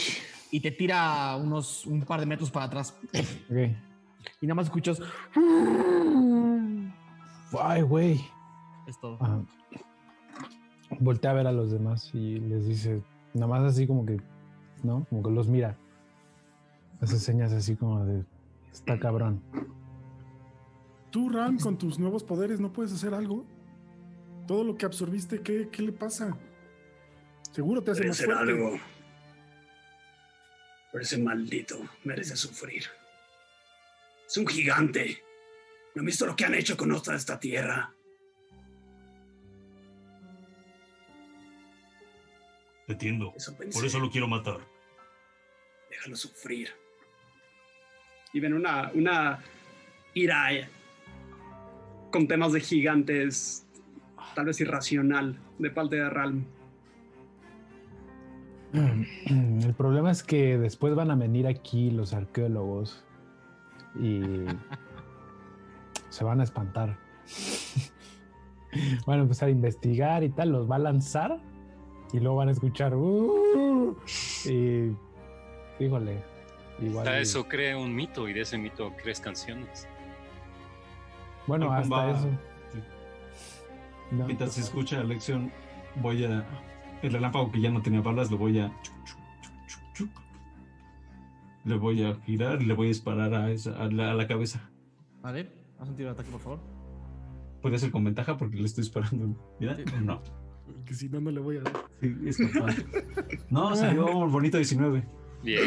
[0.52, 2.94] y te tira unos un par de metros para atrás.
[3.50, 3.72] Ok.
[4.40, 5.00] Y nada más escuchas.
[7.60, 8.20] Ay, güey.
[8.86, 9.18] Es todo.
[9.20, 9.40] Ajá.
[11.00, 13.02] Voltea a ver a los demás y les dice,
[13.34, 14.20] nada más así como que,
[14.82, 15.04] ¿no?
[15.10, 15.76] Como que los mira.
[17.00, 18.24] Hace señas así como de,
[18.72, 19.42] está cabrón.
[21.10, 23.44] Tú, Ram, con tus nuevos poderes, ¿no puedes hacer algo?
[24.46, 26.36] Todo lo que absorbiste, ¿qué, qué le pasa?
[27.52, 28.42] Seguro te hace Debe más fuerte.
[28.42, 28.78] algo.
[30.92, 32.84] Pero ese maldito merece sufrir.
[34.26, 35.22] Es un gigante.
[35.94, 37.94] ¿No han visto lo que han hecho con toda esta tierra?
[42.86, 43.32] Te entiendo.
[43.36, 43.56] Eso.
[43.56, 44.60] Por eso lo quiero matar.
[45.90, 46.70] Déjalo sufrir.
[48.32, 49.42] Y ven una, una
[50.14, 50.68] ira
[52.10, 53.66] con temas de gigantes,
[54.34, 56.44] tal vez irracional, de parte de Ralm.
[58.74, 63.05] El problema es que después van a venir aquí los arqueólogos
[64.00, 64.44] y
[66.08, 66.96] se van a espantar.
[69.06, 71.40] Van a empezar a investigar y tal, los va a lanzar
[72.12, 72.94] y luego van a escuchar.
[72.94, 73.96] "Uh",
[74.44, 74.90] y
[75.82, 76.22] híjole,
[76.80, 77.06] igual.
[77.06, 79.88] Hasta y- eso crea un mito y de ese mito crees canciones.
[81.46, 82.28] Bueno, hasta va- eso.
[82.72, 82.80] sí.
[84.10, 85.50] No, Mientras se escucha la lección,
[86.02, 86.44] voy a.
[87.02, 88.70] El relámpago que ya no tenía balas, lo voy a.
[91.66, 94.26] Le voy a girar y le voy a disparar a, esa, a, la, a la
[94.26, 94.70] cabeza.
[95.20, 96.60] Vale, haz un tiro de ataque, por favor.
[97.60, 99.36] Puede ser con ventaja porque le estoy disparando.
[99.60, 99.76] ¿Mira?
[100.00, 100.22] No.
[100.84, 101.72] Que si no, no le voy a dar.
[102.00, 102.76] Sí, es capaz.
[103.50, 105.04] No, salió un bonito 19.
[105.42, 105.60] Bien.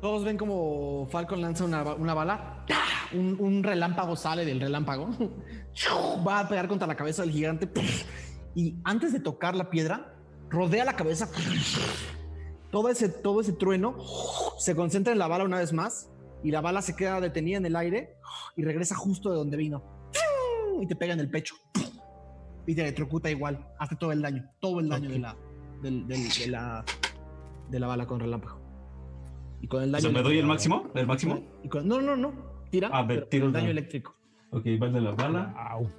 [0.00, 2.64] Todos ven como Falcon lanza una, una bala.
[2.66, 2.76] ¡Tah!
[3.16, 5.10] Un, un relámpago sale del relámpago.
[6.26, 7.68] Va a pegar contra la cabeza del gigante.
[8.52, 10.16] Y antes de tocar la piedra,
[10.48, 11.28] rodea la cabeza.
[12.70, 13.96] Todo ese, todo ese trueno
[14.58, 16.10] se concentra en la bala una vez más.
[16.42, 18.14] Y la bala se queda detenida en el aire
[18.56, 19.82] y regresa justo de donde vino.
[20.80, 21.54] Y te pega en el pecho.
[22.66, 23.66] Y te electrocuta igual.
[23.78, 24.48] Hace todo el daño.
[24.60, 25.36] Todo el daño de, la,
[25.82, 26.84] del- del- de, la,
[27.68, 28.58] de la bala con relámpago.
[29.60, 30.02] Y con el O daño.
[30.02, 30.88] sea, ¿me doy el máximo?
[30.94, 31.40] ¿El máximo?
[31.62, 32.32] Y con- no, no, no.
[32.70, 32.88] Tira.
[32.92, 33.70] Ah, tiro el daño daño.
[33.72, 34.14] eléctrico.
[34.52, 35.90] Ok, va el de la bala, Au.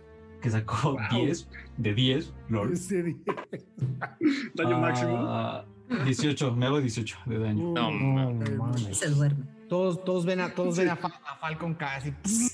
[0.41, 2.33] que sacó 10 de 10.
[2.50, 2.74] Lol.
[4.56, 5.64] Daño máximo.
[5.91, 7.69] Ah, 18, me hago 18 de daño.
[7.69, 8.97] Uh, No, No, mames.
[8.97, 9.45] Se duerme.
[9.67, 12.47] Todos, todos ven a, todos ven a, Fa- a Falcon caer así.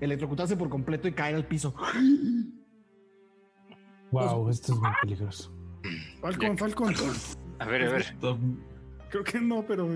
[0.00, 1.74] Electrocutarse por completo y caer al piso.
[4.10, 5.52] Wow, esto es muy peligroso.
[6.20, 6.94] Falcon, Falcon.
[7.58, 8.16] A ver, a ver.
[9.10, 9.88] Creo que no, pero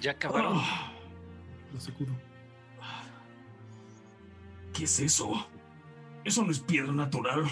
[0.00, 0.54] Ya acabaron.
[1.72, 2.12] lo aseguro.
[4.72, 5.46] ¿Qué es eso?
[6.24, 7.44] Eso no es piedra natural.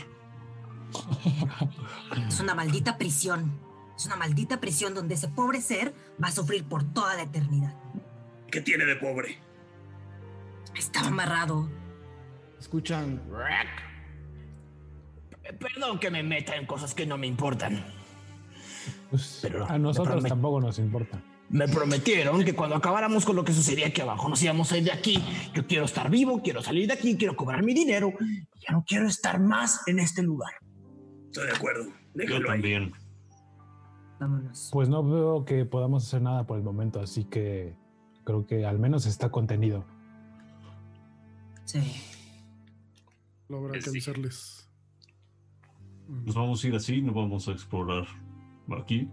[2.29, 3.53] Es una maldita prisión.
[3.99, 7.75] Es una maldita prisión donde ese pobre ser va a sufrir por toda la eternidad.
[8.49, 9.39] ¿Qué tiene de pobre?
[10.77, 11.69] Estaba amarrado.
[12.61, 13.21] Escuchan.
[15.59, 17.85] Perdón que me meta en cosas que no me importan.
[19.11, 21.21] Pues, Pero a nosotros tampoco nos importa.
[21.49, 24.85] Me prometieron que cuando acabáramos con lo que sucedía aquí abajo nos íbamos a ir
[24.85, 25.21] de aquí.
[25.55, 28.13] Yo quiero estar vivo, quiero salir de aquí, quiero cobrar mi dinero.
[28.21, 30.53] y Ya no quiero estar más en este lugar.
[31.27, 31.93] Estoy de acuerdo.
[32.15, 32.93] Yo ahí.
[34.21, 34.71] Vámonos.
[34.73, 37.75] Pues no veo que podamos hacer nada por el momento, así que
[38.25, 39.85] creo que al menos está contenido.
[41.65, 41.81] Sí.
[43.49, 44.69] Lo habrá que avisarles.
[46.09, 48.07] Nos vamos a ir así, no vamos a explorar
[48.81, 49.09] aquí.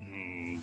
[0.00, 0.58] Mm,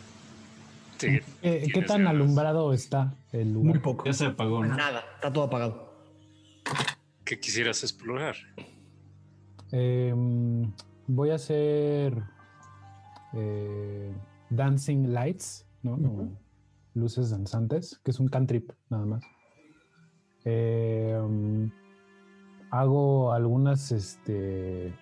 [0.98, 2.14] sí, Eh, ¿Qué tienes tan ganas.
[2.16, 3.72] alumbrado está el lugar?
[3.74, 4.06] Muy poco.
[4.06, 4.76] Ya se apagó, ¿no?
[4.76, 5.94] Nada, está todo apagado.
[7.24, 8.36] ¿Qué quisieras explorar?
[9.72, 10.72] Em,
[11.08, 12.24] voy a hacer
[13.36, 14.14] eh,
[14.50, 15.98] Dancing Lights, ¿no?
[16.94, 19.24] Luces danzantes, que es un cantrip nada más.
[20.46, 21.70] Em,
[22.72, 24.94] hago algunas, este,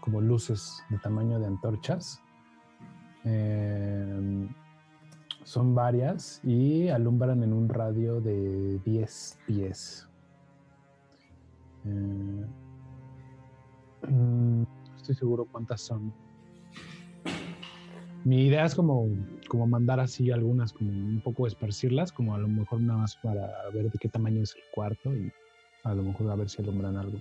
[0.00, 2.20] como luces de tamaño de antorchas.
[3.24, 4.48] Em,
[5.42, 10.08] son varias y alumbran en un radio de 10 pies.
[11.84, 12.46] Eh,
[14.08, 16.12] Mm, no estoy seguro cuántas son.
[18.24, 19.06] Mi idea es como,
[19.48, 23.46] como mandar así algunas, como un poco esparcirlas, como a lo mejor nada más para
[23.72, 25.30] ver de qué tamaño es el cuarto y
[25.84, 27.18] a lo mejor a ver si alumbran algo.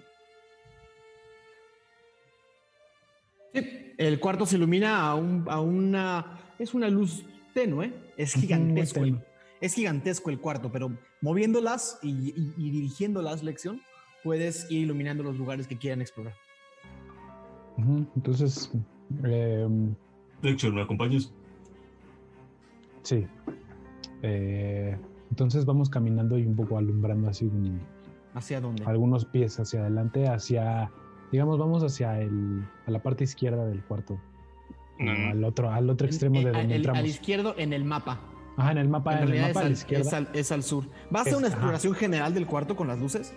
[3.53, 6.40] Sí, el cuarto se ilumina a, un- a una.
[6.57, 7.93] Es una luz tenue.
[8.17, 8.99] Es Ujú, muy gigantesco.
[9.01, 9.19] tenue.
[9.61, 10.91] es gigantesco el cuarto, pero
[11.22, 13.80] moviéndolas y, y- y dirigiéndolas, lección,
[14.23, 16.33] puedes ir iluminando los lugares que quieran explorar.
[18.15, 18.69] Entonces,
[19.23, 19.95] em,
[20.43, 21.33] De hecho, ¿me acompañas?
[23.01, 23.25] sí.
[24.22, 24.97] Eh,
[25.31, 27.81] entonces vamos caminando y un poco alumbrando así un-
[28.35, 28.83] ¿Hacia dónde?
[28.85, 30.91] algunos pies hacia adelante, hacia,
[31.31, 34.19] digamos, vamos hacia el, a la parte izquierda del cuarto.
[34.99, 35.30] No, no.
[35.31, 36.99] al otro, al otro extremo En- de donde al- entramos.
[36.99, 38.22] al izquierdo en el mapa.
[38.57, 40.07] Ajá, en el mapa, en en, el realidad mapa a la es, al, izquierda.
[40.07, 40.83] es al- es al sur.
[41.09, 41.55] ¿Vas a hacer Es- una ajá.
[41.55, 43.33] exploración general del cuarto con las luces?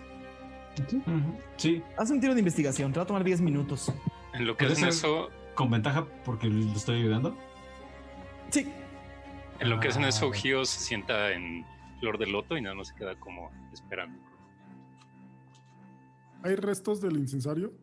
[0.87, 1.01] Sí.
[1.57, 3.91] Sí, Haz un tiro de investigación, te va a tomar 10 minutos.
[4.33, 5.09] En lo que ¿Puede hacen ser?
[5.09, 7.35] eso, con ventaja porque le estoy ayudando.
[8.51, 8.67] Sí,
[9.59, 10.35] en lo que hacen eso, Ah.
[10.35, 11.65] Gio se sienta en
[11.99, 14.17] flor de loto y nada más se queda como esperando.
[16.43, 17.73] ¿Hay restos del incensario?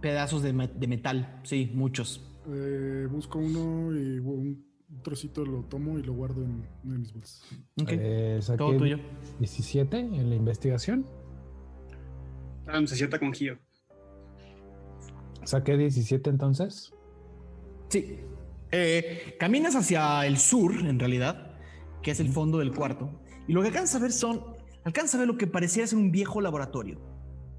[0.00, 2.24] pedazos de, me- de metal, sí, muchos.
[2.46, 4.64] Eh, busco uno y un
[5.02, 7.42] trocito lo tomo y lo guardo en una de mis bolsas.
[7.82, 9.00] Ok, Eh, saqué todo tuyo.
[9.40, 11.04] 17 en la investigación.
[12.68, 13.58] Ah, se sienta con Gio.
[15.48, 16.92] Saqué 17 entonces.
[17.88, 18.20] Sí.
[18.70, 21.56] Eh, caminas hacia el sur, en realidad,
[22.02, 24.42] que es el fondo del cuarto, y lo que alcanzas a ver son.
[24.84, 27.00] Alcanzas a ver lo que parecía ser un viejo laboratorio.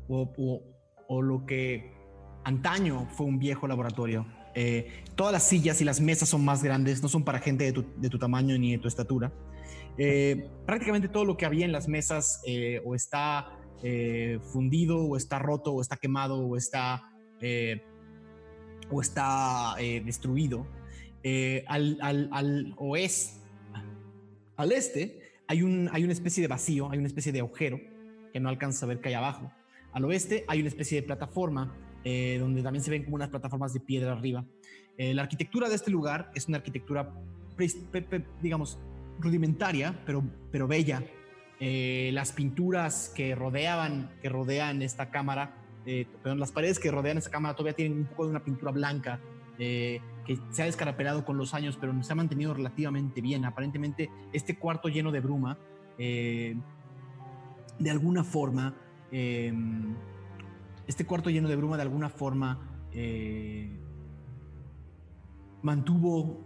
[0.08, 0.62] O, o-
[1.08, 1.92] o lo que
[2.44, 4.28] antaño fue un viejo laboratorio.
[4.54, 7.72] Eh, todas las sillas y las mesas son más grandes, no son para gente de
[7.74, 9.34] tu, de tu tamaño ni de tu estatura.
[9.98, 12.40] Eh, prácticamente todo lo que había en las mesas
[12.86, 13.56] o está
[14.52, 17.09] fundido, o está roto, o está quemado, o está
[17.42, 17.82] eh,
[18.90, 20.68] o está eh, destruido.
[21.24, 23.40] Eh, al, al, al oeste,
[24.56, 27.80] al este, hay, un, hay una especie de vacío, hay una especie de agujero
[28.32, 29.52] que no alcanza a ver que hay abajo.
[29.92, 33.74] Al oeste hay una especie de plataforma eh, donde también se ven como unas plataformas
[33.74, 34.46] de piedra arriba.
[34.98, 37.14] La arquitectura de este lugar es una arquitectura,
[38.42, 38.78] digamos,
[39.18, 41.02] rudimentaria, pero, pero bella.
[41.58, 45.56] Las pinturas que rodeaban, que rodean esta cámara
[45.92, 48.72] eh, perdón, las paredes que rodean esa cámara todavía tienen un poco de una pintura
[48.72, 49.20] blanca
[49.58, 53.44] eh, que se ha descarapelado con los años, pero se ha mantenido relativamente bien.
[53.44, 55.58] Aparentemente, este cuarto lleno de bruma,
[55.98, 56.56] eh,
[57.80, 58.76] de alguna forma,
[59.12, 62.60] este cuarto lleno de bruma, de alguna forma,
[65.64, 66.46] mantuvo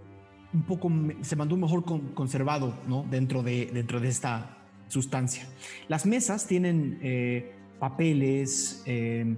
[0.54, 0.90] un poco,
[1.22, 3.04] se mantuvo mejor con- conservado ¿no?
[3.10, 4.58] dentro, de, dentro de esta
[4.88, 5.48] sustancia.
[5.90, 7.00] Las mesas tienen
[7.84, 9.36] papeles, eh,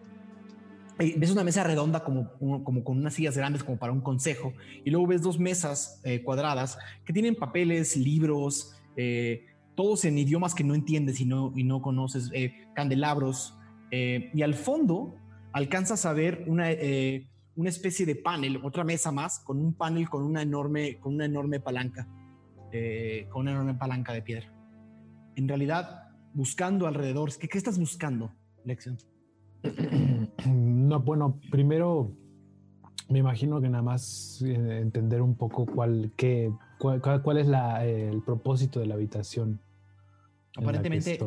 [0.99, 2.31] eh, ves una mesa redonda como,
[2.63, 6.21] como con unas sillas grandes como para un consejo y luego ves dos mesas eh,
[6.21, 11.63] cuadradas que tienen papeles, libros, eh, todos en idiomas que no entiendes y no, y
[11.63, 12.31] no conoces,
[12.75, 13.57] candelabros
[13.91, 15.15] y al fondo
[15.53, 16.67] alcanzas a ver una,
[17.55, 21.25] una especie de panel, otra mesa más con un panel con una enorme, con una
[21.25, 22.07] enorme palanca,
[23.29, 24.53] con una enorme palanca de piedra.
[25.35, 26.04] En realidad,
[26.39, 28.31] buscando alrededor, ¿qué, qué estás buscando,
[28.63, 28.97] Lección?
[30.45, 32.11] No, bueno, primero
[33.09, 37.83] me imagino que nada más eh, entender un poco cuál, qué, cuál, cuál- es la,
[37.87, 39.59] eh, el propósito de la habitación.
[40.55, 41.17] la Aparentemente,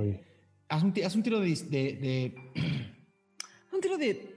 [0.69, 2.35] haz un, haz un tiro de, de-
[3.73, 4.37] un tiro de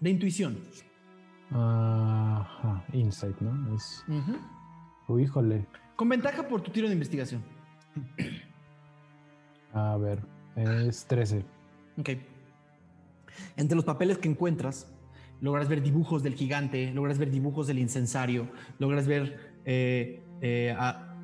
[0.00, 0.58] de intuición.
[1.50, 3.74] Ajá, insight, ¿no?
[3.76, 4.04] Es.
[5.08, 5.66] Uy, híjole.
[5.96, 7.42] Con ventaja por tu tiro de investigación.
[9.74, 10.20] A ver,
[10.56, 11.44] es 13.
[11.98, 12.10] Ok.
[13.56, 14.86] Entre los papeles que encuentras,
[15.40, 20.76] logras ver dibujos del gigante, logras ver dibujos del incensario, logras ver eh, eh,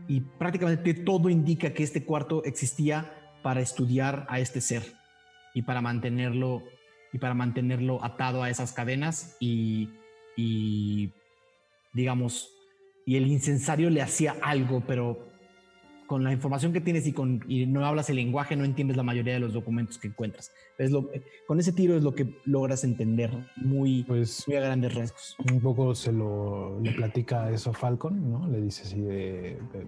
[0.09, 3.13] y prácticamente todo indica que este cuarto existía
[3.43, 4.83] para estudiar a este ser
[5.55, 6.65] y para mantenerlo
[7.13, 9.91] y para mantenerlo atado a esas cadenas y,
[10.37, 11.13] y
[11.93, 12.51] digamos
[13.07, 15.30] y el incensario le hacía algo pero
[16.11, 19.05] con la información que tienes y, con, y no hablas el lenguaje, no entiendes la
[19.05, 20.51] mayoría de los documentos que encuentras.
[20.77, 21.09] Es lo,
[21.47, 25.37] con ese tiro es lo que logras entender muy, Pues muy a grandes rasgos.
[25.53, 28.49] un poco se lo le platica eso a Falcon, ¿no?
[28.49, 29.87] Le dice así de, de-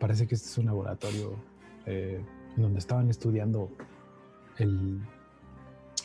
[0.00, 1.36] parece que este es un laboratorio
[1.86, 2.20] eh,
[2.56, 3.70] donde estaban estudiando
[4.58, 4.98] el,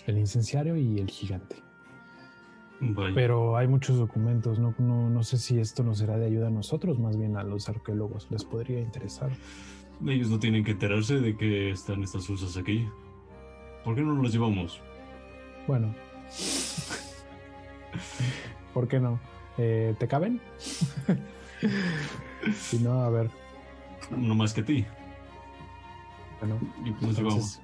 [0.06, 1.56] el incenciario y el gigante.
[3.14, 6.52] Pero hay muchos documentos, no, no, no sé si esto nos será de ayuda a
[6.52, 9.30] nosotros, más bien a los arqueólogos les podría interesar.
[10.08, 12.88] Ellos no tienen que enterarse de que están estas cosas aquí.
[13.84, 14.82] ¿Por qué no nos las llevamos?
[15.68, 15.94] Bueno,
[18.74, 19.20] ¿por qué no?
[19.58, 20.40] Eh, ¿Te caben?
[22.56, 23.30] si no, a ver,
[24.16, 24.86] No más que a ti.
[26.40, 27.62] bueno, Y nos llevamos.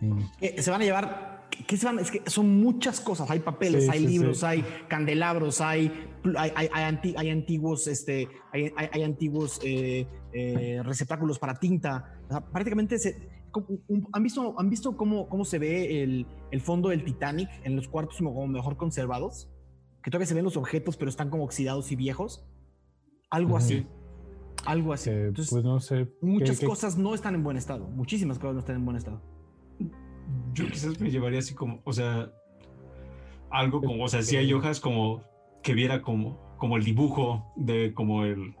[0.00, 1.37] mm, Eh, se van a llevar.
[1.66, 1.98] ¿Qué se van?
[1.98, 3.30] Es que son muchas cosas.
[3.30, 4.46] Hay papeles, Sí, hay sí, libros, sí.
[4.46, 5.92] hay candelabros, hay,
[6.36, 12.18] hay, hay- hay anti- hay antiguos, este, hay, hay- antiguos eh, eh, receptáculos para tinta.
[12.26, 13.28] O sea, prácticamente se-
[14.12, 17.88] ¿han visto, han visto cómo, cómo se ve el, el fondo del Titanic en los
[17.88, 19.50] cuartos como mejor conservados?
[20.02, 22.46] Que todavía se ven los objetos, pero están como oxidados y viejos.
[23.30, 23.86] Algo así.
[24.64, 25.10] Algo así.
[25.10, 26.06] eh, Entonces, pues no sé.
[26.20, 27.88] ¿qué- muchas qué- cosas no están en buen estado.
[27.88, 29.20] Muchísimas cosas no están en buen estado.
[30.54, 32.30] Yo quizás me llevaría así como, o sea,
[33.50, 35.22] algo como, o sea, si hay hojas como
[35.62, 38.54] que viera como, como el dibujo de como el,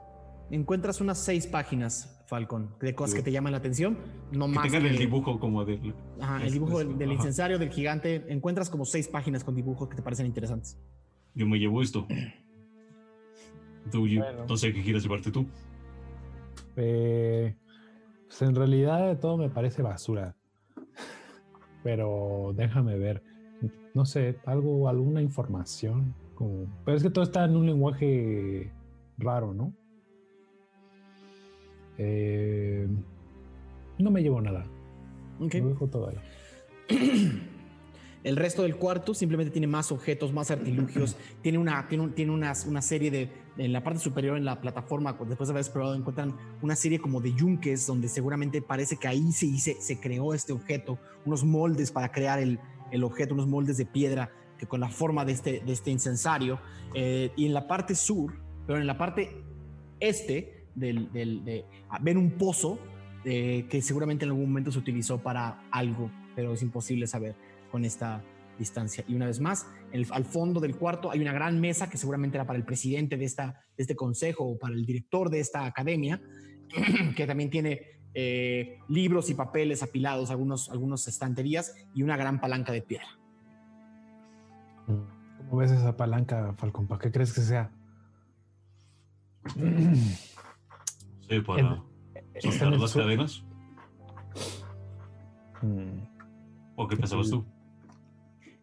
[0.50, 3.98] Encuentras unas seis páginas, Falcon, de cosas que te llaman la atención.
[4.32, 4.64] No que más.
[4.64, 8.24] tengan el dibujo como del, Ajá, el dibujo es- del, incensario, del gigante.
[8.28, 10.78] Encuentras como seis páginas con dibujos que te parecen interesantes.
[11.34, 12.06] yo me llevo esto.
[13.92, 14.46] Tú, yo- Bueno.
[14.48, 15.46] no sé qué quieres llevarte tú.
[16.76, 17.54] Eh,
[18.26, 20.34] pues en realidad todo me parece basura.
[21.88, 23.22] Pero déjame ver.
[23.94, 26.14] No sé, algo, alguna información.
[26.34, 26.66] Como...
[26.84, 28.70] Pero es que todo está en un lenguaje
[29.16, 29.72] raro, ¿no?
[31.96, 32.86] Eh,
[33.98, 34.66] no me llevo nada.
[35.62, 36.18] Lo dejo todo ahí.
[38.22, 41.16] El resto del cuarto simplemente tiene más objetos, más artilugios.
[41.42, 43.30] tiene una, tiene, un- tiene unas- una serie de.
[43.58, 47.20] En la parte superior, en la plataforma, después de haber explorado, encuentran una serie como
[47.20, 50.98] de yunques donde seguramente parece que ahí se, hice- se creó este objeto.
[51.26, 52.60] Unos moldes para crear el,
[52.92, 56.60] el objeto, unos moldes de piedra que con la forma de este, de este incensario.
[56.94, 58.32] Eh, y en la parte sur,
[58.66, 59.42] pero en la parte
[60.00, 62.78] este, del, del- de, ah, ven un pozo
[63.24, 67.34] eh, que seguramente en algún momento se utilizó para algo, pero es imposible saber
[67.72, 68.22] con esta
[68.58, 69.04] distancia.
[69.08, 72.36] Y una vez más, el- al fondo del cuarto hay una gran mesa que seguramente
[72.36, 75.64] era para el presidente de, esta, de este consejo o para el director de esta
[75.64, 76.20] academia,
[77.16, 82.72] que también tiene eh, libros y papeles apilados, algunos, algunas estanterías y una gran palanca
[82.72, 83.06] de piedra.
[84.86, 86.86] ¿Cómo ves esa palanca, Falcon?
[86.86, 87.70] ¿Para qué crees que sea?
[91.28, 91.82] Sí, para
[92.40, 93.44] soltar las cadenas.
[96.76, 97.44] ¿O qué pensabas tú?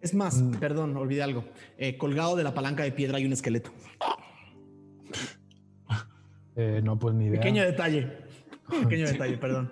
[0.06, 0.52] Es más, Mm.
[0.60, 1.44] perdón, olvidé algo.
[1.80, 3.72] Eh, colgado de la palanca de piedra hay un esqueleto.
[6.56, 7.40] eh, no, pues ni idea.
[7.40, 8.08] Pequeño detalle.
[8.84, 9.68] Pequeño detalle, perdón.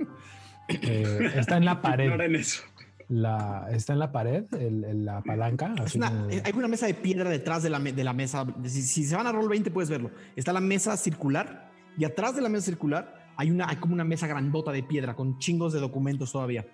[0.70, 2.06] Eh, está en la pared.
[2.06, 2.64] Ignoren eso.
[3.10, 5.76] La, está en la pared, el- el- la palanca.
[5.78, 8.44] Así una- hay una mesa de piedra detrás de la, de la mesa.
[8.64, 10.10] Si, si se van a roll 20 puedes verlo.
[10.36, 14.04] Está la mesa circular y atrás de la mesa circular hay, una, hay como una
[14.04, 16.66] mesa grandota de piedra con chingos de documentos todavía.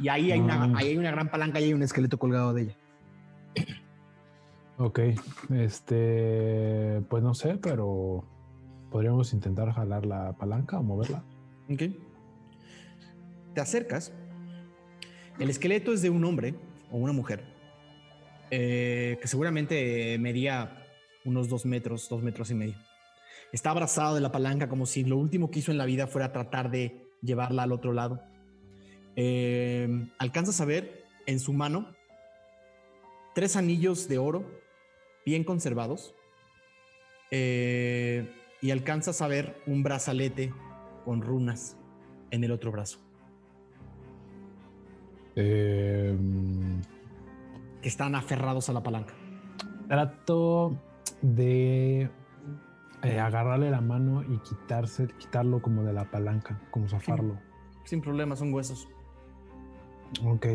[0.00, 0.76] Y ahí hay, una, Mm.
[0.76, 2.76] ahí hay una gran palanca y hay un esqueleto colgado de ella.
[4.76, 5.00] Ok,
[5.54, 8.24] este, pues no sé, pero
[8.90, 11.24] podríamos intentar jalar la palanca o moverla.
[11.70, 11.82] Ok.
[13.54, 14.12] Te acercas.
[15.38, 16.54] El esqueleto es de un hombre
[16.90, 17.44] o una mujer
[18.50, 20.86] eh, que seguramente medía
[21.24, 22.76] unos dos metros, dos metros y medio.
[23.52, 26.32] Está abrazado de la palanca como si lo último que hizo en la vida fuera
[26.32, 28.22] tratar de llevarla al otro lado.
[29.16, 31.94] Eh, alcanzas a ver en su mano
[33.34, 34.44] tres anillos de oro
[35.26, 36.14] bien conservados
[37.30, 38.30] eh,
[38.60, 40.52] y alcanzas a ver un brazalete
[41.04, 41.76] con runas
[42.30, 42.98] en el otro brazo
[45.36, 46.16] Eh,
[47.82, 49.14] que están aferrados a la palanca.
[49.88, 50.78] Trato
[51.20, 52.08] de
[53.02, 57.36] eh, agarrarle la mano y quitarse, quitarlo como de la palanca, como zafarlo.
[57.84, 58.88] Sin problema, son huesos.
[60.24, 60.46] Ok.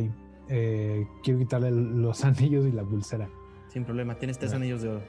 [0.50, 3.30] Eh, quiero quitarle los anillos y la pulsera.
[3.70, 5.02] Sin problema, tienes tres anillos de oro.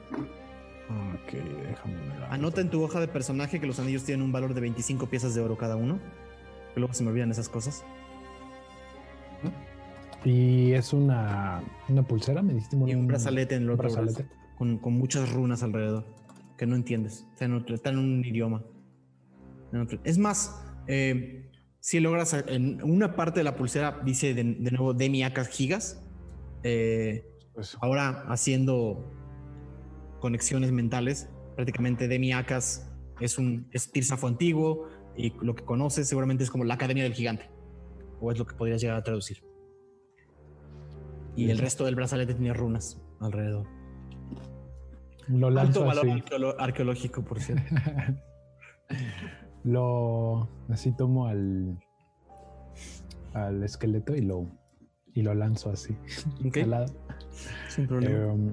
[1.15, 1.33] Ok,
[1.69, 2.25] déjame ver.
[2.31, 5.35] Anota en tu hoja de personaje que los anillos tienen un valor de 25 piezas
[5.35, 5.99] de oro cada uno.
[6.75, 7.85] Que luego se me olvidan esas cosas.
[10.25, 14.03] Y es una, una pulsera, me diste Y un brazalete en el un otro brazo,
[14.03, 14.35] brazalete.
[14.59, 16.05] con, con muchas runas alrededor
[16.59, 17.27] que no entiendes.
[17.33, 18.63] Está en, otro- está en un idioma.
[19.73, 21.50] En otro- Es más, eh,
[21.81, 26.03] si logras en una parte de la pulsera dice de, de nuevo Demiacas Gigas.
[26.63, 29.05] eh, Pues, ahora haciendo
[30.21, 36.51] conexiones mentales, prácticamente Demiacas es un es Tirsafo antiguo y lo que conoces seguramente es
[36.51, 37.51] como la Academia del Gigante.
[38.21, 39.43] O es lo que podrías llegar a traducir.
[41.37, 43.67] Y el resto del brazalete tenía runas alrededor.
[45.29, 46.25] lo Alto valor así.
[46.59, 47.75] arqueológico, por cierto.
[49.65, 51.79] lo así tomo al
[53.35, 54.47] al esqueleto y lo
[55.15, 55.97] y lo lanzo así
[56.47, 56.87] Ok, al lado.
[57.69, 58.33] sin problema.
[58.33, 58.53] Em,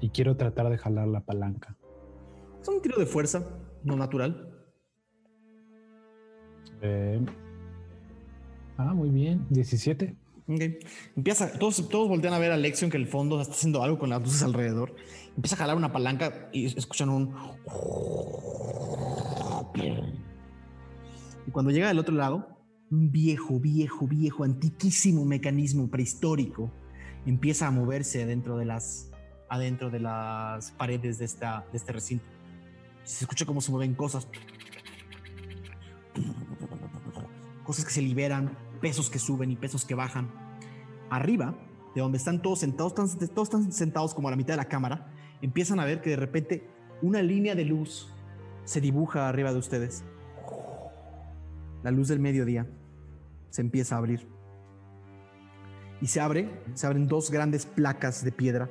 [0.00, 1.76] y quiero tratar de jalar la palanca.
[2.60, 3.44] es un tiro de fuerza,
[3.82, 4.50] no natural.
[6.80, 7.24] Em,
[8.76, 9.46] ah, muy bien.
[9.50, 10.16] 17.
[10.46, 10.60] Ok.
[11.16, 13.98] Empieza, todos, todos voltean a ver a Lexion que en el fondo está haciendo algo
[13.98, 14.94] con las luces alrededor.
[15.36, 17.34] Empieza a jalar una palanca y escuchan un.
[19.74, 22.48] Y cuando llega del otro lado,
[22.90, 26.70] un viejo, viejo, viejo, antiquísimo mecanismo prehistórico
[27.26, 29.10] empieza a moverse adentro de las,
[29.48, 32.24] adentro de las paredes de, esta, de este recinto.
[33.02, 34.28] Se escucha cómo se mueven cosas.
[37.64, 40.30] Cosas que se liberan, pesos que suben y pesos que bajan.
[41.10, 41.56] Arriba,
[41.94, 45.12] de donde están todos sentados, todos están sentados como a la mitad de la cámara,
[45.42, 46.68] empiezan a ver que de repente
[47.02, 48.13] una línea de luz
[48.64, 50.04] se dibuja arriba de ustedes.
[51.82, 52.66] La luz del mediodía
[53.50, 54.26] se empieza a abrir.
[56.00, 58.68] Y se abre, se abren dos grandes placas de piedra,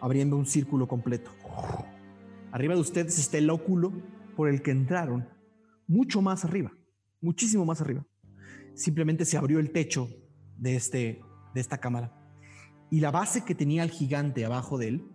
[0.00, 1.30] abriendo un círculo completo.
[2.50, 3.92] Arriba de ustedes está el óculo
[4.36, 5.28] por el que entraron,
[5.86, 6.72] mucho más arriba,
[7.20, 8.06] muchísimo más arriba.
[8.74, 10.08] Simplemente se abrió el techo
[10.56, 11.20] de, este,
[11.54, 12.14] de esta cámara.
[12.90, 15.08] Y la base que tenía el gigante abajo de él,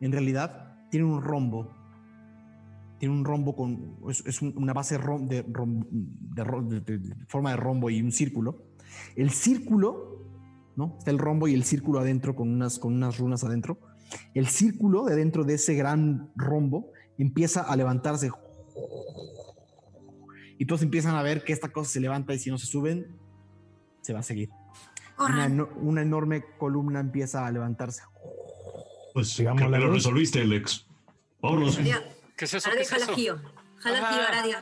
[0.00, 1.79] en realidad tiene un rombo.
[3.00, 3.96] Tiene un rombo con.
[4.08, 6.44] Es, es un- una base rom- de, rom- de
[6.80, 8.62] de- de- de forma de rombo y un círculo.
[9.16, 10.26] El círculo,
[10.76, 10.94] ¿no?
[10.98, 13.78] Está el rombo y el círculo adentro con unas, con unas runas adentro.
[14.34, 18.30] El círculo de dentro de ese gran rombo empieza a levantarse.
[20.58, 23.16] Y todos empiezan a ver que esta cosa se levanta y si no se suben,
[24.02, 24.50] se va a seguir.
[25.18, 28.02] Una, una enorme columna empieza a levantarse.
[29.14, 30.86] Pues que lo resolviste, Alex.
[31.42, 31.74] Vámonos.
[31.76, 32.02] Aradia,
[32.40, 32.70] ¿Qué es eso?
[32.70, 33.10] ¿Qué Aradia, es?
[33.10, 33.40] Gio.
[33.76, 34.42] Jala Ah.
[34.42, 34.56] Gio.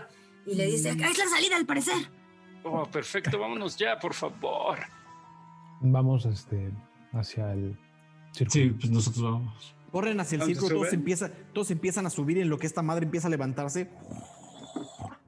[0.47, 1.95] Y le dice, "Acá es la salida al parecer.
[2.65, 4.79] Oh, perfecto, vámonos ya, por favor.
[5.81, 6.73] Vamos este,
[7.13, 7.79] hacia el
[8.33, 8.51] círculo.
[8.65, 9.77] Sí, pues nosotros vamos.
[9.93, 12.83] Corren hacia el ¿Dónde círculo, todos, empieza, todos empiezan a subir en lo que esta
[12.83, 13.89] madre empieza a levantarse.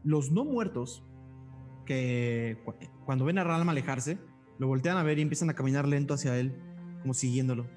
[0.03, 1.05] Los no muertos,
[1.87, 4.19] que cu- cuando ven a Ralm alejarse,
[4.59, 6.61] lo voltean a ver y empiezan a caminar lento hacia él,
[7.03, 7.69] como siguiéndolo.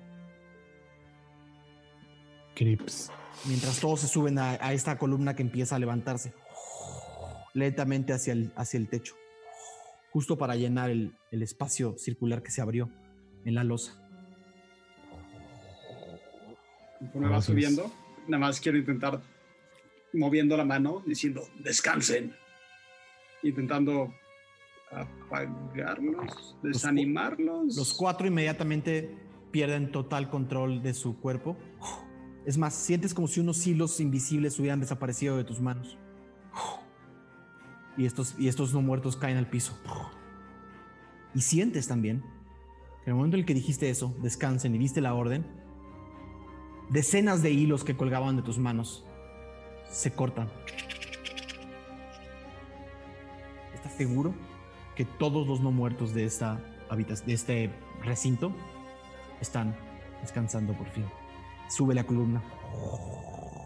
[2.56, 3.12] Crips.
[3.46, 6.34] Mientras todos se suben a, a esta columna que empieza a levantarse
[7.54, 9.16] lentamente hacia el, hacia el techo,
[10.12, 12.90] justo para llenar el, el espacio circular que se abrió
[13.46, 14.00] en la losa.
[17.00, 17.92] Conforme va subiendo,
[18.28, 19.22] nada más quiero intentar
[20.14, 22.34] moviendo la mano, diciendo descansen.
[23.44, 24.14] Intentando
[24.90, 27.76] apagarlos, desanimarlos.
[27.76, 29.18] Los cuatro inmediatamente
[29.52, 31.58] pierden total control de su cuerpo.
[32.46, 35.98] Es más, sientes como si unos hilos invisibles hubieran desaparecido de tus manos.
[37.96, 39.78] Y estos, y estos no muertos caen al piso.
[41.34, 42.22] Y sientes también
[43.04, 45.46] que en el momento en el que dijiste eso, descansen y viste la orden,
[46.90, 49.06] decenas de hilos que colgaban de tus manos
[49.90, 50.50] se cortan.
[53.74, 54.34] ¿Estás seguro
[54.96, 56.62] que todos los no muertos de esta
[57.26, 57.72] de este
[58.04, 58.52] recinto,
[59.42, 59.76] están
[60.22, 61.06] descansando por fin?
[61.68, 62.44] Sube la columna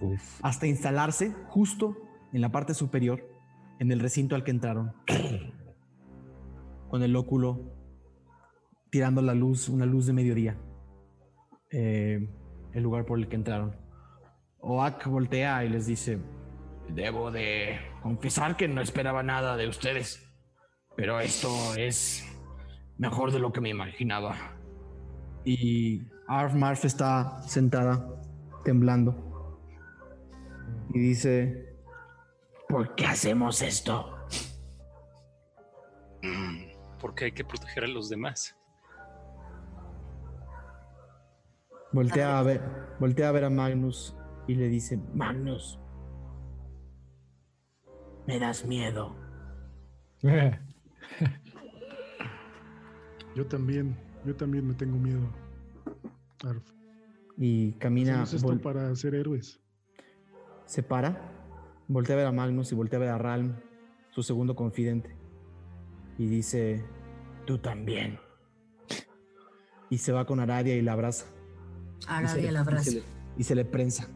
[0.01, 0.39] Uf.
[0.43, 1.97] hasta instalarse justo
[2.33, 3.23] en la parte superior,
[3.79, 4.93] en el recinto al que entraron,
[6.89, 7.73] con el óculo
[8.89, 10.57] tirando la luz, una luz de mediodía,
[11.71, 12.29] eh,
[12.73, 13.75] el lugar por el que entraron.
[14.59, 16.19] Oak voltea y les dice,
[16.89, 20.23] Debo de confesar que no esperaba nada de ustedes,
[20.95, 22.25] pero esto es
[22.97, 24.35] mejor de lo que me imaginaba.
[25.43, 28.21] y Arf Marf está sentada,
[28.63, 29.61] temblando.
[30.93, 31.77] Y dice:
[32.67, 34.13] ¿Por qué hacemos esto?
[36.21, 38.55] Mm, Porque hay que proteger a los demás.
[41.93, 42.61] Voltea a ver,
[42.99, 44.15] voltea a ver a Magnus
[44.47, 45.79] y le dice: Magnus,
[48.25, 49.15] me das miedo.
[53.35, 55.29] Yo también, yo también me tengo miedo.
[56.45, 56.63] Arf.
[57.37, 59.59] Y camina, Hacemos esto para ser héroes.
[60.65, 61.31] se para,
[61.87, 63.55] voltea a ver a Magnus y voltea a ver a Ralm,
[64.11, 65.15] su segundo confidente.
[66.17, 66.83] Y dice:
[67.45, 68.19] Tú también.
[69.89, 71.25] Y se va con Aradia y la abraza.
[71.99, 73.03] Y se Aradia le- la abraza Y se le,
[73.37, 74.07] y se le prensa.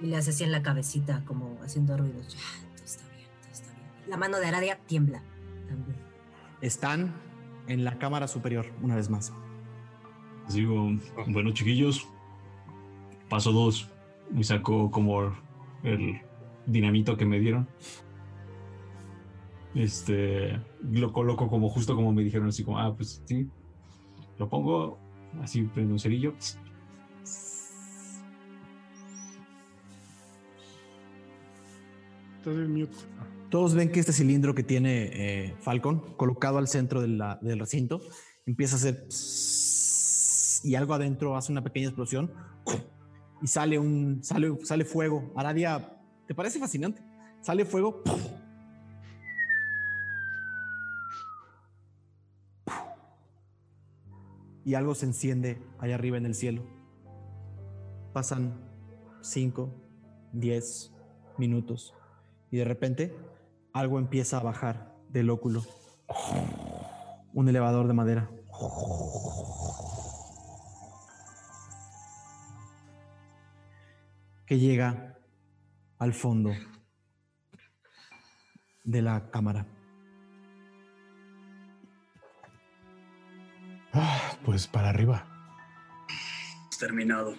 [0.00, 2.28] y le hace así en la cabecita, como haciendo ruidos.
[2.34, 3.86] Ya, todo está bien, todo está bien.
[4.08, 5.22] La mano de Aradia tiembla
[5.68, 5.96] también.
[6.60, 7.12] Están
[7.66, 9.32] en la cámara superior, una vez más.
[10.46, 10.90] Les digo,
[11.28, 12.08] bueno, chiquillos,
[13.28, 13.88] paso dos.
[14.34, 15.32] Y saco como
[15.82, 16.20] el
[16.66, 17.68] dinamito que me dieron.
[19.74, 23.48] Este, lo coloco como justo como me dijeron, así como, ah, pues sí.
[24.38, 24.98] Lo pongo,
[25.42, 26.34] así prendo un cerillo.
[33.50, 37.58] Todos ven que este cilindro que tiene eh, Falcon, colocado al centro de la- del
[37.58, 38.00] recinto,
[38.46, 39.06] empieza a hacer
[40.64, 42.32] y algo adentro hace una pequeña explosión
[43.42, 45.32] y sale un sale, sale fuego.
[45.34, 47.02] Aradia, ¿te parece fascinante?
[47.40, 48.02] Sale fuego.
[54.64, 56.62] Y algo se enciende allá arriba en el cielo.
[58.12, 58.60] Pasan
[59.22, 59.70] 5,
[60.32, 60.92] 10
[61.38, 61.94] minutos
[62.52, 63.16] y de repente
[63.72, 65.62] algo empieza a bajar del óculo.
[67.34, 68.30] Un elevador de madera.
[74.52, 75.18] Que llega
[75.98, 76.50] al fondo
[78.84, 79.66] de la cámara.
[83.94, 85.26] Ah, pues para arriba.
[86.78, 87.34] Terminado.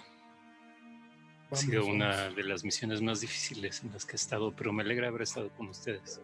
[1.52, 4.82] Ha sido una de las misiones más difíciles en las que he estado, pero me
[4.82, 6.20] alegra haber estado con ustedes.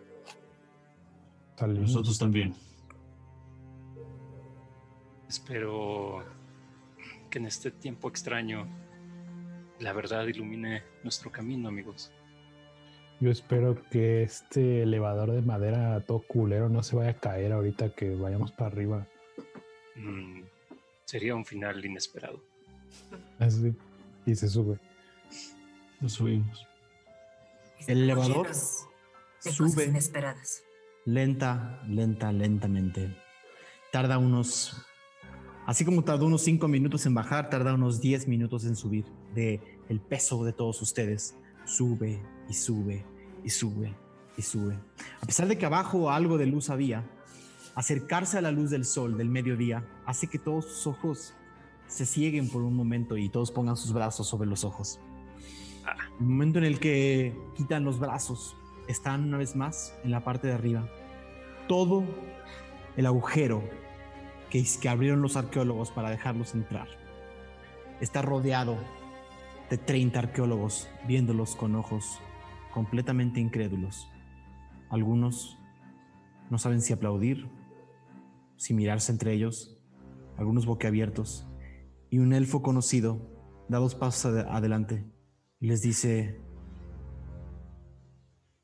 [1.54, 1.82] Salimos.
[1.82, 2.52] Nosotros también.
[5.28, 6.24] Espero
[7.30, 8.89] que en este tiempo extraño
[9.80, 12.12] la verdad ilumine nuestro camino, amigos.
[13.18, 17.94] Yo espero que este elevador de madera todo culero no se vaya a caer ahorita
[17.94, 19.06] que vayamos para arriba.
[19.96, 20.42] Mm,
[21.04, 22.42] sería un final inesperado.
[23.38, 23.74] Así.
[24.24, 24.78] Y se sube.
[26.00, 26.66] Nos subimos.
[27.86, 29.70] El elevador de sube.
[29.70, 30.62] cosas inesperadas.
[31.04, 33.16] lenta, lenta, lentamente.
[33.92, 34.86] Tarda unos,
[35.66, 39.04] así como tardó unos 5 minutos en bajar, tarda unos 10 minutos en subir.
[39.34, 41.36] De el peso de todos ustedes.
[41.64, 43.04] Sube y sube
[43.44, 43.94] y sube
[44.36, 44.78] y sube.
[45.20, 47.04] A pesar de que abajo algo de luz había,
[47.74, 51.34] acercarse a la luz del sol del mediodía hace que todos sus ojos
[51.86, 55.00] se cieguen por un momento y todos pongan sus brazos sobre los ojos.
[56.20, 58.56] El momento en el que quitan los brazos,
[58.90, 60.88] están una vez más en la parte de arriba.
[61.68, 62.04] Todo
[62.96, 63.62] el agujero
[64.50, 66.88] que, que abrieron los arqueólogos para dejarlos entrar
[68.00, 68.76] está rodeado
[69.70, 72.20] de 30 arqueólogos viéndolos con ojos
[72.72, 74.08] completamente incrédulos.
[74.88, 75.58] Algunos
[76.50, 77.48] no saben si aplaudir,
[78.56, 79.78] si mirarse entre ellos,
[80.38, 81.46] algunos boquiabiertos,
[82.08, 83.30] y un elfo conocido
[83.68, 85.04] da dos pasos ade- adelante
[85.60, 86.40] y les dice,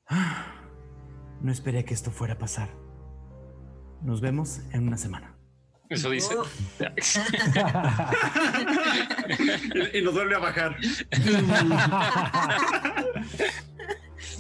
[0.09, 0.47] "Ah,
[1.43, 2.71] no esperé que esto fuera a pasar.
[4.03, 5.36] Nos vemos en una semana.
[5.89, 6.35] Eso dice.
[6.37, 6.45] Oh.
[9.93, 10.77] y, y nos vuelve a bajar.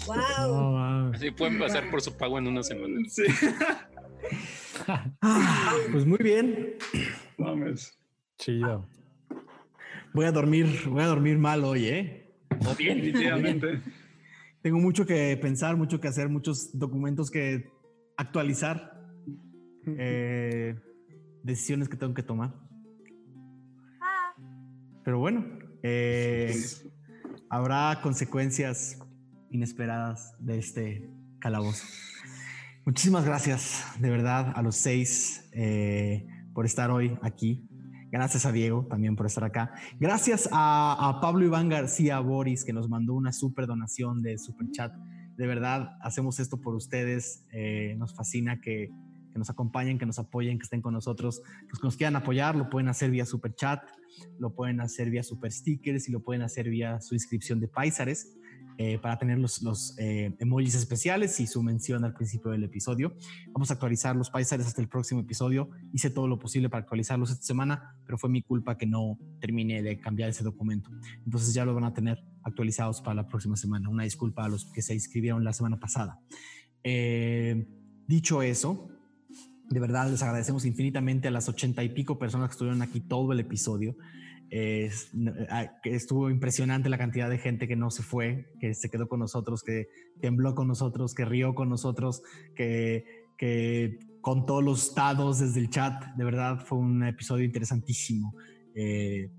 [0.07, 0.73] ¡Wow!
[0.73, 1.16] Mames.
[1.16, 3.00] Así pueden pasar por su pago en una semana.
[3.08, 3.25] Sí.
[5.91, 6.75] Pues muy bien.
[7.39, 7.99] Mames.
[8.39, 8.86] Chido.
[10.12, 12.31] Voy a dormir, voy a dormir mal hoy, ¿eh?
[12.60, 13.81] Definitivamente.
[14.62, 17.70] Tengo mucho que pensar, mucho que hacer, muchos documentos que
[18.16, 19.00] actualizar,
[19.86, 20.75] eh,
[21.47, 22.55] decisiones que tengo que tomar.
[25.05, 25.47] Pero bueno,
[25.83, 26.55] eh,
[27.49, 28.99] habrá consecuencias
[29.50, 31.84] inesperadas de este calabozo.
[32.84, 37.68] Muchísimas gracias, de verdad, a los seis eh, por estar hoy aquí.
[38.10, 39.75] Gracias a Diego también por estar acá.
[39.99, 44.70] Gracias a, a Pablo Iván García Boris que nos mandó una super donación de super
[44.70, 44.92] chat.
[45.36, 47.44] De verdad, hacemos esto por ustedes.
[47.52, 48.91] Eh, nos fascina que,
[49.36, 51.42] que nos acompañen, que nos apoyen, que estén con nosotros.
[51.68, 53.82] Los que nos quieran apoyar lo pueden hacer vía super chat,
[54.39, 58.34] lo pueden hacer vía super stickers y lo pueden hacer vía su inscripción de Paisares.
[58.78, 63.16] Eh, para tener los, los eh, emojis especiales y su mención al principio del episodio.
[63.52, 65.70] Vamos a actualizar los paisajes hasta el próximo episodio.
[65.94, 69.82] Hice todo lo posible para actualizarlos esta semana, pero fue mi culpa que no terminé
[69.82, 70.90] de cambiar ese documento.
[71.24, 73.89] Entonces ya lo van a tener actualizados para la próxima semana.
[73.89, 76.20] Una disculpa a los que se inscribieron la semana pasada.
[76.84, 77.66] Eh,
[78.06, 78.89] dicho eso,
[79.68, 83.32] de verdad les agradecemos infinitamente a las ochenta y pico personas que estuvieron aquí todo
[83.32, 83.96] el episodio.
[84.48, 84.90] Que
[85.84, 89.62] estuvo impresionante la cantidad de gente que no se fue, que se quedó con nosotros,
[89.64, 89.88] que
[90.20, 92.22] tembló con nosotros, que rió con nosotros,
[92.54, 96.04] que, contó los dados desde el chat.
[96.16, 98.34] De verdad fue un episodio interesantísimo.
[98.74, 99.30] Eh,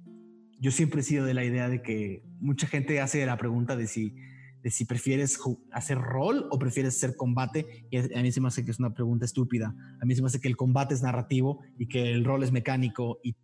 [0.60, 3.88] yo siempre he sido de la idea de que mucha gente hace la pregunta de
[3.88, 4.16] si,
[4.64, 5.40] de si prefieres
[5.72, 7.88] hacer rol o prefieres hacer combate.
[7.90, 9.76] Y a mí se me hace que es una pregunta estúpida.
[10.02, 12.52] A mí se me hace que el combate es narrativo y que el rol es
[12.52, 13.36] mecánico y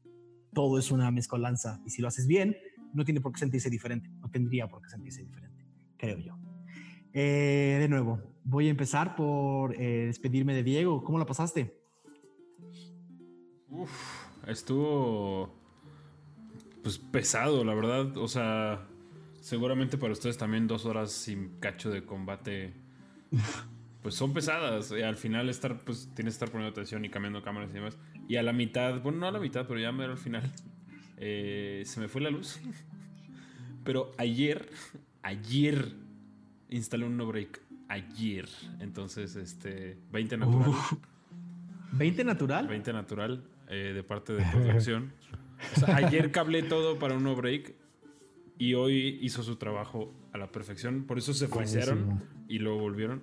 [0.53, 1.81] todo es una mezcolanza.
[1.85, 2.55] Y si lo haces bien,
[2.93, 4.09] no tiene por qué sentirse diferente.
[4.21, 5.65] No tendría por qué sentirse diferente,
[5.97, 6.37] creo yo.
[7.13, 11.03] Eh, de nuevo, voy a empezar por eh, despedirme de Diego.
[11.03, 11.79] ¿Cómo la pasaste?
[13.69, 13.91] Uf,
[14.47, 15.53] estuvo
[16.81, 18.17] pues pesado, la verdad.
[18.17, 18.87] O sea,
[19.43, 22.73] seguramente para ustedes también dos horas sin cacho de combate.
[24.01, 24.91] Pues son pesadas.
[24.91, 27.97] Y al final estar, pues tienes que estar poniendo atención y cambiando cámaras y demás.
[28.27, 30.43] Y a la mitad, bueno, no a la mitad, pero ya me al final,
[31.15, 32.59] eh, se me fue la luz.
[33.85, 34.69] Pero ayer,
[35.21, 35.93] ayer
[36.69, 37.61] instalé un no break.
[37.87, 38.49] Ayer.
[38.81, 40.73] Entonces, este, 20 natural.
[41.93, 42.67] ¿20 natural?
[42.67, 45.13] 20 natural eh, de parte de producción.
[45.77, 47.82] O sea, ayer cablé todo para un no break
[48.57, 51.05] y hoy hizo su trabajo a la perfección.
[51.05, 53.21] Por eso se fueron y luego volvieron.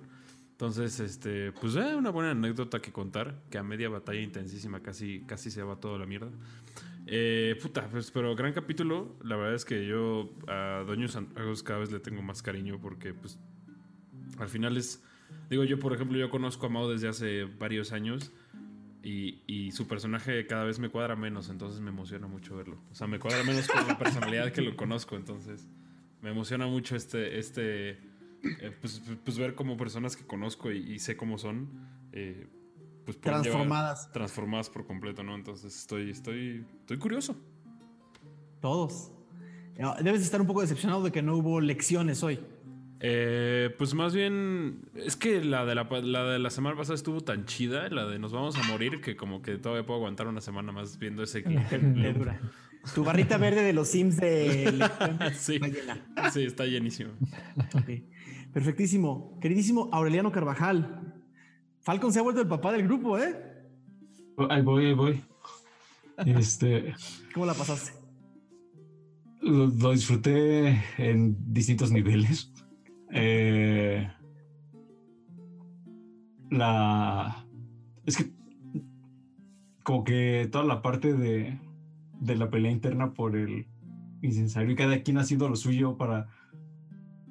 [0.51, 5.21] Entonces, este, pues eh, una buena anécdota que contar, que a media batalla intensísima casi,
[5.21, 6.29] casi se va toda la mierda.
[7.07, 9.15] Eh, puta, pues, pero gran capítulo.
[9.23, 13.13] La verdad es que yo a Doño Santos cada vez le tengo más cariño porque,
[13.13, 13.39] pues,
[14.37, 15.03] al final es,
[15.49, 18.31] digo yo, por ejemplo, yo conozco a Mao desde hace varios años
[19.03, 22.77] y, y, su personaje cada vez me cuadra menos, entonces me emociona mucho verlo.
[22.91, 25.67] O sea, me cuadra menos con la personalidad que lo conozco, entonces
[26.21, 27.89] me emociona mucho este, este
[28.43, 31.69] eh, pues, pues, ver como personas que conozco y, sé cómo son,
[32.11, 32.47] eh,
[33.05, 34.11] pues transformadas.
[34.11, 35.35] Transformadas por completo, ¿no?
[35.35, 37.35] Entonces estoy, estoy, estoy curioso.
[38.59, 39.11] Todos.
[40.03, 42.39] Debes estar un poco decepcionado de que no hubo lecciones hoy.
[43.03, 47.21] Eh, pues más bien, es que la de la, la, de la semana pasada estuvo
[47.21, 50.41] tan chida, la de nos vamos a morir, que como que todavía puedo aguantar una
[50.41, 51.59] semana más viendo ese clip.
[52.95, 54.89] Tu barrita verde de los Sims de...
[55.35, 55.59] sí,
[56.33, 57.11] sí, está llenísimo.
[57.79, 58.09] Okay.
[58.51, 59.37] Perfectísimo.
[59.39, 61.13] Queridísimo Aureliano Carvajal.
[61.81, 63.35] Falcon se ha vuelto el papá del grupo, ¿eh?
[64.49, 65.23] Ahí voy, ahí voy.
[66.25, 66.93] Este.
[67.33, 67.93] ¿Cómo la pasaste?
[69.41, 72.51] Lo, disfruté en distintos niveles.
[73.13, 74.09] Eh,
[76.49, 77.45] la.
[78.05, 78.31] Es que.
[79.83, 81.59] Como que toda la parte de,
[82.19, 83.67] de la pelea interna por el
[84.21, 86.27] incensario y cada quien haciendo lo suyo para.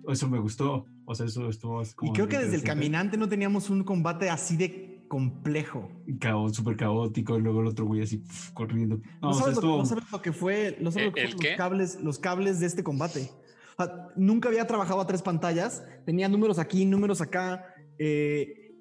[0.08, 0.86] Eso me gustó.
[1.04, 4.56] O sea, eso estuvo Y creo que desde el caminante no teníamos un combate así
[4.56, 5.90] de complejo.
[6.52, 8.22] Súper caótico, y luego el otro güey así
[8.54, 9.00] corriendo.
[9.20, 13.28] No, sabes lo, que fue, no sabes ¿El, los, cables, los cables de este combate.
[14.16, 17.64] Nunca había trabajado a tres pantallas, tenía números aquí, números acá.
[17.98, 18.72] Eh,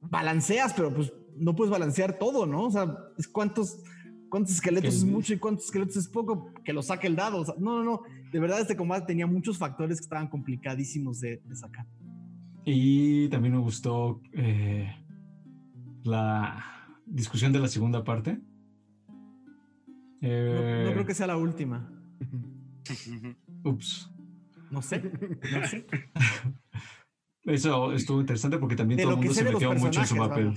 [0.00, 2.64] balanceas, pero pues no puedes balancear todo, ¿no?
[2.64, 3.82] O sea, es cuántos,
[4.28, 7.44] cuántos esqueletos es mucho y cuántos esqueletos es poco, que lo saque el dado.
[7.58, 8.02] no, no, no
[8.34, 11.86] de verdad este combate tenía muchos factores que estaban complicadísimos de, sacar.
[12.64, 14.92] Y también me gustó eh,
[16.02, 18.32] la discusión de la segunda parte.
[18.32, 21.88] no, eh, creo que sea la última.
[23.64, 24.10] Ups.
[24.70, 25.86] No sé, no sé.
[27.44, 30.54] Eso estuvo interesante porque también todo el mundo se metió mucho en su papel.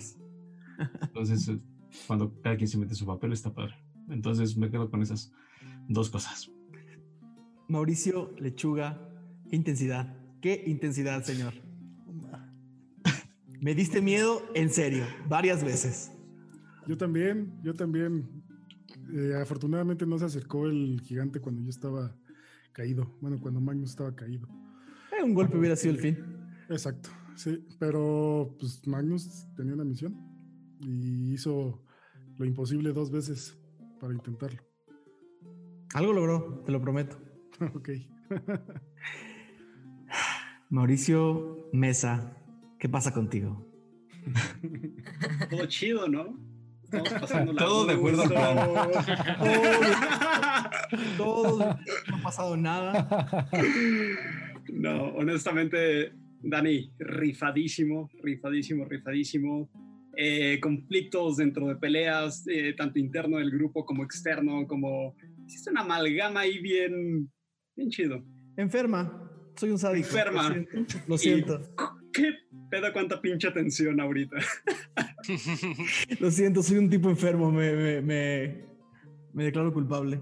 [1.02, 1.60] Entonces, eh,
[2.06, 3.76] cuando cada quien se mete en su papel está padre.
[4.10, 5.32] Entonces me quedo con esas
[5.88, 6.50] dos cosas.
[7.68, 9.02] Mauricio Lechuga,
[9.50, 11.54] qué intensidad, qué intensidad, señor.
[13.60, 16.12] Me diste miedo en serio, varias veces.
[16.88, 18.44] Yo también, yo también.
[19.14, 22.16] Eh, afortunadamente no se acercó el gigante cuando yo estaba
[22.78, 23.12] caído.
[23.22, 24.48] Bueno, cuando Magnus estaba caído.
[25.12, 26.18] Eh, un golpe hubiera sido el fin.
[26.70, 27.66] Exacto, sí.
[27.80, 30.16] Pero pues Magnus tenía una misión
[30.80, 31.84] y hizo
[32.38, 33.58] lo imposible dos veces
[34.00, 34.62] para intentarlo.
[35.96, 37.18] Algo logró, te lo prometo.
[37.74, 37.90] ok.
[40.70, 42.38] Mauricio Mesa,
[42.78, 43.66] ¿qué pasa contigo?
[45.50, 46.38] Todo chido, ¿no?
[46.92, 48.30] Estamos pasando Todo de acuerdo al
[51.18, 51.60] Todo,
[52.10, 53.48] no ha pasado nada.
[54.70, 59.70] No, honestamente, Dani, rifadísimo, rifadísimo, rifadísimo.
[60.18, 65.16] Eh, conflictos dentro de peleas, eh, tanto interno del grupo como externo, como
[65.48, 67.32] hiciste una amalgama ahí bien,
[67.78, 68.26] bien chido.
[68.58, 69.32] Enferma.
[69.56, 70.10] Soy un sádico.
[70.10, 70.54] Enferma.
[71.08, 71.62] Lo siento.
[72.12, 72.34] ¿Qué
[72.70, 74.36] pedo cuánta pinche tensión ahorita?
[76.20, 77.52] Lo siento, soy un tipo enfermo.
[77.52, 78.66] Me, me, me,
[79.34, 80.22] me declaro culpable.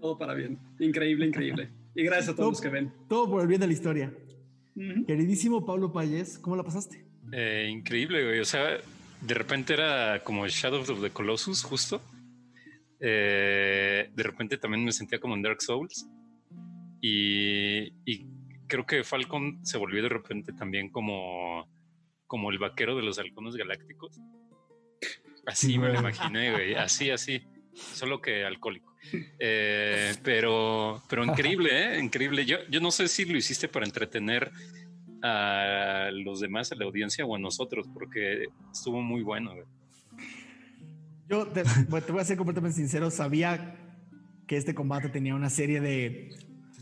[0.00, 0.58] Todo para bien.
[0.78, 1.70] Increíble, increíble.
[1.94, 2.92] Y gracias a todos los que ven.
[3.08, 4.14] Todo por el bien de la historia.
[4.76, 5.04] Ujú.
[5.06, 7.04] Queridísimo Pablo Payés, ¿cómo la pasaste?
[7.32, 8.40] Eh, increíble, güey.
[8.40, 8.78] O sea,
[9.20, 12.00] de repente era como Shadow of the Colossus, justo.
[13.00, 16.08] Eh, de repente también me sentía como en Dark Souls.
[17.02, 18.26] Y, y
[18.66, 21.66] creo que Falcon se volvió de repente también como,
[22.30, 24.20] como el vaquero de los halcones galácticos.
[25.46, 26.74] Así me lo imaginé, güey.
[26.76, 27.42] Así, así.
[27.74, 28.94] Solo que alcohólico.
[29.40, 31.98] Eh, pero, pero increíble, ¿eh?
[31.98, 32.46] Increíble.
[32.46, 34.52] Yo, yo no sé si lo hiciste para entretener
[35.24, 39.50] a los demás, a la audiencia o a nosotros, porque estuvo muy bueno.
[39.50, 39.66] güey.
[41.28, 43.74] Yo te, te voy a ser completamente sincero, sabía
[44.46, 46.30] que este combate tenía una serie de...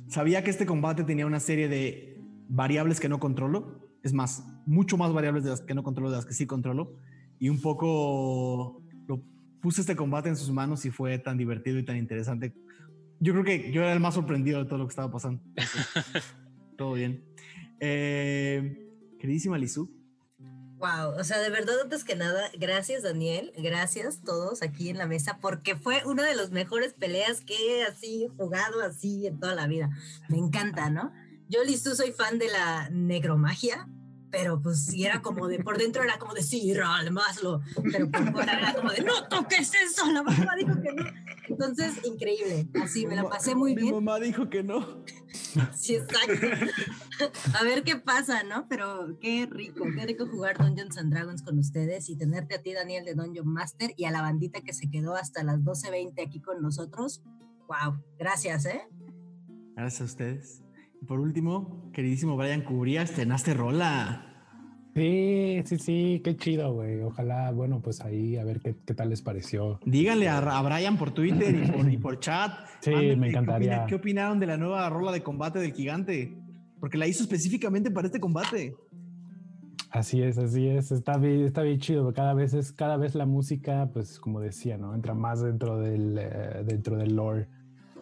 [0.08, 2.20] Sabía que este combate tenía una serie de
[2.50, 3.87] variables que no controlo.
[4.02, 6.96] Es más, mucho más variables de las que no controlo de las que sí controlo.
[7.38, 9.22] Y un poco lo
[9.60, 12.54] puse este combate en sus manos y fue tan divertido y tan interesante.
[13.20, 15.42] Yo creo que yo era el más sorprendido de todo lo que estaba pasando.
[15.56, 15.86] Entonces,
[16.76, 17.24] todo bien.
[17.80, 19.88] Eh, queridísima Lizu,
[20.78, 25.06] Wow, o sea, de verdad, antes que nada, gracias Daniel, gracias todos aquí en la
[25.06, 29.56] mesa, porque fue una de las mejores peleas que he así jugado así en toda
[29.56, 29.90] la vida.
[30.28, 31.12] Me encanta, ¿no?
[31.48, 33.88] Yo, Lizu, soy fan de la negromagia,
[34.30, 38.32] pero pues sí era como de, por dentro era como de, sí, hazlo, pero por
[38.32, 41.04] fuera era como de, no toques eso, la mamá dijo que no.
[41.48, 43.94] Entonces, increíble, así me la pasé muy Mi bien.
[43.94, 45.04] mamá dijo que no.
[45.74, 46.46] Sí, exacto.
[47.58, 48.66] A ver qué pasa, ¿no?
[48.68, 52.74] Pero qué rico, qué rico jugar Dungeons and Dragons con ustedes y tenerte a ti,
[52.74, 56.40] Daniel, de Dungeon Master y a la bandita que se quedó hasta las 12.20 aquí
[56.40, 57.22] con nosotros.
[57.66, 58.82] Wow, gracias, ¿eh?
[59.74, 60.62] Gracias a ustedes.
[61.06, 64.24] Por último, queridísimo Brian Cubría, estrenaste rola.
[64.94, 67.00] Sí, sí, sí, qué chido, güey.
[67.02, 69.78] Ojalá, bueno, pues ahí a ver qué, qué tal les pareció.
[69.86, 72.52] Díganle a, a Brian por Twitter y por, y por chat.
[72.80, 73.72] Sí, me qué encantaría.
[73.72, 76.36] opina- ¿Qué opinaron de la nueva rola de combate del gigante?
[76.80, 78.74] Porque la hizo específicamente para este combate.
[79.90, 80.92] Así es, así es.
[80.92, 82.12] Está bien, está bien chido.
[82.12, 84.94] Cada vez es, cada vez la música, pues como decía, ¿no?
[84.94, 87.48] Entra más dentro del, eh, dentro del lore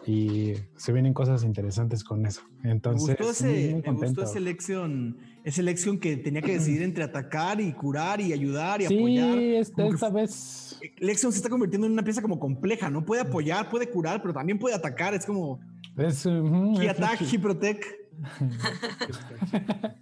[0.07, 2.41] y se vienen cosas interesantes con eso.
[2.63, 4.21] Entonces, me gustó muy, ese, muy me contento.
[4.21, 8.81] gustó ese lección, ese lección que tenía que decidir entre atacar y curar y ayudar
[8.81, 9.37] y Sí, apoyar.
[9.37, 13.03] esta, que esta vez Lexion se está convirtiendo en una pieza como compleja, ¿no?
[13.03, 15.13] Puede apoyar, puede curar, pero también puede atacar.
[15.13, 15.59] Es como
[15.97, 17.83] es, ujú, he attack, he protect.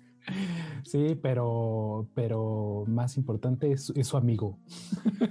[0.84, 4.60] sí, pero, pero más importante es, es su amigo.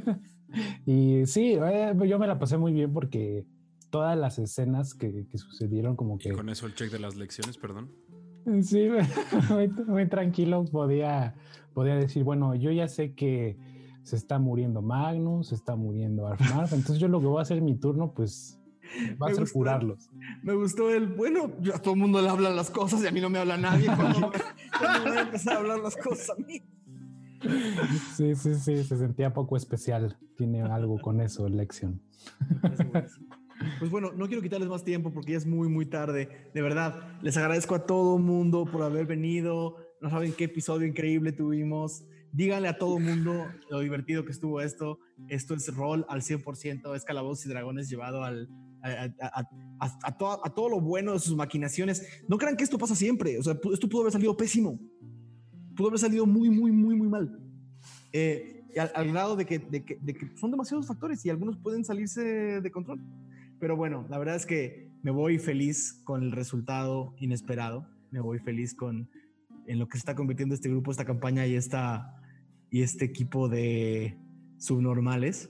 [0.86, 3.44] y sí, eh, yo me la pasé muy bien porque
[3.94, 7.14] todas las escenas que, que sucedieron como Y que con eso el check de las
[7.14, 7.92] lecciones, perdón.
[8.62, 8.89] Sí,
[9.50, 11.36] muy, muy tranquilo podía,
[11.74, 13.56] podía decir, bueno, yo ya sé que
[14.02, 17.58] se está muriendo Magnus, se está muriendo Arfmarf, entonces yo lo que voy a hacer
[17.58, 18.60] en mi turno, pues,
[19.23, 19.58] va a Me ser gustó.
[19.60, 20.10] curarlos.
[20.42, 23.12] Me gustó el, bueno, yo a todo el mundo le hablan las cosas y a
[23.12, 23.86] mí no me habla nadie.
[23.86, 24.32] ¿Cómo,
[24.78, 26.60] cómo voy a empezar a hablar las cosas a mí?
[28.16, 30.16] Sí, sí, sí, se sentía poco especial.
[30.36, 32.00] Tiene algo con eso, Lexion.
[33.78, 36.50] Pues bueno, no quiero quitarles más tiempo porque ya es muy, muy tarde.
[36.55, 39.76] De verdad, les agradezco a todo mundo por haber venido.
[40.00, 42.05] No saben qué episodio increíble tuvimos.
[42.33, 44.99] Díganle a todo mundo lo divertido que estuvo esto.
[45.28, 48.33] Esto es rol al 100%, es Calabozos y Dragones llevado a,
[50.18, 52.07] todo, a todo lo bueno de sus maquinaciones.
[52.28, 53.39] No crean que esto pasa siempre.
[53.39, 54.81] O sea, esto pudo haber salido pésimo.
[55.76, 57.39] Pudo haber salido muy, muy, muy, muy mal.
[58.12, 63.00] Eh, al, al grado de que son demasiados factores y algunos pueden salirse de control.
[63.65, 67.89] Pero bueno, la verdad es que me voy feliz con el resultado inesperado.
[68.10, 69.09] Me voy feliz con
[69.67, 72.15] en lo que se está convirtiendo este grupo, esta campaña y, esta,
[72.70, 74.18] y este equipo de
[74.59, 75.49] subnormales.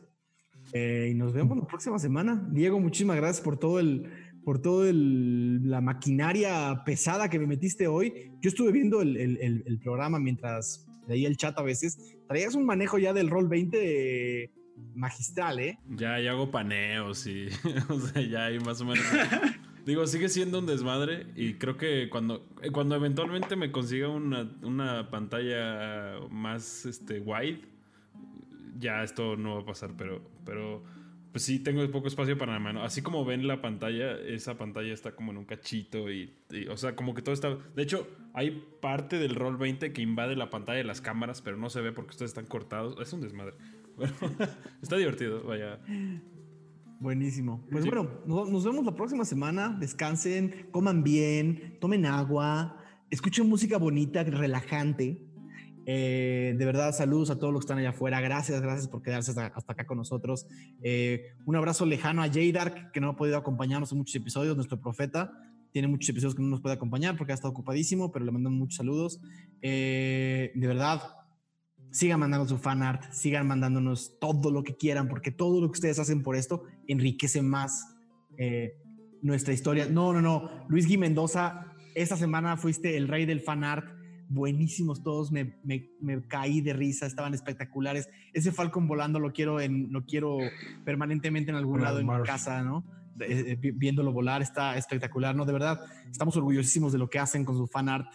[0.73, 2.49] Eh, y nos vemos la próxima semana.
[2.53, 4.09] Diego, muchísimas gracias por todo el
[4.45, 8.31] por todo la maquinaria pesada que me metiste hoy.
[8.41, 11.99] Yo estuve viendo el- el programa mientras leía el chat a veces.
[12.29, 14.53] Traías un manejo ya del rol 20
[14.95, 15.79] magistral, ¿eh?
[15.89, 17.49] Ya, ya hago paneos y.
[17.89, 19.05] o sea, ya hay más o menos.
[19.87, 24.51] Digo, sigue siendo un desmadre y creo que cuando, eh, cuando eventualmente me consiga una,
[24.63, 27.61] una pantalla más este, wide,
[28.79, 30.83] ya esto no va a pasar, pero, pero
[31.33, 32.83] pues sí tengo poco espacio para la mano.
[32.85, 36.33] Así como ven la pantalla, esa pantalla está como en un cachito y,
[36.71, 37.59] o sea, como que todo está...
[37.75, 41.57] De hecho, hay parte del Roll 20 que invade la pantalla de las cámaras, pero
[41.57, 42.97] no se ve porque ustedes están cortados.
[43.01, 43.55] Es un desmadre.
[43.97, 44.15] Bueno,
[44.83, 45.79] está divertido, vaya.
[47.01, 47.65] Buenísimo.
[47.71, 49.77] Pues bueno, nos, vemos la próxima semana.
[49.79, 52.79] Descansen, coman bien, tomen agua,
[53.11, 55.23] escuchen música bonita, relajante.
[55.87, 58.21] Eh, de verdad, saludos a todos los que están allá afuera.
[58.21, 60.47] Gracias, gracias por quedarse hasta, hasta acá con nosotros.
[60.83, 64.81] Eh, un abrazo lejano a J-Dark, que no ha podido acompañarnos en muchos episodios, nuestro
[64.81, 65.31] profeta.
[65.73, 68.59] Tiene muchos episodios que no nos puede acompañar porque ha estado ocupadísimo, pero le mandamos
[68.59, 69.21] muchos saludos.
[69.61, 71.03] Eh, de verdad,
[71.95, 75.77] sigan mandando su fan art, sigan mandándonos todo lo que quieran, porque todo lo que
[75.77, 77.95] ustedes hacen por esto enriquece más
[78.37, 78.75] eh,
[79.23, 79.87] nuestra historia.
[79.89, 80.51] No, no, no.
[80.69, 83.87] Luis Gui Mendoza, esta semana fuiste el rey del fan art.
[84.29, 88.09] Buenísimos todos, me, me, me, caí de risa, estaban espectaculares.
[88.33, 90.39] Ese Falcon volando lo quiero, en, lo quiero
[90.85, 92.85] permanentemente en algún lado en mi casa, ¿no?
[93.21, 95.45] Eh, viéndolo volar, está espectacular, ¿no?
[95.45, 95.79] De verdad,
[96.11, 98.13] estamos orgullosísimos de lo que hacen con su fan art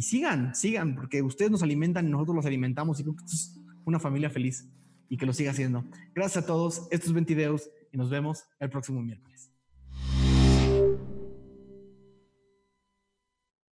[0.00, 3.36] y sigan, sigan, porque ustedes nos alimentan y nosotros los alimentamos y creo que esto
[3.36, 4.66] es una familia feliz
[5.10, 5.84] y que lo siga haciendo.
[6.14, 9.29] Gracias a todos, estos 20 videos y nos vemos el próximo miércoles.